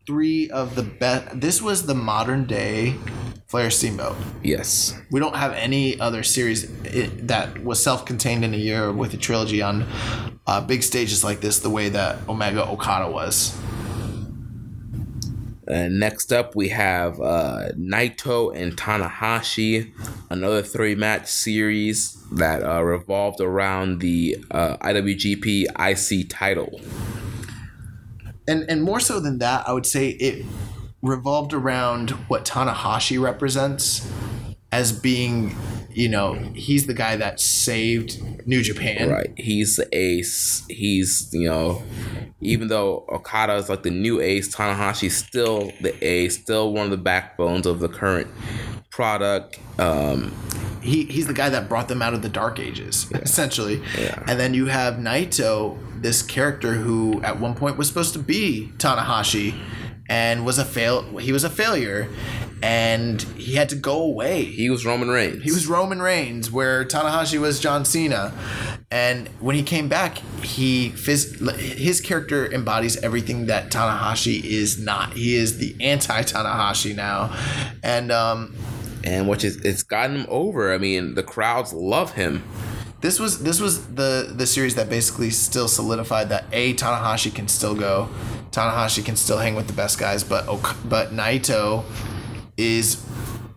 Three 0.08 0.50
of 0.50 0.76
the 0.76 0.84
best. 0.84 1.42
This 1.42 1.62
was 1.62 1.88
the 1.88 1.96
modern 1.96 2.46
day 2.46 2.96
Flair 3.56 3.72
Steamboat. 3.72 4.18
Yes. 4.44 4.94
We 5.12 5.22
don't 5.22 5.38
have 5.38 5.54
any 5.54 5.98
other 5.98 6.24
series 6.24 6.68
that 7.26 7.64
was 7.64 7.82
self-contained 7.82 8.44
in 8.44 8.54
a 8.54 8.58
year 8.58 8.92
with 8.92 9.14
a 9.14 9.18
trilogy 9.18 9.62
on 9.62 9.88
uh, 10.46 10.60
big 10.60 10.84
stages 10.84 11.24
like 11.24 11.40
this, 11.40 11.60
the 11.60 11.70
way 11.70 11.88
that 11.88 12.18
Omega 12.28 12.68
Okada 12.68 13.10
was. 13.10 13.58
And 15.70 16.02
next 16.02 16.34
up, 16.34 16.54
we 16.54 16.68
have 16.68 17.22
uh, 17.22 17.70
Naito 17.78 18.54
and 18.54 18.76
Tanahashi, 18.76 19.94
another 20.30 20.62
three 20.62 20.96
match 20.96 21.28
series 21.28 22.22
that 22.34 22.62
uh, 22.62 22.84
revolved 22.84 23.40
around 23.40 24.02
the 24.02 24.36
uh, 24.52 24.76
IWGP 24.82 25.68
IC 25.80 26.28
title. 26.28 26.82
and 28.50 28.70
and 28.70 28.84
more 28.84 29.00
so 29.00 29.22
than 29.22 29.38
that, 29.40 29.66
I 29.66 29.72
would 29.72 29.86
say 29.86 30.10
it 30.10 30.46
revolved 31.06 31.54
around 31.54 32.12
what 32.28 32.46
Tanahashi 32.46 33.22
represents 33.22 34.12
as 34.72 34.92
being, 34.92 35.56
you 35.90 36.10
know, 36.10 36.34
he's 36.56 36.88
the 36.88 36.94
guy 36.94 37.16
that 37.16 37.40
saved 37.40 38.22
New 38.46 38.62
Japan. 38.62 39.10
Right. 39.10 39.32
He's 39.38 39.76
the 39.76 39.88
ace. 39.96 40.66
He's, 40.68 41.30
you 41.32 41.48
know, 41.48 41.84
even 42.42 42.68
though 42.68 43.06
Okada 43.10 43.56
is 43.56 43.70
like 43.70 43.84
the 43.84 43.92
new 43.92 44.20
ace, 44.20 44.54
Tanahashi's 44.54 45.16
still 45.16 45.72
the 45.80 45.96
ace, 46.04 46.42
still 46.42 46.74
one 46.74 46.86
of 46.86 46.92
the 46.92 46.98
backbones 46.98 47.66
of 47.66 47.80
the 47.80 47.88
current 47.88 48.28
product. 48.90 49.60
Um, 49.80 50.34
He 50.82 51.06
he's 51.06 51.28
the 51.28 51.34
guy 51.34 51.50
that 51.50 51.70
brought 51.70 51.88
them 51.88 52.02
out 52.02 52.14
of 52.14 52.22
the 52.22 52.30
dark 52.30 52.60
ages, 52.60 53.12
essentially. 53.12 53.82
And 54.28 54.40
then 54.40 54.54
you 54.54 54.66
have 54.68 54.96
Naito, 54.96 55.78
this 56.02 56.22
character 56.22 56.74
who 56.74 57.22
at 57.24 57.40
one 57.40 57.56
point 57.56 57.78
was 57.78 57.88
supposed 57.88 58.14
to 58.14 58.20
be 58.20 58.72
Tanahashi 58.78 59.56
and 60.08 60.46
was 60.46 60.58
a 60.58 60.66
fail 60.66 61.18
he 61.18 61.32
was 61.32 61.44
a 61.44 61.50
failure 61.50 62.10
and 62.62 63.22
he 63.38 63.54
had 63.54 63.70
to 63.70 63.76
go 63.76 64.02
away. 64.02 64.46
he 64.46 64.70
was 64.70 64.86
Roman 64.86 65.10
Reigns. 65.10 65.44
He 65.44 65.52
was 65.52 65.68
Roman 65.68 66.02
Reigns, 66.02 66.50
where 66.52 66.86
Tanahashi 66.86 67.40
was 67.40 67.60
John 67.60 67.86
Cena, 67.86 68.34
and 68.90 69.28
when 69.40 69.56
he 69.56 69.64
came 69.64 69.88
back, 69.88 70.18
he 70.42 70.90
his 70.90 72.02
character 72.02 72.52
embodies 72.52 72.98
everything 72.98 73.48
that 73.48 73.72
Tanahashi 73.72 74.44
is 74.44 74.80
not. 74.80 75.14
He 75.14 75.36
is 75.36 75.58
the 75.58 75.76
anti 75.80 76.24
Tanahashi 76.24 76.96
now, 76.96 77.38
and 77.84 78.12
um, 78.12 78.56
and 79.04 79.28
which 79.28 79.44
is 79.44 79.58
it's 79.58 79.84
gotten 79.84 80.16
him 80.16 80.26
over. 80.30 80.74
I 80.74 80.78
mean, 80.78 81.16
the 81.16 81.24
crowds 81.24 81.74
love 81.74 82.14
him. 82.14 82.44
This 83.02 83.20
was 83.20 83.44
this 83.44 83.60
was 83.60 83.88
the 83.94 84.32
the 84.36 84.48
series 84.48 84.76
that 84.76 84.90
basically 84.90 85.30
still 85.30 85.68
solidified 85.68 86.30
that 86.30 86.46
a 86.52 86.74
Tanahashi 86.74 87.34
can 87.34 87.48
still 87.48 87.76
go, 87.76 88.10
Tanahashi 88.52 89.04
can 89.04 89.16
still 89.16 89.38
hang 89.38 89.56
with 89.56 89.68
the 89.68 89.74
best 89.74 90.00
guys, 90.00 90.24
but 90.24 90.46
but 90.88 91.12
Naito 91.12 91.84
is 92.58 93.06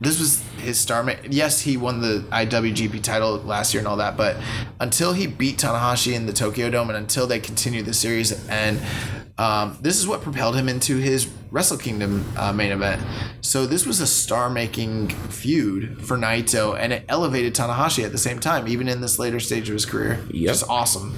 this 0.00 0.18
was 0.20 0.40
his 0.58 0.78
star. 0.78 1.02
Ma- 1.02 1.14
yes, 1.28 1.60
he 1.60 1.76
won 1.76 2.00
the 2.00 2.24
IWGP 2.30 3.02
title 3.02 3.36
last 3.38 3.74
year 3.74 3.80
and 3.80 3.88
all 3.88 3.96
that, 3.96 4.16
but 4.16 4.36
until 4.80 5.12
he 5.12 5.26
beat 5.26 5.58
Tanahashi 5.58 6.14
in 6.14 6.26
the 6.26 6.32
Tokyo 6.32 6.70
Dome 6.70 6.90
and 6.90 6.98
until 6.98 7.26
they 7.26 7.40
continue 7.40 7.82
the 7.82 7.94
series, 7.94 8.46
and 8.48 8.80
um, 9.38 9.78
this 9.80 9.98
is 9.98 10.06
what 10.06 10.20
propelled 10.20 10.56
him 10.56 10.68
into 10.68 10.96
his 10.96 11.30
Wrestle 11.50 11.78
Kingdom 11.78 12.24
uh, 12.36 12.52
main 12.52 12.72
event. 12.72 13.00
So 13.40 13.66
this 13.66 13.86
was 13.86 14.00
a 14.00 14.06
star-making 14.06 15.08
feud 15.08 16.04
for 16.04 16.18
Naito, 16.18 16.76
and 16.78 16.92
it 16.92 17.04
elevated 17.08 17.54
Tanahashi 17.54 18.04
at 18.04 18.12
the 18.12 18.18
same 18.18 18.40
time, 18.40 18.66
even 18.68 18.88
in 18.88 19.00
this 19.00 19.18
later 19.18 19.38
stage 19.40 19.68
of 19.68 19.74
his 19.74 19.86
career. 19.86 20.24
Yep. 20.30 20.48
Just 20.48 20.68
awesome. 20.68 21.16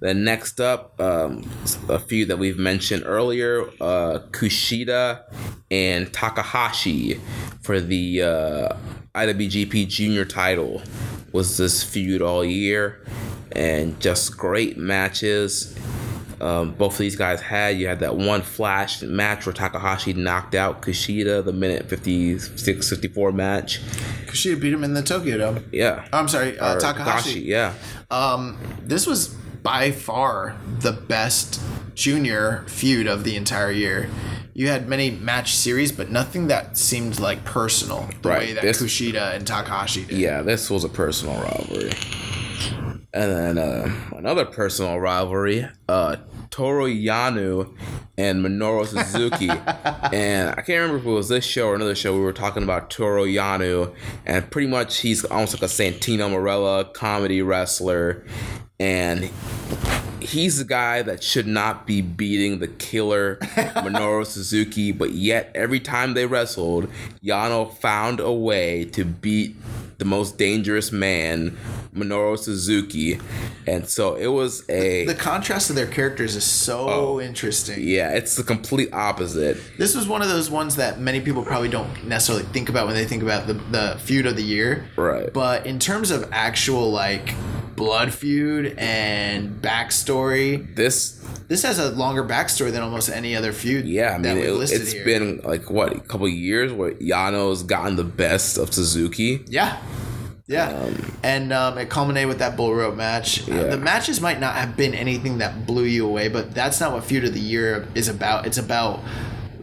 Then 0.00 0.24
next 0.24 0.60
up, 0.60 1.00
um, 1.00 1.48
a 1.88 1.98
few 1.98 2.24
that 2.26 2.38
we've 2.38 2.58
mentioned 2.58 3.04
earlier, 3.06 3.68
uh, 3.80 4.20
Kushida 4.30 5.22
and 5.70 6.12
Takahashi 6.12 7.20
for 7.62 7.80
the 7.80 8.22
uh, 8.22 8.76
IWGP 9.14 9.88
Junior 9.88 10.24
title 10.24 10.82
was 11.32 11.58
this 11.58 11.84
feud 11.84 12.22
all 12.22 12.44
year, 12.44 13.04
and 13.52 14.00
just 14.00 14.36
great 14.36 14.78
matches. 14.78 15.76
Um, 16.40 16.72
both 16.72 16.92
of 16.94 16.98
these 16.98 17.16
guys 17.16 17.40
had. 17.40 17.76
You 17.76 17.86
had 17.88 18.00
that 18.00 18.16
one 18.16 18.42
flash 18.42 19.02
match 19.02 19.44
where 19.46 19.52
Takahashi 19.52 20.12
knocked 20.14 20.54
out 20.54 20.80
Kushida, 20.82 21.44
the 21.44 21.52
minute 21.52 21.88
56, 21.88 22.88
54 22.88 23.32
match. 23.32 23.80
Kushida 24.26 24.60
beat 24.60 24.72
him 24.72 24.82
in 24.84 24.94
the 24.94 25.02
Tokyo 25.02 25.36
Dome. 25.38 25.64
Yeah. 25.72 26.06
I'm 26.12 26.28
sorry, 26.28 26.58
uh, 26.58 26.78
Takahashi. 26.80 27.40
Yeah. 27.40 27.74
Um, 28.10 28.56
this 28.82 29.06
was 29.06 29.28
by 29.28 29.90
far 29.90 30.56
the 30.78 30.92
best 30.92 31.60
junior 31.94 32.64
feud 32.66 33.06
of 33.06 33.24
the 33.24 33.36
entire 33.36 33.70
year. 33.70 34.08
You 34.54 34.68
had 34.68 34.88
many 34.88 35.10
match 35.10 35.54
series, 35.54 35.92
but 35.92 36.10
nothing 36.10 36.48
that 36.48 36.76
seemed 36.78 37.18
like 37.20 37.44
personal 37.44 38.08
the 38.22 38.28
Right, 38.28 38.38
way 38.40 38.52
that 38.54 38.62
this- 38.62 38.82
Kushida 38.82 39.34
and 39.34 39.46
Takahashi 39.46 40.04
did. 40.06 40.18
Yeah, 40.18 40.42
this 40.42 40.70
was 40.70 40.84
a 40.84 40.88
personal 40.88 41.34
rivalry. 41.40 41.92
And 43.12 43.32
then 43.32 43.58
uh, 43.58 43.92
another 44.16 44.44
personal 44.44 45.00
rivalry, 45.00 45.68
uh, 45.88 46.16
Toru 46.50 46.86
Yano 46.86 47.74
and 48.16 48.44
Minoru 48.44 48.86
Suzuki. 48.86 49.48
and 50.16 50.50
I 50.50 50.62
can't 50.62 50.68
remember 50.68 50.98
if 50.98 51.04
it 51.06 51.10
was 51.10 51.28
this 51.28 51.44
show 51.44 51.68
or 51.68 51.74
another 51.74 51.96
show. 51.96 52.14
We 52.14 52.20
were 52.20 52.32
talking 52.32 52.62
about 52.62 52.88
Toru 52.88 53.24
Yano, 53.24 53.92
and 54.26 54.48
pretty 54.50 54.68
much 54.68 54.98
he's 54.98 55.24
almost 55.24 55.54
like 55.54 55.62
a 55.62 55.72
Santino 55.72 56.30
Marella 56.30 56.92
comedy 56.94 57.42
wrestler. 57.42 58.24
And 58.78 59.30
he's 60.20 60.58
the 60.58 60.64
guy 60.64 61.02
that 61.02 61.22
should 61.22 61.46
not 61.46 61.86
be 61.86 62.00
beating 62.00 62.60
the 62.60 62.68
killer 62.68 63.36
Minoru 63.76 64.24
Suzuki, 64.24 64.92
but 64.92 65.10
yet 65.10 65.50
every 65.54 65.80
time 65.80 66.14
they 66.14 66.26
wrestled, 66.26 66.88
Yano 67.22 67.76
found 67.78 68.20
a 68.20 68.32
way 68.32 68.84
to 68.86 69.04
beat 69.04 69.56
the 70.00 70.04
most 70.06 70.36
dangerous 70.38 70.90
man, 70.90 71.56
Minoru 71.94 72.36
Suzuki. 72.38 73.20
And 73.66 73.86
so 73.88 74.14
it 74.16 74.28
was 74.28 74.64
a 74.68 75.04
The 75.06 75.14
contrast 75.14 75.70
of 75.70 75.76
their 75.76 75.86
characters 75.86 76.34
is 76.34 76.42
so 76.44 76.88
Oh. 76.88 77.20
interesting. 77.20 77.86
yeah, 77.86 78.10
it's 78.14 78.34
the 78.34 78.42
complete 78.42 78.92
opposite. 78.92 79.58
This 79.78 79.94
was 79.94 80.08
one 80.08 80.22
of 80.22 80.28
those 80.28 80.50
ones 80.50 80.76
that 80.76 80.98
many 80.98 81.20
people 81.20 81.42
probably 81.44 81.68
don't 81.68 82.04
necessarily 82.08 82.44
think 82.52 82.68
about 82.70 82.86
when 82.86 82.96
they 82.96 83.04
think 83.04 83.22
about 83.22 83.46
the, 83.46 83.54
the 83.54 83.98
feud 84.00 84.26
of 84.26 84.36
the 84.36 84.42
year. 84.42 84.86
Right. 84.96 85.30
But 85.32 85.66
in 85.66 85.78
terms 85.78 86.10
of 86.10 86.28
actual 86.32 86.90
like 86.90 87.34
blood 87.76 88.12
feud 88.12 88.74
and 88.78 89.60
backstory, 89.62 90.74
This 90.74 91.19
this 91.50 91.64
has 91.64 91.80
a 91.80 91.90
longer 91.90 92.22
backstory 92.22 92.70
than 92.70 92.80
almost 92.80 93.10
any 93.10 93.34
other 93.34 93.52
feud. 93.52 93.84
yeah, 93.84 94.14
I 94.14 94.18
mean 94.18 94.36
it, 94.38 94.92
here. 94.92 95.04
been 95.04 95.40
like 95.42 95.68
what, 95.68 95.96
a 95.96 95.98
couple 95.98 96.28
years 96.28 96.72
where 96.72 96.92
Yano's 96.92 97.64
gotten 97.64 97.96
the 97.96 98.04
best 98.04 98.56
of 98.56 98.72
Suzuki. 98.72 99.44
Yeah. 99.48 99.82
Yeah. 100.46 100.90
and 101.24 101.52
um, 101.52 101.76
it 101.76 101.90
culminated 101.90 102.28
with 102.28 102.38
that 102.38 102.56
bull 102.56 102.72
rope 102.72 102.94
match. 102.94 103.48
Uh, 103.48 103.64
the 103.64 103.76
matches 103.76 104.20
might 104.20 104.38
not 104.38 104.54
have 104.54 104.76
been 104.76 104.94
anything 104.94 105.38
that 105.38 105.66
blew 105.66 105.84
you 105.84 106.06
away, 106.06 106.28
but 106.28 106.54
that's 106.54 106.78
not 106.78 106.92
what 106.92 107.02
Feud 107.02 107.24
of 107.24 107.34
the 107.34 107.40
Year 107.40 107.88
is 107.96 108.06
about. 108.06 108.46
It's 108.46 108.58
about 108.58 109.00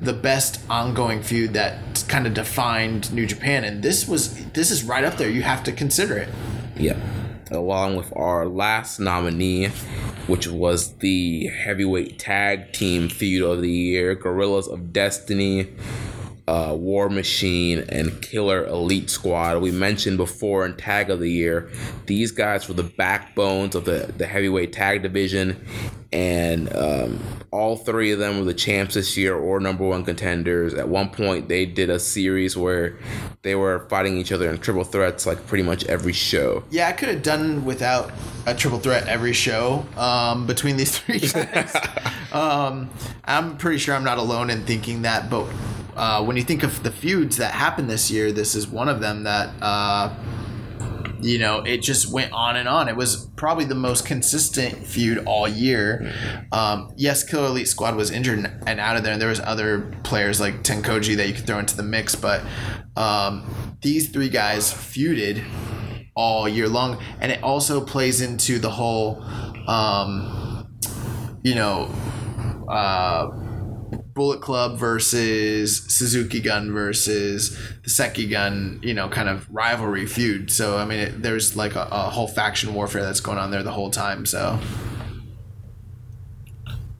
the 0.02 0.14
best 0.14 0.60
ongoing 0.70 1.24
feud 1.24 1.54
that 1.54 2.06
kind 2.10 2.28
of 2.28 2.34
defined 2.34 3.14
New 3.14 3.26
Japan, 3.26 3.64
and 3.64 3.82
this 3.82 4.08
was 4.08 4.46
this 4.52 4.72
is 4.72 4.84
right 4.84 5.06
up 5.06 5.16
there. 5.16 5.30
You 5.30 5.42
have 5.42 5.64
to 5.64 5.72
consider 5.72 6.18
it. 6.18 6.30
Yeah. 6.76 7.00
Along 7.52 7.96
with 7.96 8.12
our 8.16 8.46
last 8.46 9.00
nominee, 9.00 9.68
which 10.28 10.48
was 10.48 10.94
the 10.98 11.48
heavyweight 11.48 12.20
tag 12.20 12.74
team 12.74 13.10
feud 13.10 13.44
of 13.44 13.62
the 13.62 13.72
year, 13.72 14.16
Guerrillas 14.16 14.68
of 14.68 14.92
Destiny, 14.92 15.68
uh, 16.48 16.74
War 16.78 17.10
Machine, 17.10 17.86
and 17.90 18.22
Killer 18.22 18.66
Elite 18.66 19.10
Squad. 19.10 19.62
We 19.62 19.72
mentioned 19.72 20.18
before 20.18 20.66
in 20.66 20.76
Tag 20.76 21.10
of 21.10 21.20
the 21.20 21.30
Year, 21.32 21.70
these 22.06 22.32
guys 22.32 22.68
were 22.68 22.74
the 22.74 22.84
backbones 22.84 23.76
of 23.76 23.86
the, 23.86 24.12
the 24.18 24.26
heavyweight 24.26 24.74
tag 24.74 25.02
division, 25.04 25.66
and 26.12 26.74
um, 26.76 27.20
all 27.52 27.76
three 27.76 28.12
of 28.12 28.20
them 28.20 28.40
were 28.40 28.46
the 28.46 28.54
champs 28.54 28.96
this 28.96 29.18
year 29.18 29.36
or 29.36 29.60
number 29.60 29.86
one 29.86 30.06
contenders. 30.06 30.74
At 30.74 30.88
one 30.88 31.10
point, 31.10 31.48
they 31.50 31.66
did 31.66 31.90
a 31.90 32.00
series 32.00 32.56
where 32.56 32.98
they 33.42 33.56
were 33.56 33.88
fighting 33.90 34.18
each 34.18 34.32
other 34.32 34.50
in 34.50 34.58
triple 34.58 34.84
threats 34.84 35.26
like 35.26 35.46
pretty 35.48 35.64
much 35.64 35.84
every 35.86 36.14
show. 36.14 36.64
Yeah, 36.70 36.88
I 36.88 36.92
could 36.94 37.10
have 37.10 37.24
done 37.24 37.66
without 37.66 38.12
a 38.46 38.54
triple 38.54 38.80
threat 38.80 39.08
every 39.08 39.34
show 39.34 39.86
um, 39.98 40.48
between 40.48 40.78
these 40.78 40.98
three 41.00 41.20
guys. 41.20 41.76
um, 42.32 42.90
I'm 43.26 43.58
pretty 43.58 43.78
sure 43.78 43.96
I'm 43.96 44.04
not 44.04 44.18
alone 44.18 44.50
in 44.50 44.64
thinking 44.66 45.02
that, 45.02 45.30
but 45.30 45.48
uh, 45.96 46.24
when 46.24 46.38
you 46.38 46.44
think 46.44 46.64
of 46.64 46.84
the 46.84 46.92
feuds 46.92 47.38
that 47.38 47.52
happened 47.54 47.90
this 47.90 48.12
year, 48.12 48.32
this 48.32 48.56
is 48.56 48.68
one 48.68 48.90
of 48.90 49.00
them 49.00 49.24
that. 49.24 49.50
Uh, 49.62 50.14
you 51.22 51.40
know, 51.40 51.60
it 51.62 51.82
just 51.82 52.12
went 52.12 52.32
on 52.32 52.56
and 52.56 52.68
on. 52.68 52.88
It 52.90 52.96
was 52.96 53.28
probably 53.36 53.66
the 53.66 53.76
most 53.76 54.06
consistent 54.06 54.86
feud 54.86 55.24
all 55.26 55.48
year. 55.48 56.14
Um, 56.52 56.92
yes, 56.96 57.24
Killer 57.24 57.48
Elite 57.48 57.68
Squad 57.68 57.96
was 57.96 58.12
injured 58.12 58.50
and- 58.66 58.80
out 58.80 58.96
of 58.98 59.04
there, 59.04 59.14
and 59.14 59.22
there 59.22 59.30
was 59.30 59.40
other 59.40 59.92
players 60.04 60.40
like 60.40 60.64
TenCozy 60.64 61.16
that 61.18 61.28
you 61.28 61.34
could 61.34 61.46
throw 61.48 61.60
into 61.60 61.76
the 61.76 61.84
mix, 61.84 62.16
but 62.16 62.42
um, 62.96 63.78
these 63.82 64.10
three 64.10 64.30
guys 64.30 64.72
feuded 64.74 65.44
all 66.16 66.48
year 66.48 66.68
long, 66.68 67.02
and 67.20 67.32
it 67.32 67.42
also 67.44 67.80
plays 67.84 68.22
into 68.22 68.60
the 68.60 68.70
whole, 68.72 69.24
um, 69.68 70.68
you 71.44 71.56
know, 71.56 71.92
uh, 72.70 73.28
Bullet 74.18 74.42
Club 74.42 74.78
versus 74.78 75.78
Suzuki 75.84 76.42
Gun 76.42 76.74
versus 76.74 77.56
the 77.84 77.90
Seki 77.90 78.28
Gun, 78.28 78.80
you 78.82 78.96
know, 78.96 79.08
kind 79.08 79.30
of 79.30 79.48
rivalry 79.54 80.08
feud. 80.08 80.52
So 80.52 80.78
I 80.78 80.86
mean, 80.86 81.00
it, 81.00 81.22
there's 81.22 81.56
like 81.56 81.76
a, 81.76 81.88
a 81.92 82.10
whole 82.10 82.28
faction 82.28 82.74
warfare 82.74 83.04
that's 83.04 83.20
going 83.22 83.38
on 83.38 83.52
there 83.52 83.62
the 83.62 83.72
whole 83.72 83.92
time. 83.92 84.26
So 84.26 84.60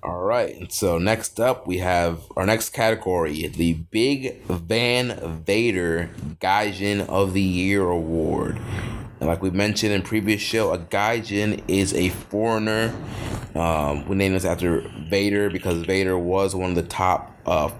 All 0.04 0.24
right. 0.24 0.72
So 0.72 1.00
next 1.00 1.40
up, 1.40 1.66
we 1.68 1.80
have 1.80 2.22
our 2.38 2.46
next 2.46 2.70
category, 2.70 3.48
the 3.48 3.74
Big 3.74 4.42
Van 4.44 5.44
Vader 5.44 6.12
Gaijin 6.40 7.10
of 7.10 7.34
the 7.34 7.42
Year 7.42 7.90
Award. 7.90 8.60
And 9.20 9.28
like 9.28 9.42
we 9.42 9.50
mentioned 9.50 9.94
in 9.94 10.02
previous 10.02 10.42
show, 10.42 10.74
a 10.74 10.78
Gaijin 10.78 11.64
is 11.68 11.94
a 11.94 12.10
foreigner. 12.10 12.94
Um, 13.56 14.08
we 14.08 14.16
named 14.16 14.36
this 14.36 14.46
after 14.46 14.82
Vader 15.10 15.50
because 15.50 15.84
Vader 15.84 16.18
was 16.18 16.54
one 16.54 16.70
of 16.70 16.76
the 16.76 16.84
top, 16.84 17.36
uh, 17.46 17.72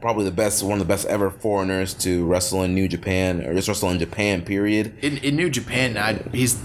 probably 0.00 0.24
the 0.24 0.30
best, 0.30 0.62
one 0.62 0.74
of 0.74 0.78
the 0.78 0.92
best 0.92 1.06
ever 1.06 1.30
foreigners 1.30 1.94
to 1.94 2.24
wrestle 2.26 2.62
in 2.62 2.74
New 2.74 2.86
Japan 2.86 3.44
or 3.44 3.54
just 3.54 3.66
wrestle 3.66 3.90
in 3.90 3.98
Japan. 3.98 4.42
Period. 4.42 4.96
in, 5.02 5.18
in 5.18 5.36
New 5.36 5.50
Japan, 5.50 5.96
I, 5.96 6.14
he's 6.32 6.60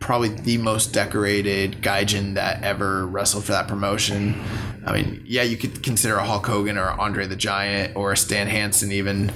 probably 0.00 0.28
the 0.28 0.58
most 0.58 0.92
decorated 0.92 1.82
gaijin 1.82 2.34
that 2.34 2.62
ever 2.62 3.06
wrestled 3.06 3.44
for 3.44 3.52
that 3.52 3.66
promotion. 3.66 4.40
I 4.84 4.92
mean, 4.92 5.22
yeah, 5.26 5.42
you 5.42 5.56
could 5.56 5.82
consider 5.82 6.16
a 6.16 6.24
Hulk 6.24 6.46
Hogan 6.46 6.78
or 6.78 6.88
Andre 6.88 7.26
the 7.26 7.36
Giant 7.36 7.96
or 7.96 8.12
a 8.12 8.16
Stan 8.16 8.46
Hansen 8.46 8.92
even, 8.92 9.32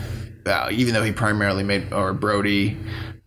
uh, 0.46 0.68
even 0.70 0.94
though 0.94 1.02
he 1.02 1.12
primarily 1.12 1.64
made 1.64 1.92
or 1.92 2.12
Brody. 2.12 2.76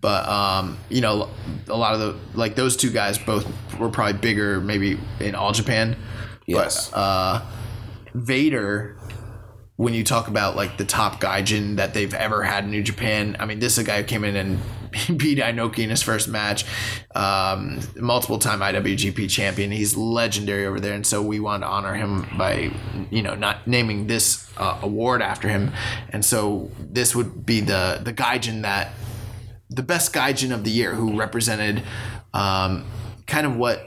But 0.03 0.27
um, 0.27 0.77
you 0.89 0.99
know, 0.99 1.29
a 1.69 1.77
lot 1.77 1.93
of 1.93 2.01
the 2.01 2.37
like 2.37 2.55
those 2.55 2.75
two 2.75 2.91
guys 2.91 3.17
both 3.17 3.47
were 3.79 3.87
probably 3.87 4.19
bigger, 4.19 4.59
maybe 4.59 4.99
in 5.21 5.33
all 5.33 5.53
Japan. 5.53 5.95
Yes. 6.45 6.89
But 6.89 6.97
uh, 6.97 7.41
Vader, 8.13 8.97
when 9.77 9.93
you 9.93 10.03
talk 10.03 10.27
about 10.27 10.57
like 10.57 10.77
the 10.77 10.83
top 10.83 11.21
gaijin 11.21 11.77
that 11.77 11.93
they've 11.93 12.13
ever 12.13 12.43
had 12.43 12.65
in 12.65 12.71
New 12.71 12.83
Japan, 12.83 13.37
I 13.39 13.45
mean, 13.45 13.59
this 13.59 13.77
is 13.77 13.77
a 13.77 13.83
guy 13.85 14.01
who 14.01 14.03
came 14.03 14.25
in 14.25 14.35
and 14.35 14.59
beat 15.17 15.37
Inoki 15.37 15.79
in 15.79 15.89
his 15.89 16.01
first 16.01 16.27
match, 16.27 16.65
um, 17.15 17.79
multiple 17.95 18.39
time 18.39 18.59
IWGP 18.59 19.29
champion. 19.29 19.71
He's 19.71 19.95
legendary 19.95 20.65
over 20.65 20.81
there, 20.81 20.95
and 20.95 21.07
so 21.07 21.21
we 21.21 21.39
want 21.39 21.63
to 21.63 21.67
honor 21.67 21.93
him 21.93 22.27
by, 22.37 22.73
you 23.09 23.21
know, 23.21 23.35
not 23.35 23.69
naming 23.69 24.07
this 24.07 24.51
uh, 24.57 24.79
award 24.81 25.21
after 25.21 25.47
him. 25.47 25.71
And 26.09 26.25
so 26.25 26.71
this 26.77 27.15
would 27.15 27.45
be 27.45 27.61
the 27.61 28.01
the 28.03 28.11
gaijin 28.11 28.63
that 28.63 28.91
the 29.73 29.83
best 29.83 30.13
gaijin 30.13 30.53
of 30.53 30.63
the 30.63 30.71
year 30.71 30.93
who 30.93 31.17
represented 31.17 31.83
um, 32.33 32.85
kind 33.27 33.45
of 33.45 33.55
what 33.55 33.85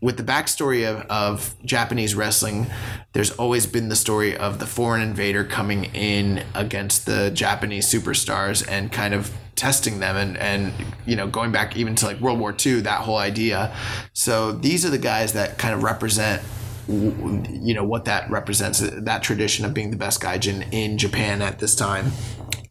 with 0.00 0.16
the 0.16 0.22
backstory 0.22 0.88
of, 0.88 1.04
of 1.10 1.54
Japanese 1.64 2.14
wrestling, 2.14 2.66
there's 3.12 3.32
always 3.32 3.66
been 3.66 3.90
the 3.90 3.96
story 3.96 4.36
of 4.36 4.58
the 4.58 4.66
foreign 4.66 5.02
invader 5.02 5.44
coming 5.44 5.84
in 5.94 6.42
against 6.54 7.04
the 7.04 7.30
Japanese 7.30 7.86
superstars 7.86 8.66
and 8.66 8.90
kind 8.90 9.12
of 9.12 9.30
testing 9.56 10.00
them 10.00 10.16
and, 10.16 10.38
and 10.38 10.72
you 11.04 11.14
know 11.14 11.26
going 11.26 11.52
back 11.52 11.76
even 11.76 11.94
to 11.94 12.06
like 12.06 12.18
World 12.18 12.40
War 12.40 12.54
II 12.64 12.80
that 12.80 13.02
whole 13.02 13.18
idea. 13.18 13.74
So 14.14 14.52
these 14.52 14.86
are 14.86 14.90
the 14.90 14.98
guys 14.98 15.34
that 15.34 15.58
kind 15.58 15.74
of 15.74 15.82
represent 15.82 16.42
you 16.88 17.74
know 17.74 17.84
what 17.84 18.06
that 18.06 18.28
represents 18.30 18.80
that 18.80 19.22
tradition 19.22 19.64
of 19.64 19.72
being 19.72 19.90
the 19.90 19.96
best 19.96 20.20
gaijin 20.20 20.66
in 20.72 20.98
Japan 20.98 21.40
at 21.40 21.58
this 21.58 21.76
time 21.76 22.10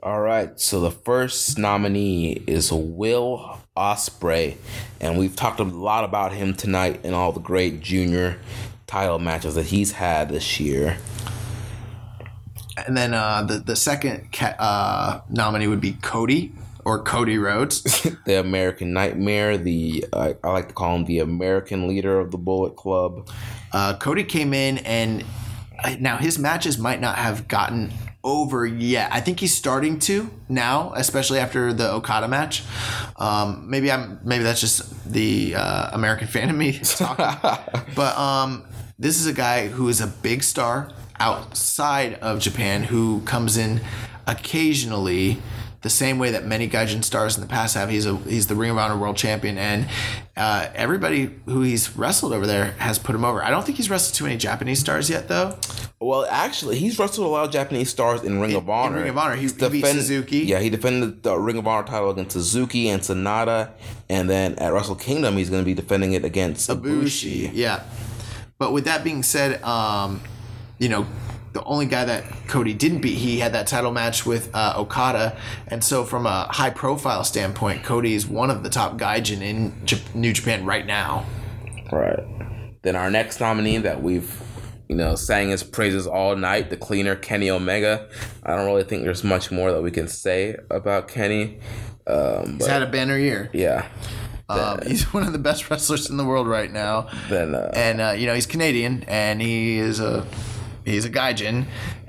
All 0.01 0.21
right, 0.21 0.57
so 0.57 0.80
the 0.80 0.91
first 0.91 1.57
nominee 1.57 2.41
is 2.47 2.71
Will 2.71 3.59
Ospreay, 3.76 4.55
and 5.01 5.19
we've 5.19 5.35
talked 5.35 5.59
a 5.59 5.65
lot 5.65 6.05
about 6.05 6.31
him 6.31 6.53
tonight 6.53 7.01
in 7.03 7.13
all 7.13 7.34
the 7.34 7.41
great 7.41 7.81
junior 7.81 8.39
title 8.88 9.19
matches 9.19 9.55
that 9.55 9.65
he's 9.65 9.91
had 9.91 10.30
this 10.30 10.57
year. 10.57 10.97
and 12.88 12.95
then 12.95 13.13
uh, 13.13 13.43
the, 13.43 13.59
the 13.59 13.76
second 13.76 14.31
ca- 14.31 14.55
uh, 14.57 15.19
nominee 15.30 15.67
would 15.67 15.81
be 15.81 15.97
Cody 16.01 16.53
or 16.85 17.03
Cody 17.03 17.38
Rhodes 17.38 17.84
The 18.26 18.39
American 18.39 18.93
Nightmare, 18.93 19.57
the 19.57 20.05
uh, 20.13 20.34
I 20.41 20.49
like 20.49 20.69
to 20.69 20.73
call 20.73 20.95
him 20.95 21.03
the 21.03 21.19
American 21.19 21.89
leader 21.89 22.21
of 22.21 22.31
the 22.31 22.38
Bullet 22.38 22.77
Club. 22.77 23.27
Uh, 23.73 23.97
Cody 23.97 24.23
came 24.23 24.53
in 24.53 24.77
and 24.80 25.26
now 25.99 26.15
his 26.15 26.39
matches 26.39 26.77
might 26.77 27.01
not 27.01 27.17
have 27.17 27.49
gotten 27.49 27.91
over 28.23 28.65
yet. 28.65 29.09
I 29.13 29.21
think 29.21 29.39
he's 29.39 29.55
starting 29.55 29.99
to 29.99 30.29
now, 30.49 30.93
especially 30.95 31.39
after 31.39 31.73
the 31.73 31.91
Okada 31.91 32.27
match. 32.27 32.63
Um, 33.17 33.69
maybe 33.69 33.91
I'm 33.91 34.19
maybe 34.23 34.43
that's 34.43 34.61
just 34.61 35.11
the 35.11 35.55
uh, 35.55 35.89
American 35.93 36.27
fan 36.35 36.49
of 36.49 36.55
me 36.55 36.73
talking. 36.79 37.25
but 37.95 38.17
um, 38.17 38.65
this 38.97 39.19
is 39.19 39.25
a 39.25 39.33
guy 39.33 39.67
who 39.67 39.87
is 39.87 40.01
a 40.01 40.07
big 40.07 40.43
star 40.43 40.91
outside 41.19 42.15
of 42.15 42.39
Japan 42.39 42.83
who 42.83 43.21
comes 43.21 43.57
in 43.57 43.81
occasionally 44.27 45.41
the 45.81 45.89
same 45.89 46.19
way 46.19 46.31
that 46.31 46.45
many 46.45 46.68
Gaijin 46.68 47.03
stars 47.03 47.35
in 47.38 47.41
the 47.41 47.47
past 47.47 47.76
have. 47.76 47.89
He's 47.89 48.06
a 48.06 48.15
he's 48.18 48.47
the 48.47 48.56
Ring 48.56 48.72
of 48.72 48.77
Honor 48.77 48.97
World 48.97 49.15
Champion, 49.15 49.57
and 49.57 49.88
uh, 50.35 50.68
everybody 50.76 51.31
who 51.45 51.61
he's 51.61 51.95
wrestled 51.95 52.34
over 52.34 52.45
there 52.45 52.72
has 52.80 52.99
put 52.99 53.15
him 53.15 53.23
over. 53.23 53.43
I 53.43 53.49
don't 53.49 53.65
think 53.65 53.77
he's 53.77 53.89
wrestled 53.89 54.15
too 54.15 54.26
many 54.26 54.38
Japanese 54.38 54.80
stars 54.80 55.10
yet, 55.10 55.27
though. 55.27 55.57
Well, 56.01 56.26
actually, 56.30 56.77
he's 56.80 56.99
wrestled 56.99 57.27
a 57.27 57.30
lot 57.30 57.45
of 57.45 57.51
Japanese 57.51 57.89
stars 57.89 58.23
in 58.23 58.39
Ring 58.39 58.56
of 58.56 58.69
Honor. 58.69 59.01
Ring 59.01 59.10
of 59.10 59.18
Honor, 59.18 59.35
he, 59.35 59.43
He's 59.43 59.56
he 59.56 59.69
beat 59.69 59.85
Suzuki. 59.85 60.39
Yeah, 60.39 60.60
he 60.60 60.69
defended 60.69 61.23
the 61.23 61.38
Ring 61.38 61.57
of 61.57 61.68
Honor 61.68 61.88
title 61.88 62.10
against 62.10 62.31
Suzuki 62.31 62.89
and 62.89 63.01
Sanada, 63.01 63.72
and 64.10 64.30
then 64.30 64.56
at 64.56 64.73
Wrestle 64.73 64.95
Kingdom, 64.95 65.38
he's 65.38 65.49
going 65.49 65.61
to 65.61 65.65
be 65.65 65.73
defending 65.73 66.14
it 66.14 66.26
against 66.26 66.69
Ibushi. 66.69 67.51
Yeah. 67.53 67.84
But 68.57 68.73
with 68.73 68.85
that 68.85 69.06
being 69.06 69.23
said, 69.23 69.64
um, 69.64 70.22
you 70.77 70.89
know, 70.89 71.07
the 71.53 71.63
only 71.63 71.85
guy 71.85 72.05
that 72.05 72.23
Cody 72.47 72.73
didn't 72.73 73.01
beat, 73.01 73.17
he 73.17 73.39
had 73.39 73.53
that 73.53 73.67
title 73.67 73.91
match 73.91 74.26
with 74.26 74.53
uh, 74.53 74.73
Okada, 74.77 75.38
and 75.67 75.84
so 75.84 76.03
from 76.03 76.26
a 76.26 76.47
high 76.51 76.69
profile 76.69 77.23
standpoint, 77.23 77.84
Cody 77.84 78.13
is 78.13 78.27
one 78.27 78.49
of 78.49 78.63
the 78.63 78.69
top 78.69 78.97
gaijin 78.97 79.41
in 79.41 79.85
J- 79.85 80.01
New 80.13 80.34
Japan 80.34 80.65
right 80.65 80.85
now. 80.85 81.26
Right. 81.91 82.19
Then 82.81 82.95
our 82.95 83.09
next 83.09 83.39
nominee 83.39 83.77
that 83.80 84.01
we've, 84.01 84.41
you 84.88 84.95
know, 84.95 85.15
sang 85.15 85.49
his 85.49 85.63
praises 85.63 86.07
all 86.07 86.35
night, 86.35 86.69
the 86.69 86.77
cleaner 86.77 87.15
Kenny 87.15 87.49
Omega. 87.49 88.07
I 88.43 88.55
don't 88.55 88.65
really 88.65 88.84
think 88.84 89.03
there's 89.03 89.23
much 89.23 89.51
more 89.51 89.71
that 89.71 89.81
we 89.81 89.91
can 89.91 90.07
say 90.07 90.55
about 90.69 91.07
Kenny. 91.07 91.59
Um, 92.07 92.51
He's 92.53 92.59
but 92.59 92.69
had 92.69 92.81
a 92.84 92.88
banner 92.89 93.17
year. 93.17 93.49
yeah. 93.53 93.88
Um, 94.47 94.80
he's 94.88 95.03
one 95.13 95.23
of 95.27 95.31
the 95.31 95.38
best 95.39 95.69
wrestlers 95.69 96.09
in 96.09 96.17
the 96.17 96.26
world 96.26 96.47
right 96.47 96.71
now. 96.71 97.07
Then 97.30 97.53
uh, 97.53 97.71
and 97.76 98.01
uh, 98.01 98.11
you 98.17 98.26
know 98.26 98.34
he's 98.34 98.47
Canadian, 98.47 99.03
and 99.07 99.39
he 99.41 99.77
is 99.77 99.99
a 99.99 100.26
he's 100.90 101.06
a 101.06 101.10
gaijin, 101.10 101.66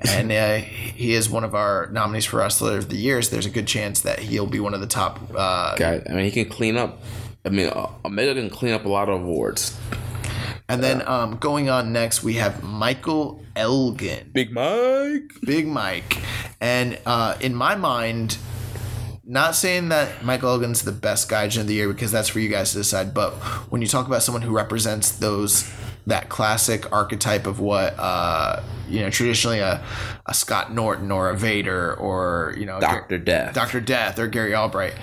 and 0.07 0.31
uh, 0.31 0.55
he 0.57 1.13
is 1.13 1.29
one 1.29 1.43
of 1.43 1.55
our 1.55 1.89
nominees 1.91 2.25
for 2.25 2.37
wrestler 2.37 2.77
of 2.77 2.89
the 2.89 2.97
years. 2.97 3.29
There's 3.29 3.45
a 3.45 3.49
good 3.49 3.67
chance 3.67 4.01
that 4.01 4.19
he'll 4.19 4.47
be 4.47 4.59
one 4.59 4.73
of 4.73 4.81
the 4.81 4.87
top. 4.87 5.19
Uh, 5.35 5.75
guy, 5.75 6.01
I 6.09 6.13
mean, 6.13 6.25
he 6.25 6.31
can 6.31 6.45
clean 6.49 6.77
up. 6.77 7.01
I 7.45 7.49
mean, 7.49 7.69
uh, 7.69 7.89
Omega 8.05 8.33
can 8.35 8.49
clean 8.49 8.73
up 8.73 8.85
a 8.85 8.89
lot 8.89 9.09
of 9.09 9.21
awards. 9.21 9.77
and 10.69 10.83
then 10.83 11.07
um, 11.07 11.37
going 11.37 11.69
on 11.69 11.91
next, 11.91 12.23
we 12.23 12.35
have 12.35 12.63
Michael 12.63 13.43
Elgin, 13.55 14.31
Big 14.33 14.51
Mike. 14.51 15.31
Big 15.43 15.67
Mike, 15.67 16.17
and 16.59 16.99
uh, 17.05 17.35
in 17.39 17.55
my 17.55 17.75
mind. 17.75 18.37
Not 19.23 19.55
saying 19.55 19.89
that 19.89 20.25
Michael 20.25 20.49
Elgin's 20.49 20.81
the 20.81 20.91
best 20.91 21.29
gaijin 21.29 21.61
of 21.61 21.67
the 21.67 21.75
year 21.75 21.87
because 21.87 22.11
that's 22.11 22.27
for 22.27 22.39
you 22.39 22.49
guys 22.49 22.71
to 22.71 22.79
decide. 22.79 23.13
But 23.13 23.31
when 23.71 23.81
you 23.81 23.87
talk 23.87 24.05
about 24.05 24.23
someone 24.23 24.41
who 24.41 24.51
represents 24.51 25.11
those 25.11 25.71
that 26.07 26.29
classic 26.29 26.91
archetype 26.91 27.45
of 27.45 27.59
what 27.59 27.95
uh, 27.97 28.61
you 28.89 29.01
know 29.01 29.09
traditionally 29.09 29.59
a, 29.59 29.83
a 30.25 30.33
Scott 30.33 30.73
Norton 30.73 31.11
or 31.11 31.29
a 31.29 31.37
Vader 31.37 31.95
or 31.95 32.55
you 32.57 32.65
know 32.65 32.79
Doctor 32.79 33.17
Death. 33.17 33.53
Doctor 33.53 33.79
Death 33.79 34.19
or 34.19 34.27
Gary 34.27 34.55
Albright, 34.55 34.93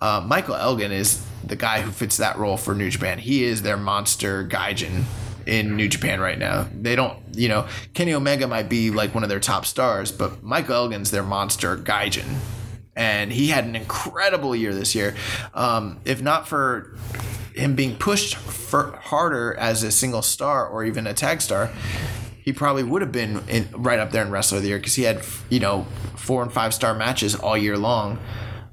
uh, 0.00 0.22
Michael 0.26 0.56
Elgin 0.56 0.92
is 0.92 1.24
the 1.44 1.56
guy 1.56 1.80
who 1.80 1.90
fits 1.90 2.16
that 2.18 2.38
role 2.38 2.56
for 2.56 2.74
New 2.74 2.90
Japan. 2.90 3.18
He 3.18 3.44
is 3.44 3.62
their 3.62 3.76
monster 3.76 4.46
gaijin 4.46 5.04
in 5.46 5.76
New 5.76 5.88
Japan 5.88 6.20
right 6.20 6.38
now. 6.38 6.66
They 6.72 6.96
don't, 6.96 7.18
you 7.34 7.48
know, 7.48 7.66
Kenny 7.92 8.14
Omega 8.14 8.46
might 8.46 8.68
be 8.68 8.90
like 8.90 9.14
one 9.14 9.22
of 9.22 9.28
their 9.28 9.40
top 9.40 9.66
stars, 9.66 10.10
but 10.10 10.42
Michael 10.42 10.74
Elgin's 10.74 11.10
their 11.10 11.22
monster 11.22 11.76
gaijin 11.76 12.38
and 12.96 13.32
he 13.32 13.48
had 13.48 13.64
an 13.64 13.76
incredible 13.76 14.54
year 14.54 14.74
this 14.74 14.94
year. 14.94 15.14
Um, 15.52 16.00
if 16.04 16.22
not 16.22 16.48
for 16.48 16.96
him 17.54 17.74
being 17.74 17.96
pushed 17.96 18.34
harder 18.34 19.54
as 19.54 19.82
a 19.82 19.90
single 19.90 20.22
star 20.22 20.66
or 20.66 20.84
even 20.84 21.06
a 21.06 21.14
tag 21.14 21.40
star, 21.40 21.70
he 22.42 22.52
probably 22.52 22.82
would 22.82 23.00
have 23.00 23.12
been 23.12 23.42
in, 23.48 23.68
right 23.72 23.98
up 23.98 24.10
there 24.10 24.22
in 24.24 24.30
wrestler 24.30 24.58
of 24.58 24.62
the 24.62 24.68
year 24.68 24.78
because 24.78 24.94
he 24.94 25.04
had 25.04 25.24
you 25.48 25.60
know 25.60 25.86
four 26.16 26.42
and 26.42 26.52
five 26.52 26.74
star 26.74 26.94
matches 26.94 27.34
all 27.34 27.56
year 27.56 27.78
long. 27.78 28.18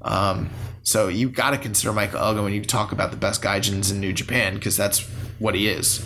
Um, 0.02 0.50
so 0.82 1.08
you 1.08 1.28
got 1.28 1.50
to 1.50 1.58
consider 1.58 1.92
Michael 1.92 2.18
Elgin 2.18 2.44
when 2.44 2.52
you 2.52 2.64
talk 2.64 2.92
about 2.92 3.12
the 3.12 3.16
best 3.16 3.40
gaijins 3.40 3.90
in 3.92 4.00
New 4.00 4.12
Japan 4.12 4.54
because 4.54 4.76
that's 4.76 5.08
what 5.38 5.54
he 5.54 5.68
is. 5.68 6.04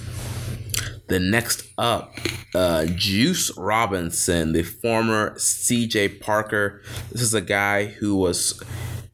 The 1.09 1.21
next 1.21 1.69
up, 1.79 2.13
uh, 2.55 2.87
Juice 2.87 3.57
Robinson, 3.57 4.53
the 4.53 4.65
former 4.65 5.37
CJ 5.37 6.21
Parker. 6.21 6.83
This 7.13 7.23
is 7.23 7.33
a 7.33 7.41
guy 7.41 7.85
who 7.85 8.17
was 8.17 8.61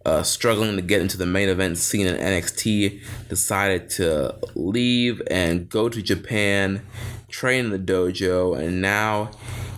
uh, 0.06 0.22
struggling 0.22 0.76
to 0.76 0.82
get 0.82 1.02
into 1.02 1.18
the 1.18 1.26
main 1.26 1.50
event 1.50 1.76
scene 1.76 2.06
in 2.06 2.16
NXT, 2.16 3.02
decided 3.28 3.90
to 3.90 4.36
leave 4.54 5.20
and 5.30 5.68
go 5.68 5.90
to 5.90 6.00
Japan, 6.00 6.82
train 7.28 7.66
in 7.66 7.70
the 7.70 7.78
dojo, 7.78 8.58
and 8.58 8.80
now 8.80 9.30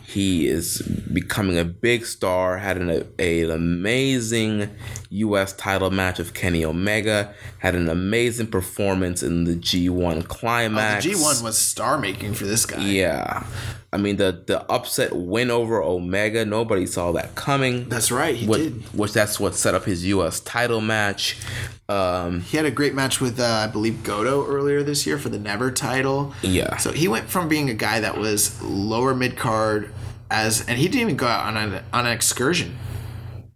he 0.07 0.47
is 0.47 0.83
becoming 1.13 1.59
a 1.59 1.65
big 1.65 2.05
star. 2.07 2.59
Had 2.59 2.77
an, 2.77 3.05
a, 3.19 3.43
an 3.43 3.51
amazing 3.51 4.71
U.S. 5.11 5.53
title 5.55 5.91
match 5.91 6.19
with 6.19 6.35
Kenny 6.35 6.65
Omega. 6.65 7.33
Had 7.59 7.75
an 7.75 7.89
amazing 7.89 8.49
performance 8.49 9.23
in 9.23 9.45
the 9.45 9.55
G1 9.55 10.29
climax. 10.29 11.07
Oh, 11.07 11.09
The 11.11 11.15
G1 11.17 11.43
was 11.43 11.59
star 11.59 11.99
making 11.99 12.35
for 12.35 12.45
this 12.45 12.67
guy. 12.67 12.81
Yeah. 12.85 13.45
I 13.93 13.97
mean 13.97 14.17
the 14.17 14.43
the 14.45 14.61
upset 14.69 15.15
win 15.15 15.53
over 15.53 15.81
Omega, 15.81 16.45
nobody 16.45 16.85
saw 16.85 17.13
that 17.13 17.37
coming. 17.37 17.89
That's 17.89 18.11
right, 18.11 18.35
he 18.35 18.45
What- 18.45 18.57
did. 18.59 18.83
Which 18.93 19.13
that's 19.13 19.39
what 19.39 19.55
set 19.55 19.73
up 19.77 19.85
his 19.85 20.05
US 20.07 20.41
title 20.41 20.81
match. 20.81 21.37
Um 21.89 22.41
He 22.41 22.57
had 22.57 22.67
a 22.67 22.73
great 22.73 22.93
match 22.93 23.21
with, 23.21 23.39
uh, 23.39 23.45
I 23.45 23.69
believe, 23.69 24.03
Goto 24.03 24.45
earlier 24.49 24.83
this 24.83 25.07
year 25.07 25.17
for 25.17 25.29
the 25.29 25.39
Never 25.39 25.71
title. 25.71 26.35
Yeah. 26.43 26.77
So 26.79 26.91
he 26.91 27.07
went 27.07 27.31
from 27.31 27.47
being 27.49 27.71
a 27.71 27.75
guy 27.75 28.01
that 28.01 28.19
was 28.19 28.61
lower 28.63 29.15
mid 29.15 29.37
card 29.37 29.94
as, 30.31 30.67
and 30.67 30.79
he 30.79 30.87
didn't 30.89 31.03
even 31.03 31.17
go 31.17 31.27
out 31.27 31.47
on 31.47 31.57
an 31.57 31.85
on 31.93 32.07
an 32.07 32.13
excursion. 32.13 32.77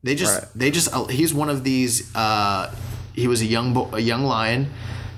They 0.03 0.15
just, 0.15 0.39
Right. 0.43 0.49
they 0.55 0.71
just, 0.71 0.95
he's 1.11 1.35
one 1.35 1.51
of 1.51 1.65
these. 1.65 2.15
Uh, 2.15 2.73
he 3.15 3.27
was 3.27 3.41
a 3.43 3.47
young 3.47 3.75
bo- 3.75 3.91
a 3.93 3.99
young 3.99 4.25
lion, 4.25 4.71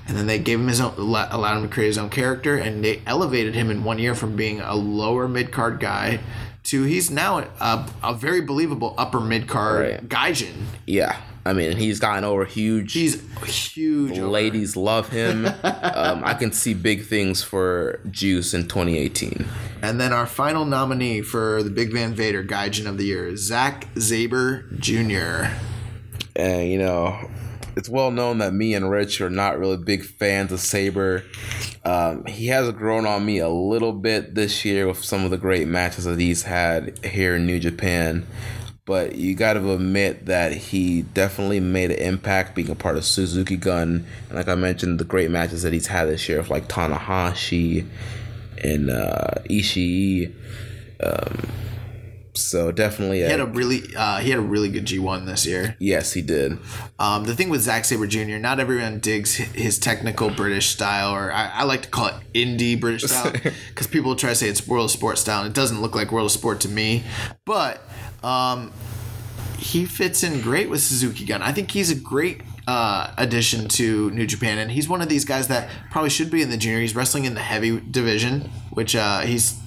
and 0.07 0.17
then 0.17 0.25
they 0.27 0.39
gave 0.39 0.59
him 0.59 0.67
his 0.67 0.81
own, 0.81 0.93
allowed 0.97 1.57
him 1.57 1.63
to 1.63 1.69
create 1.73 1.87
his 1.87 1.97
own 1.99 2.09
character, 2.09 2.57
and 2.57 2.83
they 2.83 3.01
elevated 3.05 3.53
him 3.53 3.69
in 3.69 3.83
one 3.83 3.99
year 3.99 4.15
from 4.15 4.35
being 4.35 4.59
a 4.59 4.73
lower 4.75 5.27
mid 5.27 5.51
card 5.51 5.79
guy 5.79 6.19
to 6.63 6.83
he's 6.83 7.09
now 7.11 7.39
a, 7.59 7.89
a 8.03 8.13
very 8.13 8.41
believable 8.41 8.93
upper 8.97 9.19
mid 9.19 9.47
card 9.47 9.81
Right. 9.81 10.07
gaijin. 10.09 10.53
yeah. 10.85 11.17
I 11.43 11.53
mean 11.53 11.75
he's 11.77 11.99
gotten 11.99 12.23
over 12.23 12.45
huge. 12.45 12.93
He's 12.93 13.19
huge. 13.73 14.11
over. 14.19 14.27
Ladies 14.27 14.75
love 14.77 15.09
him. 15.09 15.45
um, 15.63 16.23
I 16.23 16.35
can 16.35 16.51
see 16.51 16.75
big 16.75 17.05
things 17.07 17.41
for 17.41 17.99
Juice 18.11 18.53
in 18.53 18.67
2018. 18.67 19.47
And 19.81 19.99
then 19.99 20.13
our 20.13 20.27
final 20.27 20.65
nominee 20.65 21.21
for 21.23 21.63
the 21.63 21.71
Big 21.71 21.91
Van 21.93 22.13
Vader 22.13 22.43
Gaijin 22.43 22.85
of 22.85 22.99
the 22.99 23.05
Year 23.05 23.27
is 23.29 23.41
Zack 23.41 23.87
Sabre 23.97 24.65
Jr. 24.77 25.45
And 26.35 26.69
you 26.69 26.77
know, 26.77 27.17
it's 27.75 27.89
well 27.89 28.11
known 28.11 28.39
that 28.39 28.53
me 28.53 28.73
and 28.73 28.89
Rich 28.89 29.21
are 29.21 29.29
not 29.29 29.57
really 29.57 29.77
big 29.77 30.03
fans 30.03 30.51
of 30.51 30.59
Sabre. 30.59 31.23
Um, 31.83 32.25
he 32.25 32.47
has 32.47 32.71
grown 32.71 33.05
on 33.05 33.25
me 33.25 33.39
a 33.39 33.49
little 33.49 33.93
bit 33.93 34.35
this 34.35 34.65
year 34.65 34.87
with 34.87 35.03
some 35.03 35.23
of 35.25 35.31
the 35.31 35.37
great 35.37 35.67
matches 35.67 36.05
that 36.05 36.19
he's 36.19 36.43
had 36.43 37.03
here 37.05 37.35
in 37.35 37.45
New 37.45 37.59
Japan. 37.59 38.25
But 38.85 39.15
you 39.15 39.35
got 39.35 39.53
to 39.53 39.73
admit 39.73 40.25
that 40.25 40.53
he 40.53 41.03
definitely 41.03 41.59
made 41.59 41.91
an 41.91 41.99
impact 41.99 42.55
being 42.55 42.69
a 42.69 42.75
part 42.75 42.97
of 42.97 43.05
Suzuki 43.05 43.55
Gun. 43.55 44.05
And 44.27 44.37
like 44.37 44.47
I 44.47 44.55
mentioned, 44.55 44.99
the 44.99 45.05
great 45.05 45.29
matches 45.31 45.61
that 45.63 45.71
he's 45.71 45.87
had 45.87 46.05
this 46.05 46.27
year 46.27 46.39
with 46.39 46.49
like 46.49 46.67
Tanahashi 46.67 47.87
and 48.63 48.89
uh, 48.89 49.35
Ishii. 49.49 50.33
Um, 51.01 51.47
so 52.33 52.71
definitely, 52.71 53.17
He 53.17 53.23
a, 53.23 53.29
had 53.29 53.39
a 53.39 53.45
really 53.45 53.81
uh, 53.95 54.19
he 54.19 54.29
had 54.29 54.39
a 54.39 54.43
really 54.43 54.69
good 54.69 54.85
G1 54.85 55.25
this 55.25 55.45
year. 55.45 55.75
yes, 55.79 56.13
he 56.13 56.21
did. 56.21 56.57
Um, 56.99 57.25
the 57.25 57.35
thing 57.35 57.49
with 57.49 57.61
Zack 57.61 57.85
Sabre 57.85 58.07
Jr., 58.07 58.37
not 58.37 58.59
everyone 58.59 58.99
digs 58.99 59.35
his 59.35 59.77
technical 59.79 60.29
British 60.29 60.69
style, 60.69 61.11
or 61.13 61.31
I, 61.31 61.47
I 61.53 61.63
like 61.63 61.83
to 61.83 61.89
call 61.89 62.07
it 62.07 62.15
indie 62.33 62.79
British 62.79 63.03
style, 63.03 63.31
because 63.69 63.87
people 63.87 64.15
try 64.15 64.29
to 64.29 64.35
say 64.35 64.47
it's 64.49 64.67
World 64.67 64.85
of 64.85 64.91
Sport 64.91 65.17
style, 65.17 65.41
and 65.41 65.49
it 65.49 65.55
doesn't 65.55 65.81
look 65.81 65.95
like 65.95 66.11
World 66.11 66.25
of 66.27 66.31
Sport 66.31 66.59
to 66.61 66.69
me. 66.69 67.03
But 67.45 67.81
um, 68.23 68.71
he 69.57 69.85
fits 69.85 70.23
in 70.23 70.41
great 70.41 70.69
with 70.69 70.81
Suzuki 70.81 71.25
Gun. 71.25 71.41
I 71.41 71.51
think 71.51 71.71
he's 71.71 71.91
a 71.91 71.95
great 71.95 72.41
uh, 72.67 73.11
addition 73.17 73.67
to 73.69 74.09
New 74.11 74.25
Japan, 74.27 74.57
and 74.57 74.71
he's 74.71 74.87
one 74.87 75.01
of 75.01 75.09
these 75.09 75.25
guys 75.25 75.47
that 75.49 75.69
probably 75.91 76.09
should 76.09 76.31
be 76.31 76.41
in 76.41 76.49
the 76.49 76.57
junior. 76.57 76.79
He's 76.79 76.95
wrestling 76.95 77.25
in 77.25 77.33
the 77.33 77.41
heavy 77.41 77.79
division, 77.79 78.49
which 78.71 78.95
uh, 78.95 79.21
he's 79.21 79.59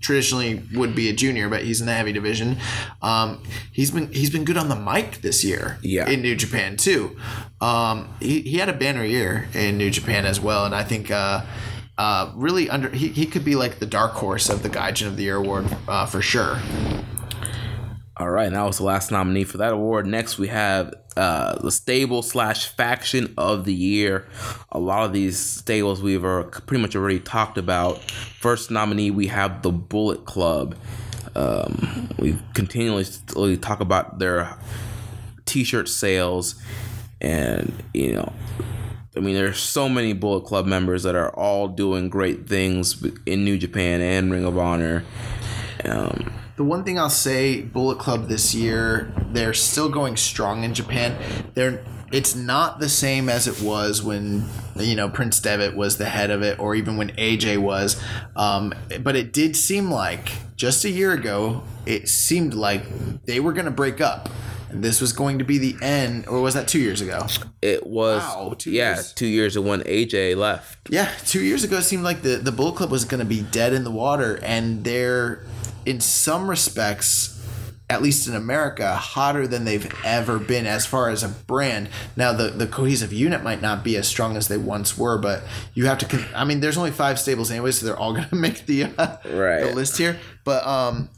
traditionally 0.00 0.62
would 0.74 0.94
be 0.94 1.08
a 1.08 1.12
junior, 1.12 1.48
but 1.48 1.62
he's 1.62 1.80
in 1.80 1.86
the 1.86 1.92
heavy 1.92 2.12
division. 2.12 2.56
Um, 3.02 3.42
he's 3.72 3.90
been 3.90 4.12
he's 4.12 4.30
been 4.30 4.44
good 4.44 4.56
on 4.56 4.68
the 4.68 4.76
mic 4.76 5.20
this 5.22 5.42
year, 5.44 5.78
Yeah. 5.82 6.08
in 6.08 6.22
New 6.22 6.36
Japan 6.36 6.76
too. 6.76 7.16
Um, 7.60 8.08
he, 8.20 8.40
he 8.42 8.58
had 8.58 8.68
a 8.68 8.72
banner 8.72 9.04
year 9.04 9.48
in 9.54 9.76
New 9.78 9.90
Japan 9.90 10.24
as 10.26 10.40
well, 10.40 10.64
and 10.64 10.74
I 10.74 10.84
think. 10.84 11.10
Uh, 11.10 11.44
uh, 11.98 12.32
really 12.34 12.70
under 12.70 12.88
he, 12.88 13.08
he 13.08 13.26
could 13.26 13.44
be 13.44 13.54
like 13.54 13.78
the 13.78 13.84
dark 13.84 14.12
horse 14.12 14.48
of 14.48 14.62
the 14.62 14.70
Gaijin 14.70 15.06
of 15.06 15.18
the 15.18 15.24
Year 15.24 15.36
award 15.36 15.66
uh, 15.86 16.06
for 16.06 16.22
sure. 16.22 16.58
All 18.16 18.28
right, 18.28 18.50
that 18.50 18.62
was 18.62 18.78
the 18.78 18.84
last 18.84 19.10
nominee 19.10 19.44
for 19.44 19.58
that 19.58 19.72
award. 19.72 20.06
Next, 20.06 20.36
we 20.36 20.48
have 20.48 20.92
uh, 21.16 21.58
the 21.60 21.70
stable 21.70 22.22
slash 22.22 22.66
faction 22.68 23.32
of 23.38 23.64
the 23.64 23.72
year. 23.72 24.26
A 24.70 24.78
lot 24.78 25.04
of 25.04 25.12
these 25.12 25.38
stables 25.38 26.02
we've 26.02 26.22
pretty 26.22 26.82
much 26.82 26.96
already 26.96 27.20
talked 27.20 27.56
about. 27.56 28.00
First 28.00 28.70
nominee, 28.70 29.10
we 29.10 29.28
have 29.28 29.62
the 29.62 29.70
Bullet 29.70 30.24
Club. 30.26 30.74
Um, 31.34 32.10
we 32.18 32.36
continually 32.52 33.04
talk 33.56 33.80
about 33.80 34.18
their 34.18 34.58
t-shirt 35.46 35.88
sales, 35.88 36.60
and 37.20 37.72
you 37.94 38.14
know, 38.14 38.32
I 39.16 39.20
mean, 39.20 39.34
there's 39.34 39.58
so 39.58 39.88
many 39.88 40.12
Bullet 40.12 40.44
Club 40.44 40.66
members 40.66 41.04
that 41.04 41.14
are 41.14 41.30
all 41.30 41.68
doing 41.68 42.08
great 42.08 42.48
things 42.48 43.02
in 43.24 43.44
New 43.44 43.56
Japan 43.56 44.00
and 44.00 44.30
Ring 44.32 44.44
of 44.44 44.58
Honor. 44.58 45.04
Um, 45.84 46.32
the 46.60 46.64
one 46.64 46.84
thing 46.84 46.98
I'll 46.98 47.08
say, 47.08 47.62
Bullet 47.62 47.98
Club 47.98 48.28
this 48.28 48.54
year, 48.54 49.10
they're 49.32 49.54
still 49.54 49.88
going 49.88 50.18
strong 50.18 50.62
in 50.62 50.74
Japan. 50.74 51.16
They're 51.54 51.82
it's 52.12 52.36
not 52.36 52.80
the 52.80 52.88
same 52.90 53.30
as 53.30 53.48
it 53.48 53.62
was 53.62 54.02
when 54.02 54.44
you 54.76 54.94
know 54.94 55.08
Prince 55.08 55.40
Devitt 55.40 55.74
was 55.74 55.96
the 55.96 56.04
head 56.04 56.28
of 56.28 56.42
it, 56.42 56.58
or 56.58 56.74
even 56.74 56.98
when 56.98 57.12
AJ 57.12 57.62
was. 57.62 57.98
Um, 58.36 58.74
but 59.00 59.16
it 59.16 59.32
did 59.32 59.56
seem 59.56 59.90
like 59.90 60.32
just 60.54 60.84
a 60.84 60.90
year 60.90 61.12
ago, 61.12 61.62
it 61.86 62.10
seemed 62.10 62.52
like 62.52 63.24
they 63.24 63.40
were 63.40 63.54
going 63.54 63.64
to 63.64 63.70
break 63.70 64.02
up. 64.02 64.28
And 64.68 64.84
this 64.84 65.00
was 65.00 65.12
going 65.14 65.38
to 65.38 65.44
be 65.44 65.56
the 65.56 65.74
end, 65.82 66.28
or 66.28 66.42
was 66.42 66.54
that 66.54 66.68
two 66.68 66.78
years 66.78 67.00
ago? 67.00 67.26
It 67.60 67.86
was, 67.86 68.22
wow, 68.22 68.54
two 68.56 68.70
yeah, 68.70 68.96
years. 68.96 69.12
two 69.14 69.26
years 69.26 69.56
of 69.56 69.64
when 69.64 69.80
AJ 69.80 70.36
left. 70.36 70.90
Yeah, 70.90 71.10
two 71.26 71.40
years 71.40 71.64
ago, 71.64 71.78
it 71.78 71.82
seemed 71.82 72.04
like 72.04 72.20
the 72.20 72.36
the 72.36 72.52
Bullet 72.52 72.76
Club 72.76 72.90
was 72.90 73.06
going 73.06 73.18
to 73.18 73.24
be 73.24 73.40
dead 73.40 73.72
in 73.72 73.82
the 73.82 73.90
water, 73.90 74.38
and 74.44 74.84
they're 74.84 75.42
in 75.86 76.00
some 76.00 76.48
respects, 76.48 77.36
at 77.88 78.02
least 78.02 78.28
in 78.28 78.34
America, 78.34 78.94
hotter 78.94 79.46
than 79.46 79.64
they've 79.64 79.92
ever 80.04 80.38
been 80.38 80.66
as 80.66 80.86
far 80.86 81.10
as 81.10 81.22
a 81.22 81.28
brand. 81.28 81.88
Now, 82.16 82.32
the, 82.32 82.48
the 82.50 82.66
cohesive 82.66 83.12
unit 83.12 83.42
might 83.42 83.60
not 83.60 83.82
be 83.82 83.96
as 83.96 84.06
strong 84.06 84.36
as 84.36 84.48
they 84.48 84.56
once 84.56 84.96
were, 84.96 85.18
but 85.18 85.42
you 85.74 85.86
have 85.86 85.98
to. 85.98 86.26
I 86.34 86.44
mean, 86.44 86.60
there's 86.60 86.78
only 86.78 86.92
five 86.92 87.18
stables 87.18 87.50
anyway, 87.50 87.72
so 87.72 87.86
they're 87.86 87.98
all 87.98 88.12
going 88.14 88.28
to 88.28 88.36
make 88.36 88.66
the 88.66 88.84
uh, 88.84 89.16
right. 89.26 89.64
the 89.64 89.72
list 89.74 89.98
here. 89.98 90.18
But 90.44 90.66
um, 90.66 91.08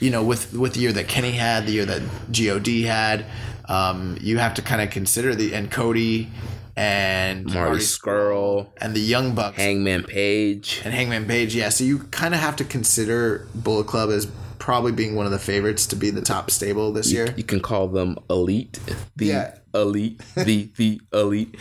you 0.00 0.10
know, 0.10 0.24
with 0.24 0.52
with 0.52 0.74
the 0.74 0.80
year 0.80 0.92
that 0.92 1.08
Kenny 1.08 1.32
had, 1.32 1.66
the 1.66 1.72
year 1.72 1.86
that 1.86 2.02
God 2.32 2.66
had, 2.66 3.26
um, 3.66 4.18
you 4.20 4.38
have 4.38 4.54
to 4.54 4.62
kind 4.62 4.82
of 4.82 4.90
consider 4.90 5.34
the 5.34 5.54
and 5.54 5.70
Cody 5.70 6.30
and 6.76 7.44
Marty, 7.44 7.58
Marty 7.58 7.80
Scurll 7.80 8.68
and 8.78 8.94
the 8.94 9.00
Young 9.00 9.34
Bucks, 9.34 9.56
Hangman 9.56 10.04
Page, 10.04 10.80
and 10.84 10.94
Hangman 10.94 11.26
Page. 11.26 11.54
Yeah, 11.54 11.68
so 11.68 11.84
you 11.84 12.00
kind 12.10 12.34
of 12.34 12.40
have 12.40 12.56
to 12.56 12.64
consider 12.64 13.46
Bullet 13.54 13.86
Club 13.86 14.10
as 14.10 14.26
probably 14.58 14.92
being 14.92 15.16
one 15.16 15.26
of 15.26 15.32
the 15.32 15.38
favorites 15.38 15.86
to 15.86 15.96
be 15.96 16.10
the 16.10 16.22
top 16.22 16.50
stable 16.50 16.92
this 16.92 17.10
you, 17.10 17.18
year. 17.18 17.34
You 17.36 17.44
can 17.44 17.60
call 17.60 17.88
them 17.88 18.16
elite, 18.30 18.78
the 19.16 19.26
yeah. 19.26 19.58
elite, 19.74 20.20
the 20.36 20.70
the 20.76 21.00
elite. 21.12 21.56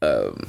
Um, 0.00 0.46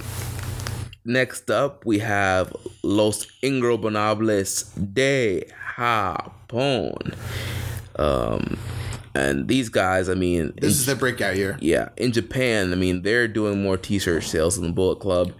next 1.04 1.50
up, 1.50 1.86
we 1.86 2.00
have 2.00 2.56
Los 2.84 3.26
Ingobernables 3.42 4.94
de 4.94 5.46
Japón. 5.76 7.16
Um, 7.98 8.58
and 9.16 9.48
these 9.48 9.70
guys, 9.70 10.10
I 10.10 10.14
mean, 10.14 10.54
this 10.58 10.64
in, 10.64 10.70
is 10.70 10.86
their 10.86 10.96
breakout 10.96 11.38
year. 11.38 11.58
Yeah, 11.62 11.90
in 11.96 12.12
Japan, 12.12 12.74
I 12.74 12.76
mean, 12.76 13.02
they're 13.02 13.28
doing 13.28 13.64
more 13.64 13.78
T-shirt 13.78 14.24
sales 14.24 14.58
than 14.58 14.68
the 14.68 14.74
Bullet 14.74 15.00
Club. 15.00 15.32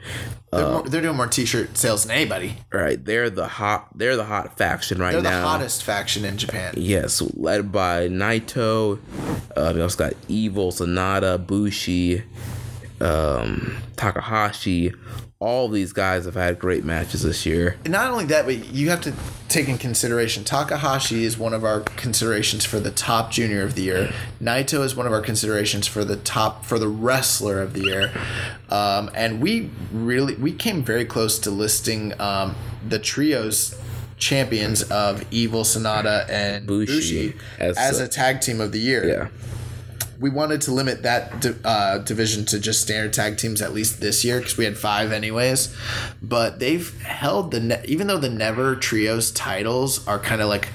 They're, 0.52 0.66
uh, 0.66 0.72
more, 0.72 0.84
they're 0.84 1.02
doing 1.02 1.18
more 1.18 1.28
T-shirt 1.28 1.78
sales 1.78 2.06
than 2.06 2.16
anybody. 2.16 2.58
Right, 2.72 3.04
they're 3.04 3.30
the 3.30 3.48
hot. 3.48 3.90
They're 3.98 4.16
the 4.16 4.24
hot 4.24 4.58
faction 4.58 5.00
right 5.00 5.12
they're 5.12 5.22
now. 5.22 5.30
They're 5.30 5.42
the 5.42 5.48
hottest 5.48 5.84
faction 5.84 6.24
in 6.24 6.38
Japan. 6.38 6.74
Yes, 6.78 7.22
led 7.36 7.72
by 7.72 8.08
Naito. 8.08 9.00
Uh, 9.56 9.74
we 9.76 9.82
also 9.82 9.98
got 9.98 10.14
Evil, 10.30 10.72
Sanada, 10.72 11.46
Bushi, 11.46 12.24
um, 13.02 13.76
Takahashi 13.96 14.94
all 15.40 15.68
these 15.68 15.92
guys 15.92 16.26
have 16.26 16.36
had 16.36 16.58
great 16.58 16.86
matches 16.86 17.22
this 17.22 17.46
year. 17.46 17.76
And 17.84 17.92
not 17.92 18.10
only 18.10 18.26
that, 18.26 18.46
but 18.46 18.66
you 18.74 18.90
have 18.90 19.02
to 19.02 19.14
take 19.50 19.68
in 19.68 19.78
consideration 19.78 20.44
Takahashi 20.44 21.24
is 21.24 21.38
one 21.38 21.54
of 21.54 21.64
our 21.64 21.82
considerations 21.82 22.66
for 22.66 22.80
the 22.80 22.90
top 22.90 23.32
junior 23.32 23.62
of 23.62 23.76
the 23.76 23.84
year. 23.84 24.14
Naito 24.42 24.84
is 24.84 24.96
one 24.96 25.06
of 25.06 25.14
our 25.14 25.22
considerations 25.22 25.88
for 25.88 26.06
the 26.06 26.16
top 26.16 26.66
for 26.66 26.80
the 26.80 26.88
wrestler 26.88 27.62
of 27.62 27.74
the 27.74 27.82
year. 27.82 28.12
Um, 28.70 29.12
and 29.14 29.42
we 29.42 29.70
really 29.92 30.36
we 30.36 30.54
came 30.54 30.84
very 30.84 31.06
close 31.06 31.38
to 31.40 31.52
listing 31.52 32.20
um, 32.20 32.56
the 32.88 32.98
trios 32.98 33.80
champions 34.18 34.84
of 34.84 35.26
Evil 35.32 35.64
Sanada 35.64 36.28
and 36.30 36.66
Bushi, 36.66 36.94
Bushi 36.94 37.38
as, 37.60 37.78
as 37.78 38.00
a, 38.00 38.06
a 38.06 38.08
tag 38.08 38.40
team 38.40 38.62
of 38.62 38.72
the 38.72 38.80
year. 38.80 39.06
Yeah 39.06 39.28
we 40.20 40.30
wanted 40.30 40.62
to 40.62 40.72
limit 40.72 41.04
that 41.04 41.46
uh, 41.64 42.00
division 42.00 42.46
to 42.46 42.60
just 42.60 42.82
standard 42.82 43.14
tag 43.14 43.38
teams 43.38 43.62
at 43.62 43.74
least 43.74 44.02
this 44.02 44.24
year 44.24 44.40
because 44.40 44.58
we 44.58 44.66
had 44.66 44.78
five 44.78 45.12
anyways. 45.12 45.76
But 46.22 46.60
they've 46.60 47.02
held 47.02 47.52
the 47.52 47.60
ne- 47.60 47.84
even 47.86 48.08
though 48.08 48.18
the 48.18 48.30
Never 48.30 48.76
Trios 48.76 49.32
titles 49.32 50.06
are 50.08 50.20
kind 50.20 50.42
of 50.42 50.50
like 50.50 50.70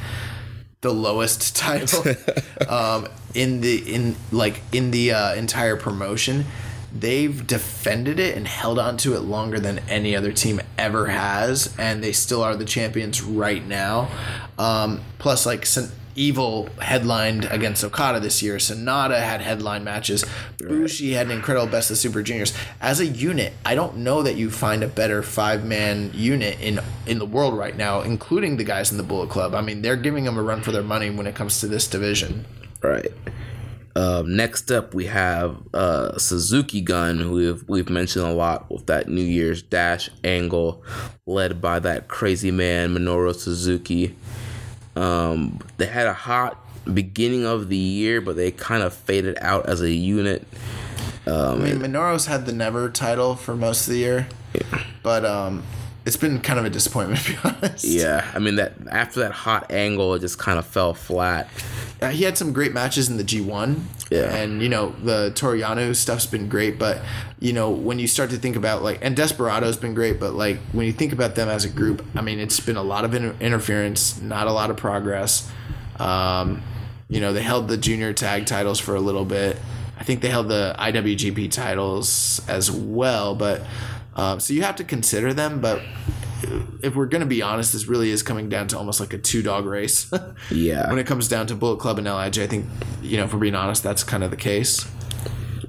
the 0.80 0.92
lowest 0.92 1.56
title 1.56 2.04
um, 2.68 3.06
in 3.34 3.60
the 3.60 3.76
in 3.92 4.16
like 4.32 4.60
in 4.72 4.90
the 4.90 5.12
uh, 5.12 5.34
entire 5.34 5.76
promotion. 5.76 6.44
They've 6.92 7.46
defended 7.46 8.18
it 8.18 8.36
and 8.36 8.48
held 8.48 8.76
on 8.80 8.96
to 8.98 9.14
it 9.14 9.20
longer 9.20 9.60
than 9.60 9.78
any 9.88 10.16
other 10.16 10.32
team 10.32 10.60
ever 10.76 11.06
has, 11.06 11.72
and 11.78 12.02
they 12.02 12.10
still 12.10 12.42
are 12.42 12.56
the 12.56 12.64
champions 12.64 13.22
right 13.22 13.64
now. 13.64 14.10
Um, 14.58 15.00
plus, 15.18 15.46
like 15.46 15.66
Evil 16.14 16.68
headlined 16.80 17.44
against 17.46 17.84
Okada 17.84 18.20
this 18.20 18.42
year. 18.42 18.56
Sanada 18.56 19.20
had 19.20 19.40
headline 19.40 19.84
matches. 19.84 20.24
Bushi 20.58 21.12
had 21.12 21.26
an 21.26 21.32
incredible 21.32 21.66
Best 21.66 21.90
of 21.90 21.96
Super 21.96 22.22
Juniors. 22.22 22.52
As 22.80 23.00
a 23.00 23.06
unit, 23.06 23.52
I 23.64 23.74
don't 23.74 23.98
know 23.98 24.22
that 24.22 24.36
you 24.36 24.50
find 24.50 24.82
a 24.82 24.88
better 24.88 25.22
five 25.22 25.64
man 25.64 26.10
unit 26.14 26.60
in 26.60 26.80
in 27.06 27.18
the 27.18 27.26
world 27.26 27.56
right 27.56 27.76
now, 27.76 28.02
including 28.02 28.56
the 28.56 28.64
guys 28.64 28.90
in 28.90 28.96
the 28.96 29.02
Bullet 29.02 29.30
Club. 29.30 29.54
I 29.54 29.60
mean, 29.60 29.82
they're 29.82 29.96
giving 29.96 30.24
them 30.24 30.38
a 30.38 30.42
run 30.42 30.62
for 30.62 30.72
their 30.72 30.82
money 30.82 31.10
when 31.10 31.26
it 31.26 31.34
comes 31.34 31.60
to 31.60 31.68
this 31.68 31.86
division. 31.86 32.44
Right. 32.82 33.12
Um, 33.96 34.36
next 34.36 34.70
up, 34.70 34.94
we 34.94 35.06
have 35.06 35.58
uh, 35.74 36.16
Suzuki 36.16 36.80
Gun, 36.80 37.18
who 37.18 37.32
we've, 37.32 37.64
we've 37.68 37.90
mentioned 37.90 38.24
a 38.24 38.32
lot 38.32 38.70
with 38.70 38.86
that 38.86 39.08
New 39.08 39.22
Year's 39.22 39.62
Dash 39.62 40.08
angle, 40.22 40.84
led 41.26 41.60
by 41.60 41.80
that 41.80 42.08
crazy 42.08 42.50
man 42.50 42.94
Minoru 42.94 43.34
Suzuki. 43.34 44.16
Um, 44.96 45.60
they 45.76 45.86
had 45.86 46.06
a 46.06 46.14
hot 46.14 46.58
beginning 46.92 47.46
of 47.46 47.68
the 47.68 47.76
year, 47.76 48.20
but 48.20 48.36
they 48.36 48.50
kind 48.50 48.82
of 48.82 48.92
faded 48.92 49.38
out 49.40 49.66
as 49.66 49.80
a 49.82 49.90
unit. 49.90 50.46
Um, 51.26 51.62
I 51.62 51.72
mean, 51.72 51.78
Minoru's 51.80 52.26
had 52.26 52.46
the 52.46 52.52
never 52.52 52.88
title 52.88 53.36
for 53.36 53.54
most 53.54 53.86
of 53.86 53.92
the 53.92 53.98
year, 53.98 54.28
yeah. 54.54 54.84
but 55.02 55.24
um, 55.24 55.62
it's 56.10 56.16
been 56.16 56.40
kind 56.40 56.58
of 56.58 56.64
a 56.64 56.70
disappointment 56.70 57.20
to 57.24 57.32
be 57.32 57.38
honest. 57.44 57.84
Yeah, 57.84 58.28
I 58.34 58.40
mean 58.40 58.56
that 58.56 58.72
after 58.90 59.20
that 59.20 59.30
hot 59.30 59.70
angle, 59.70 60.14
it 60.14 60.18
just 60.18 60.38
kind 60.38 60.58
of 60.58 60.66
fell 60.66 60.92
flat. 60.92 61.48
Uh, 62.02 62.08
he 62.08 62.24
had 62.24 62.36
some 62.36 62.52
great 62.52 62.72
matches 62.72 63.08
in 63.08 63.16
the 63.16 63.22
G1. 63.22 63.78
Yeah. 64.10 64.34
And, 64.34 64.62
you 64.62 64.68
know, 64.68 64.90
the 65.04 65.32
Toru 65.34 65.60
Yano 65.60 65.94
stuff's 65.94 66.26
been 66.26 66.48
great. 66.48 66.78
But, 66.78 67.00
you 67.38 67.52
know, 67.52 67.70
when 67.70 67.98
you 67.98 68.08
start 68.08 68.30
to 68.30 68.38
think 68.38 68.56
about, 68.56 68.82
like, 68.82 68.98
and 69.02 69.14
Desperado's 69.14 69.76
been 69.76 69.92
great. 69.92 70.18
But, 70.18 70.32
like, 70.32 70.58
when 70.72 70.86
you 70.86 70.92
think 70.92 71.12
about 71.12 71.34
them 71.34 71.48
as 71.48 71.64
a 71.66 71.68
group, 71.68 72.04
I 72.14 72.22
mean, 72.22 72.40
it's 72.40 72.58
been 72.58 72.76
a 72.76 72.82
lot 72.82 73.04
of 73.04 73.14
inter- 73.14 73.36
interference, 73.38 74.20
not 74.20 74.46
a 74.46 74.52
lot 74.52 74.70
of 74.70 74.78
progress. 74.78 75.50
Um, 75.98 76.62
you 77.08 77.20
know, 77.20 77.34
they 77.34 77.42
held 77.42 77.68
the 77.68 77.76
junior 77.76 78.14
tag 78.14 78.46
titles 78.46 78.80
for 78.80 78.94
a 78.94 79.00
little 79.00 79.26
bit. 79.26 79.58
I 79.98 80.02
think 80.02 80.22
they 80.22 80.28
held 80.28 80.48
the 80.48 80.74
IWGP 80.78 81.52
titles 81.52 82.40
as 82.48 82.70
well. 82.70 83.34
But, 83.34 83.62
uh, 84.14 84.38
so 84.38 84.52
you 84.52 84.62
have 84.62 84.76
to 84.76 84.84
consider 84.84 85.32
them. 85.32 85.60
But 85.60 85.82
if 86.82 86.94
we're 86.94 87.06
gonna 87.06 87.26
be 87.26 87.42
honest, 87.42 87.72
this 87.72 87.86
really 87.86 88.10
is 88.10 88.22
coming 88.22 88.48
down 88.48 88.68
to 88.68 88.78
almost 88.78 89.00
like 89.00 89.12
a 89.12 89.18
two 89.18 89.42
dog 89.42 89.66
race. 89.66 90.10
yeah. 90.50 90.88
When 90.88 90.98
it 90.98 91.06
comes 91.06 91.28
down 91.28 91.46
to 91.48 91.54
Bullet 91.54 91.78
Club 91.78 91.98
and 91.98 92.06
Lij, 92.06 92.38
I 92.38 92.46
think 92.46 92.66
you 93.02 93.16
know, 93.16 93.24
if 93.24 93.32
we're 93.32 93.40
being 93.40 93.54
honest, 93.54 93.82
that's 93.82 94.04
kind 94.04 94.24
of 94.24 94.30
the 94.30 94.36
case. 94.36 94.86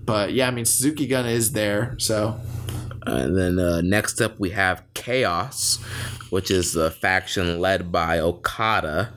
But 0.04 0.34
yeah, 0.34 0.48
I 0.48 0.52
mean, 0.52 0.66
Suzuki 0.66 1.08
Gun 1.08 1.26
is 1.26 1.52
there, 1.52 1.96
so. 1.98 2.40
And 3.06 3.36
then 3.36 3.58
uh, 3.58 3.82
next 3.82 4.22
up, 4.22 4.40
we 4.40 4.52
have 4.52 4.84
Chaos, 4.94 5.78
which 6.30 6.52
is 6.52 6.74
the 6.74 6.92
faction 6.92 7.60
led 7.60 7.92
by 7.92 8.20
Okada. 8.20 9.12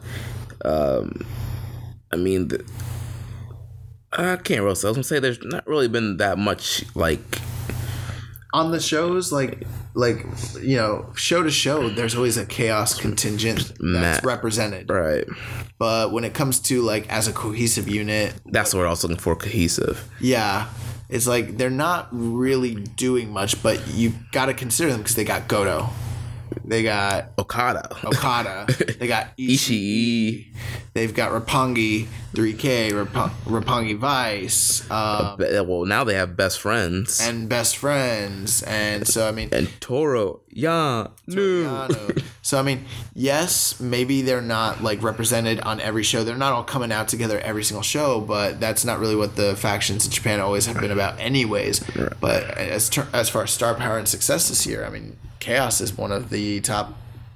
Um, 0.64 1.26
I 2.10 2.16
mean, 2.16 2.48
the, 2.48 2.64
I 4.12 4.36
can't 4.36 4.62
really 4.62 4.74
say. 4.74 4.88
I 4.88 4.90
was 4.90 4.96
gonna 4.96 5.04
say 5.04 5.18
there's 5.18 5.42
not 5.42 5.66
really 5.66 5.88
been 5.88 6.16
that 6.18 6.38
much 6.38 6.84
like 6.94 7.40
on 8.54 8.70
the 8.70 8.78
shows 8.80 9.32
like 9.32 9.64
like 9.94 10.24
you 10.62 10.76
know 10.76 11.10
show 11.16 11.42
to 11.42 11.50
show 11.50 11.88
there's 11.90 12.14
always 12.14 12.36
a 12.36 12.46
chaos 12.46 12.98
contingent 12.98 13.68
that's 13.68 13.80
Matt. 13.80 14.24
represented. 14.24 14.88
Right. 14.88 15.26
But 15.76 16.12
when 16.12 16.22
it 16.22 16.34
comes 16.34 16.60
to 16.60 16.80
like 16.80 17.10
as 17.12 17.26
a 17.26 17.32
cohesive 17.32 17.88
unit 17.88 18.32
that's 18.46 18.72
what 18.72 18.86
i 18.86 18.88
was 18.88 19.02
looking 19.02 19.18
for 19.18 19.34
cohesive. 19.36 20.08
Yeah. 20.20 20.68
It's 21.10 21.26
like 21.26 21.58
they're 21.58 21.68
not 21.68 22.08
really 22.12 22.76
doing 22.76 23.30
much 23.30 23.60
but 23.62 23.86
you 23.88 24.14
got 24.32 24.46
to 24.46 24.54
consider 24.54 24.90
them 24.90 25.00
because 25.00 25.16
they 25.16 25.24
got 25.24 25.48
goto 25.48 25.88
they 26.64 26.82
got 26.82 27.30
Okada. 27.38 27.96
Okada. 28.04 28.66
They 28.98 29.06
got 29.06 29.36
Ishii. 29.38 30.46
They've 30.94 31.12
got 31.14 31.32
Roppongi 31.32 32.06
3K, 32.34 32.92
Rap- 33.12 33.32
Roppongi 33.46 33.96
Vice, 33.98 34.88
um, 34.90 35.36
Well, 35.38 35.84
now 35.86 36.04
they 36.04 36.14
have 36.14 36.36
best 36.36 36.60
friends. 36.60 37.20
and 37.20 37.48
Best 37.48 37.76
Friends. 37.76 38.62
And 38.62 39.06
so, 39.06 39.26
I 39.28 39.32
mean, 39.32 39.48
and 39.52 39.68
Toru, 39.80 40.38
yeah, 40.54 41.08
no. 41.26 41.88
So 42.42 42.58
I 42.58 42.62
mean, 42.62 42.84
yes, 43.14 43.80
maybe 43.80 44.22
they're 44.22 44.40
not 44.40 44.82
like 44.82 45.02
represented 45.02 45.60
on 45.60 45.80
every 45.80 46.02
show. 46.04 46.22
They're 46.24 46.36
not 46.36 46.52
all 46.52 46.62
coming 46.62 46.92
out 46.92 47.08
together 47.08 47.40
every 47.40 47.64
single 47.64 47.82
show, 47.82 48.20
but 48.20 48.60
that's 48.60 48.84
not 48.84 48.98
really 49.00 49.16
what 49.16 49.34
the 49.36 49.56
factions 49.56 50.04
in 50.06 50.12
Japan 50.12 50.40
always 50.40 50.66
have 50.66 50.78
been 50.80 50.90
about, 50.92 51.18
anyways. 51.18 51.80
But 52.20 52.44
as 52.56 52.88
ter- 52.88 53.08
as 53.12 53.28
far 53.28 53.42
as 53.42 53.50
star 53.50 53.74
power 53.74 53.98
and 53.98 54.06
success 54.08 54.48
this 54.48 54.66
year, 54.66 54.84
I 54.84 54.90
mean, 54.90 55.16
Chaos 55.40 55.80
is 55.80 55.96
one 55.96 56.12
of 56.12 56.30
the 56.30 56.60
top, 56.60 56.94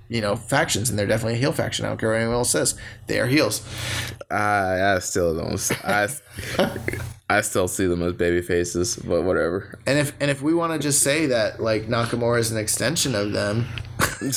you 0.09 0.21
know, 0.21 0.37
factions, 0.37 0.91
and 0.91 0.99
they're 0.99 1.07
definitely 1.07 1.35
a 1.35 1.39
heel 1.39 1.53
faction. 1.53 1.85
I 1.85 1.89
don't 1.89 1.99
care 1.99 2.11
what 2.11 2.17
anyone 2.17 2.35
else 2.35 2.51
says; 2.51 2.75
they 3.07 3.21
are 3.21 3.27
heels. 3.27 3.67
I, 4.31 4.95
I 4.95 4.99
still 5.01 5.37
don't. 5.37 5.71
I, 5.85 6.09
I 7.31 7.41
still 7.43 7.69
see 7.69 7.87
them 7.87 8.03
as 8.03 8.15
baby 8.15 8.43
faces, 8.43 8.97
but 8.97 9.23
whatever. 9.23 9.79
And 9.87 9.99
if 9.99 10.13
and 10.21 10.31
if 10.31 10.43
we 10.43 10.55
want 10.55 10.73
to 10.73 10.79
just 10.79 11.03
say 11.03 11.27
that 11.27 11.61
like 11.61 11.87
Nakamura 11.87 12.39
is 12.39 12.51
an 12.51 12.59
extension 12.59 13.15
of 13.15 13.33
them, 13.33 13.67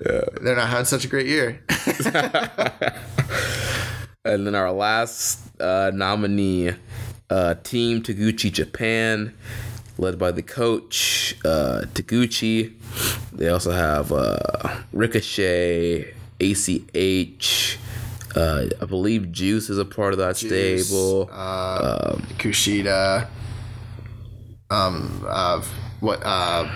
they're 0.00 0.56
not 0.56 0.68
having 0.68 0.84
such 0.84 1.04
a 1.04 1.08
great 1.08 1.26
year. 1.26 1.62
And 4.28 4.46
then 4.46 4.54
our 4.54 4.72
last 4.72 5.40
uh, 5.58 5.90
nominee, 5.94 6.72
uh, 7.30 7.54
Team 7.62 8.02
Taguchi 8.02 8.52
Japan, 8.52 9.34
led 9.98 10.18
by 10.18 10.30
the 10.30 10.42
coach 10.42 11.34
uh, 11.44 11.82
Taguchi. 11.92 12.74
They 13.32 13.48
also 13.48 13.70
have 13.72 14.12
uh, 14.12 14.38
Ricochet, 14.92 16.14
ACH. 16.40 17.78
Uh, 18.36 18.66
I 18.80 18.84
believe 18.84 19.32
Juice 19.32 19.68
is 19.70 19.78
a 19.78 19.84
part 19.84 20.12
of 20.12 20.18
that 20.18 20.36
Juice, 20.36 20.86
stable. 20.86 21.28
uh, 21.32 22.16
Kushida. 22.38 23.26
Um, 24.70 25.24
uh, 25.26 25.62
what? 26.00 26.20
Uh, 26.24 26.68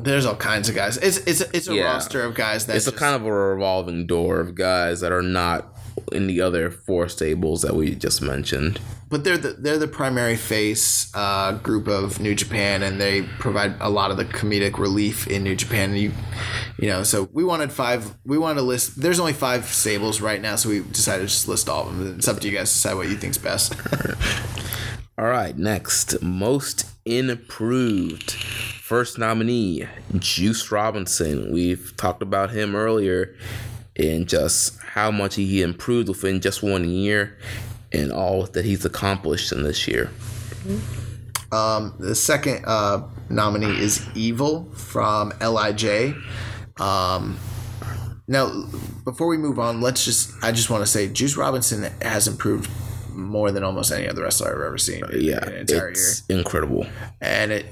there's 0.00 0.26
all 0.26 0.36
kinds 0.36 0.68
of 0.68 0.74
guys. 0.74 0.96
It's 0.98 1.18
it's 1.18 1.40
it's 1.40 1.68
a 1.68 1.74
Yeah. 1.74 1.84
roster 1.84 2.22
of 2.22 2.34
guys 2.34 2.66
that 2.66 2.76
it's 2.76 2.86
a 2.86 2.92
kind 2.92 3.14
of 3.14 3.24
a 3.24 3.32
revolving 3.32 4.06
door 4.06 4.40
of 4.40 4.54
guys 4.54 5.00
that 5.00 5.12
are 5.12 5.22
not 5.22 5.77
in 6.12 6.26
the 6.26 6.40
other 6.40 6.70
four 6.70 7.08
stables 7.08 7.62
that 7.62 7.74
we 7.74 7.94
just 7.94 8.20
mentioned. 8.22 8.80
but 9.10 9.24
they're 9.24 9.38
the 9.38 9.52
they're 9.54 9.78
the 9.78 9.88
primary 9.88 10.36
face 10.36 11.10
uh, 11.14 11.52
group 11.52 11.88
of 11.88 12.20
New 12.20 12.34
Japan, 12.34 12.82
and 12.82 13.00
they 13.00 13.22
provide 13.22 13.74
a 13.80 13.88
lot 13.88 14.10
of 14.10 14.16
the 14.16 14.24
comedic 14.24 14.78
relief 14.78 15.26
in 15.26 15.42
New 15.42 15.56
Japan. 15.56 15.94
You, 15.96 16.12
you 16.78 16.88
know, 16.88 17.02
so 17.02 17.28
we 17.32 17.44
wanted 17.44 17.72
five. 17.72 18.14
We 18.24 18.38
wanted 18.38 18.56
to 18.60 18.66
list. 18.66 19.00
There's 19.00 19.20
only 19.20 19.32
five 19.32 19.64
stables 19.66 20.20
right 20.20 20.40
now, 20.40 20.56
so 20.56 20.68
we 20.68 20.80
decided 20.80 21.22
to 21.22 21.28
just 21.28 21.48
list 21.48 21.68
all 21.68 21.88
of 21.88 21.96
them. 21.96 22.16
It's 22.18 22.28
up 22.28 22.40
to 22.40 22.48
you 22.48 22.56
guys 22.56 22.68
to 22.70 22.74
decide 22.74 22.94
what 22.94 23.08
you 23.08 23.16
think's 23.16 23.38
best. 23.38 23.74
All 25.18 25.26
right, 25.26 25.58
next, 25.58 26.22
most 26.22 26.86
improved. 27.04 28.30
First 28.30 29.18
nominee, 29.18 29.84
Juice 30.16 30.70
Robinson. 30.70 31.50
We've 31.52 31.92
talked 31.96 32.22
about 32.22 32.50
him 32.52 32.76
earlier 32.76 33.34
and 33.98 34.28
just 34.28 34.78
how 34.80 35.10
much 35.10 35.34
he 35.34 35.62
improved 35.62 36.08
within 36.08 36.40
just 36.40 36.62
one 36.62 36.88
year 36.88 37.36
and 37.92 38.12
all 38.12 38.44
that 38.46 38.64
he's 38.64 38.84
accomplished 38.84 39.52
in 39.52 39.62
this 39.62 39.88
year. 39.88 40.10
Um, 41.50 41.94
the 41.98 42.14
second 42.14 42.64
uh, 42.66 43.02
nominee 43.30 43.78
is 43.78 44.06
Evil 44.14 44.70
from 44.74 45.32
Lij. 45.40 46.14
Um, 46.78 47.38
now, 48.26 48.66
before 49.04 49.26
we 49.26 49.38
move 49.38 49.58
on, 49.58 49.80
let's 49.80 50.04
just 50.04 50.32
I 50.42 50.52
just 50.52 50.68
want 50.68 50.82
to 50.82 50.86
say 50.86 51.08
Juice 51.08 51.36
Robinson 51.36 51.90
has 52.02 52.28
improved 52.28 52.70
more 53.18 53.50
than 53.50 53.64
almost 53.64 53.90
any 53.92 54.08
other 54.08 54.22
wrestler 54.22 54.48
I've 54.48 54.54
ever 54.66 54.78
seen. 54.78 55.04
in- 55.04 55.20
Yeah, 55.20 55.44
in 55.46 55.52
entire 55.54 55.78
year. 55.78 55.88
it's 55.90 56.22
incredible. 56.28 56.86
and 57.20 57.50
it 57.52 57.66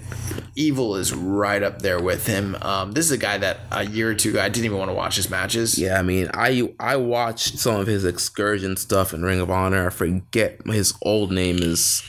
Evil 0.58 0.96
is 0.96 1.12
right 1.14 1.62
up 1.62 1.82
there 1.82 2.00
with 2.00 2.26
him. 2.26 2.56
Um, 2.62 2.92
this 2.92 3.04
is 3.04 3.10
a 3.12 3.18
guy 3.18 3.36
that 3.38 3.58
a 3.70 3.84
year 3.84 4.10
or 4.10 4.14
two 4.14 4.30
ago 4.30 4.40
I 4.40 4.48
didn't 4.48 4.64
even 4.64 4.78
want 4.78 4.90
to 4.90 4.94
watch 4.94 5.16
his 5.16 5.28
matches. 5.28 5.78
Yeah, 5.78 5.98
I 5.98 6.02
mean, 6.02 6.30
I 6.32 6.72
I 6.80 6.96
watched 6.96 7.58
some 7.58 7.76
of 7.76 7.86
his 7.86 8.04
excursion 8.06 8.76
stuff 8.78 9.12
in 9.12 9.22
Ring 9.22 9.38
of 9.38 9.50
Honor. 9.50 9.86
I 9.86 9.90
forget 9.90 10.58
his 10.66 10.94
old 11.02 11.30
name 11.30 11.58
is 11.58 12.02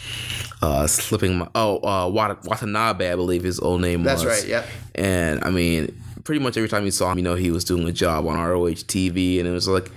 uh 0.62 0.88
slipping 0.88 1.38
my 1.40 1.48
oh 1.56 1.78
uh 1.86 2.08
Wat- 2.08 2.44
Watanabe, 2.46 3.12
I 3.12 3.16
believe 3.16 3.44
his 3.44 3.60
old 3.60 3.82
name 3.82 4.04
That's 4.04 4.24
was. 4.24 4.40
right. 4.42 4.48
Yep. 4.50 4.66
And 4.96 5.44
I 5.44 5.50
mean, 5.52 6.02
pretty 6.24 6.40
much 6.42 6.56
every 6.56 6.70
time 6.70 6.86
you 6.86 6.92
saw 6.92 7.12
him, 7.12 7.18
you 7.18 7.24
know, 7.26 7.36
he 7.36 7.52
was 7.52 7.66
doing 7.66 7.86
a 7.88 7.92
job 7.92 8.26
on 8.28 8.38
ROH 8.40 8.86
TV, 8.88 9.40
and 9.40 9.48
it 9.48 9.52
was 9.52 9.68
like 9.68 9.92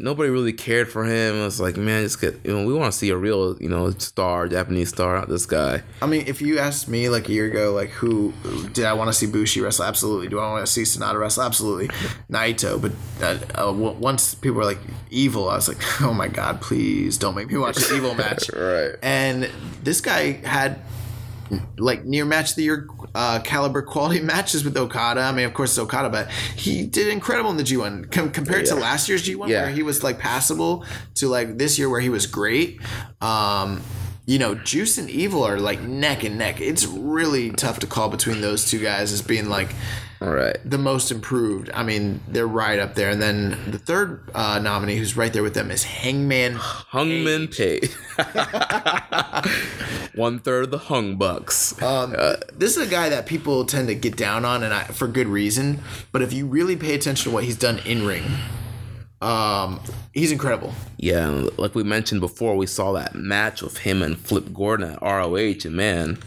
nobody 0.00 0.30
really 0.30 0.52
cared 0.52 0.90
for 0.90 1.04
him. 1.04 1.36
It 1.36 1.44
was 1.44 1.60
like, 1.60 1.76
man, 1.76 2.02
just 2.02 2.20
get 2.20 2.40
you 2.44 2.56
know, 2.56 2.64
we 2.64 2.72
want 2.72 2.92
to 2.92 2.98
see 2.98 3.10
a 3.10 3.16
real 3.16 3.56
you 3.60 3.68
know 3.68 3.90
star, 3.90 4.48
Japanese 4.48 4.88
star, 4.88 5.16
not 5.16 5.28
this 5.28 5.46
guy. 5.46 5.82
I 6.02 6.06
mean, 6.06 6.24
if 6.26 6.40
you 6.40 6.58
asked 6.58 6.88
me 6.88 7.08
like 7.08 7.28
a 7.28 7.32
year 7.32 7.46
ago, 7.46 7.72
like 7.72 7.90
who 7.90 8.32
did 8.72 8.84
I 8.84 8.94
want 8.94 9.08
to 9.08 9.12
see 9.12 9.26
Bushi 9.26 9.60
wrestle? 9.60 9.84
Absolutely. 9.84 10.28
Do 10.28 10.40
I 10.40 10.50
want 10.50 10.66
to 10.66 10.72
see 10.72 10.82
Sanada 10.82 11.20
wrestle? 11.20 11.44
Absolutely. 11.44 11.88
Naito. 12.30 12.80
But 12.80 12.92
uh, 13.56 13.68
uh, 13.68 13.72
once 13.72 14.34
people 14.34 14.56
were 14.58 14.64
like 14.64 14.80
evil, 15.10 15.48
I 15.48 15.56
was 15.56 15.68
like, 15.68 15.78
oh 16.02 16.14
my 16.14 16.28
god, 16.28 16.60
please 16.60 17.18
don't 17.18 17.34
make 17.34 17.48
me 17.48 17.58
watch 17.58 17.76
an 17.90 17.96
evil 17.96 18.14
match. 18.14 18.50
Right. 18.60 18.94
And 19.02 19.48
this 19.82 20.00
guy 20.00 20.32
had 20.32 20.80
like 21.78 22.04
near 22.04 22.24
match 22.24 22.50
of 22.50 22.56
the 22.56 22.62
year 22.62 22.88
uh, 23.14 23.40
caliber 23.42 23.82
quality 23.82 24.20
matches 24.34 24.64
with 24.64 24.76
Okada. 24.76 25.20
I 25.20 25.32
mean, 25.32 25.46
of 25.46 25.54
course, 25.54 25.70
it's 25.70 25.78
Okada, 25.78 26.08
but 26.08 26.30
he 26.56 26.86
did 26.86 27.08
incredible 27.08 27.50
in 27.50 27.56
the 27.56 27.62
G1 27.64 28.10
Com- 28.10 28.30
compared 28.30 28.66
to 28.66 28.74
last 28.74 29.08
year's 29.08 29.26
G1, 29.26 29.48
Yeah. 29.48 29.62
where 29.62 29.70
he 29.70 29.82
was 29.82 30.02
like 30.02 30.18
passable, 30.18 30.84
to 31.16 31.28
like 31.28 31.58
this 31.58 31.78
year 31.78 31.88
where 31.90 32.00
he 32.00 32.08
was 32.08 32.26
great. 32.26 32.80
Um, 33.20 33.80
you 34.26 34.38
know, 34.38 34.54
Juice 34.54 34.96
and 34.98 35.10
Evil 35.10 35.42
are 35.42 35.58
like 35.58 35.80
neck 35.80 36.22
and 36.22 36.38
neck. 36.38 36.60
It's 36.60 36.86
really 36.86 37.50
tough 37.50 37.80
to 37.80 37.86
call 37.86 38.08
between 38.08 38.40
those 38.40 38.70
two 38.70 38.78
guys 38.80 39.12
as 39.12 39.22
being 39.22 39.48
like 39.48 39.74
right. 40.20 40.56
the 40.64 40.78
most 40.78 41.10
improved. 41.10 41.70
I 41.72 41.82
mean, 41.82 42.20
they're 42.28 42.46
right 42.46 42.78
up 42.78 42.94
there. 42.94 43.10
And 43.10 43.22
then 43.22 43.70
the 43.70 43.78
third 43.78 44.28
uh, 44.34 44.58
nominee 44.58 44.96
who's 44.96 45.16
right 45.16 45.32
there 45.32 45.42
with 45.42 45.54
them 45.54 45.70
is 45.70 45.84
Hangman. 45.84 46.56
Hungman 46.56 47.56
Page. 47.56 47.90
One 50.14 50.38
third 50.38 50.64
of 50.64 50.70
the 50.70 50.78
Hung 50.78 51.16
Bucks. 51.16 51.80
Um, 51.82 52.12
this 52.52 52.76
is 52.76 52.86
a 52.86 52.90
guy 52.90 53.08
that 53.08 53.26
people 53.26 53.64
tend 53.64 53.88
to 53.88 53.94
get 53.94 54.16
down 54.16 54.44
on, 54.44 54.62
and 54.62 54.74
I, 54.74 54.84
for 54.84 55.08
good 55.08 55.28
reason. 55.28 55.80
But 56.12 56.22
if 56.22 56.32
you 56.32 56.46
really 56.46 56.76
pay 56.76 56.94
attention 56.94 57.30
to 57.30 57.34
what 57.34 57.44
he's 57.44 57.56
done 57.56 57.78
in 57.86 58.06
ring, 58.06 58.24
um, 59.22 59.80
he's 60.12 60.32
incredible. 60.32 60.72
Yeah, 60.96 61.48
like 61.56 61.74
we 61.74 61.82
mentioned 61.82 62.20
before, 62.20 62.56
we 62.56 62.66
saw 62.66 62.92
that 62.92 63.14
match 63.14 63.62
with 63.62 63.78
him 63.78 64.02
and 64.02 64.18
Flip 64.18 64.52
Gordon 64.52 64.92
at 64.92 65.02
ROH, 65.02 65.64
and 65.64 65.72
man, 65.72 66.18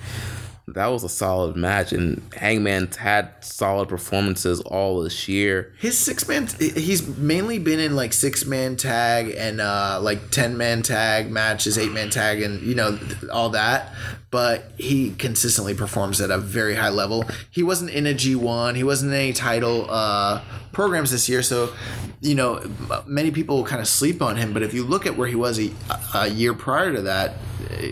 that 0.68 0.88
was 0.88 1.04
a 1.04 1.10
solid 1.10 1.56
match. 1.56 1.92
And 1.92 2.22
Hangman's 2.36 2.96
had 2.96 3.44
solid 3.44 3.90
performances 3.90 4.62
all 4.62 5.04
this 5.04 5.28
year. 5.28 5.74
His 5.80 5.98
six 5.98 6.28
man, 6.28 6.48
he's 6.60 7.06
mainly 7.18 7.60
been 7.60 7.80
in 7.80 7.96
like 7.96 8.14
six 8.14 8.46
man 8.46 8.76
tag 8.76 9.34
and 9.38 9.60
uh, 9.60 10.00
like 10.02 10.30
ten 10.32 10.58
man 10.58 10.82
tag 10.82 11.30
matches, 11.30 11.78
eight 11.78 11.92
man 11.92 12.10
tag, 12.10 12.42
and 12.42 12.62
you 12.62 12.76
know 12.76 12.98
all 13.32 13.50
that. 13.50 13.94
But 14.34 14.72
he 14.80 15.12
consistently 15.12 15.76
performs 15.76 16.20
at 16.20 16.32
a 16.32 16.40
very 16.40 16.74
high 16.74 16.90
level. 16.90 17.24
He 17.52 17.62
wasn't 17.62 17.92
in 17.92 18.08
a 18.08 18.16
G 18.16 18.34
one. 18.34 18.74
He 18.74 18.84
wasn't 18.84 19.14
in 19.14 19.20
any 19.20 19.32
title 19.32 19.86
uh, 19.88 20.42
programs 20.72 21.12
this 21.12 21.30
year, 21.30 21.44
so 21.44 21.72
you 22.20 22.34
know 22.34 22.64
many 23.06 23.30
people 23.30 23.64
kind 23.64 23.80
of 23.80 23.88
sleep 23.88 24.24
on 24.24 24.38
him. 24.38 24.52
But 24.52 24.64
if 24.64 24.74
you 24.74 24.84
look 24.84 25.06
at 25.06 25.16
where 25.16 25.28
he 25.28 25.36
was 25.36 25.60
a, 25.60 25.72
a 26.16 26.28
year 26.30 26.56
prior 26.56 26.92
to 26.94 27.04
that, 27.04 27.36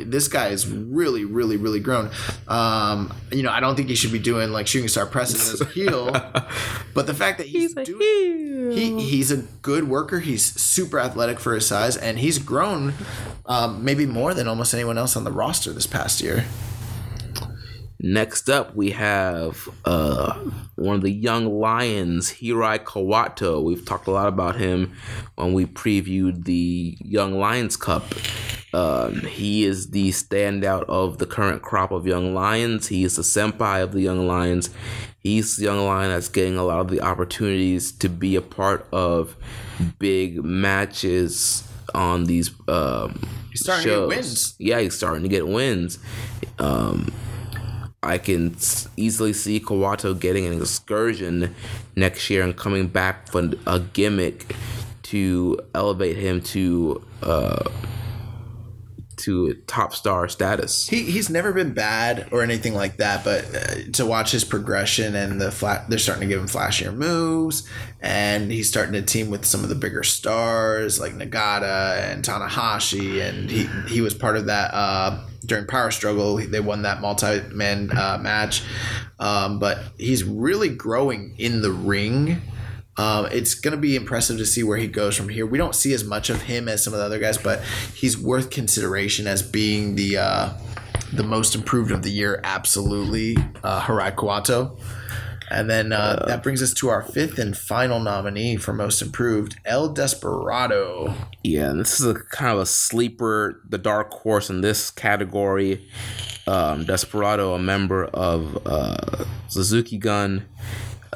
this 0.04 0.28
guy 0.28 0.48
is 0.48 0.68
really, 0.68 1.26
really, 1.26 1.58
really 1.58 1.80
grown. 1.80 2.10
Um, 2.48 3.14
you 3.32 3.44
know, 3.44 3.52
I 3.52 3.60
don't 3.60 3.76
think 3.76 3.90
he 3.90 3.96
should 3.96 4.12
be 4.12 4.18
doing 4.18 4.52
like 4.52 4.66
shooting 4.66 4.88
star 4.88 5.06
presses 5.06 5.54
as 5.54 5.62
a 5.62 5.66
heel, 5.66 6.12
but 6.94 7.06
the 7.06 7.14
fact 7.14 7.38
that 7.38 7.48
he's, 7.48 7.76
doing 7.76 8.72
he 8.72 9.00
he's 9.02 9.32
a 9.32 9.38
good 9.38 9.88
worker. 9.88 10.20
He's 10.20 10.44
super 10.60 11.00
athletic 11.00 11.40
for 11.40 11.54
his 11.54 11.68
size, 11.68 11.98
and 11.98 12.20
he's 12.20 12.40
grown 12.40 12.94
um, 13.46 13.84
maybe 13.84 14.06
more 14.06 14.34
than 14.34 14.48
almost 14.48 14.74
anyone 14.74 14.98
else 14.98 15.16
on 15.16 15.24
the 15.24 15.32
roster 15.32 15.72
this 15.72 15.88
past 15.88 16.22
year. 16.22 16.31
Next 18.04 18.50
up, 18.50 18.76
we 18.76 18.90
have 18.92 19.70
uh, 19.86 20.34
one 20.76 20.96
of 20.96 21.02
the 21.04 21.12
young 21.12 21.60
lions, 21.60 22.32
Hirai 22.32 22.80
Kawato. 22.80 23.64
We've 23.64 23.86
talked 23.86 24.08
a 24.08 24.12
lot 24.12 24.28
about 24.28 24.56
him 24.56 24.96
when 25.36 25.54
we 25.54 25.68
previewed 25.68 26.46
the 26.46 26.98
Young 27.00 27.38
Lions 27.40 27.78
Cup. 27.78 28.04
Um, 28.74 29.22
he 29.22 29.66
is 29.66 29.92
the 29.92 30.10
standout 30.10 30.86
of 30.88 31.20
the 31.20 31.28
current 31.28 31.62
crop 31.62 31.92
of 31.92 32.08
young 32.08 32.34
lions. 32.34 32.88
He 32.88 33.04
is 33.04 33.18
the 33.18 33.22
senpai 33.22 33.84
of 33.84 33.92
the 33.92 34.02
young 34.02 34.26
lions. 34.26 34.72
He's 35.20 35.58
the 35.58 35.66
young 35.66 35.86
lion 35.86 36.10
that's 36.10 36.30
getting 36.30 36.58
a 36.58 36.64
lot 36.64 36.80
of 36.80 36.90
the 36.90 37.02
opportunities 37.02 37.92
to 37.92 38.10
be 38.10 38.36
a 38.36 38.42
part 38.42 38.88
of 38.92 39.36
big 40.00 40.44
matches 40.44 41.68
on 41.94 42.26
these 42.26 42.50
um, 42.68 43.22
He's 43.52 43.62
starting 43.62 43.84
to 43.84 44.00
get 44.00 44.08
wins. 44.08 44.56
Yeah, 44.58 44.80
he's 44.80 44.96
starting 44.96 45.24
to 45.24 45.30
get 45.30 45.48
wins. 45.48 46.00
Um, 46.58 47.12
I 48.04 48.18
can 48.18 48.56
easily 48.98 49.34
see 49.34 49.60
Kawato 49.60 50.20
getting 50.20 50.46
an 50.48 50.60
excursion 50.60 51.54
next 51.96 52.30
year 52.30 52.44
and 52.44 52.56
coming 52.56 52.88
back 52.88 53.30
for 53.30 53.52
a 53.68 53.80
gimmick 53.80 54.56
to 55.04 55.60
elevate 55.76 56.18
him 56.18 56.42
to 56.42 57.06
uh, 57.22 57.70
to 59.22 59.54
top 59.68 59.94
star 59.94 60.28
status. 60.28 60.88
He, 60.88 61.04
he's 61.04 61.30
never 61.30 61.54
been 61.54 61.74
bad 61.74 62.28
or 62.32 62.42
anything 62.42 62.74
like 62.74 62.98
that, 62.98 63.24
but 63.24 63.46
uh, 63.54 63.92
to 63.94 64.06
watch 64.06 64.32
his 64.32 64.44
progression 64.44 65.16
and 65.16 65.40
the 65.40 65.52
flat, 65.52 65.90
they're 65.90 66.00
starting 66.00 66.22
to 66.22 66.28
give 66.28 66.42
him 66.42 66.48
flashier 66.48 66.94
moves, 66.94 67.68
and 68.02 68.52
he's 68.52 68.68
starting 68.68 68.94
to 68.94 69.02
team 69.02 69.30
with 69.30 69.46
some 69.46 69.64
of 69.64 69.70
the 69.70 69.76
bigger 69.76 70.04
stars 70.04 71.00
like 71.00 71.14
Nagata 71.14 72.12
and 72.12 72.24
Tanahashi, 72.24 73.22
and 73.22 73.50
he 73.50 73.68
he 73.88 74.02
was 74.02 74.14
part 74.14 74.38
of 74.38 74.48
that 74.48 74.74
uh, 74.74 75.24
during 75.46 75.68
Power 75.68 75.92
Struggle. 75.92 76.38
They 76.38 76.60
won 76.60 76.82
that 76.84 77.02
multi 77.02 77.42
man 77.54 77.90
uh, 77.96 78.18
match, 78.22 78.64
um, 79.20 79.60
but 79.60 79.80
he's 79.98 80.24
really 80.24 80.70
growing 80.70 81.36
in 81.38 81.62
the 81.62 81.72
ring. 81.72 82.42
Um, 82.98 83.28
it's 83.32 83.56
going 83.56 83.72
to 83.72 83.80
be 83.80 83.96
impressive 83.96 84.38
to 84.38 84.46
see 84.46 84.64
where 84.64 84.78
he 84.78 84.88
goes 84.88 85.16
from 85.16 85.30
here. 85.30 85.46
We 85.46 85.58
don't 85.58 85.76
see 85.76 85.94
as 85.94 86.04
much 86.04 86.30
of 86.30 86.44
him 86.44 86.68
as 86.68 86.84
some 86.84 86.94
of 86.94 87.00
the 87.00 87.06
other 87.06 87.20
guys, 87.20 87.38
but 87.38 87.64
he's 87.96 88.18
worth 88.18 88.50
consideration 88.50 89.28
as 89.28 89.42
being 89.42 89.96
the 89.96 90.18
uh, 90.18 90.54
the 91.14 91.24
most 91.24 91.56
improved 91.56 91.92
of 91.92 92.04
the 92.04 92.12
year. 92.12 92.42
Absolutely, 92.44 93.38
uh, 93.64 93.82
Hirai 93.82 94.14
Kawato. 94.16 94.78
And 95.50 95.70
then 95.70 95.92
uh, 95.92 96.24
that 96.28 96.44
brings 96.44 96.64
us 96.64 96.74
to 96.76 96.88
our 96.88 97.02
fifth 97.02 97.38
and 97.38 97.58
final 97.58 98.00
nominee 98.00 98.56
for 98.56 98.72
most 98.72 99.02
improved, 99.02 99.60
El 99.66 99.90
Desperado. 99.90 101.14
Yeah, 101.44 101.72
and 101.72 101.80
this 101.80 102.00
is 102.00 102.06
a 102.06 102.14
kind 102.14 102.54
of 102.54 102.60
a 102.60 102.66
sleeper, 102.66 103.62
the 103.68 103.78
dark 103.78 104.14
horse 104.14 104.50
in 104.50 104.62
this 104.62 104.90
category. 104.90 105.90
Um, 106.48 106.86
Desperado, 106.86 107.54
a 107.54 107.60
member 107.60 108.06
of 108.06 108.66
uh, 108.66 109.26
Suzuki 109.50 109.98
Gun. 109.98 110.46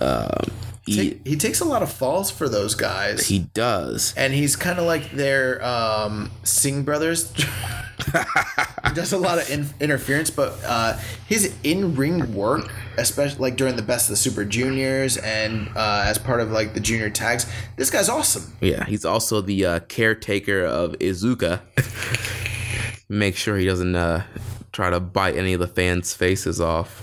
Um, 0.02 0.52
he, 0.86 1.12
Ta- 1.12 1.18
he 1.26 1.36
takes 1.36 1.62
a 1.62 1.66
lot 1.66 1.82
of 1.82 1.92
falls 1.92 2.30
for 2.30 2.48
those 2.48 2.76
guys. 2.76 3.28
he 3.28 3.40
does. 3.56 4.14
and 4.16 4.34
he's 4.34 4.56
kind 4.56 4.78
of 4.78 4.86
like 4.86 5.10
their 5.12 5.64
um, 5.66 6.30
Singh 6.44 6.84
brothers. 6.84 7.32
he 8.86 8.94
does 8.94 9.12
a 9.12 9.18
lot 9.18 9.40
of 9.40 9.50
in- 9.50 9.70
interference, 9.80 10.30
but 10.30 10.60
uh, 10.64 10.96
his 11.28 11.56
in-ring 11.64 12.36
work, 12.36 12.72
especially 12.98 13.40
like 13.40 13.56
during 13.56 13.76
the 13.78 13.82
Best 13.82 14.06
of 14.08 14.12
the 14.12 14.18
Super 14.18 14.46
Juniors 14.46 15.18
and 15.18 15.70
uh, 15.76 16.04
as 16.06 16.20
part 16.20 16.40
of 16.40 16.52
like 16.52 16.76
the 16.76 16.80
junior 16.80 17.10
tags, 17.10 17.52
this 17.78 17.90
guy's 17.90 18.08
awesome. 18.10 18.56
Yeah, 18.62 18.86
he's 18.86 19.06
also 19.06 19.42
the 19.42 19.66
uh, 19.66 19.80
caretaker 19.82 20.64
of 20.64 20.92
Iizuka. 21.00 21.62
Make 23.10 23.36
sure 23.36 23.58
he 23.58 23.66
doesn't 23.66 23.96
uh, 23.96 24.24
try 24.72 24.90
to 24.92 25.00
bite 25.00 25.36
any 25.36 25.54
of 25.54 25.60
the 25.60 25.68
fans' 25.68 26.14
faces 26.14 26.60
off. 26.62 27.02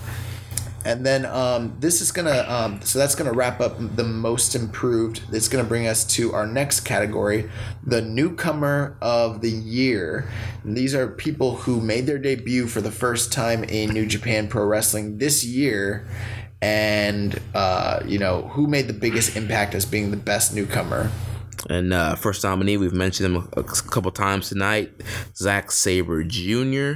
And 0.85 1.05
then 1.05 1.25
um, 1.25 1.75
this 1.79 2.01
is 2.01 2.11
gonna, 2.11 2.45
um, 2.47 2.81
so 2.81 2.99
that's 2.99 3.15
gonna 3.15 3.31
wrap 3.31 3.61
up 3.61 3.75
the 3.95 4.03
most 4.03 4.53
improved. 4.53 5.21
It's 5.31 5.47
gonna 5.47 5.63
bring 5.63 5.87
us 5.87 6.03
to 6.15 6.33
our 6.33 6.45
next 6.45 6.81
category, 6.81 7.49
the 7.85 8.01
newcomer 8.01 8.97
of 9.01 9.41
the 9.41 9.49
year. 9.49 10.29
And 10.63 10.75
these 10.75 10.93
are 10.93 11.07
people 11.07 11.55
who 11.55 11.79
made 11.79 12.05
their 12.05 12.17
debut 12.17 12.67
for 12.67 12.81
the 12.81 12.91
first 12.91 13.31
time 13.31 13.63
in 13.63 13.91
New 13.91 14.05
Japan 14.05 14.47
Pro 14.47 14.65
Wrestling 14.65 15.17
this 15.19 15.45
year, 15.45 16.07
and 16.61 17.39
uh, 17.53 18.01
you 18.05 18.19
know 18.19 18.43
who 18.49 18.67
made 18.67 18.87
the 18.87 18.93
biggest 18.93 19.35
impact 19.35 19.75
as 19.75 19.85
being 19.85 20.11
the 20.11 20.17
best 20.17 20.53
newcomer. 20.53 21.11
And 21.69 21.93
uh, 21.93 22.15
first 22.15 22.43
nominee, 22.43 22.77
we've 22.77 22.93
mentioned 22.93 23.33
him 23.33 23.47
a, 23.53 23.63
couple 23.63 24.11
times 24.11 24.49
tonight, 24.49 24.91
Zack 25.35 25.71
Sabre 25.71 26.23
Jr. 26.23 26.93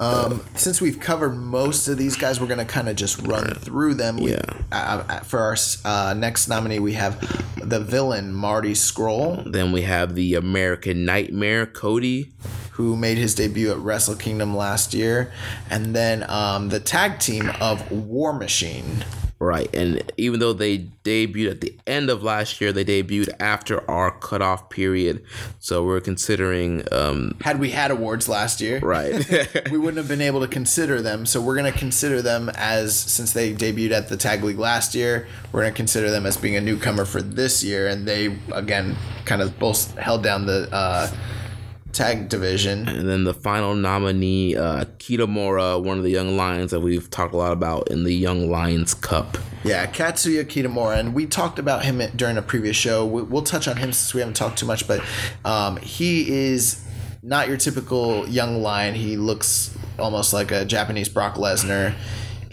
Um, 0.00 0.44
since 0.56 0.80
we've 0.80 0.98
covered 0.98 1.34
most 1.36 1.86
of 1.88 1.96
these 1.98 2.16
guys, 2.16 2.40
we're 2.40 2.46
gonna 2.48 2.64
kind 2.64 2.88
of 2.88 2.96
just 2.96 3.18
run 3.26 3.54
through 3.54 3.94
them. 3.94 4.16
We, 4.16 4.32
Yeah. 4.32 4.42
Uh, 4.72 5.04
uh, 5.08 5.20
for 5.20 5.40
our 5.40 5.56
uh, 5.84 6.14
next 6.14 6.48
nominee, 6.48 6.80
we 6.80 6.94
have 6.94 7.20
the 7.62 7.80
villain 7.80 8.32
Marty 8.34 8.72
Scurll. 8.72 9.50
Then 9.50 9.70
we 9.72 9.82
have 9.82 10.14
the 10.14 10.34
American 10.34 11.04
Nightmare, 11.04 11.66
Cody. 11.66 12.32
who 12.72 12.96
made 12.96 13.16
his 13.16 13.36
debut 13.36 13.70
at 13.70 13.78
Wrestle 13.78 14.16
Kingdom 14.16 14.56
last 14.56 14.94
year, 14.94 15.32
and 15.70 15.94
then 15.94 16.28
um, 16.28 16.70
the 16.70 16.80
tag 16.80 17.20
team 17.20 17.48
of 17.60 17.88
War 17.92 18.32
Machine. 18.32 19.04
Right, 19.44 19.68
and 19.74 20.10
even 20.16 20.40
though 20.40 20.54
they 20.54 20.78
debuted 21.04 21.50
at 21.50 21.60
the 21.60 21.76
end 21.86 22.08
of 22.08 22.22
last 22.22 22.62
year, 22.62 22.72
they 22.72 22.82
debuted 22.82 23.28
after 23.38 23.88
our 23.90 24.10
cutoff 24.10 24.70
period. 24.70 25.22
So 25.58 25.84
we're 25.84 26.00
considering, 26.00 26.82
um, 26.90 27.36
Had 27.42 27.60
we 27.60 27.70
had 27.70 27.90
awards 27.90 28.26
last 28.26 28.62
year, 28.62 28.78
right, 28.78 29.12
we 29.70 29.76
wouldn't 29.76 29.98
have 29.98 30.08
been 30.08 30.22
able 30.22 30.40
to 30.40 30.48
consider 30.48 31.02
them. 31.02 31.26
So 31.26 31.42
we're 31.42 31.56
going 31.56 31.70
to 31.70 31.78
consider 31.78 32.22
them 32.22 32.50
as, 32.54 32.96
since 32.96 33.34
they 33.34 33.52
debuted 33.52 33.92
at 33.92 34.08
the 34.08 34.16
Tag 34.16 34.42
League 34.42 34.58
last 34.58 34.94
year, 34.94 35.28
we're 35.52 35.60
going 35.60 35.74
to 35.74 35.76
consider 35.76 36.10
them 36.10 36.24
as 36.24 36.38
being 36.38 36.56
a 36.56 36.60
newcomer 36.62 37.04
for 37.04 37.20
this 37.20 37.62
year. 37.62 37.86
And 37.86 38.08
they, 38.08 38.38
again, 38.50 38.96
kind 39.26 39.42
of 39.42 39.58
both 39.58 39.94
held 39.98 40.22
down 40.22 40.46
the 40.46 40.70
uh, 40.72 41.08
tag 41.94 42.28
division. 42.28 42.86
And 42.88 43.08
then 43.08 43.24
the 43.24 43.32
final 43.32 43.74
nominee, 43.74 44.56
uh, 44.56 44.84
Kitamura, 44.98 45.82
one 45.82 45.96
of 45.96 46.04
the 46.04 46.10
young 46.10 46.36
lions 46.36 46.70
that 46.72 46.80
we've 46.80 47.08
talked 47.08 47.32
a 47.32 47.36
lot 47.36 47.52
about 47.52 47.88
in 47.90 48.04
the 48.04 48.12
Young 48.12 48.50
Lions 48.50 48.92
Cup. 48.94 49.38
Yeah, 49.64 49.86
Katsuya 49.86 50.44
Kitamura, 50.44 50.98
and 50.98 51.14
we 51.14 51.24
talked 51.26 51.58
about 51.58 51.84
him 51.84 52.02
during 52.16 52.36
a 52.36 52.42
previous 52.42 52.76
show. 52.76 53.06
We- 53.06 53.22
We'll 53.22 53.42
touch 53.42 53.66
on 53.68 53.76
him 53.78 53.92
since 53.92 54.12
we 54.12 54.20
haven't 54.20 54.34
talked 54.36 54.58
too 54.58 54.66
much, 54.66 54.86
but 54.86 55.00
um, 55.44 55.76
he 55.78 56.30
is 56.30 56.84
not 57.22 57.48
your 57.48 57.56
typical 57.56 58.28
young 58.28 58.60
lion. 58.62 58.94
He 58.94 59.16
looks 59.16 59.74
almost 59.98 60.34
like 60.34 60.50
a 60.50 60.64
Japanese 60.66 61.08
Brock 61.08 61.36
Lesnar. 61.36 61.94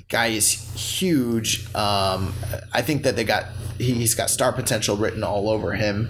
Guy 0.07 0.27
is 0.27 0.51
huge. 0.75 1.65
Um, 1.75 2.33
I 2.73 2.81
think 2.81 3.03
that 3.03 3.15
they 3.15 3.23
got 3.23 3.45
he, 3.77 3.93
he's 3.93 4.13
got 4.15 4.29
star 4.29 4.53
potential 4.53 4.95
written 4.95 5.23
all 5.23 5.49
over 5.49 5.73
him, 5.73 6.07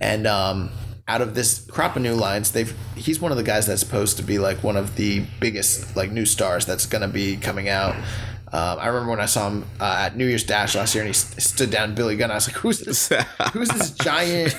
and 0.00 0.26
um, 0.26 0.70
out 1.08 1.20
of 1.20 1.34
this 1.34 1.64
crop 1.70 1.96
of 1.96 2.02
new 2.02 2.14
lines, 2.14 2.52
they've 2.52 2.74
he's 2.94 3.20
one 3.20 3.32
of 3.32 3.38
the 3.38 3.44
guys 3.44 3.66
that's 3.66 3.80
supposed 3.80 4.16
to 4.18 4.22
be 4.22 4.38
like 4.38 4.62
one 4.62 4.76
of 4.76 4.96
the 4.96 5.24
biggest 5.40 5.96
like 5.96 6.10
new 6.10 6.24
stars 6.26 6.64
that's 6.66 6.86
gonna 6.86 7.08
be 7.08 7.36
coming 7.36 7.68
out. 7.68 7.94
Um, 8.54 8.78
I 8.78 8.88
remember 8.88 9.10
when 9.10 9.20
I 9.20 9.24
saw 9.26 9.48
him 9.48 9.64
uh, 9.80 9.96
at 10.00 10.14
New 10.14 10.26
Year's 10.26 10.44
Dash 10.44 10.74
last 10.74 10.94
year, 10.94 11.02
and 11.02 11.08
he 11.08 11.14
st- 11.14 11.40
stood 11.42 11.70
down 11.70 11.94
Billy 11.94 12.16
Gunn. 12.16 12.30
I 12.30 12.34
was 12.34 12.46
like, 12.48 12.56
"Who's 12.56 12.80
this? 12.80 13.08
Who's 13.54 13.70
this 13.70 13.92
giant 13.92 14.54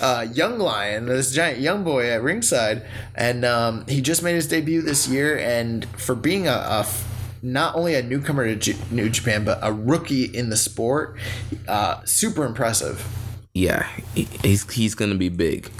uh, 0.00 0.26
young 0.32 0.58
lion? 0.58 1.04
This 1.04 1.30
giant 1.30 1.60
young 1.60 1.84
boy 1.84 2.08
at 2.10 2.22
ringside?" 2.22 2.86
And 3.14 3.44
um, 3.44 3.84
he 3.86 4.00
just 4.00 4.22
made 4.22 4.34
his 4.34 4.48
debut 4.48 4.80
this 4.80 5.06
year, 5.08 5.38
and 5.38 5.84
for 5.98 6.14
being 6.14 6.48
a, 6.48 6.52
a 6.52 6.78
f- 6.80 7.06
not 7.42 7.74
only 7.74 7.94
a 7.94 8.02
newcomer 8.02 8.46
to 8.46 8.56
J- 8.56 8.78
New 8.90 9.10
Japan, 9.10 9.44
but 9.44 9.58
a 9.60 9.70
rookie 9.74 10.24
in 10.24 10.48
the 10.48 10.56
sport, 10.56 11.18
uh, 11.68 12.02
super 12.06 12.46
impressive. 12.46 13.06
Yeah, 13.54 13.88
he's 14.14 14.68
he's 14.70 14.94
gonna 14.94 15.14
be 15.14 15.28
big. 15.28 15.70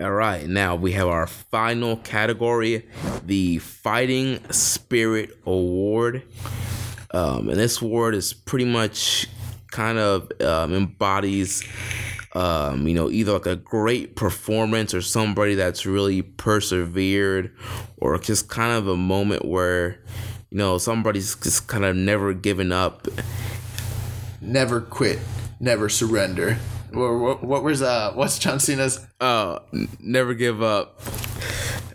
All 0.00 0.10
right, 0.12 0.46
now 0.46 0.76
we 0.76 0.92
have 0.92 1.08
our 1.08 1.26
final 1.26 1.96
category, 1.96 2.86
the 3.24 3.58
Fighting 3.58 4.40
Spirit 4.52 5.38
Award. 5.46 6.22
Um, 7.12 7.48
and 7.48 7.58
this 7.58 7.80
award 7.80 8.14
is 8.14 8.32
pretty 8.32 8.64
much 8.64 9.26
kind 9.70 9.98
of 9.98 10.30
um, 10.42 10.74
embodies, 10.74 11.62
um, 12.34 12.86
you 12.88 12.94
know, 12.94 13.10
either 13.10 13.32
like 13.32 13.46
a 13.46 13.56
great 13.56 14.16
performance 14.16 14.94
or 14.94 15.02
somebody 15.02 15.54
that's 15.54 15.86
really 15.86 16.22
persevered, 16.22 17.54
or 17.98 18.18
just 18.18 18.48
kind 18.48 18.72
of 18.72 18.88
a 18.88 18.96
moment 18.96 19.44
where, 19.44 19.98
you 20.50 20.58
know, 20.58 20.78
somebody's 20.78 21.34
just 21.36 21.68
kind 21.68 21.84
of 21.84 21.96
never 21.96 22.34
given 22.34 22.72
up 22.72 23.08
Never 24.40 24.80
quit, 24.80 25.20
never 25.60 25.88
surrender. 25.88 26.58
What, 26.92 27.12
what, 27.18 27.44
what 27.44 27.62
was 27.64 27.82
uh? 27.82 28.12
What's 28.14 28.38
John 28.38 28.58
Cena's? 28.60 29.00
uh 29.20 29.58
n- 29.72 29.88
never 30.00 30.34
give 30.34 30.62
up 30.62 31.00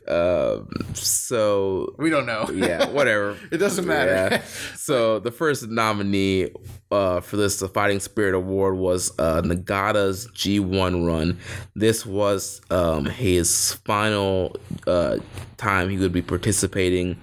um 0.07 0.67
so 0.93 1.93
We 1.97 2.09
don't 2.09 2.25
know. 2.25 2.49
yeah 2.53 2.87
whatever 2.89 3.37
It 3.51 3.57
doesn't 3.57 3.85
matter. 3.85 4.11
Yeah. 4.11 4.41
so 4.75 5.19
the 5.19 5.31
first 5.31 5.67
nominee 5.67 6.51
uh 6.91 7.19
for 7.19 7.37
this 7.37 7.59
the 7.59 7.67
fighting 7.67 7.99
spirit 7.99 8.33
award 8.33 8.77
was 8.77 9.11
uh 9.19 9.41
nagata's 9.41 10.27
g1 10.33 11.05
run. 11.05 11.37
This 11.75 12.05
was 12.05 12.61
um 12.69 13.05
his 13.05 13.73
final 13.85 14.55
uh 14.85 15.17
time 15.57 15.89
he 15.89 15.97
would 15.97 16.13
be 16.13 16.21
participating 16.21 17.17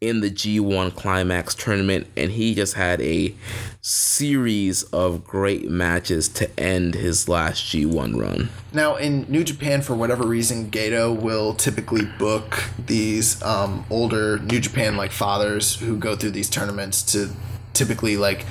in 0.00 0.20
the 0.20 0.30
g1 0.30 0.94
climax 0.94 1.54
tournament 1.54 2.06
and 2.16 2.30
he 2.30 2.54
just 2.54 2.74
had 2.74 3.00
a 3.00 3.34
series 3.80 4.84
of 4.84 5.24
great 5.24 5.68
matches 5.68 6.28
to 6.28 6.48
end 6.60 6.94
his 6.94 7.28
last 7.28 7.64
g1 7.64 8.18
run. 8.18 8.48
Now, 8.72 8.94
in 8.94 9.26
New 9.28 9.42
Japan, 9.42 9.82
for 9.82 9.94
whatever 9.94 10.24
reason, 10.24 10.70
Gedo 10.70 11.14
will 11.14 11.52
typically 11.54 12.06
book 12.18 12.70
these 12.78 13.42
um, 13.42 13.84
older 13.90 14.38
New 14.38 14.60
Japan 14.60 14.96
like 14.96 15.10
fathers 15.10 15.74
who 15.76 15.96
go 15.96 16.14
through 16.14 16.30
these 16.30 16.48
tournaments 16.48 17.02
to 17.12 17.30
typically 17.72 18.16
like 18.16 18.46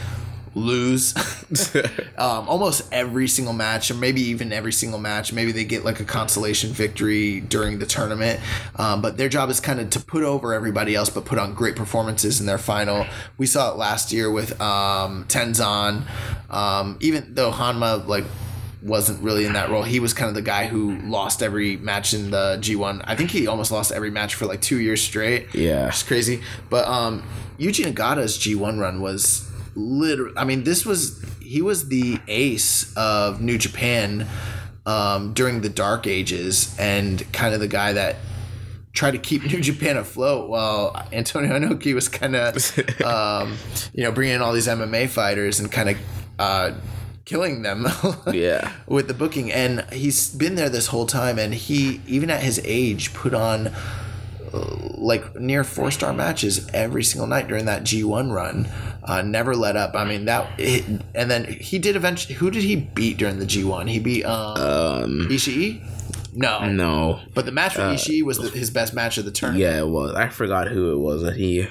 lose 0.54 1.16
um, 2.18 2.48
almost 2.50 2.92
every 2.92 3.28
single 3.28 3.54
match, 3.54 3.90
or 3.92 3.94
maybe 3.94 4.22
even 4.22 4.52
every 4.52 4.74
single 4.74 5.00
match. 5.00 5.32
Maybe 5.34 5.52
they 5.52 5.64
get 5.64 5.86
like 5.86 6.00
a 6.00 6.04
consolation 6.04 6.72
victory 6.72 7.42
during 7.42 7.80
the 7.80 7.86
tournament, 7.86 8.40
um, 8.76 9.02
but 9.02 9.18
their 9.18 9.30
job 9.30 9.50
is 9.50 9.60
kind 9.60 9.80
of 9.80 9.90
to 9.92 10.00
put 10.00 10.24
over 10.24 10.54
everybody 10.54 10.96
else, 10.96 11.10
but 11.10 11.26
put 11.26 11.40
on 11.40 11.54
great 11.54 11.76
performances 11.76 12.40
in 12.40 12.46
their 12.46 12.58
final. 12.58 13.06
We 13.38 13.46
saw 13.46 13.72
it 13.72 13.78
last 13.78 14.12
year 14.12 14.30
with 14.30 14.60
um, 14.62 15.26
Tenzan, 15.26 16.04
um, 16.50 16.98
even 17.00 17.34
though 17.34 17.52
Honma 17.52 18.06
like 18.08 18.26
wasn't 18.82 19.22
really 19.22 19.46
in 19.46 19.54
that 19.54 19.70
role. 19.70 19.84
He 19.84 20.00
was 20.00 20.14
kind 20.14 20.30
of 20.30 20.36
the 20.36 20.42
guy 20.42 20.66
who 20.66 20.98
lost 21.02 21.44
every 21.44 21.78
match 21.78 22.14
in 22.14 22.32
the 22.32 22.58
G1. 22.60 23.04
I 23.06 23.16
think 23.16 23.30
he 23.30 23.48
almost 23.48 23.72
lost 23.72 23.92
every 23.92 24.10
match 24.10 24.36
for 24.36 24.46
like 24.46 24.62
two 24.62 24.80
years 24.80 25.02
straight. 25.02 25.54
Yeah. 25.54 25.90
It's 25.90 26.04
crazy. 26.04 26.42
But 26.70 26.88
um, 26.88 27.24
Yuji 27.60 27.86
Nagata's 27.86 28.38
G1 28.40 28.80
run 28.80 29.02
was 29.02 29.51
literally, 29.76 30.34
I 30.38 30.44
mean, 30.44 30.64
this 30.64 30.86
was, 30.86 31.24
he 31.42 31.62
was 31.62 31.88
the 31.90 32.20
ace 32.28 32.94
of 32.96 33.42
New 33.42 33.58
Japan 33.58 34.28
um, 34.86 35.34
during 35.34 35.62
the 35.62 35.70
dark 35.70 36.08
ages 36.08 36.76
and 36.80 37.32
kind 37.34 37.54
of 37.54 37.60
the 37.60 37.68
guy 37.68 37.94
that 37.94 38.16
tried 38.94 39.12
to 39.12 39.18
keep 39.18 39.44
New 39.52 39.62
Japan 39.62 39.98
afloat 39.98 40.50
while 40.50 41.08
Antonio 41.12 41.58
Inoki 41.58 41.94
was 41.94 42.08
kind 42.10 42.36
of, 42.36 43.02
um, 43.06 43.58
you 43.94 44.04
know, 44.04 44.12
bringing 44.12 44.36
in 44.36 44.42
all 44.42 44.54
these 44.54 44.68
MMA 44.68 45.08
fighters 45.10 45.60
and 45.60 45.72
kind 45.72 45.90
of 45.92 45.98
uh, 46.40 46.72
killing 47.26 47.62
them 47.62 47.88
Yeah. 48.34 48.72
with 48.88 49.08
the 49.08 49.14
booking. 49.14 49.52
And 49.52 49.86
he's 49.94 50.30
been 50.34 50.56
there 50.56 50.70
this 50.70 50.88
whole 50.88 51.06
time. 51.06 51.38
And 51.40 51.54
he, 51.54 52.02
even 52.08 52.30
at 52.30 52.42
his 52.42 52.60
age, 52.66 53.14
put 53.14 53.34
on 53.34 53.72
like 54.54 55.36
near 55.36 55.64
four 55.64 55.92
star 55.92 56.14
matches 56.14 56.70
every 56.74 57.04
single 57.04 57.28
night 57.28 57.48
during 57.48 57.66
that 57.66 57.84
G1 57.84 58.34
run. 58.34 58.68
Uh, 59.04 59.22
never 59.22 59.56
let 59.56 59.76
up. 59.76 59.96
I 59.96 60.06
mean, 60.06 60.26
that, 60.26 60.48
it, 60.60 60.86
and 61.16 61.32
then 61.32 61.46
he 61.46 61.80
did 61.80 61.96
eventually, 61.96 62.36
who 62.36 62.52
did 62.52 62.64
he 62.64 62.76
beat 62.76 63.18
during 63.18 63.40
the 63.40 63.46
G1? 63.46 63.90
He 63.90 64.00
beat 64.00 64.24
um, 64.26 64.58
Um, 64.58 65.28
Ishii? 65.30 65.82
No. 66.34 66.66
no. 66.70 67.20
But 67.34 67.46
the 67.46 67.52
match 67.52 67.76
with 67.78 67.86
Ishii 67.86 68.24
was 68.24 68.38
the, 68.38 68.50
his 68.50 68.70
best 68.70 68.94
match 68.94 69.18
of 69.18 69.26
the 69.26 69.32
tournament. 69.32 69.62
Yeah, 69.64 69.80
it 69.80 69.88
was. 69.88 70.14
I 70.16 70.30
forgot 70.30 70.68
who 70.68 70.94
it 70.94 70.98
was 70.98 71.24
that 71.24 71.36
he. 71.36 71.68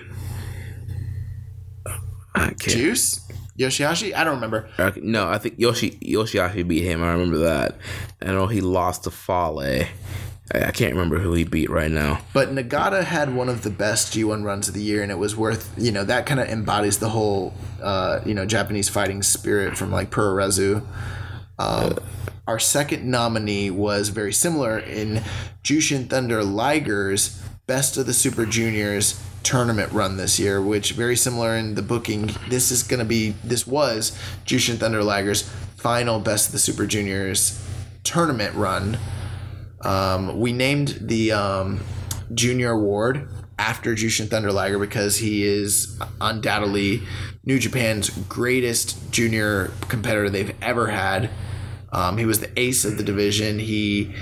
I 2.34 2.46
can't. 2.48 2.60
Juice? 2.60 3.20
Yoshihashi? 3.58 4.14
I 4.14 4.24
don't 4.24 4.36
remember. 4.36 4.68
No, 5.02 5.28
I 5.28 5.38
think 5.38 5.56
Yoshi 5.58 5.90
Yoshihashi 6.02 6.66
beat 6.66 6.82
him. 6.82 7.02
I 7.02 7.12
remember 7.12 7.38
that. 7.38 7.76
I 8.22 8.26
know 8.26 8.46
he 8.46 8.60
lost 8.60 9.04
to 9.04 9.10
Fale. 9.10 9.86
I, 10.52 10.70
can't 10.72 10.92
remember 10.92 11.18
who 11.18 11.32
he 11.34 11.44
beat 11.44 11.70
right 11.70 11.90
now. 11.90 12.20
But 12.32 12.50
Nagata 12.50 13.04
had 13.04 13.34
one 13.34 13.48
of 13.48 13.62
the 13.62 13.70
best 13.70 14.12
G1 14.12 14.44
runs 14.44 14.68
of 14.68 14.74
the 14.74 14.82
year, 14.82 15.02
and 15.02 15.12
it 15.12 15.18
was 15.18 15.36
worth, 15.36 15.72
you 15.76 15.92
know, 15.92 16.04
that 16.04 16.26
kind 16.26 16.40
of 16.40 16.48
embodies 16.48 16.98
the 16.98 17.10
whole, 17.10 17.54
uh, 17.82 18.20
you 18.24 18.34
know, 18.34 18.46
Japanese 18.46 18.88
fighting 18.88 19.22
spirit 19.22 19.76
from 19.76 19.90
like 19.92 20.10
Puroresu. 20.10 20.84
Um, 21.58 21.98
our 22.46 22.58
second 22.58 23.04
nominee 23.04 23.70
was 23.70 24.08
very 24.08 24.32
similar 24.32 24.78
in 24.78 25.22
Jushin 25.62 26.08
Thunder 26.08 26.42
Liger's 26.42 27.40
Best 27.66 27.96
of 27.96 28.06
the 28.06 28.12
Super 28.12 28.44
Juniors 28.46 29.22
tournament 29.44 29.92
run 29.92 30.16
this 30.16 30.40
year, 30.40 30.60
which 30.60 30.92
very 30.92 31.14
similar 31.14 31.54
in 31.54 31.76
the 31.76 31.82
booking. 31.82 32.30
This 32.48 32.72
is 32.72 32.82
going 32.82 32.98
to 32.98 33.04
be, 33.04 33.36
this 33.44 33.66
was 33.66 34.18
Jushin 34.44 34.78
Thunder 34.78 35.04
Liger's 35.04 35.42
final 35.76 36.18
Best 36.18 36.46
of 36.46 36.52
the 36.52 36.58
Super 36.58 36.86
Juniors 36.86 37.64
tournament 38.02 38.54
run. 38.56 38.98
Um, 39.82 40.40
we 40.40 40.52
named 40.52 40.98
the 41.00 41.32
um, 41.32 41.80
junior 42.34 42.72
award 42.72 43.28
after 43.58 43.94
Jushin 43.94 44.28
Thunder 44.28 44.52
Liger 44.52 44.78
because 44.78 45.18
he 45.18 45.44
is 45.44 45.98
undoubtedly 46.20 47.02
New 47.44 47.58
Japan's 47.58 48.10
greatest 48.10 49.10
junior 49.12 49.72
competitor 49.88 50.30
they've 50.30 50.54
ever 50.62 50.88
had. 50.88 51.30
Um, 51.92 52.18
he 52.18 52.24
was 52.24 52.40
the 52.40 52.58
ace 52.58 52.84
of 52.84 52.96
the 52.96 53.02
division. 53.02 53.58
He 53.58 54.14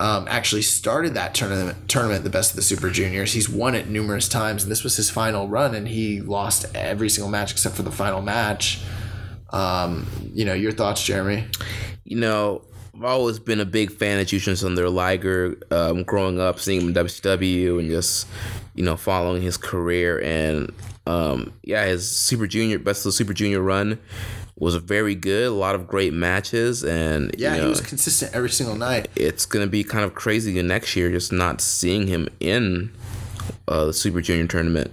um, 0.00 0.26
actually 0.28 0.62
started 0.62 1.14
that 1.14 1.34
tournament, 1.34 1.88
tournament, 1.88 2.24
the 2.24 2.30
best 2.30 2.50
of 2.50 2.56
the 2.56 2.62
Super 2.62 2.90
Juniors. 2.90 3.32
He's 3.32 3.48
won 3.48 3.74
it 3.74 3.88
numerous 3.88 4.28
times, 4.28 4.64
and 4.64 4.72
this 4.72 4.82
was 4.82 4.96
his 4.96 5.10
final 5.10 5.48
run, 5.48 5.74
and 5.74 5.86
he 5.86 6.20
lost 6.20 6.66
every 6.74 7.08
single 7.08 7.30
match 7.30 7.52
except 7.52 7.76
for 7.76 7.82
the 7.82 7.92
final 7.92 8.22
match. 8.22 8.82
Um, 9.50 10.06
you 10.32 10.44
know, 10.44 10.54
your 10.54 10.72
thoughts, 10.72 11.04
Jeremy? 11.04 11.46
You 12.04 12.18
know, 12.18 12.62
I've 12.96 13.04
always 13.04 13.38
been 13.38 13.60
a 13.60 13.64
big 13.64 13.90
fan 13.90 14.20
of 14.20 14.26
Jushin 14.26 14.60
Thunder 14.60 14.88
Liger. 14.88 15.58
Um, 15.70 16.04
growing 16.04 16.40
up, 16.40 16.60
seeing 16.60 16.80
him 16.82 16.88
in 16.88 16.94
WCW 16.94 17.78
and 17.80 17.90
just 17.90 18.26
you 18.74 18.84
know 18.84 18.96
following 18.96 19.42
his 19.42 19.56
career 19.56 20.20
and 20.22 20.72
um, 21.06 21.52
yeah, 21.62 21.84
his 21.86 22.08
Super 22.08 22.46
Junior 22.46 22.78
best 22.78 23.00
of 23.00 23.04
the 23.04 23.12
Super 23.12 23.34
Junior 23.34 23.60
run 23.60 23.98
was 24.56 24.76
very 24.76 25.14
good. 25.14 25.48
A 25.48 25.54
lot 25.54 25.74
of 25.74 25.86
great 25.88 26.12
matches 26.12 26.84
and 26.84 27.34
Yeah, 27.36 27.52
you 27.54 27.58
know, 27.58 27.64
he 27.64 27.70
was 27.70 27.80
consistent 27.80 28.34
every 28.34 28.50
single 28.50 28.76
night. 28.76 29.08
it's 29.16 29.44
gonna 29.44 29.66
be 29.66 29.82
kind 29.84 30.04
of 30.04 30.14
crazy 30.14 30.52
the 30.52 30.62
next 30.62 30.94
year 30.96 31.10
just 31.10 31.32
not 31.32 31.60
seeing 31.60 32.06
him 32.06 32.28
in 32.40 32.92
uh, 33.68 33.86
the 33.86 33.92
Super 33.92 34.20
Junior 34.20 34.46
tournament. 34.46 34.92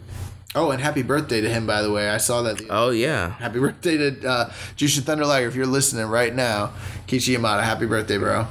Oh, 0.53 0.71
and 0.71 0.81
happy 0.81 1.01
birthday 1.01 1.39
to 1.39 1.49
him, 1.49 1.65
by 1.65 1.81
the 1.81 1.91
way. 1.91 2.09
I 2.09 2.17
saw 2.17 2.41
that. 2.41 2.61
Oh 2.69 2.89
yeah, 2.89 3.29
Happy 3.31 3.59
birthday 3.59 3.95
to 3.97 4.27
uh, 4.29 4.45
Jushin 4.75 5.03
Thunder 5.03 5.25
Liger. 5.25 5.47
If 5.47 5.55
you're 5.55 5.65
listening 5.65 6.05
right 6.07 6.33
now, 6.35 6.73
Keiichi 7.07 7.37
Yamada, 7.37 7.63
happy 7.63 7.85
birthday, 7.85 8.17
bro. 8.17 8.47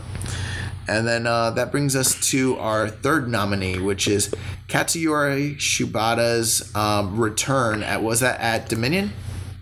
And 0.88 1.06
then 1.06 1.26
uh, 1.26 1.50
that 1.50 1.70
brings 1.70 1.94
us 1.94 2.18
to 2.30 2.56
our 2.58 2.88
third 2.88 3.28
nominee, 3.28 3.78
which 3.78 4.08
is 4.08 4.34
Katsuyori 4.66 5.56
Shibata's 5.56 6.74
um, 6.74 7.20
return 7.20 7.82
at, 7.82 8.02
was 8.02 8.20
that 8.20 8.40
at 8.40 8.68
Dominion? 8.68 9.12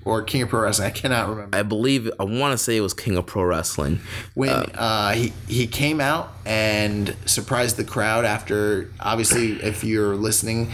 Or 0.04 0.22
King 0.22 0.40
of 0.42 0.48
Pro 0.48 0.60
Wrestling? 0.60 0.86
I 0.86 0.90
cannot 0.90 1.28
remember. 1.28 1.54
I 1.58 1.62
believe 1.62 2.10
I 2.18 2.24
want 2.24 2.52
to 2.52 2.58
say 2.58 2.78
it 2.78 2.80
was 2.80 2.94
King 2.94 3.18
of 3.18 3.26
Pro 3.26 3.42
Wrestling. 3.42 4.00
when 4.32 4.48
uh, 4.50 5.12
he 5.12 5.34
he 5.48 5.66
came 5.66 6.00
out 6.00 6.32
and 6.46 7.14
surprised 7.26 7.76
the 7.76 7.84
crowd 7.84 8.24
after 8.24 8.90
obviously 9.00 9.62
if 9.62 9.84
you're 9.84 10.16
listening 10.16 10.70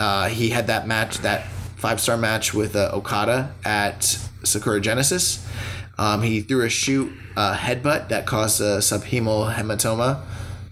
uh, 0.00 0.28
he 0.28 0.50
had 0.50 0.66
that 0.68 0.86
match 0.86 1.18
that 1.18 1.46
five 1.76 2.00
star 2.00 2.16
match 2.16 2.54
with 2.54 2.74
uh, 2.76 2.90
Okada 2.92 3.52
at 3.64 4.02
Sakura 4.44 4.80
Genesis 4.80 5.46
um, 5.98 6.22
he 6.22 6.40
threw 6.40 6.64
a 6.64 6.68
shoot 6.68 7.12
uh, 7.36 7.54
headbutt 7.56 8.08
that 8.08 8.26
caused 8.26 8.60
a 8.60 8.78
subhemal 8.78 9.52
hematoma 9.54 10.20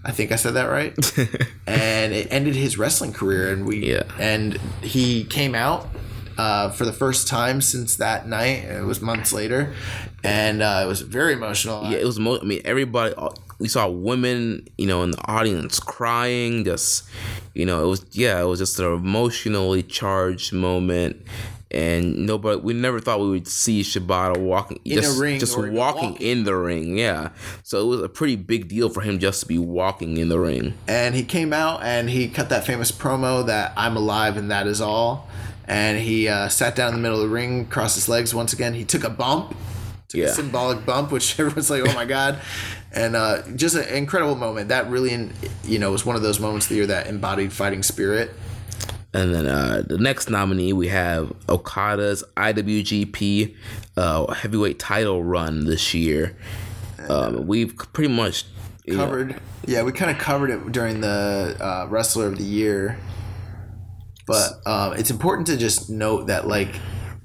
I 0.03 0.11
think 0.11 0.31
I 0.31 0.35
said 0.35 0.53
that 0.53 0.65
right 0.65 0.93
and 1.67 2.13
it 2.13 2.27
ended 2.31 2.55
his 2.55 2.77
wrestling 2.77 3.13
career 3.13 3.51
and 3.51 3.65
we 3.65 3.91
Yeah. 3.93 4.03
and 4.19 4.53
he 4.81 5.23
came 5.23 5.55
out 5.55 5.87
uh, 6.37 6.69
for 6.69 6.85
the 6.85 6.93
first 6.93 7.27
time 7.27 7.61
since 7.61 7.95
that 7.97 8.27
night 8.27 8.65
it 8.65 8.83
was 8.83 9.01
months 9.01 9.31
later 9.33 9.73
and 10.23 10.61
uh, 10.61 10.81
it 10.83 10.87
was 10.87 11.01
very 11.01 11.33
emotional 11.33 11.83
Yeah, 11.89 11.97
it 11.99 12.05
was. 12.05 12.19
Mo- 12.19 12.39
I 12.41 12.43
mean, 12.45 12.61
everybody. 12.65 13.13
all- 13.13 13.37
We 13.59 13.67
saw 13.67 13.87
women, 13.87 14.67
you 14.77 14.85
know, 14.87 15.03
in 15.03 15.11
the 15.11 15.21
audience 15.25 15.79
crying. 15.79 16.63
Just, 16.65 17.07
you 17.53 17.65
know, 17.65 17.83
it 17.83 17.87
was. 17.87 18.05
Yeah, 18.11 18.41
it 18.41 18.45
was 18.45 18.59
just 18.59 18.79
an 18.79 18.85
emotionally 18.93 19.81
charged 19.81 20.51
moment, 20.53 21.25
and 21.71 22.25
nobody. 22.25 22.59
We 22.59 22.73
never 22.73 22.99
thought 22.99 23.19
we 23.21 23.29
would 23.29 23.47
see 23.47 23.81
Shibata 23.81 24.37
walking 24.37 24.79
In 24.83 24.97
a 24.97 25.01
just, 25.01 25.19
ring 25.19 25.39
just 25.39 25.57
walking, 25.57 25.73
walking. 25.75 26.15
in 26.17 26.43
the 26.43 26.55
ring. 26.55 26.97
Yeah, 26.97 27.29
so 27.63 27.81
it 27.81 27.85
was 27.87 28.01
a 28.01 28.09
pretty 28.09 28.35
big 28.35 28.67
deal 28.67 28.89
for 28.89 29.01
him 29.01 29.19
just 29.19 29.39
to 29.41 29.45
be 29.47 29.57
walking 29.57 30.17
in 30.17 30.27
the 30.29 30.39
ring. 30.39 30.73
and 30.87 31.15
he 31.15 31.23
came 31.23 31.53
out 31.53 31.81
and 31.81 32.09
he 32.09 32.27
cut 32.27 32.49
that 32.49 32.65
famous 32.65 32.91
promo 32.91 33.45
that 33.45 33.71
I'm 33.77 33.95
alive 33.95 34.35
and 34.37 34.51
that 34.51 34.67
is 34.67 34.81
all. 34.81 35.29
And 35.67 35.97
he 35.97 36.27
uh, 36.27 36.47
sat 36.49 36.75
down 36.75 36.89
in 36.89 36.95
the 36.95 37.01
middle 37.01 37.17
of 37.19 37.23
the 37.27 37.33
ring, 37.33 37.65
crossed 37.65 37.95
his 37.95 38.07
legs 38.07 38.35
once 38.35 38.53
again. 38.53 38.75
He 38.75 38.85
took 38.85 39.03
a 39.03 39.09
bump, 39.09 39.55
took 40.09 40.19
a 40.19 40.23
Yeah. 40.25 40.31
symbolic 40.31 40.85
bump, 40.85 41.11
which 41.11 41.39
everyone's 41.39 41.71
like, 41.71 41.81
"Oh 41.87 41.93
my 41.95 42.05
god!" 42.05 42.39
And 42.95 43.15
uh, 43.15 43.41
just 43.55 43.75
an 43.75 43.93
incredible 43.93 44.35
moment. 44.35 44.69
That 44.69 44.89
really, 44.89 45.29
you 45.63 45.79
know, 45.79 45.91
was 45.91 46.05
one 46.05 46.15
of 46.15 46.21
those 46.21 46.39
moments 46.39 46.65
of 46.67 46.69
the 46.69 46.75
year 46.75 46.87
that 46.87 47.07
embodied 47.07 47.51
fighting 47.51 47.83
spirit. 47.83 48.31
And 49.13 49.33
then 49.33 49.45
uh, 49.45 49.83
the 49.85 49.97
next 49.97 50.29
nominee, 50.29 50.73
we 50.73 50.87
have 50.89 51.33
Okada's 51.47 52.23
IWGP 52.35 53.55
uh, 53.97 54.33
heavyweight 54.33 54.79
title 54.79 55.23
run 55.23 55.65
this 55.65 55.93
year. 55.93 56.35
Um, 57.09 57.47
we've 57.47 57.75
pretty 57.93 58.13
much 58.13 58.45
you 58.85 58.97
know, 58.97 59.05
Covered, 59.05 59.41
yeah, 59.65 59.83
we 59.83 59.91
kind 59.91 60.11
of 60.11 60.17
covered 60.17 60.51
it 60.51 60.71
during 60.71 61.01
the 61.01 61.57
uh, 61.59 61.87
Wrestler 61.89 62.27
of 62.27 62.37
the 62.37 62.43
Year. 62.43 62.97
But 64.27 64.61
um, 64.65 64.93
it's 64.93 65.11
important 65.11 65.47
to 65.47 65.57
just 65.57 65.89
note 65.89 66.27
that 66.27 66.47
like 66.47 66.69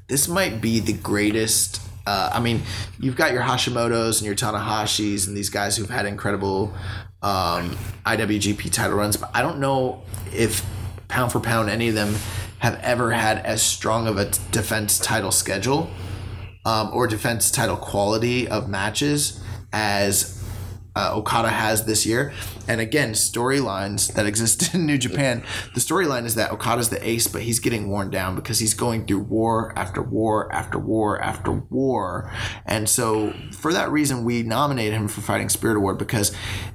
this 0.08 0.28
might 0.28 0.60
be 0.60 0.80
the 0.80 0.92
greatest. 0.92 1.80
Uh, 2.10 2.28
I 2.32 2.40
mean, 2.40 2.62
you've 2.98 3.14
got 3.14 3.32
your 3.32 3.42
Hashimoto's 3.42 4.20
and 4.20 4.26
your 4.26 4.34
Tanahashis 4.34 5.28
and 5.28 5.36
these 5.36 5.48
guys 5.48 5.76
who've 5.76 5.88
had 5.88 6.06
incredible 6.06 6.74
um, 7.22 7.76
IWGP 8.04 8.72
title 8.72 8.96
runs, 8.96 9.16
but 9.16 9.30
I 9.32 9.42
don't 9.42 9.60
know 9.60 10.02
if 10.34 10.66
pound 11.06 11.30
for 11.30 11.38
pound 11.38 11.70
any 11.70 11.88
of 11.88 11.94
them 11.94 12.16
have 12.58 12.80
ever 12.82 13.12
had 13.12 13.38
as 13.38 13.62
strong 13.62 14.08
of 14.08 14.18
a 14.18 14.24
defense 14.50 14.98
title 14.98 15.30
schedule 15.30 15.88
um, 16.64 16.90
or 16.92 17.06
defense 17.06 17.48
title 17.48 17.76
quality 17.76 18.48
of 18.48 18.68
matches 18.68 19.40
as 19.72 20.39
uh, 20.96 21.12
Okada 21.14 21.48
has 21.50 21.84
this 21.84 22.04
year. 22.04 22.32
And 22.66 22.80
again, 22.80 23.12
storylines 23.12 24.12
that 24.14 24.26
exist 24.26 24.74
in 24.74 24.86
New 24.86 24.98
Japan. 24.98 25.42
The 25.74 25.80
storyline 25.80 26.24
is 26.24 26.34
that 26.34 26.50
Okada's 26.50 26.90
the 26.90 27.06
ace, 27.06 27.26
but 27.26 27.42
he's 27.42 27.60
getting 27.60 27.88
worn 27.88 28.10
down 28.10 28.34
because 28.34 28.58
he's 28.58 28.74
going 28.74 29.06
through 29.06 29.20
war 29.20 29.72
after 29.76 30.02
war 30.02 30.52
after 30.52 30.78
war 30.78 31.20
after 31.20 31.52
war. 31.52 32.32
And 32.66 32.88
so, 32.88 33.34
for 33.52 33.72
that 33.72 33.90
reason, 33.90 34.24
we 34.24 34.42
nominated 34.42 34.94
him 34.94 35.08
for 35.08 35.20
Fighting 35.20 35.48
Spirit 35.48 35.76
Award 35.76 35.98
because 35.98 36.32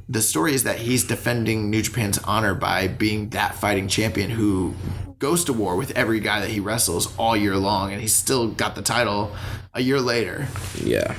the 0.07 0.21
story 0.21 0.53
is 0.53 0.63
that 0.63 0.79
he's 0.79 1.03
defending 1.03 1.69
New 1.69 1.81
Japan's 1.81 2.19
honor 2.19 2.53
by 2.53 2.87
being 2.87 3.29
that 3.29 3.55
fighting 3.55 3.87
champion 3.87 4.29
who 4.29 4.73
goes 5.19 5.43
to 5.45 5.53
war 5.53 5.75
with 5.75 5.91
every 5.91 6.19
guy 6.19 6.39
that 6.39 6.49
he 6.49 6.59
wrestles 6.59 7.15
all 7.17 7.35
year 7.35 7.57
long, 7.57 7.91
and 7.91 8.01
he's 8.01 8.13
still 8.13 8.49
got 8.49 8.75
the 8.75 8.81
title 8.81 9.35
a 9.73 9.81
year 9.81 9.99
later. 9.99 10.47
Yeah. 10.83 11.15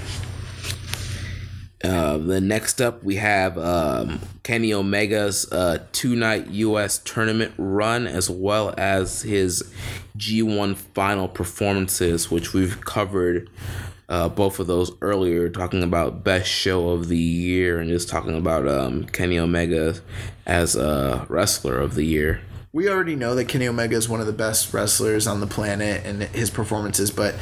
Uh, 1.84 2.16
the 2.16 2.40
next 2.40 2.80
up, 2.80 3.04
we 3.04 3.16
have 3.16 3.58
um, 3.58 4.20
Kenny 4.42 4.72
Omega's 4.72 5.50
uh, 5.52 5.84
two 5.92 6.16
night 6.16 6.46
U.S. 6.48 6.98
tournament 6.98 7.52
run, 7.58 8.06
as 8.06 8.30
well 8.30 8.74
as 8.78 9.22
his 9.22 9.62
G1 10.16 10.76
final 10.76 11.28
performances, 11.28 12.30
which 12.30 12.54
we've 12.54 12.80
covered 12.84 13.50
uh, 14.08 14.28
both 14.28 14.58
of 14.58 14.66
those 14.66 14.90
earlier, 15.02 15.48
talking 15.48 15.82
about 15.82 16.24
best 16.24 16.48
show 16.48 16.90
of 16.90 17.08
the 17.08 17.18
year 17.18 17.78
and 17.78 17.90
just 17.90 18.08
talking 18.08 18.36
about 18.36 18.66
um, 18.66 19.04
Kenny 19.06 19.38
Omega 19.38 19.96
as 20.46 20.76
a 20.76 21.26
wrestler 21.28 21.78
of 21.78 21.94
the 21.94 22.04
year. 22.04 22.40
We 22.72 22.88
already 22.88 23.16
know 23.16 23.34
that 23.34 23.46
Kenny 23.46 23.66
Omega 23.66 23.96
is 23.96 24.08
one 24.08 24.20
of 24.20 24.26
the 24.26 24.32
best 24.32 24.72
wrestlers 24.72 25.26
on 25.26 25.40
the 25.40 25.46
planet 25.46 26.04
and 26.04 26.22
his 26.22 26.50
performances, 26.50 27.10
but 27.10 27.34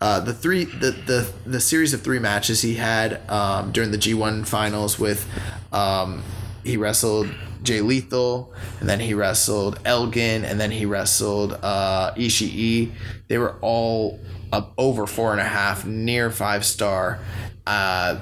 uh, 0.00 0.20
the 0.20 0.32
three 0.32 0.64
the, 0.64 0.92
the 0.92 1.32
the 1.44 1.60
series 1.60 1.92
of 1.92 2.02
three 2.02 2.18
matches 2.20 2.62
he 2.62 2.74
had 2.74 3.20
um, 3.28 3.72
during 3.72 3.90
the 3.90 3.98
G1 3.98 4.46
finals 4.46 4.98
with 4.98 5.28
um, 5.72 6.22
he 6.64 6.76
wrestled 6.76 7.28
Jay 7.62 7.80
Lethal 7.80 8.52
and 8.80 8.88
then 8.88 9.00
he 9.00 9.14
wrestled 9.14 9.80
Elgin 9.84 10.44
and 10.44 10.60
then 10.60 10.70
he 10.70 10.86
wrestled 10.86 11.58
uh, 11.62 12.12
Ishii. 12.14 12.92
They 13.26 13.38
were 13.38 13.56
all 13.60 14.20
up 14.52 14.72
over 14.78 15.06
four 15.06 15.32
and 15.32 15.40
a 15.40 15.44
half, 15.44 15.84
near 15.84 16.30
five 16.30 16.64
star. 16.64 17.18
Uh, 17.66 18.20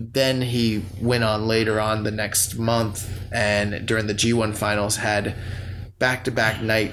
then 0.00 0.42
he 0.42 0.84
went 1.00 1.22
on 1.22 1.46
later 1.46 1.80
on 1.80 2.02
the 2.02 2.10
next 2.10 2.58
month 2.58 3.08
and 3.32 3.86
during 3.86 4.08
the 4.08 4.14
G1 4.14 4.56
finals 4.56 4.96
had 4.96 5.36
back 6.00 6.24
to 6.24 6.32
back 6.32 6.60
night 6.60 6.92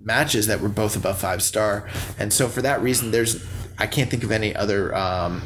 matches 0.00 0.46
that 0.46 0.60
were 0.60 0.70
both 0.70 0.96
above 0.96 1.18
five 1.18 1.42
star. 1.42 1.88
And 2.18 2.32
so 2.32 2.48
for 2.48 2.62
that 2.62 2.80
reason, 2.80 3.10
there's 3.10 3.44
I 3.78 3.86
can't 3.86 4.10
think 4.10 4.24
of 4.24 4.32
any 4.32 4.54
other 4.54 4.94
um, 4.94 5.42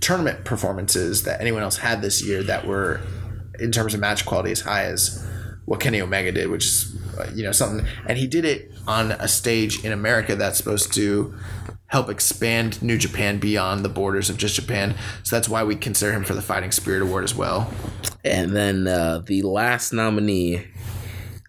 tournament 0.00 0.44
performances 0.44 1.22
that 1.24 1.40
anyone 1.40 1.62
else 1.62 1.78
had 1.78 2.02
this 2.02 2.24
year 2.24 2.42
that 2.44 2.66
were 2.66 3.00
in 3.58 3.72
terms 3.72 3.94
of 3.94 4.00
match 4.00 4.24
quality 4.24 4.50
as 4.50 4.60
high 4.60 4.84
as 4.84 5.24
what 5.64 5.80
Kenny 5.80 6.00
Omega 6.00 6.32
did, 6.32 6.48
which 6.48 6.64
is 6.64 6.96
uh, 7.18 7.30
you 7.34 7.42
know 7.42 7.52
something. 7.52 7.86
And 8.06 8.18
he 8.18 8.26
did 8.26 8.44
it 8.44 8.72
on 8.86 9.12
a 9.12 9.28
stage 9.28 9.84
in 9.84 9.92
America 9.92 10.34
that's 10.34 10.58
supposed 10.58 10.92
to 10.94 11.34
help 11.88 12.10
expand 12.10 12.82
New 12.82 12.98
Japan 12.98 13.38
beyond 13.38 13.84
the 13.84 13.88
borders 13.88 14.28
of 14.30 14.36
just 14.36 14.54
Japan. 14.54 14.94
So 15.22 15.36
that's 15.36 15.48
why 15.48 15.64
we 15.64 15.74
consider 15.74 16.12
him 16.12 16.24
for 16.24 16.34
the 16.34 16.42
Fighting 16.42 16.70
Spirit 16.70 17.02
Award 17.02 17.24
as 17.24 17.34
well. 17.34 17.72
And 18.24 18.54
then 18.54 18.86
uh, 18.86 19.22
the 19.24 19.42
last 19.42 19.92
nominee, 19.92 20.66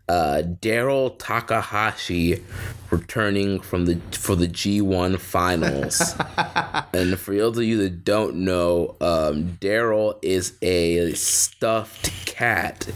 uh, 0.10 0.42
Daryl 0.44 1.16
Takahashi, 1.20 2.44
returning 2.90 3.60
from 3.60 3.86
the 3.86 4.02
for 4.12 4.36
the 4.36 4.48
G1 4.48 5.20
finals. 5.20 6.16
and 6.94 7.18
for 7.20 7.36
those 7.36 7.60
of 7.60 7.64
you 7.64 7.78
that 7.78 8.04
don't 8.04 8.38
know, 8.38 8.96
um, 9.00 9.58
Daryl 9.62 10.18
is 10.24 10.58
a 10.64 11.14
stuffed 11.14 12.26
cat 12.26 12.90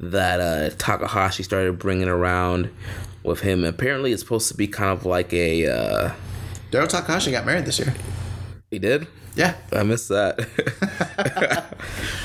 that 0.00 0.40
uh, 0.40 0.74
Takahashi 0.76 1.44
started 1.44 1.78
bringing 1.78 2.08
around 2.08 2.70
with 3.22 3.40
him. 3.40 3.62
Apparently, 3.62 4.12
it's 4.12 4.22
supposed 4.22 4.48
to 4.48 4.54
be 4.54 4.66
kind 4.66 4.90
of 4.90 5.06
like 5.06 5.32
a. 5.32 5.68
Uh, 5.68 6.12
Daryl 6.72 6.88
Takahashi 6.88 7.30
got 7.30 7.46
married 7.46 7.66
this 7.66 7.78
year. 7.78 7.94
He 8.68 8.80
did. 8.80 9.06
Yeah, 9.36 9.54
I 9.72 9.84
missed 9.84 10.08
that. 10.08 10.38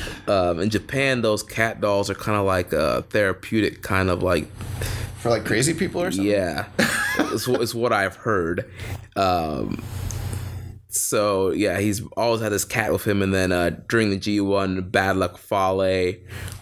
um, 0.27 0.59
in 0.59 0.69
Japan, 0.69 1.21
those 1.21 1.43
cat 1.43 1.81
dolls 1.81 2.09
are 2.09 2.15
kind 2.15 2.37
of 2.37 2.45
like 2.45 2.73
a 2.73 3.03
therapeutic, 3.03 3.81
kind 3.81 4.09
of 4.09 4.23
like 4.23 4.47
for 5.17 5.29
like 5.29 5.45
crazy 5.45 5.73
people 5.73 6.01
or 6.01 6.11
something. 6.11 6.29
Yeah, 6.31 6.67
it's, 7.17 7.47
it's 7.47 7.73
what 7.73 7.93
I've 7.93 8.15
heard. 8.15 8.71
Um, 9.15 9.83
so 10.89 11.51
yeah, 11.51 11.79
he's 11.79 12.01
always 12.15 12.41
had 12.41 12.51
this 12.51 12.65
cat 12.65 12.91
with 12.91 13.05
him, 13.05 13.21
and 13.21 13.33
then 13.33 13.51
uh, 13.51 13.71
during 13.89 14.09
the 14.09 14.17
G 14.17 14.39
one, 14.39 14.89
Bad 14.89 15.17
Luck 15.17 15.37
Fale 15.37 16.13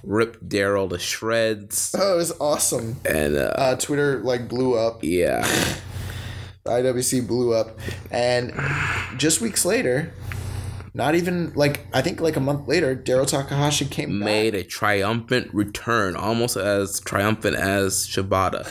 ripped 0.04 0.48
Daryl 0.48 0.90
to 0.90 1.00
shreds. 1.00 1.96
Oh, 1.98 2.14
it 2.14 2.18
was 2.18 2.32
awesome. 2.40 2.98
And 3.06 3.36
uh, 3.36 3.54
uh, 3.56 3.76
Twitter 3.76 4.20
like 4.20 4.48
blew 4.48 4.76
up. 4.76 5.04
Yeah. 5.04 5.46
IWC 6.66 7.28
blew 7.28 7.54
up, 7.54 7.80
and 8.12 8.54
just 9.18 9.42
weeks 9.42 9.66
later, 9.66 10.14
not 10.94 11.16
even 11.16 11.54
like 11.54 11.86
I 11.94 12.02
think 12.02 12.20
like 12.20 12.36
a 12.36 12.42
month 12.42 12.68
later, 12.68 12.96
Daryl 12.96 13.28
Takahashi 13.28 13.86
came 13.86 14.20
made 14.20 14.52
back. 14.52 14.62
a 14.62 14.68
triumphant 14.68 15.54
return, 15.54 16.16
almost 16.16 16.58
as 16.58 17.00
triumphant 17.02 17.56
as 17.56 18.08
Shibata. 18.08 18.66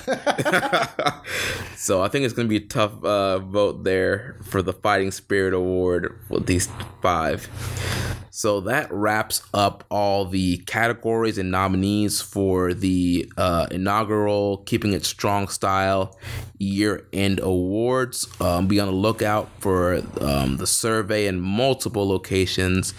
so 1.76 2.02
I 2.02 2.09
think 2.09 2.24
it's 2.24 2.34
gonna 2.34 2.48
be 2.48 2.56
a 2.56 2.60
tough 2.66 3.02
uh, 3.02 3.38
vote 3.38 3.84
there 3.84 4.36
for 4.42 4.60
the 4.62 4.72
Fighting 4.72 5.10
Spirit 5.10 5.55
Award 5.55 6.18
with 6.28 6.47
these 6.47 6.68
five. 7.01 7.48
So 8.41 8.61
that 8.61 8.91
wraps 8.91 9.43
up 9.53 9.85
all 9.91 10.25
the 10.25 10.57
categories 10.65 11.37
and 11.37 11.51
nominees 11.51 12.23
for 12.23 12.73
the 12.73 13.31
uh, 13.37 13.67
inaugural 13.71 14.62
Keeping 14.65 14.95
It 14.95 15.05
Strong 15.05 15.49
Style 15.49 16.19
Year 16.57 17.07
End 17.12 17.39
Awards. 17.41 18.27
Um, 18.41 18.67
be 18.67 18.81
on 18.81 18.89
the 18.89 18.95
lookout 18.95 19.51
for 19.59 19.97
um, 20.23 20.57
the 20.57 20.67
survey 20.67 21.27
in 21.27 21.39
multiple 21.39 22.09
locations. 22.09 22.95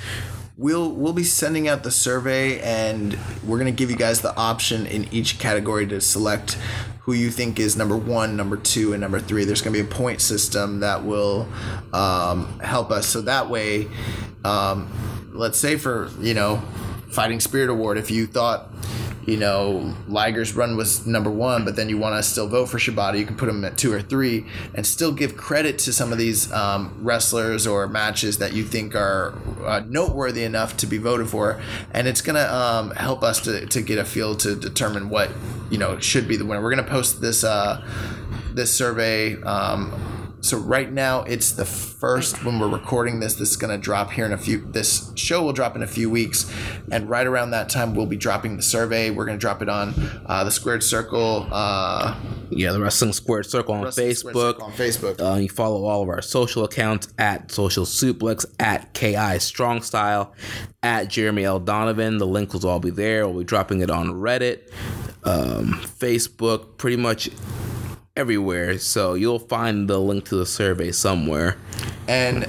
We'll 0.61 0.91
we'll 0.91 1.13
be 1.13 1.23
sending 1.23 1.67
out 1.67 1.81
the 1.81 1.89
survey, 1.89 2.59
and 2.61 3.17
we're 3.43 3.57
gonna 3.57 3.71
give 3.71 3.89
you 3.89 3.95
guys 3.97 4.21
the 4.21 4.35
option 4.35 4.85
in 4.85 5.11
each 5.11 5.39
category 5.39 5.87
to 5.87 5.99
select 5.99 6.55
who 6.99 7.13
you 7.13 7.31
think 7.31 7.59
is 7.59 7.75
number 7.75 7.97
one, 7.97 8.37
number 8.37 8.57
two, 8.57 8.93
and 8.93 9.01
number 9.01 9.19
three. 9.19 9.43
There's 9.43 9.63
going 9.63 9.75
to 9.75 9.83
be 9.83 9.89
a 9.89 9.91
point 9.91 10.21
system 10.21 10.81
that 10.81 11.03
will 11.03 11.47
um, 11.93 12.59
help 12.59 12.91
us. 12.91 13.07
So 13.07 13.21
that 13.21 13.49
way, 13.49 13.87
um, 14.45 14.87
let's 15.33 15.57
say 15.57 15.77
for 15.77 16.11
you 16.19 16.35
know 16.35 16.57
fighting 17.09 17.39
spirit 17.39 17.71
award 17.71 17.97
if 17.97 18.11
you 18.11 18.27
thought 18.27 18.71
you 19.25 19.37
know 19.37 19.93
liger's 20.07 20.55
run 20.55 20.75
was 20.75 21.05
number 21.05 21.29
one 21.29 21.63
but 21.63 21.75
then 21.75 21.89
you 21.89 21.97
want 21.97 22.15
to 22.15 22.23
still 22.23 22.47
vote 22.47 22.67
for 22.67 22.77
shibata 22.77 23.17
you 23.17 23.25
can 23.25 23.35
put 23.35 23.47
him 23.47 23.63
at 23.63 23.77
two 23.77 23.93
or 23.93 24.01
three 24.01 24.45
and 24.73 24.85
still 24.85 25.11
give 25.11 25.37
credit 25.37 25.77
to 25.79 25.93
some 25.93 26.11
of 26.11 26.17
these 26.17 26.51
um, 26.51 26.95
wrestlers 27.01 27.67
or 27.67 27.87
matches 27.87 28.37
that 28.37 28.53
you 28.53 28.63
think 28.63 28.95
are 28.95 29.33
uh, 29.65 29.81
noteworthy 29.87 30.43
enough 30.43 30.77
to 30.77 30.87
be 30.87 30.97
voted 30.97 31.29
for. 31.29 31.61
And 31.91 32.07
it's 32.07 32.21
going 32.21 32.35
to 32.35 32.53
um, 32.53 32.91
help 32.91 33.23
us 33.23 33.39
to, 33.41 33.65
to 33.65 33.81
get 33.81 33.97
a 33.97 34.05
feel 34.05 34.35
to 34.37 34.55
determine 34.55 35.09
what 35.09 35.31
you 35.69 35.77
know 35.77 35.99
should 35.99 36.27
be 36.27 36.37
the 36.37 36.45
winner. 36.45 36.61
We're 36.61 36.73
going 36.73 36.85
to 36.85 36.91
post 36.91 37.21
this 37.21 37.43
uh, 37.43 37.85
this 38.53 38.75
survey 38.75 39.41
um, 39.41 40.20
so 40.41 40.57
right 40.57 40.91
now 40.91 41.21
it's 41.23 41.51
the 41.51 41.65
first 41.65 42.43
when 42.43 42.59
we're 42.59 42.67
recording 42.67 43.19
this. 43.19 43.35
This 43.35 43.51
is 43.51 43.57
gonna 43.57 43.77
drop 43.77 44.11
here 44.11 44.25
in 44.25 44.33
a 44.33 44.37
few. 44.37 44.59
This 44.71 45.11
show 45.15 45.43
will 45.43 45.53
drop 45.53 45.75
in 45.75 45.83
a 45.83 45.87
few 45.87 46.09
weeks, 46.09 46.51
and 46.91 47.09
right 47.09 47.27
around 47.27 47.51
that 47.51 47.69
time 47.69 47.95
we'll 47.95 48.07
be 48.07 48.17
dropping 48.17 48.57
the 48.57 48.63
survey. 48.63 49.11
We're 49.11 49.25
gonna 49.25 49.37
drop 49.37 49.61
it 49.61 49.69
on 49.69 49.93
uh, 50.25 50.43
the 50.43 50.51
Squared 50.51 50.83
Circle. 50.83 51.47
Uh, 51.51 52.19
yeah, 52.49 52.71
the 52.71 52.81
Wrestling 52.81 53.13
Squared 53.13 53.45
Circle 53.45 53.75
on 53.75 53.83
Wrestling 53.83 54.07
Facebook. 54.07 54.33
Circle 54.33 54.63
on 54.63 54.71
Facebook. 54.73 55.21
Uh, 55.21 55.37
you 55.37 55.49
follow 55.49 55.85
all 55.85 56.01
of 56.01 56.09
our 56.09 56.21
social 56.21 56.63
accounts 56.63 57.13
at 57.17 57.51
Social 57.51 57.85
Suplex 57.85 58.45
at 58.59 58.93
Ki 58.93 59.39
Strong 59.39 59.83
Style 59.83 60.33
at 60.83 61.07
Jeremy 61.07 61.43
L 61.43 61.59
Donovan. 61.59 62.17
The 62.17 62.27
link 62.27 62.53
will 62.53 62.67
all 62.67 62.79
be 62.79 62.89
there. 62.89 63.27
We'll 63.27 63.39
be 63.39 63.45
dropping 63.45 63.81
it 63.81 63.89
on 63.91 64.07
Reddit, 64.07 64.71
um, 65.23 65.79
Facebook, 65.83 66.77
pretty 66.77 66.97
much 66.97 67.29
everywhere. 68.21 68.77
So 68.77 69.15
you'll 69.15 69.39
find 69.39 69.89
the 69.89 69.99
link 69.99 70.25
to 70.25 70.35
the 70.35 70.45
survey 70.45 70.91
somewhere. 70.91 71.57
And 72.07 72.45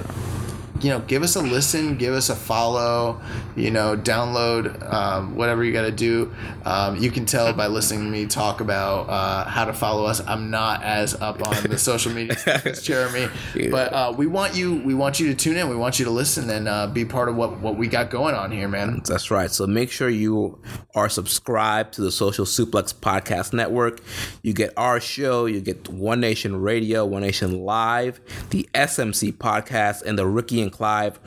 you 0.82 0.90
know, 0.90 0.98
give 1.00 1.22
us 1.22 1.36
a 1.36 1.40
listen, 1.40 1.96
give 1.96 2.12
us 2.12 2.28
a 2.28 2.34
follow, 2.34 3.20
you 3.54 3.70
know, 3.70 3.96
download 3.96 4.92
um, 4.92 5.36
whatever 5.36 5.62
you 5.62 5.72
got 5.72 5.82
to 5.82 5.92
do. 5.92 6.34
Um, 6.64 6.96
you 6.96 7.10
can 7.10 7.24
tell 7.24 7.52
by 7.52 7.68
listening 7.68 8.04
to 8.04 8.10
me 8.10 8.26
talk 8.26 8.60
about 8.60 9.08
uh, 9.08 9.44
how 9.44 9.64
to 9.64 9.72
follow 9.72 10.06
us. 10.06 10.20
I'm 10.26 10.50
not 10.50 10.82
as 10.82 11.14
up 11.14 11.40
on 11.46 11.62
the 11.62 11.78
social 11.92 12.12
media 12.12 12.36
as 12.64 12.82
Jeremy, 12.82 13.28
but 13.70 13.92
uh, 13.92 14.12
we 14.16 14.26
want 14.26 14.56
you. 14.56 14.82
We 14.84 14.94
want 14.94 15.20
you 15.20 15.28
to 15.28 15.34
tune 15.34 15.56
in. 15.56 15.68
We 15.68 15.76
want 15.76 16.00
you 16.00 16.04
to 16.04 16.10
listen 16.10 16.50
and 16.50 16.68
uh, 16.68 16.88
be 16.88 17.04
part 17.04 17.28
of 17.28 17.36
what 17.36 17.60
what 17.60 17.76
we 17.76 17.86
got 17.86 18.10
going 18.10 18.34
on 18.34 18.50
here, 18.50 18.68
man. 18.68 19.02
That's 19.06 19.30
right. 19.30 19.50
So 19.50 19.66
make 19.66 19.90
sure 19.90 20.08
you 20.08 20.60
are 20.96 21.08
subscribed 21.08 21.94
to 21.94 22.00
the 22.00 22.10
Social 22.10 22.44
Suplex 22.44 22.92
Podcast 22.92 23.52
Network. 23.52 24.00
You 24.42 24.52
get 24.52 24.72
our 24.76 25.00
show. 25.00 25.46
You 25.46 25.60
get 25.60 25.88
One 25.88 26.20
Nation 26.20 26.60
Radio, 26.60 27.06
One 27.06 27.22
Nation 27.22 27.60
Live, 27.60 28.20
the 28.50 28.68
SMC 28.74 29.32
Podcast, 29.32 30.02
and 30.02 30.18
the 30.18 30.26
Ricky 30.26 30.60
and 30.60 30.71
Clive 30.72 31.20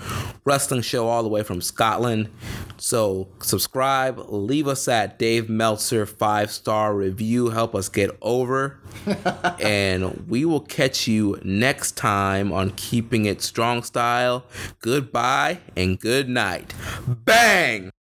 wrestling 0.44 0.82
show 0.82 1.08
all 1.08 1.24
the 1.24 1.30
way 1.30 1.44
from 1.44 1.62
Scotland. 1.62 2.30
So 2.78 3.30
subscribe, 3.42 4.20
leave 4.28 4.68
us 4.68 4.88
at 4.88 5.18
Dave 5.18 5.50
Meltzer 5.50 6.06
five 6.06 6.52
star 6.52 6.94
review, 6.94 7.50
help 7.50 7.74
us 7.74 7.88
get 7.90 8.16
over, 8.22 8.80
and 9.62 10.26
we 10.28 10.46
will 10.46 10.60
catch 10.60 11.08
you 11.08 11.40
next 11.44 11.96
time 11.96 12.52
on 12.52 12.72
Keeping 12.72 13.26
It 13.26 13.42
Strong 13.42 13.84
Style. 13.84 14.46
Goodbye 14.80 15.60
and 15.76 16.00
good 16.00 16.28
night. 16.28 16.74
Bang! 17.08 17.95